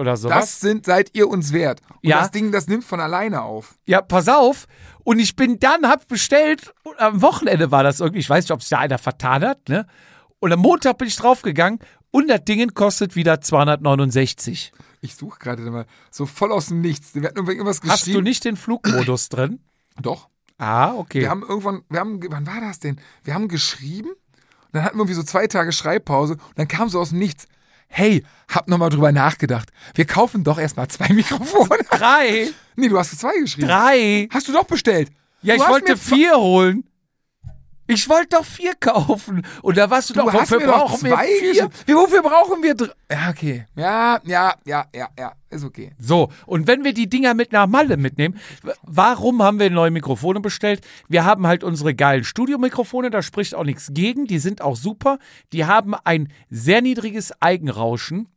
oder 0.01 0.17
sowas. 0.17 0.39
Das 0.39 0.59
sind, 0.59 0.85
seid 0.85 1.11
ihr 1.13 1.27
uns 1.29 1.53
wert. 1.53 1.81
Und 1.89 2.09
Ja. 2.09 2.19
das 2.19 2.31
Ding, 2.31 2.51
das 2.51 2.67
nimmt 2.67 2.83
von 2.83 2.99
alleine 2.99 3.41
auf. 3.41 3.75
Ja, 3.85 4.01
pass 4.01 4.27
auf. 4.27 4.67
Und 5.03 5.19
ich 5.19 5.35
bin 5.35 5.59
dann, 5.59 5.87
hab 5.87 6.07
bestellt, 6.07 6.73
am 6.97 7.21
Wochenende 7.21 7.71
war 7.71 7.83
das 7.83 7.99
irgendwie, 8.01 8.19
ich 8.19 8.29
weiß 8.29 8.43
nicht, 8.43 8.51
ob 8.51 8.61
sich 8.61 8.69
da 8.69 8.79
einer 8.79 8.97
vertan 8.97 9.43
hat, 9.45 9.69
ne? 9.69 9.87
Und 10.39 10.53
am 10.53 10.59
Montag 10.59 10.99
bin 10.99 11.07
ich 11.07 11.15
draufgegangen 11.15 11.79
und 12.17 12.27
das 12.27 12.43
Ding 12.45 12.73
kostet 12.73 13.15
wieder 13.15 13.39
269. 13.41 14.71
Ich 15.01 15.15
suche 15.15 15.39
gerade 15.39 15.61
mal 15.69 15.85
so 16.11 16.25
voll 16.25 16.51
aus 16.51 16.67
dem 16.67 16.81
Nichts. 16.81 17.13
Wir 17.13 17.23
hatten 17.27 17.37
irgendwas 17.47 17.81
geschrieben. 17.81 17.93
Hast 17.93 18.07
du 18.07 18.21
nicht 18.21 18.43
den 18.45 18.55
Flugmodus 18.57 19.29
drin? 19.29 19.59
Doch. 20.01 20.27
Ah, 20.57 20.93
okay. 20.95 21.21
Wir 21.21 21.29
haben 21.29 21.43
irgendwann, 21.43 21.83
wir 21.89 21.99
haben, 21.99 22.19
wann 22.29 22.47
war 22.47 22.59
das 22.61 22.79
denn? 22.79 22.99
Wir 23.23 23.35
haben 23.35 23.47
geschrieben, 23.47 24.09
und 24.09 24.17
dann 24.73 24.83
hatten 24.83 24.97
wir 24.97 25.01
irgendwie 25.01 25.13
so 25.13 25.23
zwei 25.23 25.45
Tage 25.47 25.71
Schreibpause 25.71 26.33
und 26.33 26.57
dann 26.57 26.67
kam 26.67 26.89
so 26.89 26.99
aus 26.99 27.09
dem 27.09 27.19
Nichts. 27.19 27.47
Hey, 27.89 28.23
hab 28.49 28.67
nochmal 28.67 28.89
drüber 28.89 29.11
nachgedacht. 29.11 29.69
Wir 29.93 30.05
kaufen 30.05 30.43
doch 30.43 30.57
erstmal 30.57 30.87
zwei 30.87 31.09
Mikrofone. 31.13 31.77
drei, 31.91 32.49
nee, 32.75 32.89
du 32.89 32.97
hast 32.97 33.17
zwei 33.19 33.37
geschrieben. 33.39 33.67
drei. 33.67 34.27
Hast 34.31 34.47
du 34.47 34.51
doch 34.51 34.65
bestellt. 34.65 35.09
Ja, 35.43 35.55
Du 35.55 35.61
ich 35.63 35.69
wollte 35.69 35.95
vier 35.95 36.35
holen. 36.37 36.83
Ich 37.87 38.09
wollte 38.09 38.37
doch 38.37 38.45
vier 38.45 38.73
kaufen. 38.75 39.45
Und 39.61 39.77
da 39.77 39.89
warst 39.89 40.09
du, 40.09 40.13
Du 40.13 40.21
doch, 40.21 40.33
wofür 40.33 40.59
brauchen 40.59 41.03
wir 41.03 41.17
vier? 41.17 41.69
Wie, 41.85 41.95
wofür 41.95 42.21
brauchen 42.21 42.61
wir 42.61 42.75
drei? 42.75 42.91
Ja, 43.09 43.29
okay. 43.29 43.65
Ja, 43.75 44.19
ja, 44.25 44.53
ja, 44.65 44.85
ja, 44.93 45.07
ja. 45.17 45.33
Ist 45.49 45.63
okay. 45.63 45.93
So, 45.97 46.29
und 46.45 46.67
wenn 46.67 46.83
wir 46.83 46.93
die 46.93 47.09
Dinger 47.09 47.33
mit 47.33 47.53
nach 47.53 47.67
Malle 47.67 47.95
mitnehmen, 47.95 48.37
warum 48.83 49.41
haben 49.41 49.59
wir 49.59 49.69
neue 49.69 49.91
Mikrofone 49.91 50.41
bestellt? 50.41 50.81
Wir 51.07 51.23
haben 51.23 51.47
halt 51.47 51.63
unsere 51.63 51.95
geilen 51.95 52.25
Studiomikrofone, 52.25 53.09
da 53.09 53.21
spricht 53.21 53.55
auch 53.55 53.63
nichts 53.63 53.89
gegen, 53.93 54.25
die 54.25 54.39
sind 54.39 54.61
auch 54.61 54.75
super. 54.75 55.19
Die 55.53 55.65
haben 55.65 55.95
ein 56.03 56.31
sehr 56.49 56.81
niedriges 56.81 57.31
Eigenrauschen. 57.41 58.27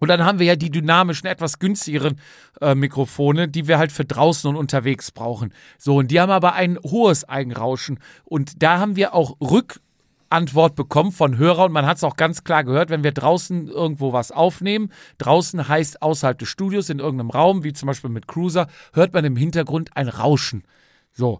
Und 0.00 0.08
dann 0.08 0.24
haben 0.24 0.38
wir 0.40 0.46
ja 0.46 0.56
die 0.56 0.70
dynamischen, 0.70 1.28
etwas 1.28 1.58
günstigeren 1.60 2.18
äh, 2.60 2.74
Mikrofone, 2.74 3.46
die 3.48 3.68
wir 3.68 3.78
halt 3.78 3.92
für 3.92 4.04
draußen 4.04 4.48
und 4.50 4.56
unterwegs 4.56 5.12
brauchen. 5.12 5.52
So, 5.78 5.96
und 5.98 6.10
die 6.10 6.20
haben 6.20 6.30
aber 6.32 6.54
ein 6.54 6.78
hohes 6.82 7.28
Eigenrauschen. 7.28 8.00
Und 8.24 8.62
da 8.62 8.78
haben 8.78 8.96
wir 8.96 9.14
auch 9.14 9.36
Rückantwort 9.40 10.74
bekommen 10.74 11.12
von 11.12 11.36
Hörern. 11.36 11.66
Und 11.66 11.72
man 11.72 11.86
hat 11.86 11.98
es 11.98 12.04
auch 12.04 12.16
ganz 12.16 12.44
klar 12.44 12.64
gehört, 12.64 12.90
wenn 12.90 13.04
wir 13.04 13.12
draußen 13.12 13.68
irgendwo 13.68 14.12
was 14.12 14.32
aufnehmen, 14.32 14.90
draußen 15.18 15.68
heißt 15.68 16.02
außerhalb 16.02 16.38
des 16.38 16.48
Studios, 16.48 16.88
in 16.90 16.98
irgendeinem 16.98 17.30
Raum, 17.30 17.62
wie 17.62 17.72
zum 17.72 17.86
Beispiel 17.86 18.10
mit 18.10 18.26
Cruiser, 18.26 18.66
hört 18.94 19.12
man 19.12 19.24
im 19.24 19.36
Hintergrund 19.36 19.96
ein 19.96 20.08
Rauschen. 20.08 20.64
So, 21.12 21.34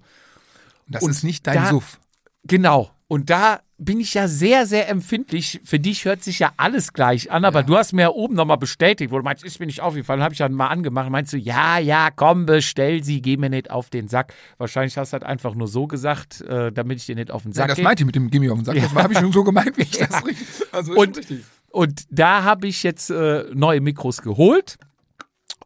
Und 0.87 0.95
das 0.95 1.03
Und 1.03 1.11
ist 1.11 1.25
nicht 1.25 1.47
dein 1.47 1.57
da- 1.57 1.67
Suff. 1.67 1.99
Genau. 2.45 2.91
Und 3.09 3.31
da 3.31 3.61
bin 3.83 3.99
ich 3.99 4.13
ja 4.15 4.29
sehr, 4.29 4.67
sehr 4.67 4.89
empfindlich. 4.91 5.61
Für 5.65 5.79
dich 5.81 6.05
hört 6.05 6.23
sich 6.23 6.39
ja 6.39 6.53
alles 6.59 6.93
gleich 6.93 7.31
an, 7.31 7.45
aber 7.47 7.63
du 7.63 7.77
hast 7.77 7.93
mir 7.93 8.03
ja 8.03 8.09
oben 8.11 8.35
nochmal 8.35 8.59
bestätigt, 8.59 9.11
wo 9.11 9.17
du 9.17 9.25
meinst, 9.25 9.43
ist 9.43 9.59
mir 9.59 9.67
nicht 9.67 9.81
aufgefallen, 9.81 10.23
habe 10.23 10.35
ich 10.35 10.39
dann 10.39 10.53
mal 10.53 10.69
angemacht. 10.69 11.09
Meinst 11.11 11.33
du, 11.33 11.39
ja, 11.39 11.79
ja, 11.79 12.11
komm, 12.15 12.45
bestell 12.47 13.03
sie, 13.03 13.23
geh 13.23 13.37
mir 13.39 13.49
nicht 13.49 13.71
auf 13.71 13.89
den 13.89 14.07
Sack. 14.09 14.35
Wahrscheinlich 14.59 14.97
hast 14.99 15.11
du 15.11 15.15
halt 15.15 15.25
einfach 15.25 15.55
nur 15.55 15.67
so 15.67 15.87
gesagt, 15.87 16.43
äh, 16.43 16.71
damit 16.71 16.99
ich 16.99 17.07
dir 17.07 17.15
nicht 17.15 17.31
auf 17.31 17.43
den 17.43 17.53
Ja, 17.53 17.57
Sack 17.57 17.69
das 17.69 17.77
gehe. 17.77 17.85
meinte 17.85 18.03
ich 18.03 18.07
mit 18.07 18.15
dem 18.17 18.31
Gimme 18.31 18.53
auf 18.53 18.59
den 18.59 18.65
Sack. 18.67 18.77
Das 18.77 18.95
habe 18.95 19.13
ich 19.15 19.19
schon 19.19 19.33
so 19.33 19.45
gemeint, 19.45 19.77
wie 19.79 19.83
ich 19.83 19.91
das 19.99 20.25
richtig. 20.27 20.47
Also 20.73 20.93
Und- 20.95 21.17
richtig. 21.17 21.45
Und 21.73 22.05
da 22.11 22.43
habe 22.43 22.67
ich 22.67 22.83
jetzt 22.83 23.11
äh, 23.11 23.45
neue 23.55 23.81
Mikros 23.81 24.23
geholt 24.23 24.77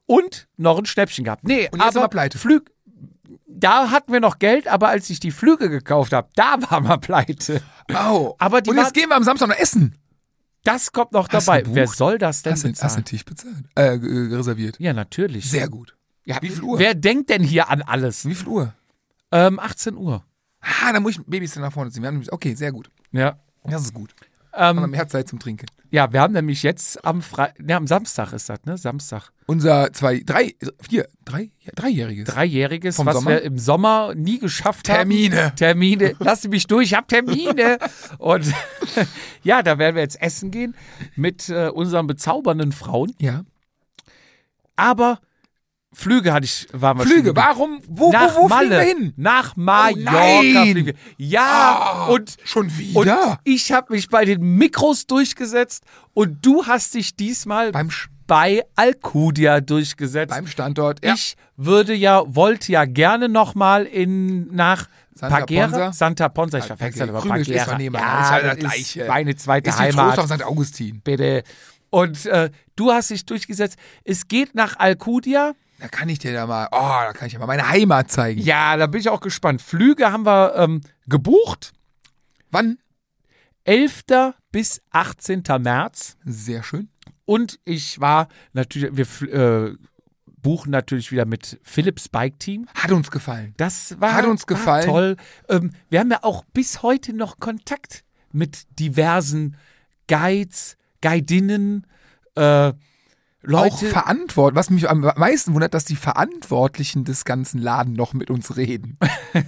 und 0.07 0.49
noch 0.57 0.79
ein 0.79 0.87
Schnäppchen 0.87 1.25
gehabt. 1.25 1.45
Nee, 1.45 1.69
Und 1.73 1.81
aber 1.81 2.03
wir 2.03 2.09
pleite. 2.09 2.39
Flüg. 2.39 2.71
Da 3.65 3.91
hatten 3.91 4.13
wir 4.13 4.21
noch 4.21 4.39
Geld, 4.39 4.69
aber 4.69 4.89
als 4.89 5.09
ich 5.11 5.21
die 5.21 5.31
Flüge 5.31 5.71
gekauft 5.71 6.13
habe, 6.13 6.29
da 6.37 6.57
waren 6.71 6.85
wir 6.87 6.99
pleite. 6.99 7.63
Au. 7.95 8.35
Aber 8.39 8.61
die 8.61 8.71
Und 8.71 8.77
waren- 8.77 8.85
jetzt 8.85 8.95
gehen 8.95 9.09
wir 9.09 9.17
am 9.17 9.25
Samstag 9.25 9.49
noch 9.49 9.57
essen. 9.57 9.97
Das 10.65 10.93
kommt 10.93 11.13
noch 11.13 11.29
Hast 11.31 11.49
dabei. 11.49 11.63
Wer 11.67 11.87
soll 11.87 12.19
das 12.19 12.43
denn 12.43 12.53
Hast 12.55 12.65
du, 12.65 12.69
hast 12.69 12.77
du 12.79 12.85
bezahlen? 12.87 13.05
Tisch 13.05 13.25
bezahlt? 13.25 13.65
Äh, 13.75 13.99
g- 13.99 14.35
reserviert. 14.37 14.77
Ja, 14.81 14.93
natürlich. 14.93 15.51
Sehr 15.51 15.69
gut. 15.69 15.97
Ja, 16.27 16.39
Wie 16.41 16.49
viel 16.51 16.63
Uhr? 16.63 16.79
Wer 16.79 16.95
denkt 16.95 17.29
denn 17.31 17.43
hier 17.43 17.69
an 17.71 17.83
alles? 17.83 18.27
Wie 18.27 18.35
viel 18.35 18.49
Uhr? 18.49 18.73
Ähm, 19.33 19.59
18 19.59 19.97
Uhr. 19.97 20.25
Ah, 20.61 20.93
dann 20.93 21.03
muss 21.03 21.13
ich 21.19 21.25
Babys 21.27 21.57
nach 21.57 21.73
vorne 21.73 21.91
ziehen. 21.91 22.27
Okay, 22.31 22.55
sehr 22.55 22.73
gut. 22.73 22.91
Ja. 23.13 23.39
Das 23.65 23.83
ist 23.83 23.93
gut. 23.95 24.15
Ähm, 24.57 24.77
dann 24.77 24.91
mehr 24.91 25.09
Zeit 25.09 25.29
zum 25.29 25.39
Trinken. 25.39 25.67
ja, 25.91 26.13
wir 26.13 26.21
haben 26.21 26.33
nämlich 26.33 26.63
jetzt 26.63 27.05
am 27.05 27.23
Fre 27.23 27.53
ne, 27.59 27.75
am 27.77 27.87
Samstag 27.87 28.33
ist 28.33 28.49
das, 28.49 28.65
ne? 28.65 28.77
Samstag. 28.79 29.31
Unser 29.47 29.93
zwei, 29.93 30.21
drei, 30.25 30.55
vier, 30.81 31.09
drei, 31.25 31.51
dreijähriges. 31.75 32.25
Dreijähriges, 32.27 32.97
Vom 32.97 33.07
was 33.07 33.17
Sommer? 33.17 33.31
wir 33.31 33.43
im 33.43 33.59
Sommer 33.59 34.15
nie 34.15 34.39
geschafft 34.39 34.87
Termine. 34.87 35.47
haben. 35.47 35.57
Termine. 35.57 36.15
Lass 36.19 36.47
mich 36.49 36.67
durch, 36.67 36.87
ich 36.93 36.95
hab 36.95 37.09
Termine. 37.09 37.79
Und 38.19 38.47
ja, 39.43 39.63
da 39.63 39.79
werden 39.79 39.97
wir 39.97 40.03
jetzt 40.03 40.21
essen 40.23 40.51
gehen 40.51 40.75
mit 41.17 41.49
äh, 41.49 41.69
unseren 41.69 42.07
bezaubernden 42.07 42.73
Frauen. 42.73 43.15
Ja. 43.19 43.45
Aber 44.77 45.21
Flüge 45.95 46.33
hatte 46.33 46.45
ich, 46.45 46.67
waren 46.73 46.99
wir 46.99 47.07
Flüge, 47.07 47.35
warum? 47.37 47.81
Wo, 47.89 48.11
nach 48.13 48.35
wo, 48.37 48.43
wo 48.43 48.49
Malle, 48.49 48.81
fliegen 48.81 48.99
wir 48.99 49.05
hin? 49.05 49.13
Nach 49.17 49.57
Mallorca 49.57 50.11
nein! 50.13 50.53
fliegen 50.73 50.87
wir. 50.87 50.95
Ja, 51.17 51.41
Ah, 51.45 52.07
und 52.09 52.37
schon 52.45 52.67
und 52.67 52.79
wieder? 52.79 53.39
ich 53.45 53.73
habe 53.73 53.93
mich 53.95 54.09
bei 54.09 54.25
den 54.25 54.41
Mikros 54.43 55.07
durchgesetzt 55.07 55.85
und 56.13 56.45
du 56.45 56.67
hast 56.67 56.95
dich 56.95 57.15
diesmal 57.17 57.73
Beim, 57.73 57.89
Sch- 57.89 58.09
bei 58.27 58.63
Alcudia 58.75 59.61
durchgesetzt. 59.61 60.31
beim 60.35 60.47
Standort. 60.47 61.05
Ja. 61.05 61.15
Ich 61.15 61.37
würde 61.57 61.95
ja, 61.95 62.23
wollte 62.27 62.73
ja 62.73 62.85
gerne 62.85 63.29
nochmal 63.29 63.85
in 63.85 64.55
nach 64.55 64.87
Santa 65.15 65.39
Pagera, 65.41 65.67
Ponsa? 65.69 65.93
Santa 65.93 66.29
Ponsa, 66.29 66.59
ich 66.59 66.65
verwechsel 66.65 67.09
aber 67.09 67.21
Pagera. 67.21 67.79
ja, 67.81 68.23
ist 68.23 68.31
halt 68.31 68.45
das 68.45 68.51
das 68.51 68.59
Gleiche. 68.59 69.05
meine 69.07 69.37
zweite 69.37 69.71
ist 69.71 69.79
Heimat. 69.79 70.19
Auf 70.19 70.27
St. 70.27 70.43
Augustin. 70.43 71.01
bitte. 71.05 71.45
Und 71.91 72.27
äh, 72.27 72.51
du 72.75 72.91
hast 72.91 73.11
dich 73.11 73.25
durchgesetzt. 73.25 73.77
Es 74.03 74.27
geht 74.27 74.57
nach 74.57 74.77
Alcudia. 74.81 75.53
Da 75.85 75.89
kann 75.89 76.09
ich 76.09 76.19
dir 76.19 76.33
da 76.33 76.47
mal, 76.47 76.67
oh, 76.73 76.79
da 76.79 77.13
kann 77.13 77.27
ich 77.27 77.35
dir 77.35 77.39
mal 77.39 77.47
meine 77.47 77.69
Heimat 77.69 78.11
zeigen. 78.11 78.41
Ja, 78.41 78.75
da 78.79 78.87
bin 78.87 79.03
ich 79.03 79.11
auch 79.11 79.21
gespannt. 79.21 79.61
Flüge 79.61 80.11
haben 80.11 80.25
wir 80.25 80.55
ähm, 80.57 80.81
gebucht. 81.07 81.75
Wann? 82.51 82.79
11. 83.65 84.05
bis 84.51 84.81
18. 84.93 85.43
März. 85.61 86.17
Sehr 86.25 86.63
schön. 86.63 86.89
Und 87.27 87.61
ich 87.67 88.01
war 88.01 88.29
natürlich, 88.55 88.97
wir 88.97 89.29
äh, 89.31 89.75
buchen 90.39 90.71
natürlich 90.71 91.13
wieder 91.13 91.27
mit 91.27 91.61
Philips 91.63 92.09
Bike 92.09 92.39
Team. 92.39 92.67
Hat 92.75 92.91
uns 92.91 93.11
gefallen. 93.11 93.53
Das 93.59 94.01
war, 94.01 94.15
Hat 94.15 94.25
uns 94.25 94.47
gefallen. 94.47 94.87
toll. 94.87 95.17
Ähm, 95.51 95.73
wir 95.91 96.01
haben 96.01 96.11
ja 96.11 96.21
auch 96.23 96.45
bis 96.55 96.83
heute 96.83 97.13
noch 97.13 97.41
Kontakt 97.41 98.05
mit 98.33 98.65
diversen 98.81 99.59
Guides, 100.09 100.79
Guidinnen, 101.03 101.87
äh, 102.37 102.73
Auch 103.47 103.51
Leute. 103.51 103.87
verantwortlich. 103.87 104.57
Was 104.59 104.71
mich 104.71 104.89
am 104.89 105.01
meisten 105.17 105.55
wundert, 105.55 105.75
dass 105.75 105.85
die 105.85 105.97
Verantwortlichen 105.97 107.05
des 107.05 107.25
ganzen 107.25 107.59
Laden 107.61 107.93
noch 107.95 108.13
mit 108.15 108.31
uns 108.31 108.57
reden. 108.57 108.99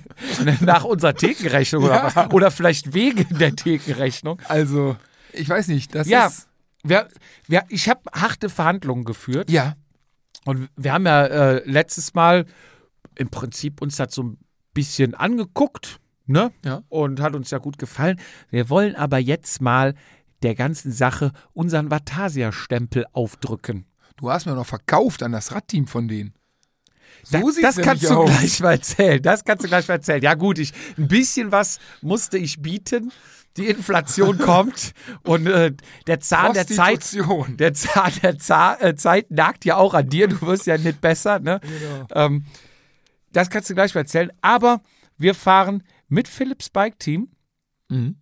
nach 0.61 0.85
unserer 0.85 1.15
Thekenrechnung 1.15 1.85
oder 1.85 1.95
Ja. 1.97 2.15
was? 2.17 2.31
Oder 2.33 2.51
vielleicht 2.51 2.95
wegen 2.95 3.27
der 3.39 3.55
Thekenrechnung. 3.57 4.41
Also, 4.49 4.97
ich 5.33 5.49
weiß 5.49 5.69
nicht, 5.69 5.95
das 5.95 6.09
Ja. 6.09 6.27
ist. 6.27 6.49
wir, 6.85 7.09
wir, 7.47 7.65
ich 7.69 7.89
habe 7.89 8.01
harte 8.15 8.49
Verhandlungen 8.49 9.05
geführt. 9.05 9.51
Ja. 9.51 9.75
Und 10.45 10.69
wir 10.77 10.93
haben 10.93 11.07
ja 11.07 11.25
äh, 11.27 11.63
letztes 11.69 12.15
Mal 12.15 12.47
im 13.17 13.29
Prinzip 13.31 13.81
uns 13.83 13.97
das 13.97 14.15
so 14.15 14.23
ein 14.23 14.39
bisschen 14.75 15.15
angeguckt, 15.15 15.99
ne? 16.27 16.53
Ja. 16.65 16.83
Und 16.89 17.21
hat 17.21 17.35
uns 17.35 17.51
ja 17.51 17.59
gut 17.59 17.79
gefallen. 17.79 18.21
Wir 18.51 18.69
wollen 18.69 18.95
aber 18.95 19.19
jetzt 19.19 19.61
mal 19.63 19.95
der 20.43 20.55
ganzen 20.55 20.93
Sache 20.93 21.33
unseren 21.55 21.91
Vatasia-Stempel 21.91 23.07
aufdrücken. 23.13 23.86
Du 24.17 24.31
hast 24.31 24.47
mir 24.47 24.55
noch 24.55 24.67
verkauft 24.67 25.23
an 25.23 25.33
das 25.33 25.53
Radteam 25.53 25.87
von 25.87 26.09
denen. 26.09 26.33
Da- 27.31 27.41
So 27.41 27.51
sieht's 27.51 27.77
das 27.77 27.85
kannst 27.85 28.05
du 28.05 28.15
aus. 28.15 28.31
gleich 28.31 28.61
mal 28.61 28.73
erzählen. 28.73 29.23
Das 29.23 29.45
kannst 29.45 29.65
du 29.65 29.69
gleich 29.69 29.87
mal 29.89 29.95
erzählen. 29.95 30.23
Ja 30.23 30.35
gut, 30.35 30.59
ich 30.59 30.73
ein 30.97 31.09
bisschen 31.09 31.53
was 31.53 31.79
musste 32.03 32.39
ich 32.39 32.61
bieten. 32.63 33.13
Die 33.57 33.69
Inflation 33.69 34.37
kommt 34.51 34.93
und 35.23 35.47
äh, 35.47 35.73
der 36.07 36.21
Zahn 36.21 36.53
der 36.55 36.67
Zeit, 36.67 37.03
der 37.59 37.73
Zahn 37.75 38.13
der 38.23 38.39
Za 38.39 38.75
äh, 38.81 38.95
Zeit 38.97 39.31
nagt 39.31 39.65
ja 39.65 39.77
auch 39.77 39.95
an 39.95 40.09
dir. 40.11 40.29
Du 40.29 40.41
wirst 40.43 40.67
ja 40.67 40.77
nicht 40.77 41.01
besser. 41.01 41.39
Ne? 41.39 41.61
Ähm, 42.15 42.45
das 43.33 43.49
kannst 43.51 43.71
du 43.71 43.75
gleich 43.75 43.95
mal 43.95 44.03
erzählen. 44.03 44.31
Aber 44.43 44.83
wir 45.19 45.35
fahren 45.35 45.83
mit 46.09 46.29
Philips 46.29 46.69
Bike 46.71 46.99
Team 46.99 47.29
Mhm. 47.89 48.17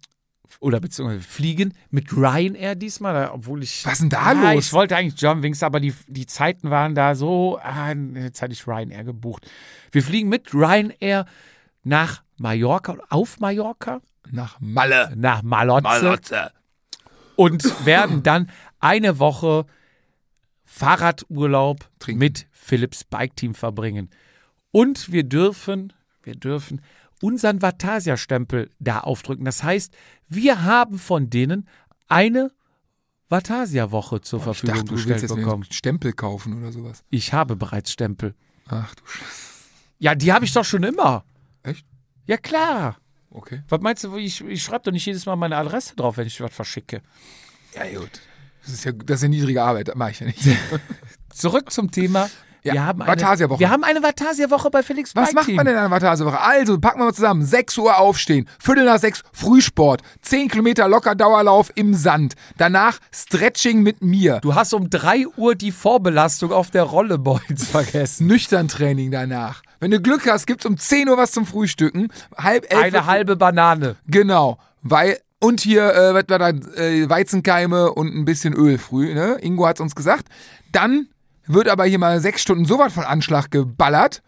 Oder 0.64 0.80
beziehungsweise 0.80 1.20
fliegen 1.20 1.74
mit 1.90 2.10
Ryanair 2.16 2.74
diesmal, 2.74 3.28
obwohl 3.28 3.62
ich. 3.62 3.84
Was 3.84 3.94
ist 3.94 4.02
denn 4.02 4.08
da 4.08 4.32
ja, 4.32 4.52
los? 4.52 4.66
Ich 4.66 4.72
wollte 4.72 4.96
eigentlich 4.96 5.20
Germanwings, 5.20 5.62
aber 5.62 5.78
die, 5.78 5.92
die 6.06 6.24
Zeiten 6.24 6.70
waren 6.70 6.94
da 6.94 7.14
so. 7.14 7.58
Ah, 7.62 7.92
jetzt 7.92 8.40
hatte 8.40 8.54
ich 8.54 8.66
Ryanair 8.66 9.04
gebucht. 9.04 9.46
Wir 9.92 10.02
fliegen 10.02 10.30
mit 10.30 10.54
Ryanair 10.54 11.26
nach 11.82 12.22
Mallorca, 12.38 12.96
auf 13.10 13.40
Mallorca, 13.40 14.00
Nach 14.30 14.58
Malle. 14.58 15.12
nach 15.14 15.42
Malotze 15.42 16.50
und 17.36 17.86
werden 17.86 18.22
dann 18.22 18.50
eine 18.80 19.18
Woche 19.18 19.66
Fahrradurlaub 20.64 21.90
Trinken. 21.98 22.18
mit 22.18 22.46
Philips 22.52 23.04
Bike 23.04 23.36
Team 23.36 23.54
verbringen. 23.54 24.08
Und 24.70 25.12
wir 25.12 25.24
dürfen, 25.24 25.92
wir 26.22 26.36
dürfen 26.36 26.80
unseren 27.20 27.62
Vatasia-Stempel 27.62 28.70
da 28.80 29.00
aufdrücken. 29.00 29.44
Das 29.44 29.62
heißt, 29.62 29.94
wir 30.28 30.64
haben 30.64 30.98
von 30.98 31.30
denen 31.30 31.68
eine 32.08 32.50
Vatasia-Woche 33.28 34.20
zur 34.20 34.38
Ich 34.38 34.44
Verfügung 34.44 34.74
dachte, 34.76 34.88
du 34.88 34.94
gestellt 34.94 35.22
jetzt 35.22 35.34
bekommen. 35.34 35.64
Stempel 35.70 36.12
kaufen 36.12 36.58
oder 36.58 36.72
sowas. 36.72 37.04
Ich 37.10 37.32
habe 37.32 37.56
bereits 37.56 37.90
Stempel. 37.90 38.34
Ach 38.68 38.94
du 38.94 39.06
Scheiße. 39.06 39.54
Ja, 39.98 40.14
die 40.14 40.32
habe 40.32 40.44
ich 40.44 40.52
doch 40.52 40.64
schon 40.64 40.82
immer. 40.82 41.24
Echt? 41.62 41.86
Ja, 42.26 42.36
klar. 42.36 42.98
Okay. 43.30 43.62
Was 43.68 43.80
meinst 43.80 44.04
du, 44.04 44.16
ich, 44.16 44.40
ich 44.42 44.62
schreibe 44.62 44.84
doch 44.84 44.92
nicht 44.92 45.06
jedes 45.06 45.26
Mal 45.26 45.36
meine 45.36 45.56
Adresse 45.56 45.96
drauf, 45.96 46.16
wenn 46.16 46.26
ich 46.26 46.40
was 46.40 46.54
verschicke. 46.54 47.02
Ja, 47.74 47.98
gut. 47.98 48.20
Das 48.62 48.72
ist 48.72 48.84
ja, 48.84 48.92
das 48.92 49.16
ist 49.16 49.22
ja 49.22 49.28
niedrige 49.28 49.62
Arbeit, 49.62 49.88
das 49.88 49.96
mache 49.96 50.12
ich 50.12 50.20
ja 50.20 50.26
nicht. 50.26 50.40
Zurück 51.30 51.70
zum 51.70 51.90
Thema. 51.90 52.30
Ja, 52.64 52.72
wir 52.72 52.86
haben 52.86 52.98
Vatasia-Woche. 53.00 53.58
eine, 53.58 53.60
wir 53.60 53.70
haben 53.70 53.84
eine 53.84 54.02
Vatasia-Woche 54.02 54.70
bei 54.70 54.82
Felix 54.82 55.14
Was 55.14 55.26
Bike 55.26 55.34
macht 55.34 55.46
Team. 55.46 55.56
man 55.56 55.66
denn 55.66 55.76
an 55.76 55.90
der 55.90 56.00
Vatasewoche? 56.00 56.40
Also, 56.40 56.80
packen 56.80 56.98
wir 57.00 57.04
mal 57.04 57.12
zusammen. 57.14 57.44
6 57.44 57.76
Uhr 57.78 57.98
aufstehen, 57.98 58.48
Viertel 58.58 58.84
nach 58.86 58.98
6 58.98 59.22
Frühsport, 59.32 60.02
10 60.22 60.48
Kilometer 60.48 60.88
locker 60.88 61.14
Dauerlauf 61.14 61.70
im 61.74 61.94
Sand. 61.94 62.34
Danach 62.56 62.98
Stretching 63.12 63.82
mit 63.82 64.02
mir. 64.02 64.38
Du 64.40 64.54
hast 64.54 64.72
um 64.72 64.88
3 64.88 65.26
Uhr 65.36 65.54
die 65.54 65.72
Vorbelastung 65.72 66.52
auf 66.52 66.70
der 66.70 66.84
Rolleballs 66.84 67.66
vergessen. 67.70 68.26
Nüchtern 68.26 68.68
Training 68.68 69.10
danach. 69.10 69.62
Wenn 69.80 69.90
du 69.90 70.00
Glück 70.00 70.26
hast, 70.26 70.46
gibt's 70.46 70.64
um 70.64 70.78
10 70.78 71.10
Uhr 71.10 71.18
was 71.18 71.32
zum 71.32 71.44
Frühstücken. 71.44 72.08
Halb 72.36 72.72
elf. 72.72 72.82
Eine 72.82 73.04
halbe 73.04 73.36
Banane. 73.36 73.96
Genau. 74.06 74.56
Weil, 74.80 75.18
und 75.40 75.60
hier, 75.60 75.92
äh, 75.94 76.14
was 76.14 76.24
war 76.28 76.38
da, 76.38 76.48
äh, 76.48 77.08
Weizenkeime 77.10 77.92
und 77.92 78.14
ein 78.14 78.24
bisschen 78.24 78.54
Öl 78.54 78.78
früh, 78.78 79.12
ne? 79.12 79.36
Ingo 79.42 79.66
hat's 79.66 79.80
uns 79.80 79.94
gesagt. 79.94 80.28
Dann 80.72 81.08
wird 81.46 81.68
aber 81.68 81.84
hier 81.84 81.98
mal 81.98 82.20
sechs 82.20 82.42
Stunden 82.42 82.64
so 82.64 82.78
was 82.78 82.92
von 82.92 83.04
Anschlag 83.04 83.50
geballert, 83.50 84.22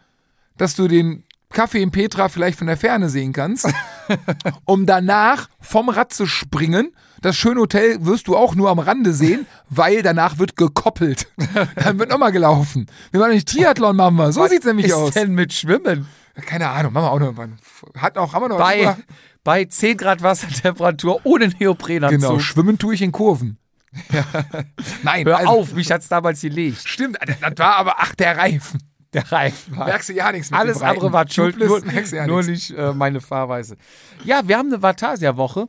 dass 0.56 0.76
du 0.76 0.88
den 0.88 1.24
Kaffee 1.50 1.80
in 1.80 1.90
Petra 1.90 2.28
vielleicht 2.28 2.58
von 2.58 2.66
der 2.66 2.76
Ferne 2.76 3.08
sehen 3.08 3.32
kannst, 3.32 3.72
um 4.64 4.84
danach 4.84 5.48
vom 5.60 5.88
Rad 5.88 6.12
zu 6.12 6.26
springen. 6.26 6.92
Das 7.22 7.36
schöne 7.36 7.60
Hotel 7.60 8.04
wirst 8.04 8.28
du 8.28 8.36
auch 8.36 8.54
nur 8.54 8.68
am 8.68 8.78
Rande 8.78 9.12
sehen, 9.12 9.46
weil 9.70 10.02
danach 10.02 10.38
wird 10.38 10.56
gekoppelt. 10.56 11.28
Dann 11.76 11.98
wird 11.98 12.10
nochmal 12.10 12.32
gelaufen. 12.32 12.86
Wir 13.10 13.20
machen 13.20 13.32
nicht 13.32 13.48
Triathlon, 13.48 13.96
machen 13.96 14.16
wir. 14.16 14.32
So 14.32 14.46
sieht's 14.46 14.66
nämlich 14.66 14.86
ist 14.86 14.94
aus. 14.94 15.14
denn 15.14 15.34
mit 15.34 15.52
Schwimmen? 15.52 16.06
Keine 16.34 16.68
Ahnung, 16.68 16.92
machen 16.92 17.04
wir 17.04 17.10
auch 17.12 17.18
noch 17.18 17.26
irgendwann. 17.26 17.56
Hat 17.96 18.18
auch, 18.18 18.34
haben 18.34 18.42
wir 18.42 18.48
noch 18.50 18.58
Bei, 18.58 18.94
bei 19.42 19.64
10 19.64 19.96
Grad 19.96 20.22
Wassertemperatur 20.22 21.20
ohne 21.24 21.48
Neoprenanzug. 21.48 22.20
Genau, 22.20 22.38
schwimmen 22.38 22.78
tue 22.78 22.94
ich 22.94 23.00
in 23.00 23.12
Kurven. 23.12 23.58
Nein, 25.02 25.24
Hör 25.26 25.38
also, 25.38 25.50
auf, 25.50 25.72
mich 25.74 25.90
hat's 25.90 26.08
damals 26.08 26.40
gelegt. 26.40 26.82
Stimmt, 26.86 27.18
das 27.40 27.52
war 27.58 27.76
aber, 27.76 27.94
ach, 27.98 28.14
der 28.14 28.36
Reifen. 28.36 28.82
Der 29.12 29.30
Reifen 29.32 29.76
war. 29.76 29.86
Merkst 29.86 30.08
du 30.08 30.12
ja 30.12 30.30
nichts 30.32 30.50
mit 30.50 30.58
Alles 30.60 30.82
andere 30.82 31.12
war 31.12 31.28
schuld, 31.28 31.58
nur, 31.58 31.80
ja 32.12 32.26
nur 32.26 32.42
nicht 32.42 32.70
äh, 32.72 32.92
meine 32.92 33.20
Fahrweise. 33.20 33.76
Ja, 34.24 34.46
wir 34.46 34.58
haben 34.58 34.72
eine 34.72 34.82
Vatasia-Woche 34.82 35.68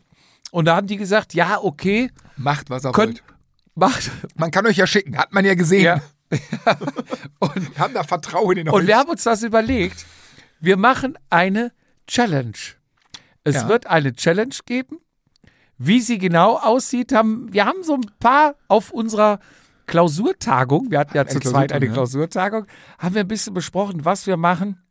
und 0.51 0.65
da 0.65 0.75
haben 0.75 0.87
die 0.87 0.97
gesagt, 0.97 1.33
ja, 1.33 1.59
okay, 1.61 2.11
Macht, 2.35 2.69
was 2.69 2.83
ihr 2.83 2.91
können, 2.91 3.13
wollt. 3.13 3.23
macht. 3.75 4.11
Man 4.35 4.51
kann 4.51 4.65
euch 4.65 4.77
ja 4.77 4.87
schicken, 4.87 5.17
hat 5.17 5.31
man 5.33 5.45
ja 5.45 5.53
gesehen. 5.55 5.83
Ja. 5.83 6.01
Und 7.39 7.55
wir 7.75 7.79
haben 7.79 7.93
da 7.93 8.03
Vertrauen 8.03 8.57
in 8.57 8.67
euch. 8.67 8.75
Und 8.75 8.87
wir 8.87 8.97
haben 8.97 9.09
uns 9.09 9.23
das 9.23 9.43
überlegt. 9.43 10.05
Wir 10.59 10.75
machen 10.75 11.17
eine 11.29 11.71
Challenge. 12.05 12.51
Es 13.45 13.55
Ja. 13.55 13.69
wird 13.69 13.87
eine 13.87 14.13
Challenge 14.13 14.55
geben. 14.65 14.99
Wie 15.77 16.01
sie 16.01 16.17
genau 16.17 16.57
aussieht, 16.57 17.13
haben 17.13 17.51
wir 17.53 17.65
haben 17.65 17.83
so 17.83 17.95
ein 17.95 18.05
paar 18.19 18.55
auf 18.67 18.91
unserer 18.91 19.39
Klausurtagung, 19.85 20.91
wir 20.91 20.99
hatten 20.99 21.15
ja 21.15 21.25
zu 21.25 21.39
zweit 21.39 21.71
eine 21.71 21.89
Klausurtagung, 21.89 22.65
haben 22.99 23.15
wir 23.15 23.21
ein 23.21 23.27
bisschen 23.27 23.53
besprochen, 23.53 24.03
was 24.03 24.27
wir 24.27 24.37
machen. 24.37 24.81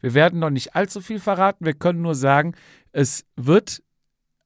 Wir 0.00 0.14
werden 0.14 0.38
noch 0.38 0.50
nicht 0.50 0.74
allzu 0.76 1.00
viel 1.00 1.18
verraten. 1.20 1.64
Wir 1.64 1.74
können 1.74 2.02
nur 2.02 2.14
sagen, 2.14 2.54
es 2.92 3.24
wird 3.36 3.82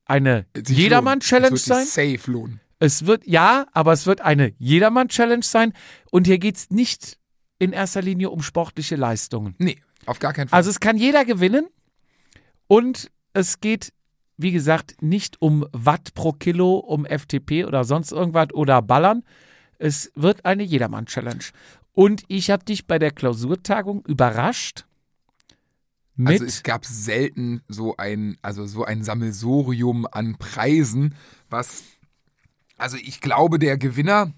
eine. 0.06 0.46
Jedermann-Challenge 0.56 1.56
sein. 1.56 1.86
Safe 1.86 2.30
lohnen. 2.30 2.60
Es 2.78 3.06
wird, 3.06 3.26
ja, 3.26 3.66
aber 3.72 3.92
es 3.92 4.06
wird 4.06 4.22
eine 4.22 4.54
Jedermann-Challenge 4.58 5.44
sein. 5.44 5.72
Und 6.10 6.26
hier 6.26 6.38
geht 6.38 6.56
es 6.56 6.70
nicht 6.70 7.18
in 7.58 7.72
erster 7.72 8.02
Linie 8.02 8.30
um 8.30 8.42
sportliche 8.42 8.96
Leistungen. 8.96 9.54
Nee, 9.58 9.78
auf 10.06 10.18
gar 10.18 10.32
keinen 10.32 10.48
Fall. 10.48 10.56
Also 10.56 10.70
es 10.70 10.80
kann 10.80 10.96
jeder 10.96 11.24
gewinnen. 11.24 11.66
Und 12.66 13.10
es 13.34 13.60
geht, 13.60 13.92
wie 14.42 14.52
gesagt, 14.52 15.00
nicht 15.02 15.40
um 15.40 15.66
Watt 15.72 16.14
pro 16.14 16.32
Kilo, 16.32 16.76
um 16.76 17.04
FTP 17.06 17.64
oder 17.64 17.84
sonst 17.84 18.12
irgendwas 18.12 18.52
oder 18.52 18.82
Ballern. 18.82 19.22
Es 19.78 20.12
wird 20.14 20.44
eine 20.44 20.62
Jedermann-Challenge. 20.62 21.44
Und 21.92 22.22
ich 22.28 22.50
habe 22.50 22.64
dich 22.64 22.86
bei 22.86 22.98
der 22.98 23.10
Klausurtagung 23.10 24.04
überrascht 24.06 24.84
mit 26.14 26.32
also 26.34 26.44
es 26.44 26.62
gab 26.62 26.84
selten 26.84 27.62
so 27.68 27.96
ein, 27.96 28.36
also 28.42 28.66
so 28.66 28.84
ein 28.84 29.02
Sammelsorium 29.02 30.06
an 30.10 30.36
Preisen, 30.36 31.14
was, 31.48 31.84
also 32.76 32.96
ich 32.96 33.20
glaube, 33.20 33.58
der 33.58 33.78
Gewinner 33.78 34.32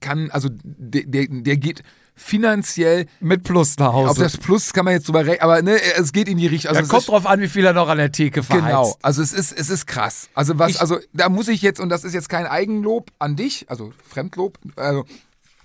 kann, 0.00 0.30
also 0.30 0.48
der, 0.52 1.04
der, 1.04 1.26
der 1.28 1.56
geht 1.56 1.82
finanziell, 2.22 3.06
mit 3.20 3.42
Plus 3.44 3.76
nach 3.78 3.88
auf 3.94 4.08
Hause. 4.10 4.22
das 4.22 4.36
Plus 4.36 4.72
kann 4.72 4.84
man 4.84 4.94
jetzt 4.94 5.08
drüber 5.08 5.20
rechnen, 5.24 5.40
aber 5.40 5.62
ne, 5.62 5.80
es 5.96 6.12
geht 6.12 6.28
in 6.28 6.38
die 6.38 6.46
Richtung. 6.46 6.68
Also 6.70 6.82
es 6.82 6.88
kommt 6.88 7.02
ist, 7.02 7.08
drauf 7.08 7.26
an, 7.26 7.40
wie 7.40 7.48
viel 7.48 7.64
er 7.64 7.72
noch 7.72 7.88
an 7.88 7.98
der 7.98 8.12
Theke 8.12 8.42
verheizt. 8.42 8.66
Genau, 8.66 8.96
also 9.02 9.22
es 9.22 9.32
ist, 9.32 9.52
es 9.52 9.70
ist 9.70 9.86
krass. 9.86 10.28
Also 10.34 10.58
was, 10.58 10.72
Ich- 10.72 10.80
also 10.80 10.98
da 11.12 11.28
muss 11.28 11.48
ich 11.48 11.62
jetzt, 11.62 11.80
und 11.80 11.88
das 11.88 12.04
ist 12.04 12.12
jetzt 12.14 12.28
kein 12.28 12.46
Eigenlob 12.46 13.10
an 13.18 13.36
dich, 13.36 13.66
also 13.68 13.92
Fremdlob, 14.08 14.58
also, 14.76 15.04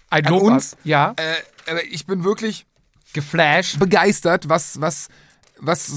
Ein 0.10 0.26
An 0.26 0.34
Lob 0.34 0.44
uns? 0.44 0.78
Ja, 0.84 1.14
äh, 1.18 1.82
ich 1.92 2.06
bin 2.06 2.24
wirklich 2.24 2.66
geflasht. 3.14 3.78
begeistert, 3.80 4.48
was, 4.50 4.80
was, 4.80 5.08
was 5.60 5.92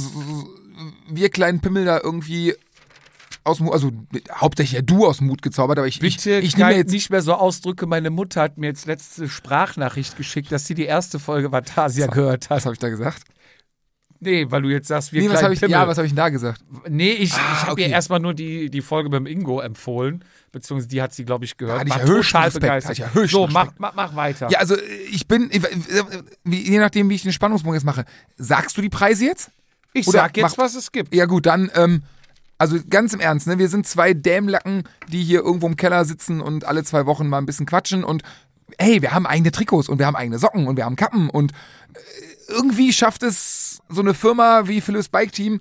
wir 1.08 1.28
kleinen 1.30 1.60
Pimmel 1.60 1.84
da 1.84 2.00
irgendwie 2.02 2.54
aus 3.48 3.60
Mut, 3.60 3.72
also 3.72 3.90
hauptsächlich 4.32 4.74
ja 4.76 4.82
du 4.82 5.06
aus 5.06 5.20
Mut 5.20 5.42
gezaubert, 5.42 5.78
aber 5.78 5.88
ich, 5.88 5.98
Bitte 6.00 6.38
ich, 6.38 6.48
ich 6.48 6.56
nehme 6.56 6.74
jetzt 6.76 6.92
nicht 6.92 7.10
mehr 7.10 7.22
so 7.22 7.34
Ausdrücke. 7.34 7.86
Meine 7.86 8.10
Mutter 8.10 8.42
hat 8.42 8.58
mir 8.58 8.66
jetzt 8.68 8.86
letzte 8.86 9.28
Sprachnachricht 9.28 10.16
geschickt, 10.16 10.52
dass 10.52 10.66
sie 10.66 10.74
die 10.74 10.84
erste 10.86 11.18
Folge 11.18 11.50
Vatasia 11.52 12.06
gehört 12.06 12.50
hat. 12.50 12.58
was 12.58 12.64
habe 12.66 12.74
ich 12.74 12.78
da 12.78 12.88
gesagt? 12.88 13.22
Nee, 14.20 14.46
weil 14.50 14.62
du 14.62 14.68
jetzt 14.68 14.88
sagst, 14.88 15.12
wir 15.12 15.22
Nee, 15.22 15.28
was 15.28 15.34
kleinen 15.34 15.44
habe 15.44 15.54
ich, 15.54 15.60
Pimmel. 15.60 15.72
ja, 15.72 15.86
was 15.86 15.96
habe 15.96 16.06
ich 16.06 16.10
denn 16.12 16.16
da 16.16 16.28
gesagt? 16.28 16.60
Nee, 16.88 17.12
ich, 17.12 17.30
ich 17.30 17.36
habe 17.38 17.72
okay. 17.72 17.82
ihr 17.82 17.88
erstmal 17.90 18.18
nur 18.18 18.34
die, 18.34 18.68
die 18.68 18.80
Folge 18.80 19.10
beim 19.10 19.26
Ingo 19.26 19.60
empfohlen, 19.60 20.24
beziehungsweise 20.50 20.88
die 20.88 21.00
hat 21.00 21.14
sie, 21.14 21.24
glaube 21.24 21.44
ich, 21.44 21.56
gehört. 21.56 21.78
hatte 21.78 21.88
ich 21.90 21.94
ja 21.94 22.02
höchsten 22.02 22.32
total 22.32 22.44
Respekt, 22.46 22.60
begeistert. 22.62 22.90
hatte 22.90 22.92
ich 23.10 23.14
ja 23.14 23.20
höchsten 23.20 23.36
so, 23.36 23.46
mach, 23.46 23.70
mach, 23.78 23.94
mach 23.94 24.16
weiter. 24.16 24.48
Ja, 24.50 24.58
also 24.58 24.74
ich 25.12 25.28
bin, 25.28 25.48
je 26.44 26.78
nachdem, 26.80 27.08
wie 27.10 27.14
ich 27.14 27.22
den 27.22 27.32
Spannungsbogen 27.32 27.74
jetzt 27.76 27.84
mache, 27.84 28.06
sagst 28.36 28.76
du 28.76 28.82
die 28.82 28.88
Preise 28.88 29.24
jetzt? 29.26 29.50
ich 29.92 30.08
oder 30.08 30.18
sag 30.18 30.36
jetzt, 30.36 30.56
mach- 30.58 30.64
was 30.64 30.74
es 30.74 30.90
gibt. 30.90 31.14
Ja 31.14 31.26
gut, 31.26 31.46
dann, 31.46 31.70
ähm, 31.76 32.02
also 32.58 32.78
ganz 32.90 33.12
im 33.14 33.20
Ernst, 33.20 33.46
ne, 33.46 33.58
wir 33.58 33.68
sind 33.68 33.86
zwei 33.86 34.14
Dämlacken, 34.14 34.82
die 35.08 35.22
hier 35.22 35.40
irgendwo 35.40 35.66
im 35.66 35.76
Keller 35.76 36.04
sitzen 36.04 36.40
und 36.40 36.64
alle 36.64 36.84
zwei 36.84 37.06
Wochen 37.06 37.28
mal 37.28 37.38
ein 37.38 37.46
bisschen 37.46 37.66
quatschen 37.66 38.04
und 38.04 38.22
hey, 38.78 39.00
wir 39.00 39.12
haben 39.12 39.26
eigene 39.26 39.50
Trikots 39.50 39.88
und 39.88 39.98
wir 39.98 40.06
haben 40.06 40.16
eigene 40.16 40.38
Socken 40.38 40.66
und 40.66 40.76
wir 40.76 40.84
haben 40.84 40.96
Kappen 40.96 41.30
und 41.30 41.52
äh, 41.52 41.98
irgendwie 42.52 42.92
schafft 42.92 43.22
es 43.22 43.80
so 43.88 44.00
eine 44.00 44.14
Firma 44.14 44.66
wie 44.68 44.80
Philips 44.80 45.08
Bike 45.08 45.32
Team 45.32 45.60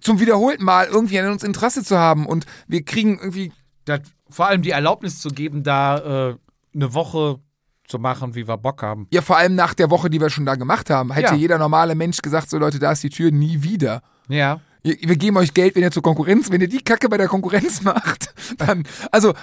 zum 0.00 0.20
wiederholten 0.20 0.64
Mal 0.64 0.86
irgendwie 0.86 1.18
an 1.18 1.30
uns 1.30 1.42
Interesse 1.42 1.82
zu 1.84 1.98
haben 1.98 2.26
und 2.26 2.46
wir 2.68 2.84
kriegen 2.84 3.18
irgendwie 3.18 3.52
das, 3.84 4.00
vor 4.30 4.46
allem 4.46 4.62
die 4.62 4.70
Erlaubnis 4.70 5.20
zu 5.20 5.28
geben, 5.28 5.62
da 5.62 6.30
äh, 6.30 6.36
eine 6.74 6.94
Woche 6.94 7.40
zu 7.88 7.98
machen, 7.98 8.34
wie 8.34 8.48
wir 8.48 8.56
Bock 8.56 8.82
haben. 8.82 9.06
Ja, 9.12 9.22
vor 9.22 9.36
allem 9.36 9.54
nach 9.54 9.74
der 9.74 9.90
Woche, 9.90 10.10
die 10.10 10.20
wir 10.20 10.30
schon 10.30 10.44
da 10.46 10.56
gemacht 10.56 10.90
haben, 10.90 11.12
hätte 11.12 11.34
Ja. 11.34 11.38
jeder 11.38 11.58
normale 11.58 11.94
Mensch 11.94 12.20
gesagt, 12.20 12.50
so 12.50 12.58
Leute, 12.58 12.78
da 12.78 12.92
ist 12.92 13.02
die 13.02 13.10
Tür 13.10 13.30
nie 13.30 13.62
wieder. 13.62 14.02
Ja. 14.28 14.60
Wir 14.86 15.16
geben 15.16 15.36
euch 15.36 15.52
Geld, 15.52 15.74
wenn 15.74 15.82
ihr 15.82 15.90
zur 15.90 16.02
Konkurrenz, 16.04 16.50
wenn 16.52 16.60
ihr 16.60 16.68
die 16.68 16.82
Kacke 16.82 17.08
bei 17.08 17.16
der 17.16 17.26
Konkurrenz 17.26 17.82
macht, 17.82 18.32
dann, 18.58 18.84
also, 19.10 19.34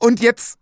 und 0.00 0.20
jetzt, 0.20 0.58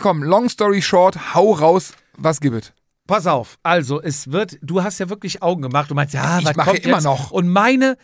komm, 0.00 0.24
long 0.24 0.48
story 0.48 0.82
short, 0.82 1.34
hau 1.34 1.52
raus, 1.52 1.92
was 2.16 2.40
gibt 2.40 2.56
es? 2.56 2.72
Pass 3.06 3.26
auf, 3.28 3.58
also 3.62 4.00
es 4.02 4.32
wird, 4.32 4.58
du 4.60 4.82
hast 4.82 4.98
ja 4.98 5.08
wirklich 5.08 5.40
Augen 5.42 5.62
gemacht, 5.62 5.90
du 5.90 5.94
meinst, 5.94 6.14
ja, 6.14 6.40
Ich 6.40 6.46
was 6.46 6.56
mache 6.56 6.70
kommt 6.70 6.84
immer 6.84 6.96
jetzt? 6.96 7.04
noch. 7.04 7.30
Und 7.30 7.48
meine 7.48 7.96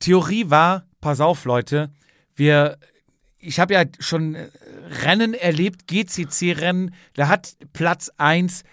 Theorie 0.00 0.50
war, 0.50 0.86
pass 1.00 1.20
auf, 1.20 1.44
Leute, 1.44 1.92
wir, 2.34 2.78
ich 3.38 3.60
habe 3.60 3.74
ja 3.74 3.84
schon 4.00 4.34
äh, 4.34 4.48
Rennen 5.04 5.34
erlebt, 5.34 5.86
GCC-Rennen, 5.86 6.94
da 7.14 7.28
hat 7.28 7.56
Platz 7.72 8.10
1 8.16 8.64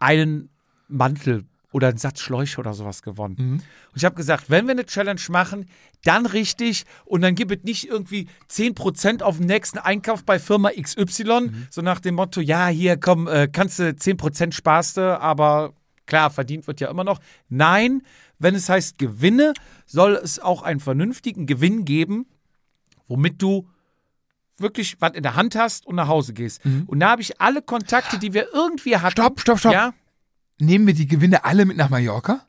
einen 0.00 0.48
Mantel 0.88 1.44
oder 1.72 1.88
einen 1.88 1.98
Satz 1.98 2.20
Schläuche 2.20 2.58
oder 2.58 2.72
sowas 2.72 3.02
gewonnen. 3.02 3.36
Und 3.38 3.96
ich 3.96 4.04
habe 4.04 4.14
gesagt, 4.14 4.48
wenn 4.48 4.66
wir 4.66 4.72
eine 4.72 4.86
Challenge 4.86 5.20
machen, 5.28 5.66
dann 6.04 6.26
richtig 6.26 6.84
und 7.04 7.20
dann 7.20 7.34
gibt 7.34 7.52
es 7.52 7.64
nicht 7.64 7.88
irgendwie 7.88 8.28
10% 8.50 9.22
auf 9.22 9.36
dem 9.36 9.46
nächsten 9.46 9.78
Einkauf 9.78 10.24
bei 10.24 10.38
Firma 10.38 10.70
XY, 10.70 11.50
so 11.70 11.82
nach 11.82 12.00
dem 12.00 12.14
Motto, 12.14 12.40
ja, 12.40 12.68
hier 12.68 12.96
komm, 12.96 13.28
äh, 13.28 13.48
kannst 13.48 13.78
du 13.78 13.84
10% 13.84 14.52
sparst 14.52 14.96
du, 14.96 15.20
aber 15.20 15.74
klar, 16.06 16.30
verdient 16.30 16.66
wird 16.66 16.80
ja 16.80 16.90
immer 16.90 17.04
noch. 17.04 17.20
Nein, 17.48 18.02
wenn 18.38 18.54
es 18.54 18.68
heißt 18.68 18.98
Gewinne, 18.98 19.52
soll 19.86 20.14
es 20.14 20.38
auch 20.38 20.62
einen 20.62 20.80
vernünftigen 20.80 21.46
Gewinn 21.46 21.84
geben, 21.84 22.26
womit 23.08 23.42
du 23.42 23.68
wirklich 24.56 24.96
was 25.00 25.12
in 25.12 25.22
der 25.22 25.36
Hand 25.36 25.54
hast 25.54 25.86
und 25.86 25.96
nach 25.96 26.08
Hause 26.08 26.32
gehst. 26.32 26.64
Und 26.86 27.00
da 27.00 27.10
habe 27.10 27.22
ich 27.22 27.40
alle 27.40 27.62
Kontakte, 27.62 28.18
die 28.18 28.34
wir 28.34 28.48
irgendwie 28.52 28.96
hatten. 28.96 29.12
Stopp, 29.12 29.40
stopp, 29.40 29.58
stopp. 29.58 29.72
Ja, 29.72 29.92
Nehmen 30.58 30.86
wir 30.86 30.94
die 30.94 31.06
Gewinne 31.06 31.44
alle 31.44 31.64
mit 31.64 31.76
nach 31.76 31.88
Mallorca? 31.90 32.40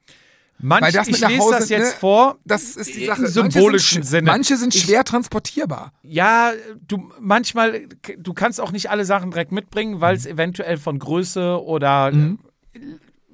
manch, 0.62 0.82
Weil 0.84 0.92
das 0.92 1.08
ich 1.08 1.22
lese 1.22 1.38
Hause, 1.40 1.56
das 1.60 1.70
jetzt 1.70 1.94
ne? 1.94 2.00
vor. 2.00 2.38
Das 2.44 2.76
ist 2.76 2.94
die 2.94 3.02
Im 3.06 3.08
Sache. 3.08 3.28
symbolischen 3.28 3.70
manche 3.72 3.94
sind, 3.94 4.04
Sinne. 4.06 4.32
Manche 4.32 4.58
sind 4.58 4.76
Ich- 4.76 4.82
schwer 4.84 5.06
transportierbar. 5.06 5.94
Ja, 6.04 6.52
du 6.86 7.10
manchmal, 7.20 7.88
du 8.18 8.34
kannst 8.34 8.60
auch 8.60 8.74
nicht 8.74 8.90
alle 8.90 9.06
Sachen 9.06 9.32
direkt 9.32 9.54
mitbringen, 9.54 10.02
weil 10.02 10.18
es 10.18 10.26
Mhm. 10.26 10.32
eventuell 10.32 10.78
von 10.78 11.00
Größe 11.00 11.64
oder 11.64 12.12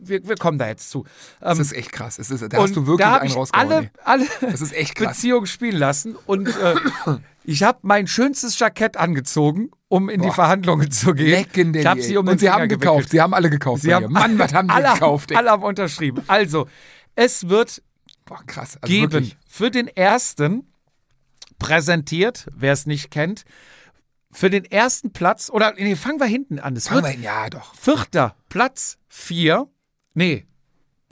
wir, 0.07 0.27
wir 0.27 0.35
kommen 0.35 0.57
da 0.57 0.67
jetzt 0.67 0.89
zu. 0.89 1.05
Das 1.39 1.57
Ähm, 1.57 1.61
ist 1.61 1.73
echt 1.73 1.91
krass. 1.91 2.19
Es 2.19 2.29
ist, 2.31 2.41
da 2.51 2.57
hast 2.57 2.75
du 2.75 2.87
wirklich 2.87 3.05
da 3.05 3.13
hab 3.13 3.21
einen 3.21 3.31
rausgehauen. 3.31 3.71
alle, 3.71 3.89
alle 4.03 4.25
Das 4.51 4.61
ist 4.61 4.73
echt 4.73 4.95
krass. 4.95 5.17
Beziehungen 5.17 5.47
spielen 5.47 5.77
lassen 5.77 6.15
und 6.25 6.47
äh, 6.47 6.75
ich 7.43 7.63
habe 7.63 7.79
mein 7.83 8.07
schönstes 8.07 8.57
Jackett 8.59 8.97
angezogen, 8.97 9.71
um 9.87 10.09
in 10.09 10.21
die 10.21 10.27
Boah. 10.27 10.33
Verhandlungen 10.33 10.91
zu 10.91 11.13
gehen. 11.13 11.29
Legendary. 11.29 11.81
Ich 11.81 11.87
habe 11.87 12.01
sie 12.01 12.17
um 12.17 12.27
und 12.27 12.39
sie 12.39 12.45
Finger 12.45 12.53
haben 12.53 12.61
gewickelt. 12.69 12.81
gekauft. 12.81 13.09
Sie 13.09 13.21
haben 13.21 13.33
alle 13.33 13.49
gekauft. 13.49 13.81
Sie 13.83 13.93
haben. 13.93 14.11
Mann, 14.11 14.37
was 14.39 14.53
haben 14.53 14.67
die 14.67 14.73
alle, 14.73 14.93
gekauft? 14.93 15.31
Ey. 15.31 15.37
Alle 15.37 15.51
haben 15.51 15.63
unterschrieben. 15.63 16.23
Also, 16.27 16.67
es 17.15 17.47
wird 17.49 17.81
Boah, 18.25 18.41
krass. 18.47 18.77
Also 18.81 18.91
geben 18.91 19.11
Wirklich. 19.11 19.37
für 19.47 19.69
den 19.69 19.87
ersten 19.87 20.67
präsentiert, 21.59 22.47
wer 22.55 22.73
es 22.73 22.85
nicht 22.85 23.11
kennt, 23.11 23.45
für 24.31 24.49
den 24.49 24.65
ersten 24.65 25.13
Platz, 25.13 25.49
oder 25.49 25.73
nee, 25.77 25.95
fangen 25.95 26.19
wir 26.19 26.25
hinten 26.25 26.59
an. 26.59 26.75
Es 26.75 26.87
Fangen 26.87 27.03
wird 27.03 27.05
wir 27.05 27.11
hin. 27.13 27.23
Ja, 27.23 27.49
doch. 27.49 27.73
vierter 27.75 28.35
Platz 28.49 28.97
vier. 29.07 29.67
Nee, 30.15 30.45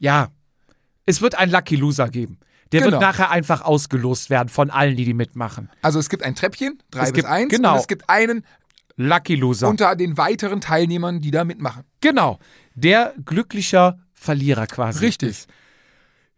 ja. 0.02 0.30
Es 1.06 1.22
wird 1.22 1.36
einen 1.36 1.52
Lucky 1.52 1.76
Loser 1.76 2.10
geben. 2.10 2.40
Der 2.72 2.80
Genau. 2.82 2.94
wird 2.94 3.02
nachher 3.02 3.30
einfach 3.30 3.62
ausgelost 3.62 4.30
werden 4.32 4.50
von 4.50 4.72
allen, 4.72 4.96
die 4.96 5.06
die 5.06 5.14
mitmachen. 5.14 5.70
Also 5.84 6.00
es 6.00 6.10
gibt 6.10 6.24
ein 6.24 6.34
Treppchen, 6.34 6.82
drei 6.90 7.04
Es 7.04 7.10
bis 7.12 7.16
gibt- 7.18 7.28
eins. 7.28 7.50
genau. 7.54 7.74
Und 7.74 7.80
es 7.82 7.88
gibt 7.88 8.10
einen 8.10 8.44
Lucky 8.96 9.36
Loser. 9.36 9.68
unter 9.70 9.96
den 9.96 10.18
weiteren 10.18 10.62
Teilnehmern, 10.62 11.20
die 11.20 11.30
da 11.32 11.44
mitmachen. 11.44 11.84
genau. 12.02 12.40
Der 12.76 13.14
glücklicher 13.24 14.00
Verlierer 14.14 14.66
quasi. 14.66 15.00
Richtig. 15.06 15.46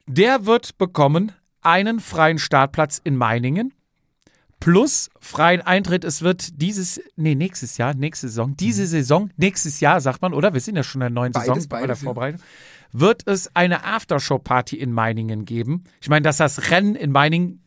Der 0.08 0.46
wird 0.46 0.78
bekommen 0.78 1.32
einen 1.62 2.00
freien 2.00 2.38
Startplatz 2.40 3.00
in 3.04 3.16
Meiningen 3.16 3.74
plus 4.60 5.10
freien 5.20 5.62
Eintritt. 5.62 6.04
Es 6.04 6.22
wird 6.22 6.62
dieses, 6.62 7.00
nee, 7.16 7.36
nächstes 7.36 7.78
Jahr, 7.78 7.94
nächste 7.94 8.28
Saison, 8.28 8.56
diese 8.58 8.88
Saison, 8.88 9.30
nächstes 9.38 9.80
Jahr, 9.80 10.02
sagt 10.02 10.22
man, 10.22 10.34
oder? 10.34 10.54
Wir 10.54 10.62
sind 10.62 10.76
ja 10.76 10.84
schon 10.84 11.02
in 11.02 11.06
der 11.06 11.10
neuen 11.12 11.30
Mhm. 11.30 11.34
Beides, 11.34 11.48
Saison 11.56 11.70
bei 11.70 11.80
der 11.82 11.88
beides, 11.88 12.02
ja. 12.02 12.06
Vorbereitung. 12.06 12.42
Wird 12.92 13.28
es 13.28 13.54
eine 13.56 13.84
Aftershow-Party 13.84 14.78
in 14.78 14.92
Meiningen 14.92 15.46
geben? 15.46 15.84
Ich 16.02 16.10
meine, 16.10 16.24
dass 16.24 16.38
das 16.38 16.72
Rennen 16.72 16.96
in 16.96 17.12
Meiningen 17.12 17.62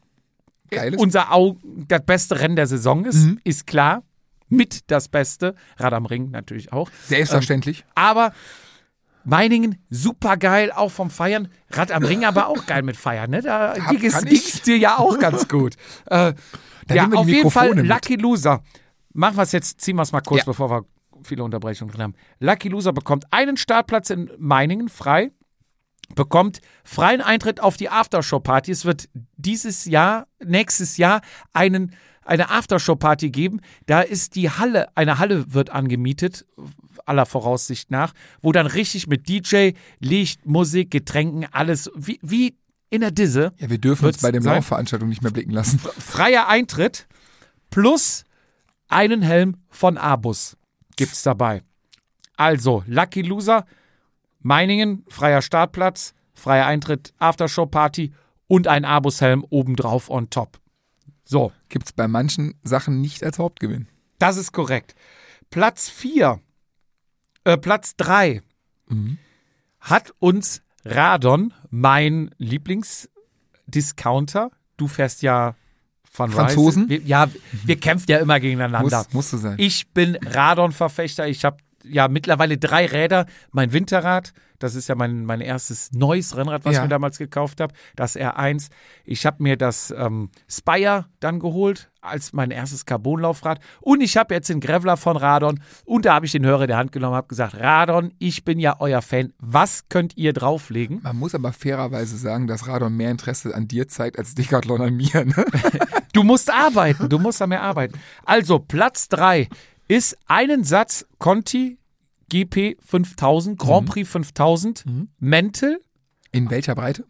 Geil 0.70 0.94
ist. 0.94 1.01
unser 1.01 1.32
Au 1.32 1.56
das 1.65 2.02
beste 2.05 2.40
Rennen 2.40 2.56
der 2.56 2.66
Saison 2.66 3.05
ist, 3.05 3.24
Mhm. 3.24 3.40
ist 3.44 3.66
klar. 3.66 4.02
Mit 4.51 4.90
das 4.90 5.09
Beste. 5.09 5.55
Rad 5.77 5.93
am 5.93 6.06
Ring 6.06 6.31
natürlich 6.31 6.73
auch. 6.73 6.90
Selbstverständlich. 7.06 7.85
Aber 7.94 8.32
Meiningen, 9.24 9.77
super 9.90 10.39
geil, 10.39 10.73
auch 10.73 10.90
vom 10.90 11.10
Feiern. 11.10 11.48
Rad 11.70 11.93
am 11.93 12.02
Ring 12.02 12.24
aber 12.24 12.47
auch 12.48 12.65
geil 12.65 12.82
mit 12.82 12.97
Feiern, 12.97 13.31
ne? 13.31 13.43
Da 13.43 13.74
ging 13.90 14.02
es 14.02 14.62
dir 14.62 14.78
ja 14.78 14.98
auch 14.98 15.19
ganz 15.19 15.48
gut. 15.48 15.74
äh, 16.06 16.32
Da 16.89 16.94
ja, 16.94 17.09
auf 17.12 17.28
jeden 17.28 17.51
Fall 17.51 17.74
mit. 17.74 17.86
Lucky 17.86 18.16
Loser. 18.16 18.62
Machen 19.12 19.36
wir 19.36 19.43
es 19.43 19.52
jetzt, 19.52 19.81
ziehen 19.81 19.97
wir 19.97 20.02
es 20.02 20.12
mal 20.12 20.20
kurz, 20.20 20.40
Ja. 20.40 20.44
bevor 20.47 20.70
wir 20.70 20.85
viele 21.23 21.43
Unterbrechungen 21.44 21.93
drin 21.93 22.02
haben. 22.02 22.15
Lucky 22.40 22.69
Loser 22.69 22.93
bekommt 22.93 23.24
einen 23.32 23.56
Startplatz 23.56 24.10
in 24.10 24.31
Meiningen 24.39 24.89
frei, 24.89 25.31
bekommt 26.15 26.60
freien 26.85 27.20
Eintritt 27.20 27.60
auf 27.60 27.77
die 27.77 27.89
Aftershow-Party. 27.90 28.70
Es 28.70 28.85
wird 28.85 29.09
dieses 29.36 29.85
Jahr, 29.85 30.27
nächstes 30.44 30.97
Jahr 30.97 31.20
einen, 31.52 31.94
eine 32.24 32.51
Aftershow-Party 32.51 33.31
geben. 33.31 33.60
Da 33.86 34.01
ist 34.01 34.35
die 34.36 34.51
Halle, 34.51 34.97
eine 34.97 35.19
Halle 35.19 35.52
wird 35.52 35.70
angemietet, 35.70 36.47
aller 37.05 37.27
Voraussicht 37.27 37.90
nach, 37.90 38.12
wo 38.43 38.52
dann 38.52 38.66
richtig 38.66 39.06
mit 39.06 39.28
DJ, 39.28 39.73
Licht, 39.98 40.47
Musik, 40.47 40.90
Getränken, 40.90 41.47
alles, 41.51 41.90
wie, 41.94 42.19
wie 42.23 42.56
in 42.90 43.01
der 43.01 43.10
Disse. 43.10 43.52
Ja, 43.59 43.70
wir 43.70 43.78
dürfen 43.78 44.06
uns 44.06 44.19
bei 44.23 44.32
den 44.32 44.43
sein? 44.43 44.56
Laufveranstaltungen 44.56 45.10
nicht 45.10 45.23
mehr 45.23 45.32
blicken 45.32 45.52
lassen. 45.52 45.78
Freier 45.78 46.48
Eintritt 46.48 47.06
plus 47.70 48.24
einen 48.89 49.23
Helm 49.23 49.56
von 49.69 49.98
Abus 49.98 50.56
gibt's 50.97 51.23
dabei. 51.23 51.62
Also, 52.36 52.82
Lucky 52.86 53.23
Loser, 53.23 53.66
Meiningen, 54.40 55.05
freier 55.09 55.43
Startplatz, 55.43 56.15
freier 56.35 56.66
Eintritt, 56.66 57.12
Aftershow-Party 57.19 58.12
und 58.47 58.66
ein 58.69 58.85
Abus-Helm 58.85 59.44
obendrauf 59.51 60.09
on 60.09 60.31
top. 60.31 60.60
So, 61.24 61.52
Gibt 61.69 61.86
es 61.86 61.93
bei 61.93 62.09
manchen 62.09 62.55
Sachen 62.62 63.01
nicht 63.01 63.23
als 63.23 63.39
Hauptgewinn. 63.39 63.89
das 64.19 64.36
ist 64.39 64.52
korrekt. 64.52 64.94
Platz 65.51 65.89
4, 65.90 66.40
äh, 67.44 67.56
Platz 67.59 67.97
3 67.97 68.43
hat 69.81 70.15
uns 70.19 70.62
Radon, 70.90 71.55
mein 71.70 72.31
Lieblingsdiscounter, 72.39 74.51
du 74.77 74.89
fährst 74.89 75.23
ja 75.23 75.55
von 76.10 76.31
Franzosen? 76.31 76.89
Wir, 76.89 77.02
ja, 77.02 77.28
wir 77.65 77.78
kämpfen 77.78 78.10
ja 78.10 78.19
immer 78.19 78.40
gegeneinander. 78.40 78.98
Muss, 78.98 79.12
musste 79.12 79.39
sein. 79.39 79.55
Ich 79.59 79.90
bin 79.90 80.16
Radon-Verfechter. 80.16 81.28
Ich 81.28 81.44
habe 81.44 81.59
ja 81.85 82.09
mittlerweile 82.09 82.59
drei 82.59 82.86
Räder. 82.86 83.27
Mein 83.52 83.73
Winterrad, 83.73 84.32
das 84.59 84.75
ist 84.75 84.89
ja 84.89 84.95
mein, 84.95 85.25
mein 85.25 85.41
erstes 85.41 85.93
neues 85.93 86.37
Rennrad, 86.37 86.65
was 86.65 86.75
Ja. 86.75 86.81
ich 86.81 86.85
mir 86.85 86.89
damals 86.89 87.19
gekauft 87.19 87.61
habe. 87.61 87.73
Das 87.97 88.17
R1. 88.17 88.69
Ich 89.05 89.25
habe 89.27 89.43
mir 89.43 89.57
das 89.57 89.93
ähm, 89.97 90.31
Spire 90.49 91.07
dann 91.21 91.39
geholt 91.41 91.91
als 92.01 92.33
mein 92.33 92.51
erstes 92.51 92.87
Carbonlaufrad. 92.87 93.61
Und 93.81 94.01
ich 94.01 94.17
habe 94.17 94.35
jetzt 94.35 94.49
den 94.49 94.61
Grevler 94.61 94.97
von 94.97 95.17
Radon. 95.17 95.61
Und 95.85 96.05
da 96.07 96.15
habe 96.15 96.27
ich 96.27 96.33
den 96.33 96.45
Hörer 96.47 96.63
in 96.63 96.69
der 96.69 96.77
Hand 96.77 96.93
genommen 96.93 97.13
und 97.13 97.17
habe 97.19 97.29
gesagt, 97.29 97.55
Radon, 97.55 98.13
ich 98.19 98.45
bin 98.45 98.59
ja 98.59 98.77
euer 98.81 99.03
Fan. 99.03 99.33
Was 99.39 99.89
könnt 99.89 100.17
ihr 100.17 100.33
drauflegen? 100.33 101.01
Man 101.03 101.17
muss 101.17 101.35
aber 101.35 101.53
fairerweise 101.53 102.17
sagen, 102.17 102.47
dass 102.47 102.67
Radon 102.67 102.97
mehr 102.97 103.11
Interesse 103.11 103.55
an 103.55 103.69
dir 103.69 103.89
zeigt 103.89 104.19
als 104.19 104.35
Decathlon 104.35 104.81
an 104.81 104.95
mir. 104.97 105.25
Ne? 105.25 105.35
Du 106.15 106.23
musst 106.25 106.53
arbeiten, 106.53 107.09
du 107.09 107.19
musst 107.19 107.41
da 107.41 107.47
mehr 107.47 107.63
arbeiten. 107.63 107.97
Also 108.25 108.59
Platz 108.59 109.09
3 109.09 109.49
ist 109.87 110.17
einen 110.27 110.65
Satz 110.65 111.07
Conti 111.19 111.78
GP 112.29 112.77
5000, 112.81 113.59
Grand 113.59 113.89
Prix 113.89 114.09
5000, 114.11 114.85
Mäntel, 115.19 115.81
In 116.33 116.51
welcher 116.51 116.75
Breite? 116.75 117.05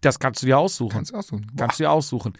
das 0.00 0.18
kannst 0.18 0.42
du 0.42 0.46
dir 0.46 0.58
aussuchen. 0.58 0.92
Kannst 0.92 1.12
du 1.12 1.16
aussuchen. 1.16 1.46
Boah, 1.52 1.64
Kannst 1.64 1.80
du 1.80 1.84
dir 1.84 1.90
aussuchen. 1.90 2.32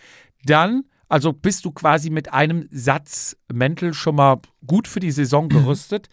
Dann, 0.45 0.85
also 1.09 1.33
bist 1.33 1.65
du 1.65 1.73
quasi 1.73 2.11
mit 2.11 2.33
einem 2.33 2.69
Satz 2.71 3.37
Mäntel 3.53 3.95
schon 3.95 4.15
mal 4.15 4.41
gut 4.67 4.87
für 4.87 5.01
die 5.01 5.11
Saison 5.11 5.49
gerüstet. 5.49 6.09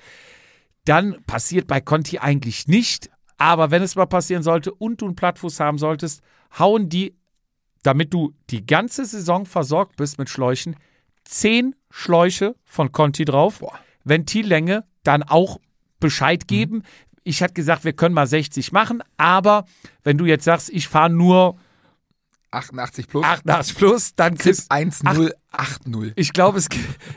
Dann 0.85 1.23
passiert 1.25 1.67
bei 1.67 1.81
Conti 1.81 2.17
eigentlich 2.19 2.67
nicht. 2.67 3.09
Aber 3.37 3.69
wenn 3.69 3.83
es 3.83 3.95
mal 3.95 4.05
passieren 4.05 4.43
sollte 4.43 4.73
und 4.73 5.01
du 5.01 5.05
einen 5.05 5.15
Plattfuß 5.15 5.59
haben 5.59 5.77
solltest, 5.77 6.21
hauen 6.57 6.87
die, 6.89 7.15
damit 7.83 8.13
du 8.13 8.33
die 8.49 8.65
ganze 8.65 9.05
Saison 9.05 9.45
versorgt 9.45 9.97
bist 9.97 10.17
mit 10.17 10.29
Schläuchen, 10.29 10.77
zehn 11.25 11.75
Schläuche 11.91 12.55
von 12.63 12.91
Conti 12.91 13.25
drauf. 13.25 13.61
Ventillänge 14.03 14.85
dann 15.03 15.21
auch 15.21 15.59
Bescheid 15.99 16.47
geben. 16.47 16.83
Ich 17.23 17.41
hatte 17.41 17.53
gesagt, 17.53 17.83
wir 17.85 17.93
können 17.93 18.13
mal 18.13 18.27
60 18.27 18.71
machen, 18.71 19.01
aber 19.17 19.65
wenn 20.03 20.17
du 20.17 20.25
jetzt 20.25 20.43
sagst, 20.43 20.69
ich 20.69 20.87
fahre 20.87 21.09
nur 21.09 21.57
88 22.51 23.07
plus. 23.07 23.23
88 23.25 23.75
plus, 23.77 24.15
dann 24.15 24.37
kriegst 24.37 24.71
1080. 24.71 26.13
ich 26.15 26.31
glaube, 26.33 26.57
es, 26.57 26.69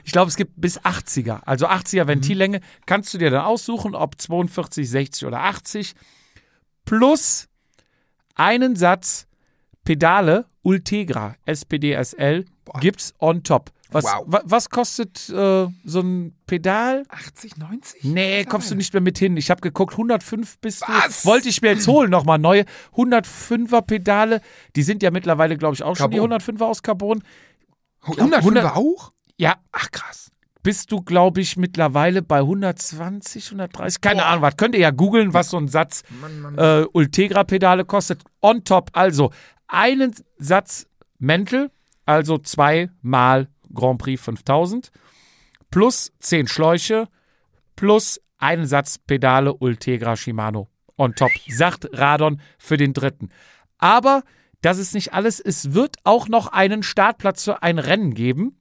ich 0.04 0.12
glaube, 0.12 0.28
es 0.30 0.36
gibt 0.36 0.52
bis 0.60 0.80
80er. 0.80 1.40
Also 1.44 1.68
80er 1.68 2.04
Mhm. 2.04 2.08
Ventillänge. 2.08 2.60
Kannst 2.86 3.12
du 3.14 3.18
dir 3.18 3.30
dann 3.30 3.44
aussuchen, 3.44 3.94
ob 3.94 4.20
42, 4.20 4.88
60 4.88 5.26
oder 5.26 5.40
80. 5.42 5.94
Plus 6.84 7.48
einen 8.34 8.74
Satz 8.76 9.26
Pedale 9.84 10.46
Ultegra 10.62 11.36
SPDSL 11.46 12.44
gibt's 12.80 13.14
on 13.18 13.42
top. 13.42 13.70
Was, 13.90 14.04
Wow. 14.04 14.24
wa, 14.26 14.42
was 14.44 14.68
kostet 14.68 15.28
äh, 15.30 15.66
so 15.84 16.00
ein 16.00 16.36
Pedal? 16.46 17.04
80, 17.08 17.56
90? 17.56 18.04
Nee, 18.04 18.44
kommst 18.44 18.70
du 18.70 18.74
nicht 18.74 18.92
mehr 18.92 19.00
mit 19.00 19.18
hin. 19.18 19.36
Ich 19.36 19.50
habe 19.50 19.60
geguckt, 19.62 19.92
105 19.94 20.58
bist 20.58 20.82
Was? 20.86 21.22
du. 21.22 21.28
Wollte 21.28 21.48
ich 21.48 21.62
mir 21.62 21.72
jetzt 21.72 21.86
holen, 21.88 22.10
nochmal 22.10 22.38
neue 22.38 22.64
105er 22.96 23.80
Pedale. 23.82 24.40
Die 24.76 24.82
sind 24.82 25.02
ja 25.02 25.10
mittlerweile, 25.10 25.56
glaube 25.56 25.74
ich, 25.74 25.82
auch 25.82 25.96
schon 25.96 26.10
die 26.10 26.18
Carbon. 26.18 26.38
105er 26.38 26.62
aus 26.64 26.82
Carbon. 26.82 27.22
105 28.02 28.36
100 28.44 28.76
auch? 28.76 29.12
Ja, 29.36 29.56
Ach 29.72 29.90
krass. 29.90 30.30
bist 30.62 30.92
du, 30.92 31.00
glaube 31.02 31.40
ich, 31.40 31.56
mittlerweile 31.56 32.22
bei 32.22 32.38
120, 32.40 33.46
130. 33.46 34.00
Keine 34.00 34.24
Ahnung, 34.26 34.42
was. 34.42 34.56
Könnt 34.56 34.74
ihr 34.74 34.80
ja 34.80 34.90
googeln, 34.90 35.32
was 35.32 35.50
so 35.50 35.56
ein 35.56 35.68
Satz 35.68 36.02
äh, 36.56 36.82
Ultegra-Pedale 36.92 37.84
kostet. 37.84 38.22
On 38.42 38.64
top, 38.64 38.90
also 38.92 39.32
einen 39.66 40.14
Satz 40.38 40.86
Mäntel, 41.18 41.70
also 42.06 42.38
zweimal 42.38 43.48
Grand 43.72 43.98
Prix 43.98 44.22
5000, 44.22 44.90
plus 45.70 46.12
10 46.20 46.48
Schläuche, 46.48 47.08
plus 47.76 48.20
einen 48.38 48.66
Satz 48.66 48.98
Pedale 48.98 49.54
Ultegra 49.54 50.16
Shimano. 50.16 50.68
On 50.96 51.14
top, 51.14 51.30
sagt 51.48 51.88
Radon 51.92 52.40
für 52.58 52.76
den 52.76 52.92
dritten. 52.92 53.30
Aber 53.78 54.22
das 54.62 54.78
ist 54.78 54.94
nicht 54.94 55.14
alles. 55.14 55.38
Es 55.38 55.74
wird 55.74 55.96
auch 56.04 56.28
noch 56.28 56.48
einen 56.48 56.82
Startplatz 56.82 57.44
für 57.44 57.62
ein 57.62 57.78
Rennen 57.78 58.14
geben. 58.14 58.56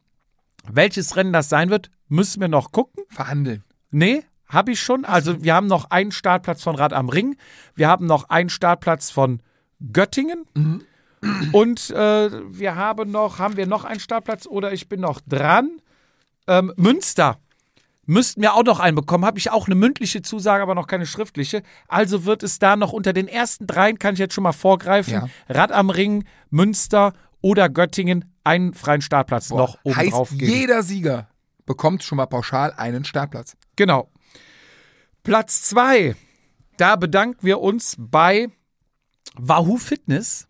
Welches 0.69 1.15
Rennen 1.15 1.33
das 1.33 1.49
sein 1.49 1.69
wird, 1.69 1.89
müssen 2.07 2.41
wir 2.41 2.47
noch 2.47 2.71
gucken. 2.71 3.03
Verhandeln. 3.09 3.63
Nee, 3.89 4.23
habe 4.47 4.71
ich 4.71 4.81
schon. 4.81 5.05
Also 5.05 5.43
wir 5.43 5.55
haben 5.55 5.67
noch 5.67 5.89
einen 5.89 6.11
Startplatz 6.11 6.61
von 6.61 6.75
Rad 6.75 6.93
am 6.93 7.09
Ring. 7.09 7.37
Wir 7.75 7.87
haben 7.87 8.05
noch 8.05 8.29
einen 8.29 8.49
Startplatz 8.49 9.09
von 9.09 9.41
Göttingen. 9.91 10.45
Und 11.51 11.89
äh, 11.89 12.29
wir 12.51 12.75
haben 12.75 13.11
noch, 13.11 13.39
haben 13.39 13.57
wir 13.57 13.67
noch 13.67 13.83
einen 13.85 13.99
Startplatz 13.99 14.45
oder 14.45 14.71
ich 14.73 14.87
bin 14.87 15.01
noch 15.01 15.21
dran? 15.21 15.81
Ähm, 16.47 16.73
Münster. 16.77 17.39
Müssten 18.05 18.41
wir 18.41 18.53
auch 18.53 18.63
noch 18.63 18.79
einen 18.79 18.95
bekommen. 18.95 19.25
Habe 19.25 19.37
ich 19.37 19.51
auch 19.51 19.65
eine 19.65 19.75
mündliche 19.75 20.21
Zusage, 20.21 20.63
aber 20.63 20.75
noch 20.75 20.87
keine 20.87 21.05
schriftliche. 21.05 21.61
Also 21.89 22.23
wird 22.23 22.41
es 22.41 22.57
da 22.57 22.77
noch 22.77 22.93
unter 22.93 23.11
den 23.11 23.27
ersten 23.27 23.67
dreien, 23.67 23.99
kann 23.99 24.13
ich 24.13 24.19
jetzt 24.19 24.33
schon 24.33 24.43
mal 24.43 24.53
vorgreifen. 24.53 25.13
Ja. 25.13 25.29
Rad 25.49 25.73
am 25.73 25.89
Ring, 25.89 26.23
Münster 26.49 27.13
oder 27.41 27.67
Göttingen 27.67 28.33
einen 28.45 28.73
freien 28.73 29.01
Startplatz 29.01 29.49
noch 29.49 29.77
oben 29.83 29.95
heißt, 29.95 30.13
drauf 30.13 30.29
geben. 30.29 30.51
jeder 30.51 30.83
Sieger 30.83 31.27
bekommt 31.65 32.01
schon 32.01 32.15
mal 32.15 32.27
pauschal 32.27 32.73
einen 32.77 33.03
Startplatz. 33.03 33.57
Genau. 33.75 34.09
Platz 35.23 35.63
zwei. 35.63 36.15
Da 36.77 36.95
bedanken 36.95 37.45
wir 37.45 37.59
uns 37.59 37.95
bei 37.97 38.47
Wahoo 39.35 39.77
Fitness. 39.77 40.46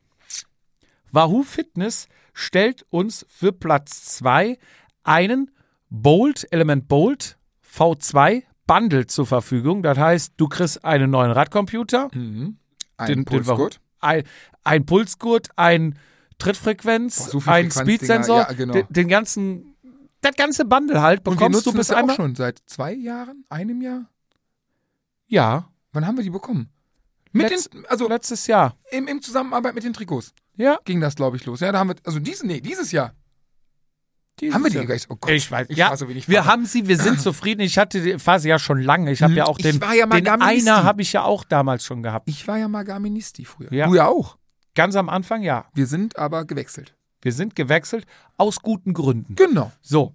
Wahoo 1.18 1.41
Fitness 1.44 2.07
stellt 2.34 2.85
uns 2.91 3.26
für 3.27 3.52
Platz 3.52 4.06
zwei 4.06 4.57
einen 5.03 5.49
Bolt, 5.89 6.48
Element 6.52 6.88
Bolt 6.88 7.38
V2 7.68 8.44
Bundle 8.68 9.07
zur 9.07 9.26
Verfügung. 9.26 9.81
Das 9.81 9.98
heißt, 9.98 10.34
du 10.38 10.48
kriegst 10.48 10.85
einen 10.85 11.10
neuen 11.10 11.31
Radcomputer, 11.31 12.10
Ein 12.14 12.57
den, 12.99 13.07
den 13.07 13.26
Pulsgurt. 13.26 13.76
Wahoo- 13.76 13.80
ein, 13.99 14.23
ein 14.64 14.85
Pulsgurt, 14.85 15.48
ein 15.56 15.98
Trittfrequenz, 16.38 17.31
Boah, 17.31 17.41
so 17.41 17.49
ein 17.49 17.72
Speedsensor, 17.72 18.41
ja, 18.41 18.53
genau. 18.53 18.73
den, 18.73 18.85
den 18.89 19.07
ganzen, 19.07 19.76
das 20.22 20.35
ganze 20.35 20.65
Bundle 20.65 21.02
halt 21.02 21.19
Und 21.27 21.34
wir 21.34 21.48
bekommst 21.48 21.65
du 21.65 21.72
bis 21.72 21.88
das 21.88 21.89
ja 21.89 21.95
auch 21.95 21.99
einmal. 22.02 22.15
schon 22.15 22.35
seit 22.35 22.61
zwei 22.68 22.94
Jahren, 22.94 23.44
einem 23.49 23.81
Jahr. 23.81 24.06
Ja, 25.26 25.69
Wann 25.94 26.06
haben 26.06 26.18
wir 26.18 26.23
die 26.23 26.30
bekommen? 26.30 26.69
Mit 27.38 27.51
Letz- 27.51 27.69
den, 27.69 27.85
also 27.88 28.07
letztes 28.07 28.47
Jahr. 28.47 28.76
im, 28.91 29.07
im 29.07 29.22
Zusammenarbeit 29.22 29.76
mit 29.76 29.84
den 29.84 29.93
Trikots 29.93 30.34
Ja, 30.55 30.77
ging 30.85 30.99
das, 31.01 31.15
glaube 31.15 31.38
ich, 31.38 31.45
los. 31.45 31.59
Ja, 31.59 31.72
da 31.72 31.80
haben 31.80 31.89
wir, 31.89 31.95
also 32.03 32.19
dieses, 32.19 32.43
nee, 32.43 32.61
dieses 32.61 32.91
Jahr. 32.91 33.14
dieses 34.39 34.53
haben 34.55 34.64
wir 34.64 34.69
die 34.72 34.85
gleich? 34.85 35.03
Oh 35.09 35.15
Gott, 35.15 35.31
Ich 35.31 35.49
weiß, 35.49 35.68
ich 35.69 35.77
ja, 35.77 35.89
war 35.89 35.97
so 35.97 36.07
wenig 36.09 36.27
wir 36.30 36.45
haben 36.45 36.65
sie, 36.65 36.88
wir 36.88 36.97
sind 36.97 37.19
zufrieden. 37.22 37.61
Ich 37.61 37.77
hatte 37.77 38.01
die 38.01 38.19
Phase 38.19 38.47
ja 38.49 38.59
schon 38.59 38.81
lange. 38.81 39.11
Ich 39.11 39.22
habe 39.23 39.34
ja 39.34 39.45
auch 39.45 39.57
Ich 39.59 39.64
den, 39.64 39.80
ja 39.95 40.05
den 40.05 40.27
einer 40.27 40.84
habe 40.84 41.01
ich 41.01 41.14
ja 41.14 41.23
auch 41.23 41.43
damals 41.43 41.84
schon 41.85 42.03
gehabt. 42.03 42.30
Ich 42.30 42.47
war 42.47 42.57
ja 42.57 42.68
mal 42.68 42.84
Garministi 42.84 43.45
früher. 43.45 43.72
Ja. 43.73 43.88
Du 43.88 43.95
ja 43.95 44.07
auch. 44.07 44.38
Ganz 44.76 44.95
am 44.95 45.09
Anfang, 45.09 45.41
ja. 45.41 45.65
Wir 45.73 45.88
sind 45.88 46.18
aber 46.18 46.45
gewechselt. 46.45 46.93
Wir 47.22 47.34
sind 47.34 47.55
gewechselt 47.55 48.05
aus 48.38 48.61
guten 48.61 48.93
Gründen. 48.93 49.34
Genau. 49.35 49.72
So, 49.81 50.14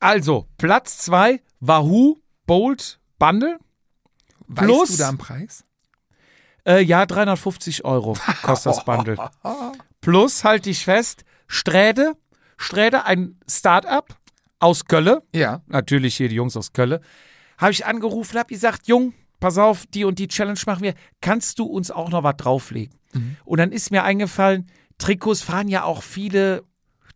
also 0.00 0.46
Platz 0.56 0.98
zwei 0.98 1.42
Wahoo 1.60 2.16
Bolt 2.46 2.98
Bundle. 3.18 3.58
Weißt 4.46 4.66
Plus- 4.66 4.90
du 4.92 4.96
da 4.96 5.08
einen 5.10 5.18
Preis? 5.18 5.64
Äh, 6.66 6.82
ja, 6.82 7.06
350 7.06 7.84
Euro 7.84 8.16
kostet 8.42 8.72
das 8.72 8.84
Bundle. 8.84 9.16
Plus, 10.00 10.44
halte 10.44 10.70
ich 10.70 10.84
fest, 10.84 11.24
Sträde. 11.46 12.14
Sträde, 12.56 13.04
ein 13.04 13.38
Start-up 13.48 14.16
aus 14.60 14.86
Kölle. 14.86 15.22
Ja. 15.34 15.62
natürlich 15.66 16.16
hier 16.16 16.28
die 16.28 16.36
Jungs 16.36 16.56
aus 16.56 16.72
Kölle, 16.72 17.00
habe 17.58 17.72
ich 17.72 17.84
angerufen, 17.84 18.38
habe 18.38 18.48
gesagt, 18.52 18.86
Jung, 18.86 19.12
pass 19.40 19.58
auf, 19.58 19.86
die 19.86 20.04
und 20.04 20.18
die 20.18 20.28
Challenge 20.28 20.58
machen 20.66 20.82
wir, 20.82 20.94
kannst 21.20 21.58
du 21.58 21.64
uns 21.64 21.90
auch 21.90 22.10
noch 22.10 22.22
was 22.22 22.36
drauflegen? 22.36 22.94
Und 23.44 23.58
dann 23.58 23.70
ist 23.70 23.90
mir 23.92 24.02
eingefallen, 24.02 24.66
Trikots 24.98 25.42
fahren 25.42 25.68
ja 25.68 25.84
auch 25.84 26.02
viele 26.02 26.64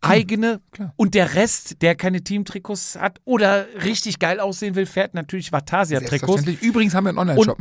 eigene 0.01 0.61
klar. 0.71 0.93
und 0.97 1.15
der 1.15 1.35
Rest, 1.35 1.83
der 1.83 1.97
keine 1.97 2.23
Teamtrikots 2.23 2.97
hat 3.01 3.21
oder 3.25 3.67
richtig 3.83 4.21
geil 4.21 4.39
aussehen 4.39 4.77
will, 4.77 4.87
fährt 4.87 5.15
natürlich 5.15 5.51
Vatasia-Trikots. 5.53 6.47
Übrigens 6.61 6.95
haben 6.95 7.05
wir 7.05 7.09
einen 7.11 7.19
Online-Shop. 7.19 7.59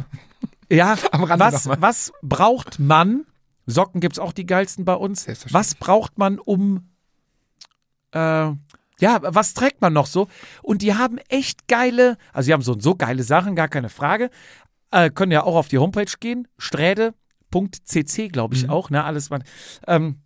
Ja, 0.70 0.98
Am 1.12 1.24
Rande 1.24 1.46
was, 1.46 1.68
was 1.68 2.14
braucht 2.22 2.80
man? 2.80 3.26
Socken 3.66 4.02
gibt's 4.02 4.20
auch 4.20 4.32
die 4.34 4.46
geilsten 4.46 4.86
bei 4.86 4.94
uns. 4.94 5.28
Was 5.52 5.76
braucht 5.76 6.18
man, 6.18 6.40
um 6.40 6.90
äh, 8.12 8.52
ja, 9.00 9.20
was 9.22 9.54
trägt 9.54 9.82
man 9.82 9.94
noch 9.94 10.08
so? 10.08 10.28
Und 10.64 10.82
die 10.82 10.96
haben 10.96 11.20
echt 11.30 11.68
geile, 11.68 12.18
also 12.34 12.48
die 12.48 12.54
haben 12.54 12.62
so 12.62 12.80
so 12.80 12.96
geile 12.96 13.24
Sachen, 13.24 13.56
gar 13.56 13.68
keine 13.68 13.90
Frage. 13.90 14.30
Äh, 14.92 15.10
können 15.10 15.32
ja 15.32 15.44
auch 15.44 15.56
auf 15.56 15.68
die 15.68 15.78
Homepage 15.78 16.12
gehen, 16.20 16.48
sträde.cc, 16.58 18.30
glaube 18.30 18.56
ich 18.56 18.70
auch, 18.70 18.90
ne, 18.90 19.04
alles 19.04 19.30
mal. 19.30 19.44
Ähm, 19.86 20.22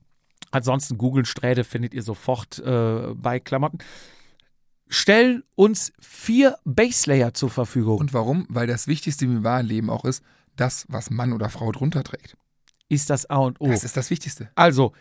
ansonsten 0.52 0.98
googeln 0.98 1.26
Sträde 1.26 1.64
findet 1.64 1.94
ihr 1.94 2.04
sofort 2.04 2.60
äh, 2.60 3.14
bei 3.16 3.40
Klamotten. 3.40 3.80
Stellen 4.94 5.44
uns 5.56 5.94
vier 6.02 6.58
Baselayer 6.66 7.34
zur 7.34 7.50
Verfügung. 7.50 7.98
Und 7.98 8.14
warum? 8.14 8.46
Weil 8.50 8.68
das 8.68 8.88
Wichtigste 8.88 9.24
im 9.24 9.44
wahren 9.44 9.66
Leben 9.66 9.90
auch 9.90 10.04
ist, 10.04 10.22
das, 10.58 10.86
was 10.90 11.10
Mann 11.10 11.32
oder 11.32 11.50
Frau 11.50 11.72
drunter 11.72 12.04
trägt. 12.04 12.36
ist 12.90 13.10
das 13.10 13.30
A 13.30 13.38
und 13.38 13.62
O. 13.62 13.70
Das 13.70 13.86
ist 13.86 13.96
das 13.96 14.10
Wichtigste. 14.10 14.50
Also, 14.54 14.92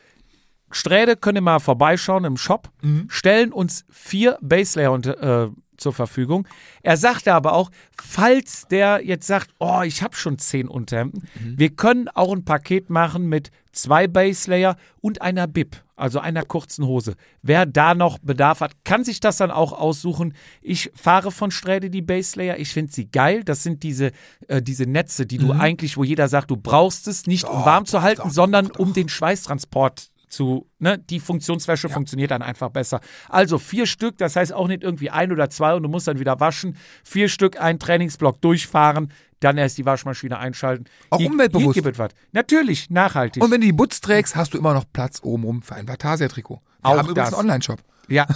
Sträde 0.71 1.17
könnt 1.17 1.39
ihr 1.39 1.43
mal 1.43 1.59
vorbeischauen 1.59 2.25
im 2.25 2.37
Shop, 2.37 2.71
Mhm. 2.83 3.07
stellen 3.09 3.53
uns 3.53 3.85
vier 3.91 4.39
Baselayer 4.41 4.93
unter, 4.93 5.45
äh, 5.47 5.51
zur 5.77 5.93
Verfügung. 5.95 6.47
Er 6.83 6.99
sagte 6.99 7.33
aber 7.33 7.55
auch, 7.55 7.71
falls 7.99 8.67
der 8.71 9.01
jetzt 9.03 9.27
sagt, 9.27 9.51
oh, 9.61 9.81
ich 9.83 10.03
habe 10.03 10.15
schon 10.15 10.39
zehn 10.39 10.69
Unterhemden, 10.69 11.27
Mhm. 11.43 11.59
wir 11.59 11.71
können 11.71 12.09
auch 12.09 12.33
ein 12.35 12.45
Paket 12.45 12.91
machen 12.91 13.29
mit 13.31 13.51
zwei 13.73 14.07
Baselayer 14.07 14.77
und 15.01 15.23
einer 15.23 15.47
Bib, 15.47 15.77
also 15.97 16.19
einer 16.19 16.43
kurzen 16.45 16.85
Hose. 16.87 17.15
Wer 17.41 17.65
da 17.65 17.95
noch 17.95 18.19
Bedarf 18.19 18.61
hat, 18.61 18.73
kann 18.85 19.05
sich 19.05 19.21
das 19.21 19.39
dann 19.39 19.51
auch 19.51 19.73
aussuchen. 19.73 20.35
Ich 20.61 20.91
fahre 20.95 21.31
von 21.31 21.51
Sträde 21.51 21.89
die 21.89 22.03
Baselayer, 22.03 22.59
ich 22.59 22.73
finde 22.75 22.93
sie 22.93 23.11
geil. 23.11 23.43
Das 23.43 23.63
sind 23.63 23.83
diese, 23.83 24.11
äh, 24.49 24.61
diese 24.61 24.85
Netze, 24.85 25.25
die 25.25 25.39
du 25.39 25.53
eigentlich, 25.53 25.97
wo 25.97 26.05
jeder 26.05 26.29
sagt, 26.29 26.51
du 26.51 26.57
brauchst 26.59 27.09
es 27.09 27.27
nicht, 27.27 27.45
um 27.45 27.65
warm 27.65 27.87
zu 27.87 28.03
halten, 28.03 28.29
sondern 28.29 28.71
um 28.73 28.93
den 28.93 29.09
Schweißtransport 29.09 30.11
zu, 30.31 30.69
ne, 30.79 30.97
die 30.99 31.21
Funktionswäsche 31.21 31.89
funktioniert 31.89 32.31
dann 32.31 32.41
einfach 32.43 32.71
besser. 32.71 33.01
Also 33.29 33.59
vier 33.59 33.87
Stück, 33.87 34.17
das 34.19 34.37
heißt 34.37 34.53
auch 34.53 34.69
nicht 34.69 34.83
irgendwie 34.83 35.11
ein 35.11 35.33
oder 35.33 35.51
zwei 35.51 35.75
und 35.75 35.83
du 35.83 35.89
musst 35.89 36.09
dann 36.09 36.19
wieder 36.19 36.41
waschen. 36.41 36.77
Vier 37.05 37.29
Stück, 37.29 37.61
ein 37.61 37.79
Trainingsblock 37.79 38.41
durchfahren, 38.41 39.13
dann 39.41 39.59
erst 39.59 39.77
die 39.79 39.85
Waschmaschine 39.87 40.39
einschalten. 40.39 40.85
Auch 41.11 41.19
Hier- 41.19 41.31
umweltbewusst. 41.31 41.75
Hier 41.75 41.83
gibt 41.83 41.99
was. 41.99 42.13
Natürlich, 42.33 42.91
nachhaltig. 42.91 43.43
Und 43.43 43.51
wenn 43.51 43.61
du 43.61 43.67
die 43.67 43.73
Butz 43.73 44.01
trägst, 44.01 44.37
hast 44.37 44.55
du 44.55 44.59
immer 44.59 44.73
noch 44.75 44.85
Platz 44.93 45.21
obenrum 45.23 45.63
für 45.63 45.75
ein 45.75 45.87
Auch 45.87 45.93
Vatasia-Trikot. 45.93 46.61
Wir 46.83 46.91
haben 46.91 47.01
übrigens 47.09 47.31
das. 47.31 47.35
einen 47.35 47.41
Online-Shop. 47.51 47.81
ja, 48.09 48.27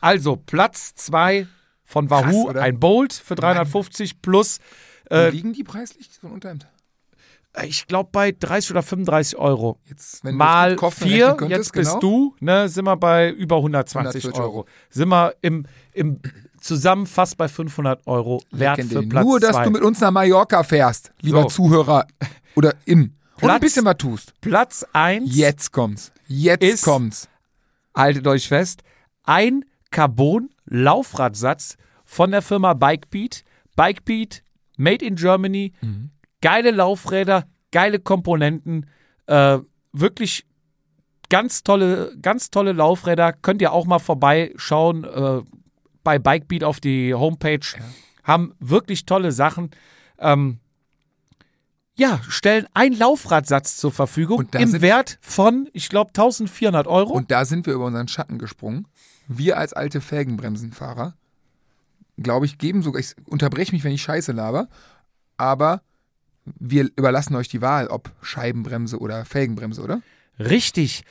also 0.00 0.36
Platz 0.36 0.94
zwei 0.94 1.46
von 1.84 2.10
Wahoo, 2.10 2.46
Krass, 2.46 2.56
ein 2.56 2.78
Bolt 2.78 3.12
für 3.14 3.34
350 3.34 4.20
plus, 4.20 4.58
Wo 5.08 5.16
Äh, 5.16 5.30
liegen 5.30 5.52
die 5.54 5.64
preislich, 5.64 6.10
so 6.20 6.26
ein 6.26 6.34
Unterhemd? 6.34 6.66
Ich 7.64 7.86
glaube 7.86 8.10
bei 8.12 8.32
30 8.32 8.70
oder 8.72 8.82
35 8.82 9.38
Euro. 9.38 9.78
Jetzt, 9.86 10.22
Mal 10.24 10.76
vier, 10.90 11.36
jetzt 11.48 11.72
bist 11.72 11.90
genau. 11.92 12.00
du, 12.00 12.36
ne, 12.40 12.68
sind 12.68 12.84
wir 12.84 12.96
bei 12.96 13.30
über 13.30 13.56
120 13.56 14.24
140 14.24 14.40
Euro. 14.40 14.52
Euro. 14.58 14.66
Sind 14.90 15.08
wir 15.08 15.34
im, 15.40 15.64
im 15.92 16.20
zusammen 16.60 17.06
fast 17.06 17.36
bei 17.36 17.48
500 17.48 18.06
Euro 18.06 18.42
Wert 18.50 18.82
für. 18.84 19.02
Platz 19.02 19.24
Nur, 19.24 19.40
dass 19.40 19.52
zwei. 19.52 19.64
du 19.64 19.70
mit 19.70 19.82
uns 19.82 20.00
nach 20.00 20.10
Mallorca 20.10 20.62
fährst, 20.62 21.12
lieber 21.20 21.42
So. 21.42 21.48
Zuhörer 21.48 22.06
oder 22.54 22.74
in. 22.84 23.00
Und 23.00 23.44
ein 23.44 23.48
Platz- 23.48 23.60
bisschen 23.60 23.84
was 23.84 23.96
tust. 23.98 24.32
Platz 24.40 24.84
1 24.92 25.34
Jetzt 25.36 25.72
kommt's. 25.72 26.12
Jetzt 26.26 26.62
ist- 26.64 26.82
kommt's. 26.84 27.28
haltet 27.94 28.26
euch 28.26 28.46
fest, 28.48 28.82
ein 29.24 29.64
Carbon-Laufradsatz 29.90 31.76
von 32.04 32.30
der 32.30 32.42
Firma 32.42 32.74
Bikebeat. 32.74 33.44
Bikebeat, 33.76 34.42
made 34.76 35.04
in 35.04 35.14
Germany, 35.16 35.72
geile 36.40 36.70
Laufräder, 36.70 37.44
geile 37.70 37.98
Komponenten, 37.98 38.86
äh, 39.26 39.58
wirklich 39.92 40.46
ganz 41.28 41.62
tolle, 41.62 42.16
ganz 42.20 42.50
tolle 42.50 42.72
Laufräder. 42.72 43.32
Könnt 43.32 43.62
ihr 43.62 43.72
auch 43.72 43.86
mal 43.86 43.98
vorbeischauen 43.98 45.04
äh, 45.04 45.42
bei 46.02 46.18
Bikebeat 46.18 46.64
auf 46.64 46.80
die 46.80 47.14
Homepage. 47.14 47.66
Haben 48.24 48.54
wirklich 48.60 49.06
tolle 49.06 49.32
Sachen. 49.32 49.70
Ähm, 50.18 50.58
ja, 51.94 52.20
stellen 52.28 52.66
einen 52.74 52.96
Laufradsatz 52.96 53.76
zur 53.76 53.90
Verfügung 53.90 54.48
im 54.52 54.80
Wert 54.80 55.18
von, 55.20 55.68
ich 55.72 55.88
glaube, 55.88 56.10
1400 56.10 56.86
Euro. 56.86 57.12
Und 57.12 57.30
da 57.30 57.44
sind 57.44 57.66
wir 57.66 57.74
über 57.74 57.86
unseren 57.86 58.06
Schatten 58.06 58.38
gesprungen. 58.38 58.86
Wir 59.26 59.58
als 59.58 59.72
alte 59.72 60.00
Felgenbremsenfahrer, 60.00 61.14
glaube 62.16 62.46
ich, 62.46 62.56
geben 62.56 62.82
sogar, 62.82 63.00
ich 63.00 63.14
unterbreche 63.26 63.72
mich, 63.72 63.82
wenn 63.82 63.92
ich 63.92 64.02
Scheiße 64.02 64.30
laber, 64.32 64.68
aber 65.36 65.82
wir 66.58 66.84
überlassen 66.96 67.34
euch 67.36 67.48
die 67.48 67.60
Wahl, 67.62 67.88
ob 67.88 68.10
Scheibenbremse 68.22 68.98
oder 68.98 69.24
Felgenbremse, 69.24 69.82
oder? 69.82 70.00
Richtig. 70.38 71.02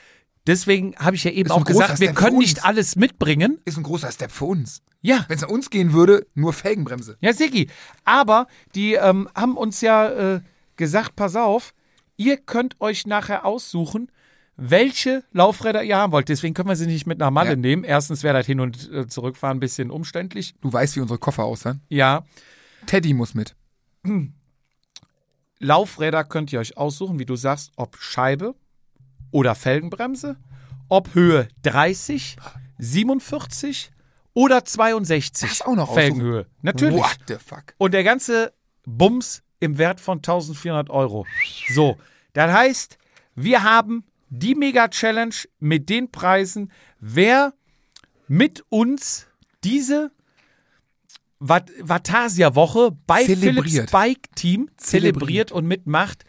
Deswegen 0.45 0.95
habe 0.97 1.15
ich 1.17 1.23
ja 1.25 1.31
eben 1.31 1.51
auch 1.51 1.65
gesagt, 1.65 1.99
wir 1.99 2.07
Step 2.07 2.15
können 2.15 2.37
nicht 2.37 2.63
alles 2.63 2.95
mitbringen. 2.95 3.59
Ist 3.65 3.77
ein 3.77 3.83
großer 3.83 4.11
Step 4.11 4.31
für 4.31 4.45
uns. 4.45 4.81
Ja, 5.01 5.25
Wenn 5.27 5.37
es 5.37 5.43
an 5.43 5.49
uns 5.49 5.69
gehen 5.69 5.93
würde, 5.93 6.25
nur 6.35 6.53
Felgenbremse. 6.53 7.17
ja, 7.21 7.33
Sigi. 7.33 7.69
Aber 8.05 8.47
die 8.73 8.93
ähm, 8.93 9.29
haben 9.35 9.57
uns 9.57 9.81
ja 9.81 10.35
äh, 10.35 10.41
gesagt, 10.77 11.15
pass 11.15 11.35
auf, 11.35 11.73
ihr 12.15 12.37
könnt 12.37 12.79
euch 12.81 13.05
nachher 13.05 13.45
aussuchen, 13.45 14.09
welche 14.55 15.23
Laufräder 15.33 15.83
ihr 15.83 15.97
haben 15.97 16.11
wollt. 16.13 16.29
Deswegen 16.29 16.53
können 16.55 16.69
wir 16.69 16.75
sie 16.75 16.87
nicht 16.87 17.05
mit 17.05 17.19
nach 17.19 17.29
Malle 17.29 17.51
Ja. 17.51 17.55
nehmen. 17.57 17.83
Erstens 17.83 18.23
wäre 18.23 18.37
das 18.37 18.47
Hin- 18.47 18.59
und 18.59 18.91
äh, 18.91 19.07
Zurückfahren 19.07 19.57
ein 19.57 19.59
bisschen 19.59 19.91
umständlich. 19.91 20.55
Du 20.61 20.73
weißt, 20.73 20.95
wie 20.95 21.01
unsere 21.01 21.19
Koffer 21.19 21.43
aussahen. 21.43 21.81
Ja, 21.89 22.25
Teddy 22.87 23.13
muss 23.13 23.33
mit. 23.35 23.55
Laufräder 25.59 26.23
könnt 26.23 26.53
ihr 26.53 26.59
euch 26.59 26.77
aussuchen, 26.77 27.19
wie 27.19 27.25
du 27.25 27.35
sagst, 27.35 27.71
ob 27.75 27.97
Scheibe 27.97 28.55
oder 29.31 29.55
Felgenbremse, 29.55 30.37
ob 30.89 31.13
Höhe 31.13 31.47
30, 31.63 32.37
47 32.77 33.91
oder 34.33 34.63
62 34.63 35.49
Das 35.49 35.61
auch 35.63 35.75
noch 35.75 35.93
Felgenhöhe. 35.93 36.45
Natürlich. 36.61 36.99
What 36.99 37.17
the 37.27 37.35
fuck? 37.35 37.73
Und 37.77 37.93
der 37.93 38.03
ganze 38.03 38.53
Bums 38.85 39.43
im 39.59 39.77
Wert 39.77 39.99
von 39.99 40.19
1400 40.19 40.89
Euro. 40.89 41.25
So, 41.73 41.97
das 42.33 42.51
heißt, 42.51 42.97
wir 43.35 43.63
haben 43.63 44.05
die 44.29 44.55
Mega-Challenge 44.55 45.35
mit 45.59 45.89
den 45.89 46.11
Preisen. 46.11 46.71
Wer 46.99 47.53
mit 48.27 48.63
uns 48.69 49.27
diese 49.63 50.11
Vat- 51.39 51.71
Vatasia-Woche 51.81 52.97
bei 53.05 53.23
Zelebriert. 53.23 53.69
Philips 53.69 53.91
Bike 53.91 54.35
Team 54.35 54.69
zelebriert 54.77 55.51
und 55.51 55.65
mitmacht, 55.67 56.23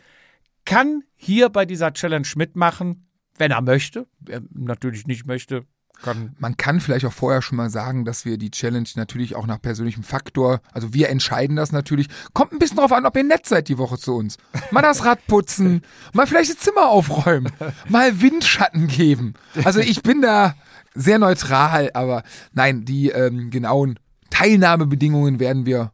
kann 0.64 1.02
hier 1.16 1.48
bei 1.48 1.64
dieser 1.64 1.92
Challenge 1.94 2.28
mitmachen, 2.36 3.08
wenn 3.38 3.50
er 3.50 3.62
möchte. 3.62 4.06
Wer 4.20 4.42
natürlich 4.52 5.06
nicht 5.06 5.26
möchte, 5.26 5.64
kann 6.02 6.36
Man 6.38 6.56
kann 6.56 6.80
vielleicht 6.80 7.06
auch 7.06 7.12
vorher 7.12 7.42
schon 7.42 7.56
mal 7.56 7.70
sagen, 7.70 8.04
dass 8.04 8.24
wir 8.24 8.36
die 8.38 8.50
Challenge 8.52 8.88
natürlich 8.94 9.34
auch 9.34 9.46
nach 9.46 9.60
persönlichem 9.60 10.02
Faktor, 10.04 10.60
also 10.72 10.92
wir 10.94 11.08
entscheiden 11.08 11.56
das 11.56 11.72
natürlich. 11.72 12.06
Kommt 12.34 12.52
ein 12.52 12.58
bisschen 12.60 12.76
drauf 12.76 12.92
an, 12.92 13.04
ob 13.06 13.16
ihr 13.16 13.24
nett 13.24 13.46
seid 13.46 13.68
die 13.68 13.78
Woche 13.78 13.98
zu 13.98 14.14
uns. 14.14 14.36
Mal 14.70 14.82
das 14.82 15.04
Rad 15.04 15.26
putzen, 15.26 15.82
mal 16.12 16.26
vielleicht 16.26 16.50
das 16.50 16.58
Zimmer 16.58 16.88
aufräumen, 16.88 17.50
mal 17.88 18.20
Windschatten 18.20 18.86
geben. 18.86 19.34
Also 19.64 19.80
ich 19.80 20.02
bin 20.02 20.22
da 20.22 20.54
sehr 20.94 21.18
neutral, 21.18 21.90
aber 21.94 22.22
nein, 22.52 22.84
die 22.84 23.08
ähm, 23.08 23.50
genauen 23.50 23.98
Teilnahmebedingungen 24.30 25.40
werden 25.40 25.66
wir. 25.66 25.92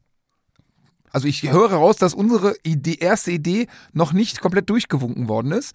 Also 1.10 1.28
ich 1.28 1.42
höre 1.50 1.72
raus, 1.72 1.96
dass 1.96 2.12
unsere 2.14 2.56
Idee, 2.64 2.94
erste 3.00 3.30
Idee 3.30 3.68
noch 3.92 4.12
nicht 4.12 4.40
komplett 4.40 4.68
durchgewunken 4.68 5.28
worden 5.28 5.52
ist. 5.52 5.74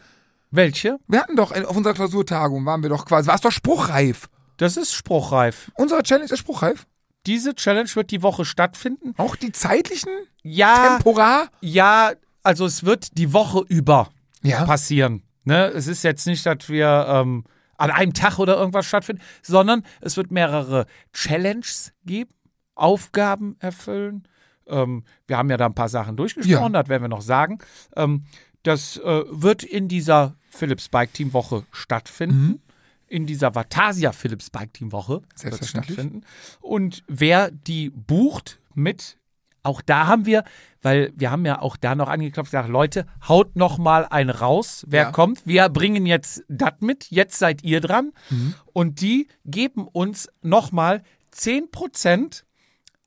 Welche? 0.51 0.97
Wir 1.07 1.21
hatten 1.21 1.35
doch 1.35 1.51
in- 1.51 1.65
auf 1.65 1.77
unserer 1.77 1.93
Klausurtagung 1.93 2.65
waren 2.65 2.81
wir 2.81 2.89
doch 2.89 3.05
quasi, 3.05 3.27
war 3.27 3.35
es 3.35 3.41
doch 3.41 3.51
spruchreif. 3.51 4.29
Das 4.57 4.75
ist 4.75 4.93
spruchreif. 4.93 5.71
Unsere 5.75 6.03
Challenge 6.03 6.25
ist 6.31 6.39
spruchreif. 6.39 6.85
Diese 7.25 7.53
Challenge 7.55 7.89
wird 7.93 8.11
die 8.11 8.21
Woche 8.23 8.43
stattfinden. 8.45 9.13
Auch 9.17 9.35
die 9.35 9.51
zeitlichen? 9.51 10.09
Ja, 10.41 10.97
Temporar? 10.97 11.49
ja, 11.61 12.13
also 12.43 12.65
es 12.65 12.83
wird 12.83 13.17
die 13.17 13.31
Woche 13.31 13.63
über 13.67 14.09
Ja. 14.41 14.65
passieren. 14.65 15.23
Ne? 15.43 15.67
Es 15.67 15.87
ist 15.87 16.03
jetzt 16.03 16.25
nicht, 16.27 16.45
dass 16.45 16.67
wir 16.69 17.05
ähm, 17.07 17.43
an 17.77 17.91
einem 17.91 18.13
Tag 18.13 18.39
oder 18.39 18.57
irgendwas 18.57 18.85
stattfinden, 18.85 19.21
sondern 19.41 19.83
es 20.01 20.17
wird 20.17 20.31
mehrere 20.31 20.85
Challenges 21.13 21.93
geben, 22.05 22.31
Aufgaben 22.79 23.55
erfüllen. 23.59 24.23
Ähm, 24.67 25.03
wir 25.27 25.37
haben 25.37 25.49
ja 25.49 25.57
da 25.57 25.65
ein 25.65 25.75
paar 25.75 25.89
Sachen 25.89 26.15
durchgesprochen, 26.15 26.73
das 26.73 26.87
werden 26.89 27.03
wir 27.03 27.07
noch 27.09 27.21
sagen. 27.21 27.59
Ähm, 27.95 28.25
das 28.63 28.97
äh, 28.97 29.23
wird 29.29 29.63
in 29.63 29.87
dieser 29.87 30.35
Philips 30.49 30.89
Bike 30.89 31.13
Team 31.13 31.33
Woche 31.33 31.63
stattfinden. 31.71 32.61
In 33.07 33.25
dieser 33.25 33.55
Vatasia 33.55 34.11
Philips 34.11 34.49
Bike 34.49 34.73
Team 34.73 34.91
Woche 34.91 35.21
wird 35.41 35.65
stattfinden. 35.65 36.21
Und 36.61 37.03
wer 37.07 37.49
die 37.49 37.89
bucht 37.89 38.59
mit, 38.75 39.17
auch 39.63 39.81
da 39.81 40.07
haben 40.07 40.25
wir, 40.25 40.43
weil 40.81 41.11
wir 41.15 41.31
haben 41.31 41.45
ja 41.45 41.61
auch 41.61 41.75
da 41.77 41.95
noch 41.95 42.07
angeklopft, 42.07 42.51
gesagt, 42.51 42.69
Leute, 42.69 43.05
haut 43.27 43.55
noch 43.55 43.77
mal 43.77 44.05
einen 44.05 44.29
raus, 44.29 44.85
wer 44.87 45.03
Ja. 45.03 45.11
kommt. 45.11 45.45
Wir 45.47 45.69
bringen 45.69 46.05
jetzt 46.05 46.43
das 46.47 46.73
mit, 46.81 47.09
jetzt 47.09 47.39
seid 47.39 47.63
ihr 47.63 47.81
dran. 47.81 48.11
Mhm. 48.29 48.53
Und 48.73 49.01
die 49.01 49.27
geben 49.45 49.87
uns 49.87 50.29
noch 50.41 50.71
mal 50.71 51.01
10% 51.33 52.43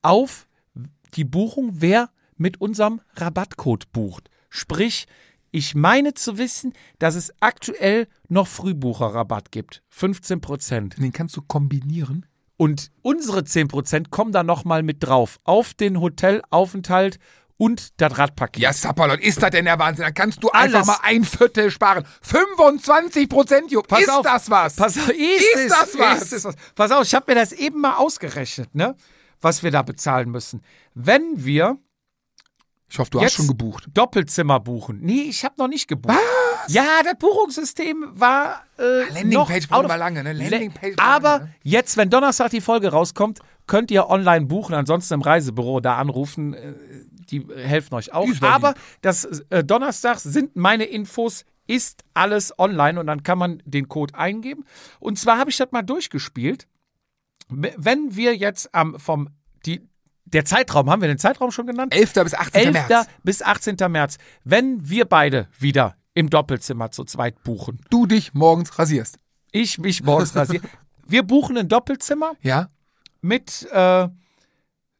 auf 0.02 0.46
die 1.14 1.24
Buchung, 1.24 1.70
wer 1.74 2.10
mit 2.36 2.60
unserem 2.60 3.00
Rabattcode 3.16 3.90
bucht. 3.92 4.28
Sprich, 4.50 5.06
ich 5.50 5.74
meine 5.74 6.14
zu 6.14 6.38
wissen, 6.38 6.72
dass 6.98 7.14
es 7.14 7.32
aktuell 7.40 8.08
noch 8.28 8.48
Frühbucherrabatt 8.48 9.52
gibt. 9.52 9.82
15%. 9.96 11.00
Den 11.00 11.12
kannst 11.12 11.36
du 11.36 11.42
kombinieren. 11.42 12.26
Und 12.56 12.90
unsere 13.02 13.40
10% 13.40 14.10
kommen 14.10 14.32
da 14.32 14.42
nochmal 14.42 14.82
mit 14.82 14.98
drauf. 15.00 15.38
Auf 15.44 15.74
den 15.74 16.00
Hotelaufenthalt 16.00 17.18
und 17.56 18.00
das 18.00 18.18
Radpaket. 18.18 18.62
Ja, 18.62 18.72
Sapperlot, 18.72 19.20
ist 19.20 19.42
das 19.42 19.50
denn 19.50 19.66
der 19.66 19.78
Wahnsinn? 19.78 20.04
Da 20.04 20.10
kannst 20.10 20.42
du 20.42 20.48
Alles. 20.50 20.74
einfach 20.74 20.86
mal 20.86 21.00
ein 21.02 21.24
Viertel 21.24 21.70
sparen. 21.70 22.04
25 22.22 23.28
Prozent, 23.28 23.70
Jupp. 23.70 23.88
Pass 23.88 24.00
ist 24.00 24.10
auf, 24.10 24.22
das 24.22 24.50
was? 24.50 24.76
Pass 24.76 24.98
auf, 24.98 25.08
ist, 25.08 25.18
Ist 25.18 25.56
es, 25.56 25.68
das 25.68 25.98
was? 25.98 26.32
Ist 26.32 26.44
was? 26.44 26.56
Pass 26.74 26.90
auf, 26.90 27.04
ich 27.04 27.14
habe 27.14 27.26
mir 27.28 27.34
das 27.40 27.52
eben 27.52 27.80
mal 27.80 27.96
ausgerechnet, 27.96 28.74
ne? 28.74 28.96
Was 29.42 29.62
wir 29.62 29.70
da 29.70 29.82
bezahlen 29.82 30.30
müssen. 30.30 30.62
Wenn 30.94 31.44
wir 31.44 31.76
ich 32.88 32.98
hoffe, 32.98 33.10
du 33.10 33.22
hast 33.22 33.32
schon 33.32 33.46
gebucht. 33.46 33.86
Doppelzimmer 33.94 34.60
buchen. 34.60 35.00
Nee, 35.00 35.22
ich 35.22 35.44
habe 35.44 35.54
noch 35.58 35.68
nicht 35.68 35.88
gebucht. 35.88 36.14
Was? 36.14 36.72
Ja, 36.74 37.00
das 37.02 37.14
Buchungssystem 37.18 38.12
war 38.12 38.62
äh, 38.78 39.04
Landingpage 39.12 39.62
noch 39.62 39.68
brauchen 39.68 39.88
wir 39.88 39.96
lange, 39.96 40.22
ne? 40.22 40.32
Landingpage 40.34 40.94
Aber 40.98 41.38
wir, 41.40 41.44
ne? 41.46 41.54
jetzt, 41.62 41.96
wenn 41.96 42.10
Donnerstag 42.10 42.50
die 42.50 42.60
Folge 42.60 42.88
rauskommt, 42.92 43.40
könnt 43.66 43.90
ihr 43.90 44.08
online 44.10 44.44
buchen. 44.46 44.74
Ansonsten 44.74 45.14
im 45.14 45.22
Reisebüro 45.22 45.80
da 45.80 45.96
anrufen. 45.96 46.52
äh, 46.52 46.74
Die 47.30 47.46
helfen 47.56 47.94
euch 47.94 48.12
auch. 48.12 48.28
Aber 48.42 48.74
das 49.00 49.24
äh, 49.48 49.64
Donnerstag 49.64 50.18
sind 50.20 50.54
meine 50.54 50.84
Infos, 50.84 51.44
ist 51.66 52.04
alles 52.12 52.56
online 52.58 53.00
und 53.00 53.06
dann 53.06 53.22
kann 53.22 53.38
man 53.38 53.62
den 53.64 53.88
Code 53.88 54.14
eingeben. 54.14 54.64
Und 55.00 55.18
zwar 55.18 55.38
habe 55.38 55.48
ich 55.50 55.56
das 55.56 55.72
mal 55.72 55.82
durchgespielt. 55.82 56.66
Wenn 57.76 58.14
wir 58.16 58.36
jetzt 58.36 58.74
am 58.74 58.98
vom 58.98 59.28
die 59.66 59.80
der 60.24 60.44
Zeitraum, 60.44 60.88
haben 60.90 61.02
wir 61.02 61.08
den 61.08 61.18
Zeitraum 61.18 61.50
schon 61.50 61.66
genannt? 61.66 61.94
11. 61.94 62.14
bis 62.24 62.34
18. 62.34 62.74
11. 62.74 62.88
März. 62.88 63.06
bis 63.22 63.42
18. 63.42 63.76
März. 63.90 64.16
Wenn 64.44 64.88
wir 64.88 65.04
beide 65.04 65.48
wieder 65.58 65.96
im 66.14 66.30
Doppelzimmer 66.30 66.90
zu 66.90 67.04
zweit 67.04 67.42
buchen, 67.42 67.80
Du 67.90 68.06
dich 68.06 68.32
morgens 68.34 68.78
rasierst. 68.78 69.18
ich 69.50 69.78
mich 69.78 70.02
morgens 70.02 70.34
rasiere, 70.36 70.62
wir 71.06 71.22
buchen 71.22 71.56
ein 71.58 71.68
Doppelzimmer 71.68 72.32
Ja? 72.40 72.68
mit 73.20 73.68
äh, 73.72 74.08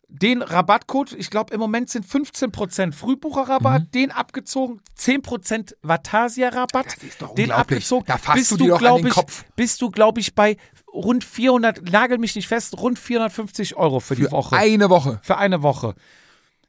den 0.08 0.42
Rabattcode, 0.42 1.14
ich 1.14 1.30
glaube 1.30 1.54
im 1.54 1.60
Moment 1.60 1.88
sind 1.88 2.04
15% 2.06 2.92
Frühbucherrabatt, 2.92 3.94
den 3.94 4.10
abgezogen, 4.10 4.82
10% 4.98 5.74
Vatasia-Rabatt, 5.82 6.96
Mhm. 7.00 7.34
Den 7.36 7.50
abgezogen. 7.50 8.04
Da 8.06 8.18
fasst 8.18 8.50
du 8.50 8.56
dir 8.58 8.68
doch 8.68 8.74
an 8.76 8.78
glaub 8.80 8.98
den 8.98 9.06
ich, 9.06 9.14
Kopf. 9.14 9.44
Bist 9.56 9.80
du, 9.80 9.90
glaube 9.90 10.20
ich, 10.20 10.34
bei 10.34 10.58
rund 10.92 11.24
400, 11.24 11.90
nagel 11.90 12.18
mich 12.18 12.34
nicht 12.36 12.48
fest, 12.48 12.76
rund 12.78 12.98
450 12.98 13.76
Euro 13.76 14.00
für, 14.00 14.14
die 14.14 14.24
Für 14.24 14.32
Woche. 14.32 14.56
eine 14.56 14.90
Woche. 14.90 15.18
für 15.22 15.36
eine 15.38 15.62
Woche. 15.62 15.94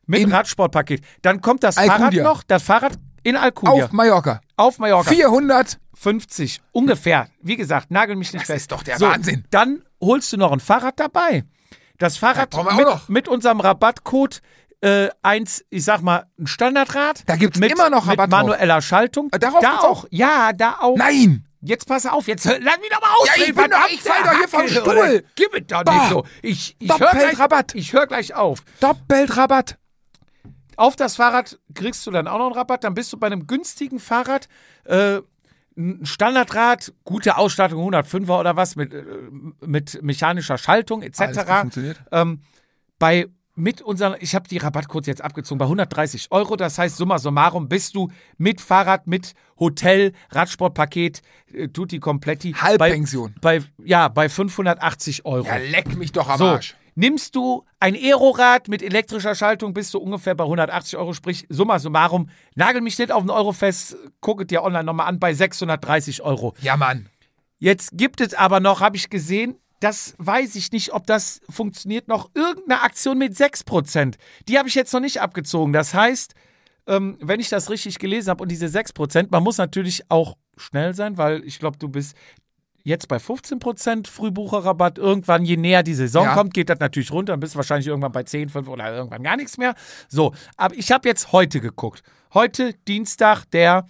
Mit 0.05 0.21
In- 0.21 0.31
Radsportpaket. 0.33 1.01
Dann 1.21 1.41
kommt 1.41 1.63
das 1.63 1.77
Alcudia. 1.77 1.97
Fahrrad 1.97 2.13
noch, 2.23 2.43
das 2.43 2.63
Fahrrad 2.63 2.93
in 3.23 3.35
Alcudia. 3.37 3.85
Auf 3.85 3.91
Mallorca. 3.91 4.41
Auf 4.57 4.79
Mallorca. 4.79 5.09
400. 5.11 5.79
50 5.95 6.61
ungefähr. 6.73 7.27
Wie 7.41 7.55
gesagt, 7.55 7.89
nagel 7.91 8.15
mich 8.17 8.33
nicht 8.33 8.41
Das 8.41 8.47
fest. 8.47 8.61
ist 8.63 8.71
doch 8.71 8.83
der 8.83 8.97
so, 8.97 9.05
Wahnsinn. 9.07 9.45
Dann 9.51 9.83
holst 10.01 10.33
du 10.33 10.37
noch 10.37 10.51
ein 10.51 10.59
Fahrrad 10.59 10.99
dabei. 10.99 11.45
Das 11.99 12.17
Fahrrad 12.17 12.53
auch 12.55 12.75
mit, 12.75 12.85
noch. 12.85 13.07
mit 13.07 13.27
unserem 13.29 13.61
Rabattcode 13.61 14.41
äh, 14.81 15.07
eins, 15.21 15.63
ich 15.69 15.85
sag 15.85 16.01
mal, 16.01 16.25
ein 16.37 16.47
Standardrad. 16.47 17.23
Da 17.27 17.37
gibt's 17.37 17.57
mit, 17.59 17.71
immer 17.71 17.89
noch 17.89 18.07
Rabatt 18.07 18.27
Mit 18.29 18.31
manueller 18.31 18.81
Schaltung. 18.81 19.29
Äh, 19.31 19.39
darauf 19.39 19.61
da 19.61 19.69
gibt's 19.69 19.85
auch. 19.85 20.05
Ja, 20.09 20.51
da 20.51 20.79
auch. 20.81 20.97
Nein! 20.97 21.45
Jetzt 21.65 21.87
pass 21.87 22.05
auf, 22.05 22.27
jetzt 22.27 22.45
hör- 22.45 22.59
lass 22.59 22.77
mich 22.79 22.89
doch 22.89 22.99
mal 23.01 23.07
aus. 23.17 23.27
Ja, 23.27 23.43
ich 23.43 23.55
bin 23.55 23.69
doch- 23.69 23.89
ich 23.89 24.01
fall 24.01 24.21
doch 24.23 24.37
hier 24.37 24.47
vom 24.49 24.67
Stuhl. 24.67 25.23
Gib 25.35 25.53
es 25.53 25.67
doch 25.67 25.83
nicht 25.85 26.09
so. 26.09 26.25
Ich, 26.41 26.75
ich 26.79 26.89
hör 26.89 26.97
gleich, 26.97 27.21
Doppelrabatt. 27.31 27.75
ich 27.75 27.93
hör 27.93 28.05
gleich 28.07 28.33
auf. 28.35 28.59
Doppelrabatt. 28.81 29.77
Auf 30.75 30.95
das 30.95 31.15
Fahrrad 31.15 31.59
kriegst 31.73 32.05
du 32.05 32.11
dann 32.11 32.27
auch 32.27 32.37
noch 32.39 32.47
einen 32.47 32.55
Rabatt. 32.55 32.83
Dann 32.83 32.93
bist 32.95 33.13
du 33.13 33.17
bei 33.17 33.27
einem 33.27 33.47
günstigen 33.47 33.99
Fahrrad, 33.99 34.49
äh, 34.85 35.19
ein 35.77 36.05
Standardrad, 36.05 36.93
gute 37.03 37.37
Ausstattung, 37.37 37.79
105er 37.93 38.39
oder 38.39 38.55
was, 38.55 38.75
mit, 38.75 38.93
äh, 38.93 39.03
mit 39.61 40.01
mechanischer 40.03 40.57
Schaltung 40.57 41.01
etc. 41.01 41.21
Alles 41.21 41.43
funktioniert. 41.61 41.99
Ähm, 42.11 42.41
bei 42.99 43.27
mit 43.55 43.81
unseren, 43.81 44.15
ich 44.19 44.33
habe 44.35 44.47
die 44.47 44.57
Rabattcodes 44.57 45.07
jetzt 45.07 45.21
abgezogen, 45.23 45.59
bei 45.59 45.65
130 45.65 46.31
Euro. 46.31 46.55
Das 46.55 46.77
heißt, 46.77 46.97
summa 46.97 47.19
summarum 47.19 47.69
bist 47.69 47.95
du 47.95 48.09
mit 48.37 48.61
Fahrrad, 48.61 49.05
mit 49.07 49.33
Hotel, 49.59 50.13
Radsportpaket, 50.31 51.21
äh, 51.53 51.67
Tutti 51.67 51.99
Kompletti. 51.99 52.53
Halbpension. 52.53 53.35
Bei, 53.41 53.59
bei, 53.59 53.65
ja, 53.83 54.07
bei 54.07 54.29
580 54.29 55.25
Euro. 55.25 55.45
Ja, 55.45 55.57
leck 55.57 55.95
mich 55.95 56.11
doch 56.11 56.27
am 56.29 56.37
So, 56.39 56.45
Arsch. 56.45 56.75
nimmst 56.95 57.35
du 57.35 57.63
ein 57.79 57.95
Aerorad 57.95 58.67
mit 58.69 58.81
elektrischer 58.81 59.35
Schaltung, 59.35 59.73
bist 59.73 59.93
du 59.93 59.99
ungefähr 59.99 60.33
bei 60.35 60.43
180 60.45 60.97
Euro, 60.97 61.13
sprich 61.13 61.45
summa 61.49 61.77
summarum, 61.79 62.29
nagel 62.55 62.81
mich 62.81 62.97
nicht 62.97 63.11
auf 63.11 63.23
den 63.23 63.29
Euro 63.29 63.51
fest, 63.51 63.95
gucke 64.19 64.45
dir 64.45 64.63
online 64.63 64.83
nochmal 64.85 65.07
an, 65.07 65.19
bei 65.19 65.33
630 65.33 66.21
Euro. 66.23 66.55
Ja, 66.61 66.75
Mann. 66.77 67.07
Jetzt 67.59 67.91
gibt 67.93 68.19
es 68.19 68.33
aber 68.33 68.59
noch, 68.59 68.81
habe 68.81 68.97
ich 68.97 69.09
gesehen, 69.09 69.55
das 69.83 70.15
weiß 70.17 70.55
ich 70.55 70.71
nicht, 70.71 70.93
ob 70.93 71.05
das 71.07 71.41
funktioniert, 71.49 72.07
noch 72.07 72.29
irgendeine 72.33 72.81
Aktion 72.83 73.17
mit 73.17 73.33
6%. 73.33 74.15
Die 74.47 74.57
habe 74.57 74.69
ich 74.69 74.75
jetzt 74.75 74.93
noch 74.93 75.01
nicht 75.01 75.19
abgezogen. 75.19 75.73
Das 75.73 75.93
heißt, 75.93 76.33
ähm, 76.87 77.17
wenn 77.21 77.39
ich 77.41 77.49
das 77.49 77.69
richtig 77.69 77.99
gelesen 77.99 78.29
habe 78.29 78.43
und 78.43 78.49
diese 78.49 78.67
6%, 78.67 79.27
man 79.29 79.43
muss 79.43 79.57
natürlich 79.57 80.09
auch 80.09 80.37
schnell 80.55 80.93
sein, 80.93 81.17
weil 81.17 81.43
ich 81.43 81.59
glaube, 81.59 81.77
du 81.77 81.89
bist 81.89 82.15
jetzt 82.83 83.07
bei 83.07 83.17
15% 83.17 84.07
Frühbucherrabatt. 84.07 84.97
Irgendwann, 84.97 85.43
je 85.43 85.57
näher 85.57 85.83
die 85.83 85.93
Saison 85.93 86.25
Ja. 86.25 86.33
kommt, 86.33 86.53
geht 86.53 86.69
das 86.69 86.79
natürlich 86.79 87.11
runter. 87.11 87.33
Dann 87.33 87.39
bist 87.39 87.53
du 87.55 87.57
wahrscheinlich 87.57 87.87
irgendwann 87.87 88.11
bei 88.11 88.23
10, 88.23 88.49
5 88.49 88.67
oder 88.67 88.93
irgendwann 88.93 89.23
gar 89.23 89.35
nichts 89.37 89.57
mehr. 89.57 89.75
So, 90.07 90.33
aber 90.57 90.75
ich 90.75 90.91
habe 90.91 91.07
jetzt 91.07 91.31
heute 91.31 91.59
geguckt. 91.59 92.03
Heute, 92.33 92.73
Dienstag, 92.87 93.45
der 93.51 93.85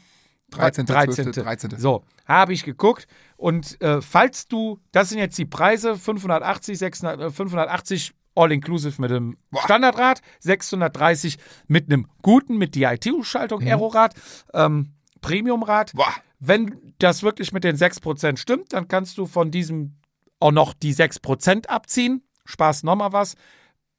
13. 0.52 0.86
13. 0.86 1.32
13.. 1.32 1.80
So, 1.80 2.04
habe 2.26 2.54
ich 2.54 2.64
geguckt. 2.64 3.08
Und 3.38 3.80
äh, 3.82 4.02
falls 4.02 4.48
du, 4.48 4.80
das 4.92 5.10
sind 5.10 5.20
jetzt 5.20 5.38
die 5.38 5.46
Preise, 5.46 5.96
580, 5.98 6.78
600, 6.78 7.20
äh, 7.22 7.30
580 7.32 8.14
All-Inclusive 8.36 9.00
mit 9.02 9.12
dem 9.12 9.38
Boah. 9.52 9.62
Standardrad, 9.64 10.22
630 10.40 11.38
mit 11.68 11.92
einem 11.92 12.08
guten, 12.22 12.58
mit 12.58 12.74
DITU-Schaltung, 12.76 13.62
Mhm. 13.62 13.68
Aerorad, 13.68 14.16
ähm, 14.54 14.94
Premiumrad. 15.22 15.94
Boah. 15.94 16.14
Wenn 16.40 16.94
das 17.00 17.24
wirklich 17.24 17.52
mit 17.54 17.64
den 17.64 17.76
6% 17.78 18.38
stimmt, 18.40 18.74
dann 18.74 18.88
kannst 18.88 19.18
du 19.18 19.26
von 19.28 19.52
diesem 19.52 19.98
auch 20.40 20.52
noch 20.52 20.74
die 20.74 20.94
6% 20.94 21.68
abziehen. 21.70 22.24
Spaß 22.46 22.84
nochmal 22.84 23.14
was. 23.14 23.36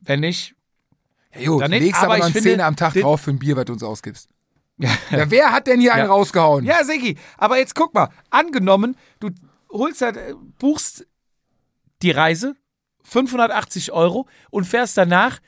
Wenn 0.01 0.21
nicht, 0.21 0.55
Ja, 1.37 1.49
gut, 1.51 1.63
Dann 1.63 1.71
legst 1.73 1.95
aber 2.01 2.15
aber 2.15 2.19
noch 2.19 2.29
ich 2.29 2.35
einen 2.37 2.43
Zehner 2.45 2.67
am 2.67 2.77
Tag 2.77 2.93
den- 2.93 3.03
drauf 3.03 3.23
für 3.23 3.31
ein 3.31 3.39
Bier, 3.41 3.57
was 3.57 3.65
du 3.65 3.73
uns 3.73 3.83
ausgibst. 3.83 4.29
Ja, 4.79 4.91
wer 5.31 5.53
hat 5.53 5.67
denn 5.67 5.81
hier 5.81 5.95
einen 5.95 6.09
rausgehauen? 6.09 6.65
Ja, 6.65 6.83
Sigi, 6.85 7.17
aber 7.39 7.59
jetzt 7.59 7.75
guck 7.75 7.95
mal, 7.95 8.09
angenommen, 8.31 8.97
du 9.21 9.31
holst 9.71 10.03
halt, 10.03 10.17
äh, 10.17 10.35
buchst 10.59 11.07
die 12.03 12.11
Reise, 12.11 12.55
580 13.05 13.93
Euro 13.93 14.27
und 14.51 14.65
fährst 14.65 14.97
danach 14.97 15.39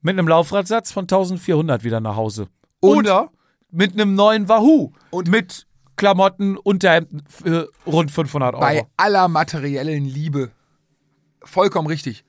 mit 0.00 0.18
einem 0.18 0.28
Laufradsatz 0.28 0.92
von 0.92 1.04
1400 1.04 1.84
wieder 1.84 2.00
nach 2.00 2.16
Hause. 2.16 2.48
Und? 2.80 2.98
Oder 2.98 3.30
mit 3.70 3.92
einem 3.92 4.14
neuen 4.14 4.48
Wahoo 4.48 4.92
Und? 5.10 5.28
mit 5.28 5.66
Klamotten, 5.96 6.56
Unterhemden 6.56 7.22
für 7.28 7.70
rund 7.86 8.10
500 8.10 8.54
Euro. 8.54 8.60
Bei 8.60 8.86
aller 8.96 9.28
materiellen 9.28 10.04
Liebe. 10.04 10.50
Vollkommen 11.42 11.86
richtig. 11.86 12.24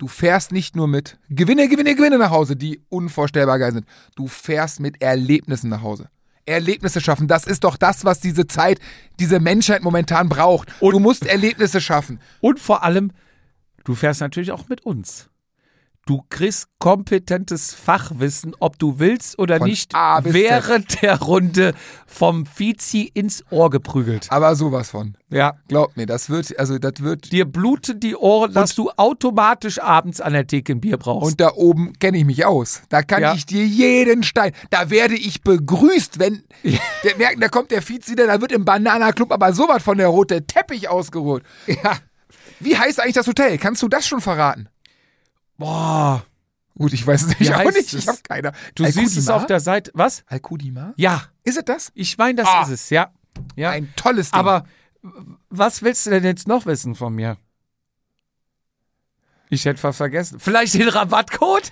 Du 0.00 0.08
fährst 0.08 0.50
nicht 0.50 0.76
nur 0.76 0.88
mit 0.88 1.18
Gewinne, 1.28 1.68
Gewinne, 1.68 1.94
Gewinne 1.94 2.16
nach 2.16 2.30
Hause, 2.30 2.56
die 2.56 2.80
unvorstellbar 2.88 3.58
geil 3.58 3.72
sind. 3.72 3.86
Du 4.16 4.28
fährst 4.28 4.80
mit 4.80 5.02
Erlebnissen 5.02 5.68
nach 5.68 5.82
Hause. 5.82 6.08
Erlebnisse 6.46 7.02
schaffen, 7.02 7.28
das 7.28 7.44
ist 7.44 7.64
doch 7.64 7.76
das, 7.76 8.02
was 8.06 8.18
diese 8.18 8.46
Zeit, 8.46 8.80
diese 9.18 9.40
Menschheit 9.40 9.82
momentan 9.82 10.30
braucht. 10.30 10.70
du 10.80 10.98
musst 11.00 11.26
Erlebnisse 11.26 11.82
schaffen. 11.82 12.18
Und 12.40 12.58
vor 12.58 12.82
allem, 12.82 13.12
du 13.84 13.94
fährst 13.94 14.22
natürlich 14.22 14.52
auch 14.52 14.70
mit 14.70 14.86
uns. 14.86 15.28
Du 16.10 16.24
kriegst 16.28 16.66
kompetentes 16.80 17.72
Fachwissen, 17.72 18.56
ob 18.58 18.80
du 18.80 18.98
willst 18.98 19.38
oder 19.38 19.58
Von 19.58 19.68
nicht, 19.68 19.92
bis 20.24 20.32
Z. 20.32 20.34
während 20.34 21.02
der 21.02 21.20
Runde 21.20 21.72
vom 22.04 22.46
Vizi 22.56 23.08
ins 23.14 23.44
Ohr 23.50 23.70
geprügelt. 23.70 24.26
Aber 24.28 24.56
sowas 24.56 24.90
von. 24.90 25.14
Ja. 25.28 25.54
Glaub 25.68 25.96
mir, 25.96 26.06
das 26.06 26.28
wird, 26.28 26.58
also 26.58 26.78
das 26.80 26.94
wird. 26.98 27.30
Dir 27.30 27.44
bluten 27.44 28.00
die 28.00 28.16
Ohren, 28.16 28.52
dass 28.52 28.74
du 28.74 28.90
automatisch 28.96 29.80
abends 29.80 30.20
an 30.20 30.32
der 30.32 30.48
Theke 30.48 30.72
ein 30.72 30.80
Bier 30.80 30.96
brauchst. 30.96 31.28
Und 31.30 31.40
da 31.40 31.52
oben 31.54 31.92
kenne 32.00 32.18
ich 32.18 32.24
mich 32.24 32.44
aus. 32.44 32.82
Da 32.88 33.02
kann 33.04 33.22
Ja. 33.22 33.34
ich 33.34 33.46
dir 33.46 33.64
jeden 33.64 34.24
Stein. 34.24 34.50
Da 34.70 34.90
werde 34.90 35.14
ich 35.14 35.42
begrüßt, 35.42 36.18
wenn 36.18 36.42
der 37.04 37.16
merken, 37.18 37.40
da 37.40 37.48
kommt 37.48 37.70
der 37.70 37.88
wieder, 37.88 38.26
da 38.26 38.40
wird 38.40 38.50
im 38.50 38.64
Banana 38.64 39.12
Club 39.12 39.30
aber 39.30 39.52
sowas 39.52 39.80
von 39.84 39.96
der 39.96 40.08
rote 40.08 40.44
Teppich 40.44 40.88
ausgerollt. 40.88 41.44
ja. 41.68 41.98
Wie 42.58 42.76
heißt 42.76 43.00
eigentlich 43.00 43.14
das 43.14 43.28
Hotel? 43.28 43.58
Kannst 43.58 43.80
du 43.82 43.88
das 43.88 44.08
schon 44.08 44.20
verraten? 44.20 44.68
Boah. 45.60 46.24
Gut, 46.76 46.92
ich 46.94 47.06
weiß 47.06 47.22
es 47.22 47.28
nicht, 47.28 47.40
Wie 47.40 47.50
auch 47.52 47.58
heißt 47.58 47.76
nicht. 47.76 47.92
Ich 47.94 48.08
habe 48.08 48.18
keine. 48.26 48.52
Du 48.74 48.84
siehst 48.86 49.16
es 49.16 49.28
auf 49.28 49.44
der 49.46 49.60
Seite. 49.60 49.90
Was? 49.94 50.24
Alkudima? 50.26 50.94
Ja. 50.96 51.24
Ist 51.44 51.58
es 51.58 51.64
das? 51.64 51.92
Ich 51.94 52.16
meine, 52.16 52.36
das 52.42 52.48
Ah. 52.48 52.62
ist 52.62 52.70
es, 52.70 52.90
ja. 52.90 53.12
ja. 53.54 53.70
Ein 53.70 53.92
tolles 53.96 54.30
Ding. 54.30 54.40
Aber 54.40 54.64
was 55.50 55.82
willst 55.82 56.06
du 56.06 56.10
denn 56.10 56.24
jetzt 56.24 56.48
noch 56.48 56.64
wissen 56.66 56.94
von 56.94 57.14
mir? 57.14 57.36
Ich 59.50 59.64
hätte 59.64 59.80
fast 59.80 59.98
vergessen. 59.98 60.40
Vielleicht 60.40 60.74
den 60.74 60.88
Rabattcode? 60.88 61.70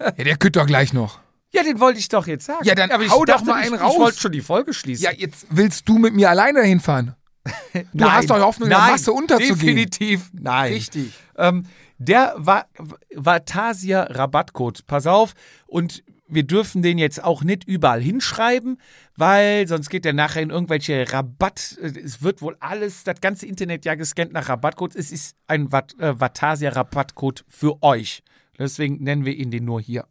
ja, 0.00 0.10
der 0.12 0.36
kütt 0.36 0.56
doch 0.56 0.66
gleich 0.66 0.92
noch. 0.92 1.20
Ja, 1.52 1.62
den 1.62 1.80
wollte 1.80 1.98
ich 1.98 2.08
doch 2.08 2.26
jetzt 2.26 2.44
sagen. 2.44 2.64
Ja, 2.64 2.74
dann 2.74 2.90
Aber 2.90 3.02
ich 3.02 3.10
hau 3.10 3.24
doch 3.24 3.42
mal 3.42 3.60
ich, 3.60 3.66
einen 3.66 3.76
Ich 3.76 3.80
raus. 3.80 3.98
wollte 3.98 4.20
schon 4.20 4.32
die 4.32 4.42
Folge 4.42 4.74
schließen. 4.74 5.02
Ja, 5.04 5.12
jetzt 5.12 5.46
willst 5.50 5.88
du 5.88 5.98
mit 5.98 6.14
mir 6.14 6.30
alleine 6.30 6.62
hinfahren. 6.62 7.14
Du 7.94 8.04
hast 8.04 8.28
doch 8.28 8.38
Hoffnung, 8.40 8.66
in 8.66 8.70
der 8.70 8.78
nein, 8.78 8.92
Masse 8.92 9.12
unterzugehen. 9.12 9.58
Definitiv 9.58 10.30
nein. 10.34 10.72
Richtig. 10.74 11.12
Ähm, 11.36 11.64
der 11.98 12.34
Va 12.36 12.66
Vatasia 13.14 14.04
Rabattcode. 14.04 14.86
Pass 14.86 15.06
auf. 15.06 15.34
Und 15.66 16.02
wir 16.28 16.42
dürfen 16.42 16.82
den 16.82 16.98
jetzt 16.98 17.24
auch 17.24 17.42
nicht 17.42 17.64
überall 17.64 18.02
hinschreiben, 18.02 18.80
weil 19.16 19.66
sonst 19.66 19.88
geht 19.88 20.04
der 20.04 20.12
nachher 20.12 20.42
in 20.42 20.50
irgendwelche 20.50 21.10
Rabatt. 21.10 21.78
Es 21.80 22.22
wird 22.22 22.42
wohl 22.42 22.56
alles, 22.60 23.04
das 23.04 23.20
ganze 23.20 23.46
Internet 23.46 23.84
ja 23.84 23.94
gescannt 23.94 24.32
nach 24.32 24.48
Rabattcodes. 24.48 24.96
Es 24.96 25.10
ist 25.10 25.36
ein 25.46 25.72
Vat 25.72 25.98
äh, 25.98 26.20
Vatasia 26.20 26.70
Rabattcode 26.70 27.44
für 27.48 27.82
euch. 27.82 28.22
Deswegen 28.58 29.02
nennen 29.02 29.24
wir 29.24 29.34
ihn 29.34 29.50
den 29.50 29.64
nur 29.64 29.80
hier. 29.80 30.06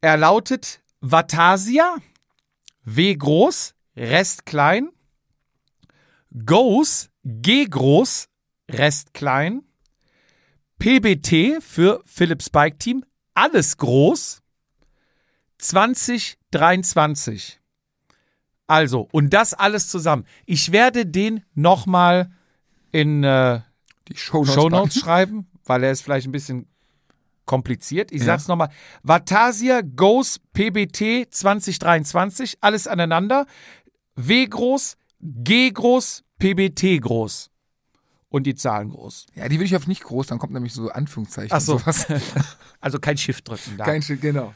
Er 0.00 0.16
lautet 0.16 0.80
Vatasia, 1.00 1.96
W 2.84 3.14
groß, 3.14 3.74
Rest 3.96 4.46
klein, 4.46 4.88
Goes, 6.46 7.10
G 7.24 7.66
groß, 7.66 8.28
Rest 8.70 9.12
klein, 9.12 9.62
PBT 10.80 11.62
für 11.62 12.02
Philips 12.04 12.50
Bike 12.50 12.78
Team, 12.80 13.04
alles 13.34 13.76
groß, 13.76 14.42
2023. 15.58 17.60
Also, 18.66 19.08
und 19.12 19.32
das 19.34 19.52
alles 19.54 19.88
zusammen. 19.88 20.24
Ich 20.46 20.72
werde 20.72 21.06
den 21.06 21.44
nochmal 21.54 22.30
in 22.92 23.22
äh, 23.24 23.60
Die 24.08 24.16
Shownotes. 24.16 24.54
Shownotes 24.54 24.94
packen. 24.94 25.00
schreiben, 25.04 25.46
weil 25.64 25.84
er 25.84 25.90
ist 25.92 26.02
vielleicht 26.02 26.26
ein 26.28 26.32
bisschen 26.32 26.66
kompliziert. 27.46 28.12
Ich 28.12 28.20
Ja. 28.20 28.26
sag's 28.26 28.46
nochmal. 28.48 28.70
Vatasia 29.02 29.80
Goes 29.82 30.38
PBT 30.52 31.32
2023, 31.34 32.58
alles 32.60 32.86
aneinander. 32.86 33.46
W 34.14 34.46
groß, 34.46 34.96
G 35.20 35.70
groß, 35.70 36.22
PBT 36.38 37.00
groß. 37.00 37.49
Und 38.30 38.44
die 38.44 38.54
Zahlen 38.54 38.90
groß. 38.90 39.26
Ja, 39.34 39.48
die 39.48 39.58
will 39.58 39.66
ich 39.66 39.76
auf 39.76 39.86
nicht 39.86 40.04
groß, 40.04 40.28
dann 40.28 40.38
kommt 40.38 40.52
nämlich 40.52 40.72
so 40.72 40.88
Anführungszeichen. 40.88 41.50
Ach 41.52 41.60
so. 41.60 41.78
sowas. 41.78 42.06
Also 42.82 42.98
kein 42.98 43.18
Shift 43.18 43.46
drücken 43.46 43.76
da. 43.76 43.84
Kein 43.84 44.00
Schild, 44.00 44.22
genau. 44.22 44.54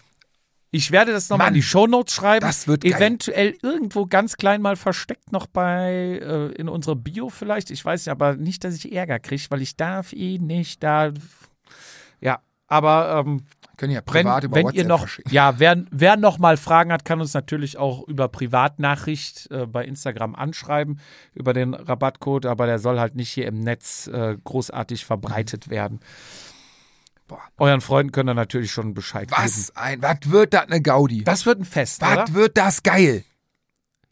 Ich 0.70 0.90
werde 0.90 1.12
das 1.12 1.28
nochmal 1.28 1.48
in 1.48 1.54
die 1.54 1.62
Shownotes 1.62 2.14
schreiben. 2.14 2.44
das 2.44 2.66
wird 2.66 2.82
geil. 2.82 2.94
Eventuell 2.94 3.54
irgendwo 3.62 4.06
ganz 4.06 4.36
klein 4.36 4.62
mal 4.62 4.74
versteckt 4.74 5.30
noch 5.30 5.46
bei 5.46 6.18
äh, 6.20 6.46
in 6.54 6.68
unserer 6.68 6.96
Bio 6.96 7.28
vielleicht. 7.28 7.70
Ich 7.70 7.84
weiß 7.84 8.06
nicht, 8.06 8.10
aber 8.10 8.34
nicht, 8.34 8.64
dass 8.64 8.74
ich 8.74 8.90
Ärger 8.90 9.20
kriege, 9.20 9.44
weil 9.50 9.62
ich 9.62 9.76
darf 9.76 10.12
ihn 10.12 10.46
nicht 10.46 10.82
da. 10.82 11.12
Ja, 12.20 12.40
aber 12.66 13.24
ähm, 13.24 13.44
Können 13.76 13.92
ja 13.92 14.00
wenn, 14.00 14.24
privat 14.24 14.44
über 14.44 14.56
wenn 14.56 14.64
WhatsApp 14.66 14.78
ihr 14.82 14.88
noch, 14.88 15.00
verschicken. 15.00 15.32
ja, 15.32 15.58
wer, 15.58 15.84
wer 15.90 16.16
noch 16.16 16.38
mal 16.38 16.56
Fragen 16.56 16.92
hat, 16.92 17.04
kann 17.04 17.20
uns 17.20 17.34
natürlich 17.34 17.76
auch 17.76 18.06
über 18.06 18.28
Privatnachricht 18.28 19.50
äh, 19.50 19.66
bei 19.66 19.84
Instagram 19.84 20.34
anschreiben 20.34 21.00
über 21.34 21.52
den 21.52 21.74
Rabattcode, 21.74 22.46
aber 22.46 22.66
der 22.66 22.78
soll 22.78 23.00
halt 23.00 23.14
nicht 23.14 23.30
hier 23.30 23.46
im 23.46 23.60
Netz 23.60 24.06
äh, 24.06 24.36
großartig 24.44 25.04
verbreitet 25.04 25.70
werden. 25.70 26.00
Boah. 27.26 27.40
Euren 27.56 27.80
Freunden 27.80 28.12
könnt 28.12 28.28
ihr 28.28 28.34
natürlich 28.34 28.70
schon 28.70 28.94
Bescheid 28.94 29.28
geben. 29.28 29.42
Was 29.42 29.74
ein, 29.76 30.02
was 30.02 30.18
wird 30.24 30.52
das 30.52 30.68
eine 30.68 30.82
Gaudi? 30.82 31.24
Das 31.24 31.46
wird 31.46 31.58
ein 31.58 31.64
Fest, 31.64 32.02
Was 32.02 32.12
oder? 32.12 32.34
wird 32.34 32.56
das 32.58 32.82
geil? 32.82 33.24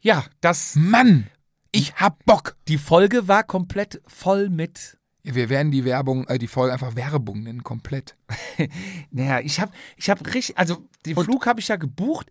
Ja, 0.00 0.24
das. 0.40 0.74
Mann! 0.76 1.28
Ich 1.70 1.94
hab 1.96 2.24
Bock. 2.24 2.56
Die 2.68 2.78
Folge 2.78 3.28
war 3.28 3.44
komplett 3.44 4.02
voll 4.06 4.48
mit. 4.48 4.98
Wir 5.24 5.48
werden 5.48 5.70
die 5.70 5.84
Werbung, 5.84 6.26
äh, 6.26 6.38
die 6.38 6.48
Folge 6.48 6.72
einfach 6.72 6.96
Werbung 6.96 7.42
nennen, 7.44 7.62
komplett. 7.62 8.16
Naja, 9.10 9.40
ich 9.40 9.60
habe 9.60 9.72
ich 9.96 10.10
hab 10.10 10.24
richtig, 10.34 10.58
also 10.58 10.82
den 11.06 11.16
Flug 11.16 11.46
habe 11.46 11.60
ich 11.60 11.68
ja 11.68 11.76
gebucht. 11.76 12.26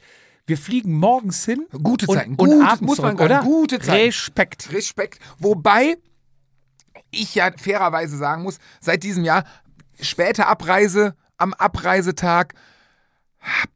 Wir 0.45 0.57
fliegen 0.57 0.93
morgens 0.93 1.45
hin. 1.45 1.68
Gute 1.84 2.07
und, 2.07 2.15
Zeiten, 2.18 2.35
und 2.35 2.49
gute- 2.49 2.65
abends 2.65 2.81
muss 2.81 2.97
man 2.97 3.15
zurück, 3.15 3.26
oder? 3.30 3.41
gute 3.43 3.80
Zeiten. 3.80 4.05
Respekt. 4.07 4.73
Respekt. 4.73 5.19
Wobei 5.38 5.97
ich 7.11 7.35
ja 7.35 7.51
fairerweise 7.55 8.18
sagen 8.18 8.43
muss, 8.43 8.57
seit 8.81 9.03
diesem 9.03 9.23
Jahr, 9.23 9.45
späte 10.01 10.47
Abreise, 10.47 11.15
am 11.38 11.53
Abreisetag, 11.53 12.53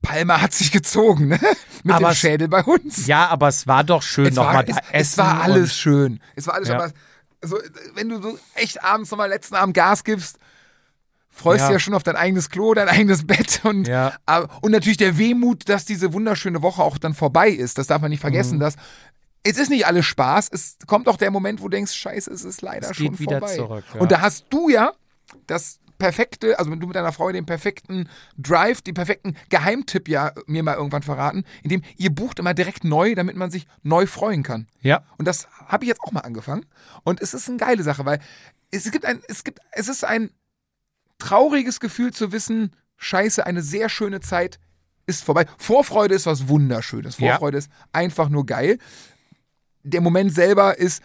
Palma 0.02 0.42
hat 0.42 0.54
sich 0.54 0.72
gezogen, 0.72 1.28
ne? 1.30 1.40
Mit 1.84 1.96
Aber 1.96 2.08
dem 2.10 2.12
es- 2.12 2.18
Schädel 2.20 2.48
bei 2.48 2.64
uns. 2.64 3.08
Ja, 3.08 3.28
aber 3.30 3.48
es 3.48 3.66
war 3.68 3.84
doch 3.84 4.02
schön 4.04 4.28
es, 4.28 4.36
nochmal 4.36 4.66
es, 4.68 4.76
es 4.78 4.84
essen. 4.92 5.18
war 5.20 5.42
alles 5.42 5.72
und- 5.72 5.76
schön. 5.76 6.20
Es 6.36 6.48
war 6.48 6.54
alles 6.56 6.68
Ja. 6.70 6.76
Aber 6.76 6.92
so, 7.48 7.58
wenn 7.94 8.10
du 8.10 8.22
so 8.22 8.38
echt 8.56 8.84
abends 8.84 9.12
nochmal 9.12 9.30
letzten 9.30 9.56
Abend 9.56 9.74
Gas 9.76 10.04
gibst, 10.04 10.38
freust 11.30 11.62
Ja. 11.62 11.68
du 11.68 11.74
ja 11.74 11.80
schon 11.80 11.94
auf 11.94 12.04
dein 12.04 12.16
eigenes 12.16 12.50
Klo, 12.50 12.74
dein 12.74 12.88
eigenes 12.88 13.26
Bett 13.28 13.62
und, 13.64 13.88
Ja. 13.88 14.14
aber, 14.26 14.50
und 14.62 14.72
natürlich 14.72 14.98
der 14.98 15.18
Wehmut, 15.18 15.68
dass 15.70 15.86
diese 15.86 16.14
wunderschöne 16.14 16.62
Woche 16.62 16.82
auch 16.82 16.98
dann 16.98 17.14
vorbei 17.14 17.50
ist. 17.50 17.78
Das 17.78 17.88
darf 17.88 18.02
man 18.02 18.10
nicht 18.12 18.20
Mhm. 18.20 18.30
vergessen, 18.30 18.60
dass 18.60 18.76
es 19.44 19.58
ist 19.58 19.70
nicht 19.70 19.86
alles 19.86 20.06
Spaß. 20.08 20.50
Es 20.52 20.78
kommt 20.88 21.08
auch 21.08 21.18
der 21.18 21.30
Moment, 21.30 21.60
wo 21.60 21.66
du 21.66 21.70
denkst, 21.78 21.94
scheiße, 21.94 22.32
es 22.34 22.44
ist 22.44 22.62
leider 22.64 22.90
Es 22.90 22.98
schon 22.98 23.20
wieder 23.20 23.40
vorbei. 23.40 23.56
zurück, 23.56 23.84
ja. 23.94 24.00
Und 24.02 24.12
da 24.12 24.22
hast 24.22 24.46
du 24.50 24.70
ja 24.70 24.94
das 25.46 25.80
perfekte, 25.98 26.60
also 26.60 26.72
wenn 26.72 26.80
du 26.80 26.88
mit 26.88 26.96
deiner 26.96 27.12
Frau 27.12 27.32
den 27.32 27.46
perfekten 27.46 28.10
Drive, 28.38 28.82
den 28.82 28.94
perfekten 28.94 29.36
Geheimtipp 29.50 30.08
ja 30.08 30.32
mir 30.46 30.64
mal 30.64 30.76
irgendwann 30.76 31.04
verraten, 31.04 31.44
indem 31.64 31.82
ihr 31.98 32.10
bucht 32.10 32.40
immer 32.40 32.54
direkt 32.54 32.84
neu, 32.84 33.16
damit 33.16 33.36
man 33.36 33.52
sich 33.52 33.68
neu 33.84 34.06
freuen 34.06 34.44
kann. 34.44 34.68
Ja. 34.82 35.04
Und 35.18 35.28
das 35.28 35.48
habe 35.68 35.86
ich 35.86 35.90
jetzt 35.90 36.02
auch 36.02 36.12
mal 36.12 36.22
angefangen. 36.22 36.66
Und 37.04 37.22
es 37.22 37.34
ist 37.34 37.48
eine 37.48 37.58
geile 37.58 37.84
Sache, 37.84 38.06
weil 38.06 38.20
es 38.72 38.92
gibt 38.92 39.06
ein, 39.06 39.22
es 39.28 39.44
gibt, 39.44 39.60
es 39.72 39.88
ist 39.88 40.04
ein 40.04 40.32
trauriges 41.18 41.80
Gefühl 41.80 42.14
zu 42.14 42.32
wissen, 42.32 42.76
scheiße, 42.98 43.46
eine 43.46 43.62
sehr 43.62 43.90
schöne 43.90 44.20
Zeit 44.20 44.60
ist 45.06 45.24
vorbei. 45.24 45.46
Vorfreude 45.58 46.16
ist 46.16 46.26
was 46.26 46.48
Wunderschönes. 46.48 47.18
Ja. 47.20 47.32
Vorfreude 47.34 47.60
ist 47.60 47.70
einfach 47.94 48.30
nur 48.30 48.46
geil. 48.46 48.80
Der 49.84 50.02
Moment 50.02 50.34
selber 50.34 50.78
ist 50.78 51.02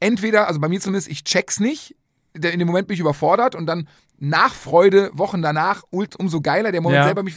entweder, 0.00 0.48
also 0.48 0.60
bei 0.60 0.68
mir 0.68 0.80
zumindest, 0.80 1.08
ich 1.08 1.24
check's 1.24 1.60
nicht. 1.60 1.96
In 2.34 2.58
dem 2.58 2.66
Moment 2.66 2.88
bin 2.88 2.94
ich 2.94 3.00
überfordert 3.00 3.54
und 3.54 3.66
dann 3.66 3.88
Nachfreude, 4.18 5.10
Wochen 5.14 5.42
danach, 5.42 5.82
umso 5.90 6.40
geiler. 6.40 6.72
Der 6.72 6.80
Moment 6.80 6.98
Ja. 6.98 7.04
selber 7.04 7.22
mich, 7.22 7.34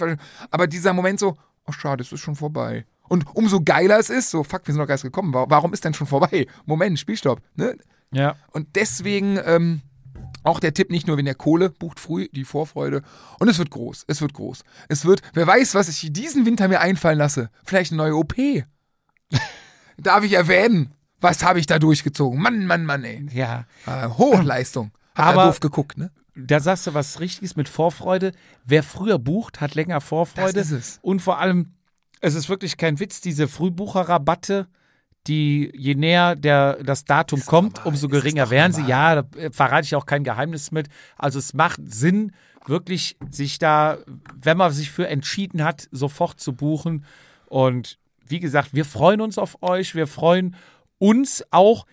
aber 0.52 0.68
dieser 0.68 0.94
Moment 0.94 1.20
so, 1.20 1.36
oh 1.66 1.72
schade, 1.72 2.04
es 2.04 2.12
ist 2.12 2.20
schon 2.22 2.36
vorbei. 2.36 2.86
Und 3.10 3.26
umso 3.36 3.62
geiler 3.62 3.98
es 4.00 4.10
ist, 4.10 4.30
so, 4.30 4.44
fuck, 4.44 4.62
wir 4.66 4.74
sind 4.74 4.82
doch 4.84 4.90
erst 4.90 5.04
gekommen. 5.04 5.34
Wa- 5.34 5.46
Warum 5.50 5.74
ist 5.74 5.86
denn 5.86 5.94
schon 5.94 6.08
vorbei? 6.08 6.46
Moment, 6.66 7.00
Spielstopp. 7.00 7.42
Ne? 7.56 7.78
Ja. 8.12 8.36
Und 8.52 8.76
deswegen 8.76 9.40
ähm, 9.46 9.82
auch 10.44 10.60
der 10.60 10.74
Tipp, 10.74 10.92
nicht 10.92 11.08
nur 11.08 11.18
wenn 11.18 11.26
der 11.26 11.36
Kohle 11.36 11.70
bucht 11.70 12.00
früh 12.00 12.28
die 12.32 12.44
Vorfreude. 12.46 13.02
Und 13.40 13.48
es 13.48 13.58
wird 13.60 13.70
groß. 13.72 14.04
Es 14.08 14.22
wird 14.22 14.34
groß. 14.34 14.64
Es 14.90 15.06
wird, 15.06 15.22
wer 15.34 15.48
weiß, 15.48 15.74
was 15.76 15.88
ich 15.90 16.12
diesen 16.12 16.46
Winter 16.46 16.68
mir 16.68 16.80
einfallen 16.82 17.18
lasse. 17.18 17.50
Vielleicht 17.66 17.92
eine 17.92 17.98
neue 18.02 18.16
OP. 18.16 18.34
Darf 19.98 20.24
ich 20.24 20.34
erwähnen? 20.34 20.94
Was 21.20 21.44
habe 21.44 21.60
ich 21.60 21.66
da 21.66 21.80
durchgezogen? 21.80 22.40
Mann, 22.42 22.68
Mann, 22.68 22.86
Mann, 22.86 23.04
ey. 23.04 23.26
Ja. 23.34 23.66
Äh, 23.86 24.08
Hochleistung. 24.10 24.92
Hat 25.16 25.28
Aber- 25.34 25.44
er 25.44 25.48
doof 25.48 25.60
geguckt, 25.60 25.98
ne? 25.98 26.12
Da 26.38 26.60
sagst 26.60 26.86
du 26.86 26.94
was 26.94 27.20
Richtiges 27.20 27.56
mit 27.56 27.68
Vorfreude. 27.68 28.32
Wer 28.64 28.84
früher 28.84 29.18
bucht, 29.18 29.60
hat 29.60 29.74
länger 29.76 30.02
Vorfreude. 30.02 30.54
Das 30.54 30.68
ist 30.68 30.72
es. 30.72 31.00
Und 31.02 31.22
vor 31.22 31.40
allem, 31.40 31.74
es 32.22 32.36
ist 32.36 32.48
wirklich 32.48 32.78
kein 32.78 33.00
Witz, 33.00 33.22
diese 33.22 33.48
Frühbucherrabatte, 33.48 34.68
die 35.26 35.72
je 35.76 35.96
näher 35.96 36.36
der, 36.36 36.84
das 36.84 37.06
Datum 37.06 37.44
kommt, 37.44 37.78
normal, 37.78 37.88
umso 37.88 38.08
ist 38.08 38.12
geringer 38.12 38.50
werden 38.50 38.72
sie. 38.72 38.82
normal. 38.82 39.16
Ja, 39.16 39.22
da 39.22 39.40
äh, 39.40 39.52
verrate 39.52 39.86
ich 39.86 39.96
auch 39.96 40.06
kein 40.06 40.24
Geheimnis 40.24 40.72
mit. 40.72 40.88
Also 41.18 41.40
es 41.40 41.54
macht 41.54 41.82
Sinn, 41.92 42.32
wirklich 42.68 43.18
sich 43.30 43.60
da, 43.60 43.98
wenn 44.36 44.58
man 44.58 44.72
sich 44.72 44.92
für 44.92 45.08
entschieden 45.08 45.64
hat, 45.64 45.88
sofort 45.92 46.40
zu 46.40 46.54
buchen. 46.54 47.06
Und 47.48 47.98
wie 48.26 48.40
gesagt, 48.40 48.74
wir 48.74 48.86
freuen 48.86 49.22
uns 49.22 49.38
auf 49.38 49.62
euch. 49.64 49.96
Wir 49.96 50.08
freuen 50.08 50.56
uns 51.00 51.44
auch. 51.52 51.86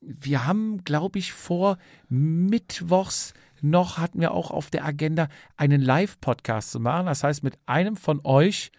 Wir 0.00 0.46
haben, 0.46 0.84
glaube 0.84 1.18
ich, 1.18 1.32
vor 1.32 1.78
Mittwochs 2.08 3.34
noch 3.62 3.98
hatten 3.98 4.20
wir 4.20 4.32
auch 4.32 4.50
auf 4.50 4.70
der 4.70 4.84
Agenda, 4.84 5.28
einen 5.56 5.80
Live-Podcast 5.80 6.70
zu 6.70 6.80
machen. 6.80 7.06
Das 7.06 7.22
heißt, 7.24 7.42
mit 7.42 7.54
einem 7.66 7.96
von 7.96 8.20
euch 8.24 8.70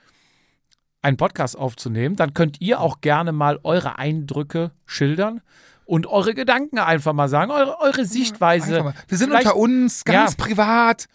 einen 1.02 1.18
Podcast 1.18 1.58
aufzunehmen. 1.58 2.16
Dann 2.16 2.34
könnt 2.34 2.62
ihr 2.62 2.80
auch 2.80 3.02
gerne 3.02 3.32
mal 3.32 3.60
eure 3.64 3.98
Eindrücke 3.98 4.72
schildern 4.86 5.42
und 5.86 6.06
eure 6.08 6.34
Gedanken 6.34 6.78
einfach 6.80 7.14
mal 7.14 7.28
sagen, 7.28 7.52
eure, 7.52 7.80
eure 7.82 8.06
Sichtweise. 8.06 8.94
Wir 9.08 9.18
sind 9.18 9.30
Vielleicht- 9.30 9.46
unter 9.48 9.58
uns, 9.58 10.04
ganz 10.06 10.32
Ja. 10.38 10.38
privat. 10.46 11.08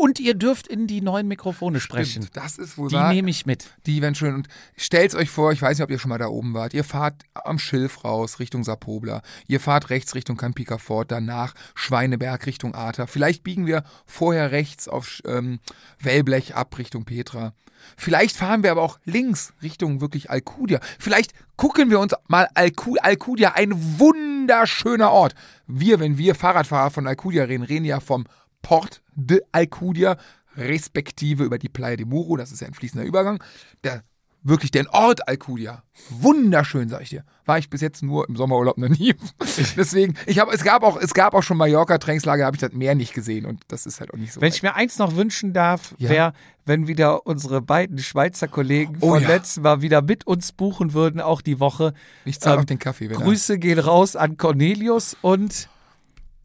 Und 0.00 0.20
ihr 0.20 0.34
dürft 0.34 0.68
in 0.68 0.86
die 0.86 1.00
neuen 1.00 1.26
Mikrofone 1.26 1.80
sprechen. 1.80 2.22
Stimmt, 2.22 2.36
das 2.36 2.56
ist 2.56 2.78
wohl 2.78 2.88
Die 2.88 2.94
wahr. 2.94 3.12
nehme 3.12 3.30
ich 3.30 3.46
mit. 3.46 3.66
Die 3.84 4.00
werden 4.00 4.14
schön. 4.14 4.32
Und 4.32 4.46
stellt 4.76 5.12
euch 5.16 5.28
vor, 5.28 5.50
ich 5.50 5.60
weiß 5.60 5.76
nicht, 5.76 5.82
ob 5.84 5.90
ihr 5.90 5.98
schon 5.98 6.10
mal 6.10 6.18
da 6.18 6.28
oben 6.28 6.54
wart. 6.54 6.72
Ihr 6.72 6.84
fahrt 6.84 7.24
am 7.34 7.58
Schilf 7.58 8.04
raus 8.04 8.38
Richtung 8.38 8.62
Sapobla. 8.62 9.22
Ihr 9.48 9.58
fahrt 9.58 9.90
rechts 9.90 10.14
Richtung 10.14 10.36
Campika 10.36 10.78
Fort, 10.78 11.10
danach 11.10 11.52
Schweineberg 11.74 12.46
Richtung 12.46 12.76
Ater. 12.76 13.08
Vielleicht 13.08 13.42
biegen 13.42 13.66
wir 13.66 13.82
vorher 14.06 14.52
rechts 14.52 14.86
auf 14.86 15.20
ähm, 15.26 15.58
Wellblech 15.98 16.54
ab 16.54 16.78
Richtung 16.78 17.04
Petra. 17.04 17.52
Vielleicht 17.96 18.36
fahren 18.36 18.62
wir 18.62 18.70
aber 18.70 18.82
auch 18.82 19.00
links 19.04 19.52
Richtung 19.62 20.00
wirklich 20.00 20.30
Alcudia. 20.30 20.78
Vielleicht 21.00 21.32
gucken 21.56 21.90
wir 21.90 21.98
uns 21.98 22.14
mal 22.28 22.48
Alcu 22.54 22.94
Alcudia, 23.02 23.54
ein 23.56 23.72
wunderschöner 23.98 25.10
Ort. 25.10 25.34
Wir, 25.66 25.98
wenn 25.98 26.18
wir 26.18 26.36
Fahrradfahrer 26.36 26.90
von 26.90 27.06
Alcudia 27.08 27.44
reden, 27.44 27.64
reden 27.64 27.84
ja 27.84 27.98
vom 27.98 28.26
Port 28.62 29.02
de 29.14 29.40
Alcudia, 29.52 30.16
respektive 30.56 31.44
über 31.44 31.58
die 31.58 31.68
Playa 31.68 31.96
de 31.96 32.06
Muro, 32.06 32.36
das 32.36 32.52
ist 32.52 32.60
ja 32.60 32.66
ein 32.66 32.74
fließender 32.74 33.06
Übergang. 33.06 33.42
Der, 33.84 34.02
wirklich 34.42 34.70
den 34.70 34.86
Ort 34.88 35.26
Alcudia. 35.28 35.82
Wunderschön, 36.10 36.88
sag 36.88 37.02
ich 37.02 37.10
dir. 37.10 37.24
War 37.44 37.58
ich 37.58 37.70
bis 37.70 37.80
jetzt 37.80 38.02
nur 38.02 38.28
im 38.28 38.36
Sommerurlaub 38.36 38.78
noch 38.78 38.88
nie. 38.88 39.14
Deswegen, 39.76 40.14
ich 40.26 40.38
habe, 40.38 40.52
es 40.52 40.62
gab 40.64 40.82
auch, 40.84 40.96
es 40.96 41.12
gab 41.14 41.34
auch 41.34 41.42
schon 41.42 41.56
Mallorca-Trainingslager, 41.56 42.44
habe 42.46 42.56
ich 42.56 42.60
das 42.60 42.72
Meer 42.72 42.94
nicht 42.94 43.14
gesehen 43.14 43.46
und 43.46 43.62
das 43.68 43.84
ist 43.86 44.00
halt 44.00 44.12
auch 44.12 44.18
nicht 44.18 44.32
so. 44.32 44.40
Wenn 44.40 44.48
weit. 44.48 44.54
ich 44.56 44.62
mir 44.62 44.74
eins 44.74 44.98
noch 44.98 45.16
wünschen 45.16 45.52
darf, 45.52 45.94
Ja. 45.98 46.08
wäre, 46.10 46.32
wenn 46.66 46.86
wieder 46.86 47.26
unsere 47.26 47.60
beiden 47.62 47.98
Schweizer 47.98 48.48
Kollegen 48.48 48.98
Oh 49.00 49.10
von 49.10 49.22
ja. 49.22 49.28
letztem 49.28 49.62
Mal 49.64 49.82
wieder 49.82 50.02
mit 50.02 50.26
uns 50.26 50.52
buchen 50.52 50.92
würden, 50.92 51.20
auch 51.20 51.40
die 51.40 51.58
Woche. 51.60 51.94
ich 52.24 52.40
zahle 52.40 52.56
ähm, 52.56 52.60
auch 52.62 52.66
den 52.66 52.78
Kaffee, 52.78 53.10
wenn 53.10 53.16
er- 53.18 53.22
Grüße 53.24 53.58
gehen 53.58 53.78
raus 53.78 54.14
an 54.16 54.36
Cornelius 54.36 55.16
und 55.20 55.68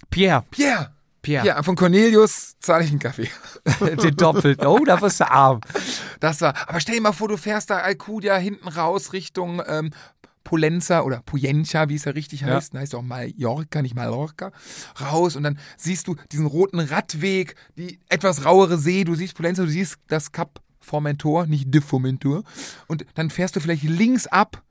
Pierre. 0.09 0.45
Pierre. 0.51 0.91
Pierre. 1.23 1.47
Ja, 1.47 1.63
von 1.63 1.75
Cornelius 1.75 2.55
zahle 2.59 2.83
ich 2.83 2.91
einen 2.91 2.99
Kaffee. 2.99 3.29
Den 4.03 4.15
doppelten. 4.15 4.67
Oh, 4.67 4.83
da 4.85 5.01
wirst 5.01 5.19
du 5.21 5.31
arm. 5.31 5.61
Das 6.19 6.41
war, 6.41 6.53
aber 6.69 6.79
stell 6.79 6.95
dir 6.95 7.01
mal 7.01 7.11
vor, 7.13 7.27
du 7.29 7.37
fährst 7.37 7.71
da 7.71 7.77
Alcudia 7.77 8.35
hinten 8.37 8.67
raus 8.67 9.11
Richtung 9.13 9.61
ähm, 9.65 9.89
Polenza 10.43 11.01
oder 11.01 11.21
Puyencha, 11.25 11.87
wie 11.89 11.95
es 11.95 12.03
ja 12.05 12.11
richtig 12.11 12.41
Ja. 12.41 12.47
heißt. 12.47 12.73
Heißt 12.75 12.93
auch 12.93 13.01
Mallorca, 13.01 13.81
nicht 13.81 13.95
Mallorca. 13.95 14.51
Raus 15.01 15.35
und 15.35 15.43
dann 15.43 15.57
siehst 15.77 16.07
du 16.07 16.15
diesen 16.31 16.45
roten 16.45 16.79
Radweg, 16.79 17.55
die 17.77 17.99
etwas 18.09 18.45
rauere 18.45 18.77
See. 18.77 19.03
Du 19.05 19.15
siehst 19.15 19.35
Polenza, 19.35 19.63
du 19.63 19.69
siehst 19.69 19.95
das 20.07 20.31
Kap 20.31 20.59
Formentor, 20.81 21.45
nicht 21.47 21.73
de 21.73 21.79
Formentor. 21.81 22.43
Und 22.87 23.05
dann 23.15 23.29
fährst 23.29 23.55
du 23.55 23.61
vielleicht 23.61 23.83
links 23.83 24.27
ab. 24.27 24.61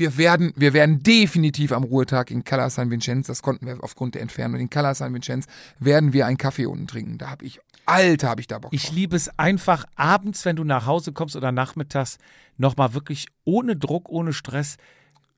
Wir 0.00 0.16
werden, 0.16 0.54
wir 0.56 0.72
werden 0.72 1.02
definitiv 1.02 1.72
am 1.72 1.84
Ruhetag 1.84 2.30
in 2.30 2.42
Cala 2.42 2.70
San 2.70 2.90
Vincenz, 2.90 3.26
das 3.26 3.42
konnten 3.42 3.66
wir 3.66 3.84
aufgrund 3.84 4.14
der 4.14 4.22
Entfernung, 4.22 4.58
in 4.58 4.70
Cala 4.70 4.94
San 4.94 5.12
Vincenz 5.12 5.44
werden 5.78 6.14
wir 6.14 6.24
einen 6.26 6.38
Kaffee 6.38 6.64
unten 6.64 6.86
trinken. 6.86 7.18
Da 7.18 7.28
habe 7.28 7.44
ich, 7.44 7.60
Alter, 7.84 8.30
habe 8.30 8.40
ich 8.40 8.46
da 8.46 8.58
Bock 8.58 8.72
Ich 8.72 8.86
drauf. 8.86 8.94
liebe 8.94 9.14
es 9.14 9.38
einfach 9.38 9.84
abends, 9.96 10.46
wenn 10.46 10.56
du 10.56 10.64
nach 10.64 10.86
Hause 10.86 11.12
kommst 11.12 11.36
oder 11.36 11.52
nachmittags, 11.52 12.16
nochmal 12.56 12.94
wirklich 12.94 13.26
ohne 13.44 13.76
Druck, 13.76 14.08
ohne 14.08 14.32
Stress, 14.32 14.78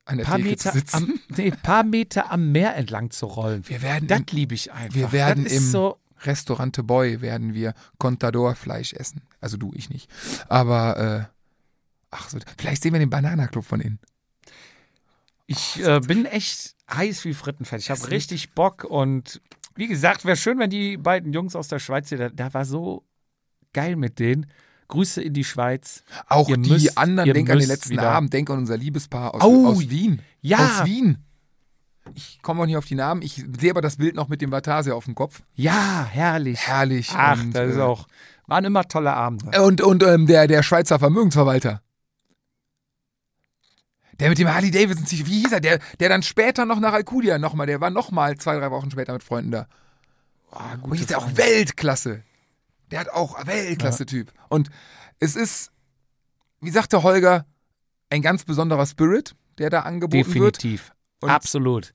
an 0.04 0.18
der 0.18 0.26
paar 0.26 0.36
Theke 0.36 0.48
Meter, 0.50 0.74
am, 0.92 1.18
nee, 1.36 1.50
paar 1.50 1.82
Meter 1.82 2.30
am 2.30 2.52
Meer 2.52 2.76
entlang 2.76 3.10
zu 3.10 3.26
rollen. 3.26 3.68
Wir 3.68 3.82
werden 3.82 4.06
das 4.06 4.22
liebe 4.30 4.54
ich 4.54 4.72
einfach. 4.72 4.94
Wir 4.94 5.10
werden 5.10 5.44
im 5.44 5.58
so, 5.58 5.98
Restaurante 6.20 6.84
Boy 6.84 7.20
werden 7.20 7.52
wir 7.52 7.74
Contador-Fleisch 7.98 8.92
essen. 8.92 9.22
Also 9.40 9.56
du, 9.56 9.72
ich 9.74 9.90
nicht. 9.90 10.08
Aber, 10.48 11.28
äh, 11.28 11.34
ach 12.12 12.28
so, 12.28 12.38
vielleicht 12.56 12.84
sehen 12.84 12.92
wir 12.92 13.00
den 13.00 13.10
Bananaclub 13.10 13.64
von 13.64 13.80
innen. 13.80 13.98
Ich 15.52 15.84
äh, 15.84 16.00
bin 16.00 16.24
echt 16.26 16.74
heiß 16.92 17.24
wie 17.24 17.34
Frittenfett. 17.34 17.80
Ich 17.80 17.90
habe 17.90 18.10
richtig 18.10 18.54
Bock 18.54 18.84
und 18.84 19.40
wie 19.74 19.86
gesagt, 19.88 20.24
wäre 20.24 20.36
schön, 20.36 20.58
wenn 20.58 20.70
die 20.70 20.96
beiden 20.96 21.32
Jungs 21.32 21.56
aus 21.56 21.68
der 21.68 21.78
Schweiz 21.78 22.08
hier, 22.08 22.18
da, 22.18 22.28
da 22.28 22.52
war 22.54 22.64
so 22.64 23.04
geil 23.72 23.96
mit 23.96 24.18
denen. 24.18 24.46
Grüße 24.88 25.22
in 25.22 25.32
die 25.32 25.44
Schweiz. 25.44 26.02
Auch 26.28 26.48
Ihr 26.50 26.58
die 26.58 26.70
müsst- 26.70 26.98
anderen, 26.98 27.32
denk 27.32 27.48
an 27.48 27.58
den 27.58 27.68
letzten 27.68 27.90
wieder. 27.90 28.10
Abend, 28.10 28.32
denk 28.32 28.50
an 28.50 28.58
unser 28.58 28.76
Liebespaar 28.76 29.34
aus, 29.34 29.40
Au, 29.42 29.66
aus 29.68 29.88
Wien. 29.88 30.20
ja. 30.42 30.58
Aus 30.58 30.84
Wien. 30.86 31.18
Ich 32.14 32.40
komme 32.42 32.60
auch 32.62 32.66
nicht 32.66 32.76
auf 32.76 32.84
die 32.84 32.96
Namen. 32.96 33.22
Ich 33.22 33.42
sehe 33.58 33.70
aber 33.70 33.80
das 33.80 33.96
Bild 33.96 34.16
noch 34.16 34.28
mit 34.28 34.42
dem 34.42 34.50
Vatasia 34.50 34.92
auf 34.92 35.04
dem 35.06 35.14
Kopf. 35.14 35.40
Ja, 35.54 36.04
herrlich. 36.10 36.58
Herrlich. 36.66 37.10
Ach, 37.16 37.40
und, 37.40 37.52
das 37.54 37.70
ist 37.70 37.76
äh, 37.76 37.80
auch, 37.80 38.06
waren 38.46 38.64
immer 38.64 38.86
tolle 38.88 39.14
Abende. 39.14 39.62
Und, 39.62 39.80
und 39.80 40.02
ähm, 40.02 40.26
der, 40.26 40.46
der 40.48 40.62
Schweizer 40.62 40.98
Vermögensverwalter. 40.98 41.80
Der 44.22 44.28
mit 44.28 44.38
dem 44.38 44.54
Harley 44.54 44.70
Davidson, 44.70 45.04
wie 45.26 45.40
hieß 45.40 45.50
er? 45.50 45.60
Der, 45.60 45.80
der 45.98 46.08
dann 46.08 46.22
später 46.22 46.64
noch 46.64 46.78
nach 46.78 46.92
Alcudia 46.92 47.38
nochmal, 47.38 47.66
der 47.66 47.80
war 47.80 47.90
nochmal 47.90 48.36
zwei, 48.38 48.56
drei 48.56 48.70
Wochen 48.70 48.88
später 48.88 49.12
mit 49.12 49.24
Freunden 49.24 49.50
da. 49.50 49.66
Ah, 50.52 50.76
Und 50.80 50.92
jetzt 50.92 51.02
ist 51.02 51.10
er 51.10 51.18
auch 51.18 51.36
Weltklasse. 51.36 52.22
Der 52.92 53.00
hat 53.00 53.08
auch 53.08 53.44
Weltklasse-Typ. 53.44 54.32
Und 54.48 54.70
es 55.18 55.34
ist, 55.34 55.72
wie 56.60 56.70
sagte 56.70 57.02
Holger, 57.02 57.46
ein 58.10 58.22
ganz 58.22 58.44
besonderer 58.44 58.86
Spirit, 58.86 59.34
der 59.58 59.70
da 59.70 59.80
angeboten 59.80 60.14
wird. 60.14 60.62
Definitiv. 60.62 60.92
Absolut. 61.20 61.92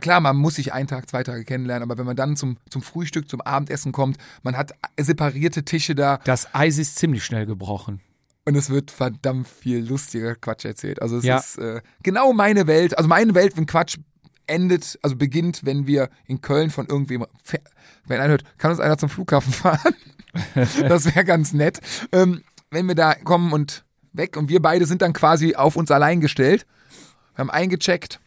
Klar, 0.00 0.20
man 0.20 0.36
muss 0.36 0.56
sich 0.56 0.72
einen 0.72 0.88
Tag, 0.88 1.08
zwei 1.08 1.22
Tage 1.22 1.44
kennenlernen, 1.44 1.88
aber 1.88 1.96
wenn 1.96 2.06
man 2.06 2.16
dann 2.16 2.34
zum, 2.34 2.56
zum 2.70 2.82
Frühstück, 2.82 3.28
zum 3.28 3.40
Abendessen 3.40 3.92
kommt, 3.92 4.16
man 4.42 4.56
hat 4.56 4.72
separierte 4.98 5.64
Tische 5.64 5.94
da 5.94 6.18
Das 6.24 6.52
Eis 6.56 6.78
ist 6.78 6.96
ziemlich 6.96 7.24
schnell 7.24 7.46
gebrochen. 7.46 8.00
Und 8.46 8.54
es 8.56 8.70
wird 8.70 8.90
verdammt 8.90 9.46
viel 9.48 9.86
lustiger 9.86 10.34
Quatsch 10.36 10.64
erzählt. 10.64 11.02
Also 11.02 11.18
es 11.18 11.24
Ja. 11.24 11.36
ist 11.38 11.58
äh, 11.58 11.82
genau 12.02 12.32
meine 12.32 12.66
Welt. 12.66 12.96
Also 12.96 13.08
meine 13.08 13.34
Welt, 13.34 13.56
wenn 13.56 13.66
Quatsch 13.66 13.98
endet, 14.46 14.98
also 15.02 15.16
beginnt, 15.16 15.64
wenn 15.64 15.86
wir 15.86 16.08
in 16.26 16.40
Köln 16.40 16.70
von 16.70 16.86
irgendwem, 16.86 17.26
wenn 18.06 18.20
einer 18.20 18.30
hört, 18.30 18.44
kann 18.58 18.70
uns 18.70 18.80
einer 18.80 18.96
zum 18.98 19.08
Flughafen 19.08 19.52
fahren? 19.52 19.94
das 20.88 21.06
wäre 21.06 21.24
ganz 21.24 21.52
nett. 21.52 21.80
Ähm, 22.12 22.42
wenn 22.70 22.86
wir 22.86 22.94
da 22.94 23.14
kommen 23.14 23.52
und 23.52 23.84
weg 24.12 24.36
und 24.36 24.48
wir 24.48 24.62
beide 24.62 24.86
sind 24.86 25.02
dann 25.02 25.12
quasi 25.12 25.54
auf 25.56 25.76
uns 25.76 25.90
allein 25.90 26.20
gestellt. 26.20 26.66
Wir 27.34 27.40
haben 27.40 27.50
eingecheckt. 27.50 28.20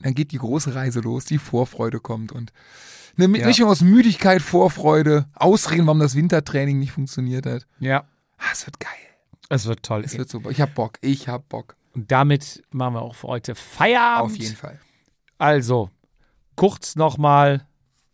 Dann 0.00 0.14
geht 0.14 0.32
die 0.32 0.38
große 0.38 0.74
Reise 0.74 1.00
los, 1.00 1.24
die 1.24 1.38
Vorfreude 1.38 1.98
kommt 2.00 2.30
und 2.32 2.52
eine 3.16 3.36
Ja. 3.38 3.46
Mischung 3.46 3.68
aus 3.68 3.80
Müdigkeit, 3.80 4.42
Vorfreude, 4.42 5.26
Ausreden, 5.34 5.86
warum 5.86 5.98
das 5.98 6.14
Wintertraining 6.14 6.78
nicht 6.78 6.92
funktioniert 6.92 7.46
hat. 7.46 7.66
Ja. 7.80 8.04
Ah, 8.38 8.44
es 8.52 8.64
wird 8.66 8.78
geil. 8.78 8.90
Es 9.48 9.66
wird 9.66 9.82
toll. 9.82 10.02
Es 10.04 10.16
wird 10.18 10.28
super. 10.28 10.50
Ich 10.50 10.60
hab 10.60 10.74
Bock. 10.74 10.98
Ich 11.00 11.28
hab 11.28 11.48
Bock. 11.48 11.76
Und 11.94 12.10
damit 12.12 12.62
machen 12.70 12.94
wir 12.94 13.02
auch 13.02 13.14
für 13.14 13.28
heute 13.28 13.54
Feierabend. 13.54 14.32
Auf 14.32 14.36
jeden 14.38 14.56
Fall. 14.56 14.78
Also, 15.38 15.90
kurz 16.56 16.96
nochmal 16.96 17.66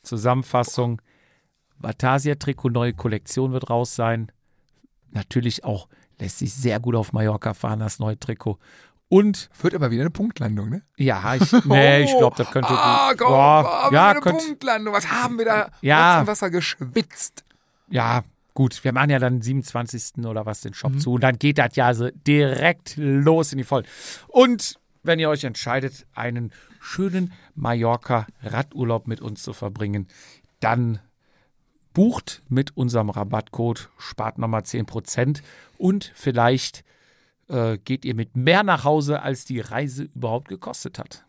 Zusammenfassung. 0.03 1.01
Vatasia 1.79 2.37
Trikot, 2.37 2.71
neue 2.71 2.95
Kollektion 2.95 3.53
wird 3.53 3.69
raus 3.69 3.95
sein. 3.95 4.31
Natürlich 5.11 5.65
auch 5.65 5.89
lässt 6.19 6.39
sich 6.39 6.55
sehr 6.55 6.81
gut 6.81 6.95
auf 6.95 7.13
Mallorca 7.13 7.55
fahren, 7.55 7.81
das 7.81 7.99
neue 7.99 8.19
Trikot. 8.19 8.59
Und 9.09 9.51
Wird 9.61 9.75
aber 9.75 9.91
wieder 9.91 10.03
eine 10.03 10.11
Punktlandung, 10.11 10.71
ne? 10.71 10.83
ja, 10.97 11.35
ich, 11.35 11.53
nee, 11.65 12.05
ich 12.05 12.17
glaube, 12.17 12.37
das 12.37 12.51
könnte 12.51 12.71
Ah, 12.71 13.11
gut. 13.11 13.19
komm, 13.19 13.29
Boah, 13.29 13.89
oh, 13.91 13.95
ja, 13.95 14.11
eine 14.11 14.21
könnt, 14.21 14.39
Punktlandung. 14.39 14.95
Was 14.95 15.11
haben 15.11 15.39
wir 15.39 15.45
da? 15.45 15.71
Ja. 15.83 16.27
Wasser 16.27 16.51
geschwitzt. 16.51 17.45
ja, 17.91 18.23
gut. 18.55 18.83
Wir 18.85 18.93
machen 18.93 19.11
ja 19.11 19.19
dann 19.19 19.43
27. 19.43 20.25
oder 20.25 20.47
was 20.47 20.61
den 20.63 20.71
Mhm. 20.71 20.75
Shop 20.75 21.01
zu. 21.01 21.13
Und 21.15 21.23
dann 21.23 21.39
geht 21.39 21.59
das 21.59 21.77
ja 21.77 21.93
so 21.95 22.11
direkt 22.11 22.95
los 22.97 23.53
in 23.53 23.59
die 23.59 23.65
Vollen. 23.65 23.87
Und 24.29 24.79
wenn 25.03 25.19
ihr 25.19 25.29
euch 25.29 25.45
entscheidet, 25.45 26.07
einen 26.15 26.53
schönen 26.81 27.33
Mallorca-Radurlaub 27.55 29.07
mit 29.07 29.21
uns 29.21 29.43
zu 29.43 29.53
verbringen, 29.53 30.09
dann 30.61 31.01
bucht 31.93 32.43
mit 32.49 32.77
unserem 32.77 33.11
Rabattcode, 33.11 33.91
spart 33.99 34.39
nochmal 34.39 34.63
10% 34.63 35.43
und 35.79 36.11
vielleicht 36.15 36.85
äh, 37.49 37.79
geht 37.79 38.05
ihr 38.05 38.15
mit 38.15 38.37
mehr 38.37 38.63
nach 38.63 38.85
Hause, 38.85 39.23
als 39.23 39.45
die 39.45 39.61
Reise 39.61 40.05
überhaupt 40.15 40.49
gekostet 40.49 40.99
hat. 40.99 41.25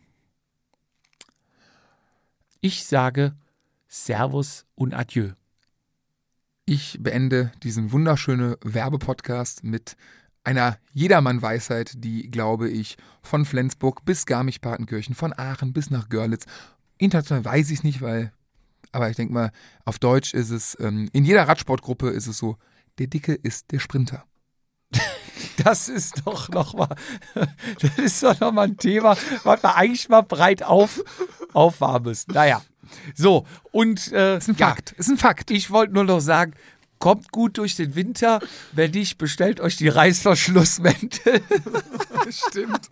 Ich 2.62 2.86
sage 2.86 3.36
Servus 3.88 4.66
und 4.76 4.94
Adieu. 4.94 5.34
Ich 6.68 6.98
beende 7.00 7.52
diesen 7.62 7.92
wunderschönen 7.92 8.56
Werbepodcast 8.64 9.64
mit 9.64 9.96
einer 10.44 10.80
Jedermann-Weisheit, 10.94 11.92
die, 11.98 12.32
glaube 12.32 12.70
ich, 12.70 12.98
von 13.22 13.46
Flensburg 13.46 14.04
bis 14.04 14.26
Garmisch-Partenkirchen, 14.26 15.14
von 15.14 15.32
Aachen 15.38 15.74
bis 15.74 15.92
nach 15.92 16.10
Görlitz, 16.10 16.46
international 16.98 17.46
weiß 17.46 17.70
ich 17.70 17.80
es 17.80 17.84
nicht, 17.84 18.02
weil, 18.02 18.32
aber 18.92 19.12
ich 19.12 19.16
denke 19.16 19.32
mal, 19.32 19.52
auf 19.86 20.00
Deutsch 20.00 20.34
ist 20.34 20.50
es, 20.50 20.76
ähm, 20.80 21.08
in 21.14 21.24
jeder 21.24 21.48
Radsportgruppe 21.48 22.10
ist 22.10 22.26
es 22.26 22.40
so, 22.40 22.58
der 22.98 23.08
Dicke 23.08 23.34
ist 23.34 23.72
der 23.72 23.80
Sprinter. 23.80 24.26
Das 25.64 25.88
ist 25.88 26.24
doch 26.26 26.50
nochmal, 26.50 26.96
das 27.80 27.98
ist 27.98 28.24
doch 28.24 28.38
noch 28.40 28.52
mal 28.52 28.68
ein 28.68 28.78
Thema, 28.78 29.16
was 29.44 29.64
wir 29.64 29.76
eigentlich 29.76 30.10
mal 30.10 30.22
breit 30.22 30.64
auf, 30.64 31.04
aufwarmen 31.54 32.10
müssen. 32.10 32.34
Naja, 32.34 32.62
so, 33.16 33.46
und 33.72 34.12
äh, 34.12 34.38
Ist 34.38 34.50
ein 34.50 34.56
ja, 34.58 34.68
Fakt, 34.70 34.92
ist 34.94 35.10
ein 35.10 35.18
Fakt. 35.18 35.52
ich 35.52 35.70
wollte 35.72 35.94
nur 35.94 36.04
noch 36.04 36.20
sagen, 36.20 36.54
kommt 37.00 37.32
gut 37.32 37.58
durch 37.58 37.76
den 37.76 37.96
Winter. 37.96 38.40
Wenn 38.72 38.92
nicht, 38.92 39.18
bestellt 39.18 39.60
euch 39.60 39.76
die 39.78 39.90
Reißverschlussmäntel. 39.90 41.42
Stimmt, 42.30 42.90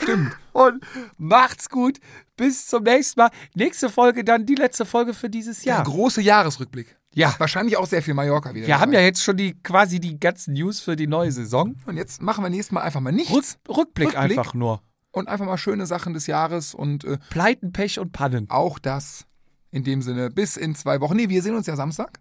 stimmt. 0.00 0.32
Und 0.52 0.84
macht's 1.18 1.68
gut. 1.68 1.98
Bis 2.36 2.66
zum 2.66 2.82
nächsten 2.84 3.18
Mal. 3.20 3.30
Nächste 3.54 3.88
Folge 3.88 4.22
dann 4.24 4.46
die 4.46 4.54
letzte 4.54 4.84
Folge 4.84 5.14
für 5.14 5.28
dieses 5.30 5.62
Der 5.62 5.74
Jahr. 5.76 5.84
große 5.84 6.20
Jahresrückblick. 6.22 6.96
Ja. 7.14 7.34
Wahrscheinlich 7.38 7.76
auch 7.78 7.86
sehr 7.86 8.02
viel 8.02 8.14
Mallorca 8.14 8.54
wieder. 8.54 8.66
Wir 8.66 8.78
haben 8.78 8.92
ja 8.92 8.98
dabei. 8.98 9.06
jetzt 9.06 9.24
schon 9.24 9.36
die 9.38 9.54
quasi 9.62 9.98
die 10.00 10.20
ganzen 10.20 10.52
News 10.54 10.80
für 10.80 10.94
die 10.96 11.06
neue 11.06 11.32
Saison. 11.32 11.74
Und 11.86 11.96
jetzt 11.96 12.20
machen 12.22 12.44
wir 12.44 12.50
nächstes 12.50 12.72
Mal 12.72 12.82
einfach 12.82 13.00
mal 13.00 13.10
nichts. 13.12 13.32
Rück, 13.68 13.76
Rückblick, 13.78 14.08
Rückblick. 14.08 14.38
einfach 14.38 14.54
nur. 14.54 14.82
und 15.12 15.26
einfach 15.28 15.46
mal 15.46 15.56
schöne 15.58 15.86
Sachen 15.86 16.12
des 16.12 16.26
Jahres 16.26 16.74
und 16.74 17.04
äh, 17.04 17.16
Pleiten, 17.30 17.72
Pech 17.72 17.98
und 17.98 18.12
Pannen. 18.12 18.50
auch 18.50 18.78
das 18.78 19.24
in 19.70 19.84
dem 19.84 20.02
Sinne 20.02 20.30
bis 20.30 20.56
in 20.56 20.74
zwei 20.74 21.00
Wochen. 21.00 21.16
Nee, 21.16 21.28
wir 21.28 21.42
sehen 21.42 21.56
uns 21.56 21.66
ja 21.66 21.76
Samstag. 21.76 22.18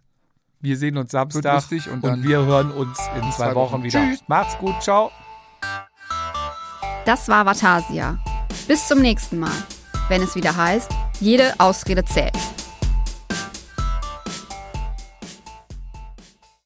Wir 0.62 0.78
sehen 0.78 0.98
uns 0.98 1.12
Samstag 1.12 1.44
Wird 1.44 1.54
lustig 1.54 1.90
und 1.90 2.04
dann 2.04 2.24
wir 2.24 2.40
hören 2.46 2.72
uns 2.72 2.98
in 3.16 3.22
zwei, 3.32 3.50
zwei 3.50 3.56
Wochen, 3.56 3.74
Wochen. 3.74 3.84
wieder. 3.84 4.00
Tschüss. 4.10 4.24
Macht's 4.28 4.58
gut, 4.58 4.82
ciao. 4.82 5.12
Das 7.06 7.28
war 7.28 7.46
Vatasia. 7.46 8.18
Bis 8.68 8.88
zum 8.88 9.00
nächsten 9.00 9.38
Mal, 9.38 9.52
wenn 10.10 10.24
es 10.24 10.36
wieder 10.36 10.56
heißt, 10.56 10.92
jede 11.20 11.54
Ausrede 11.60 12.04
zählt. 12.04 12.34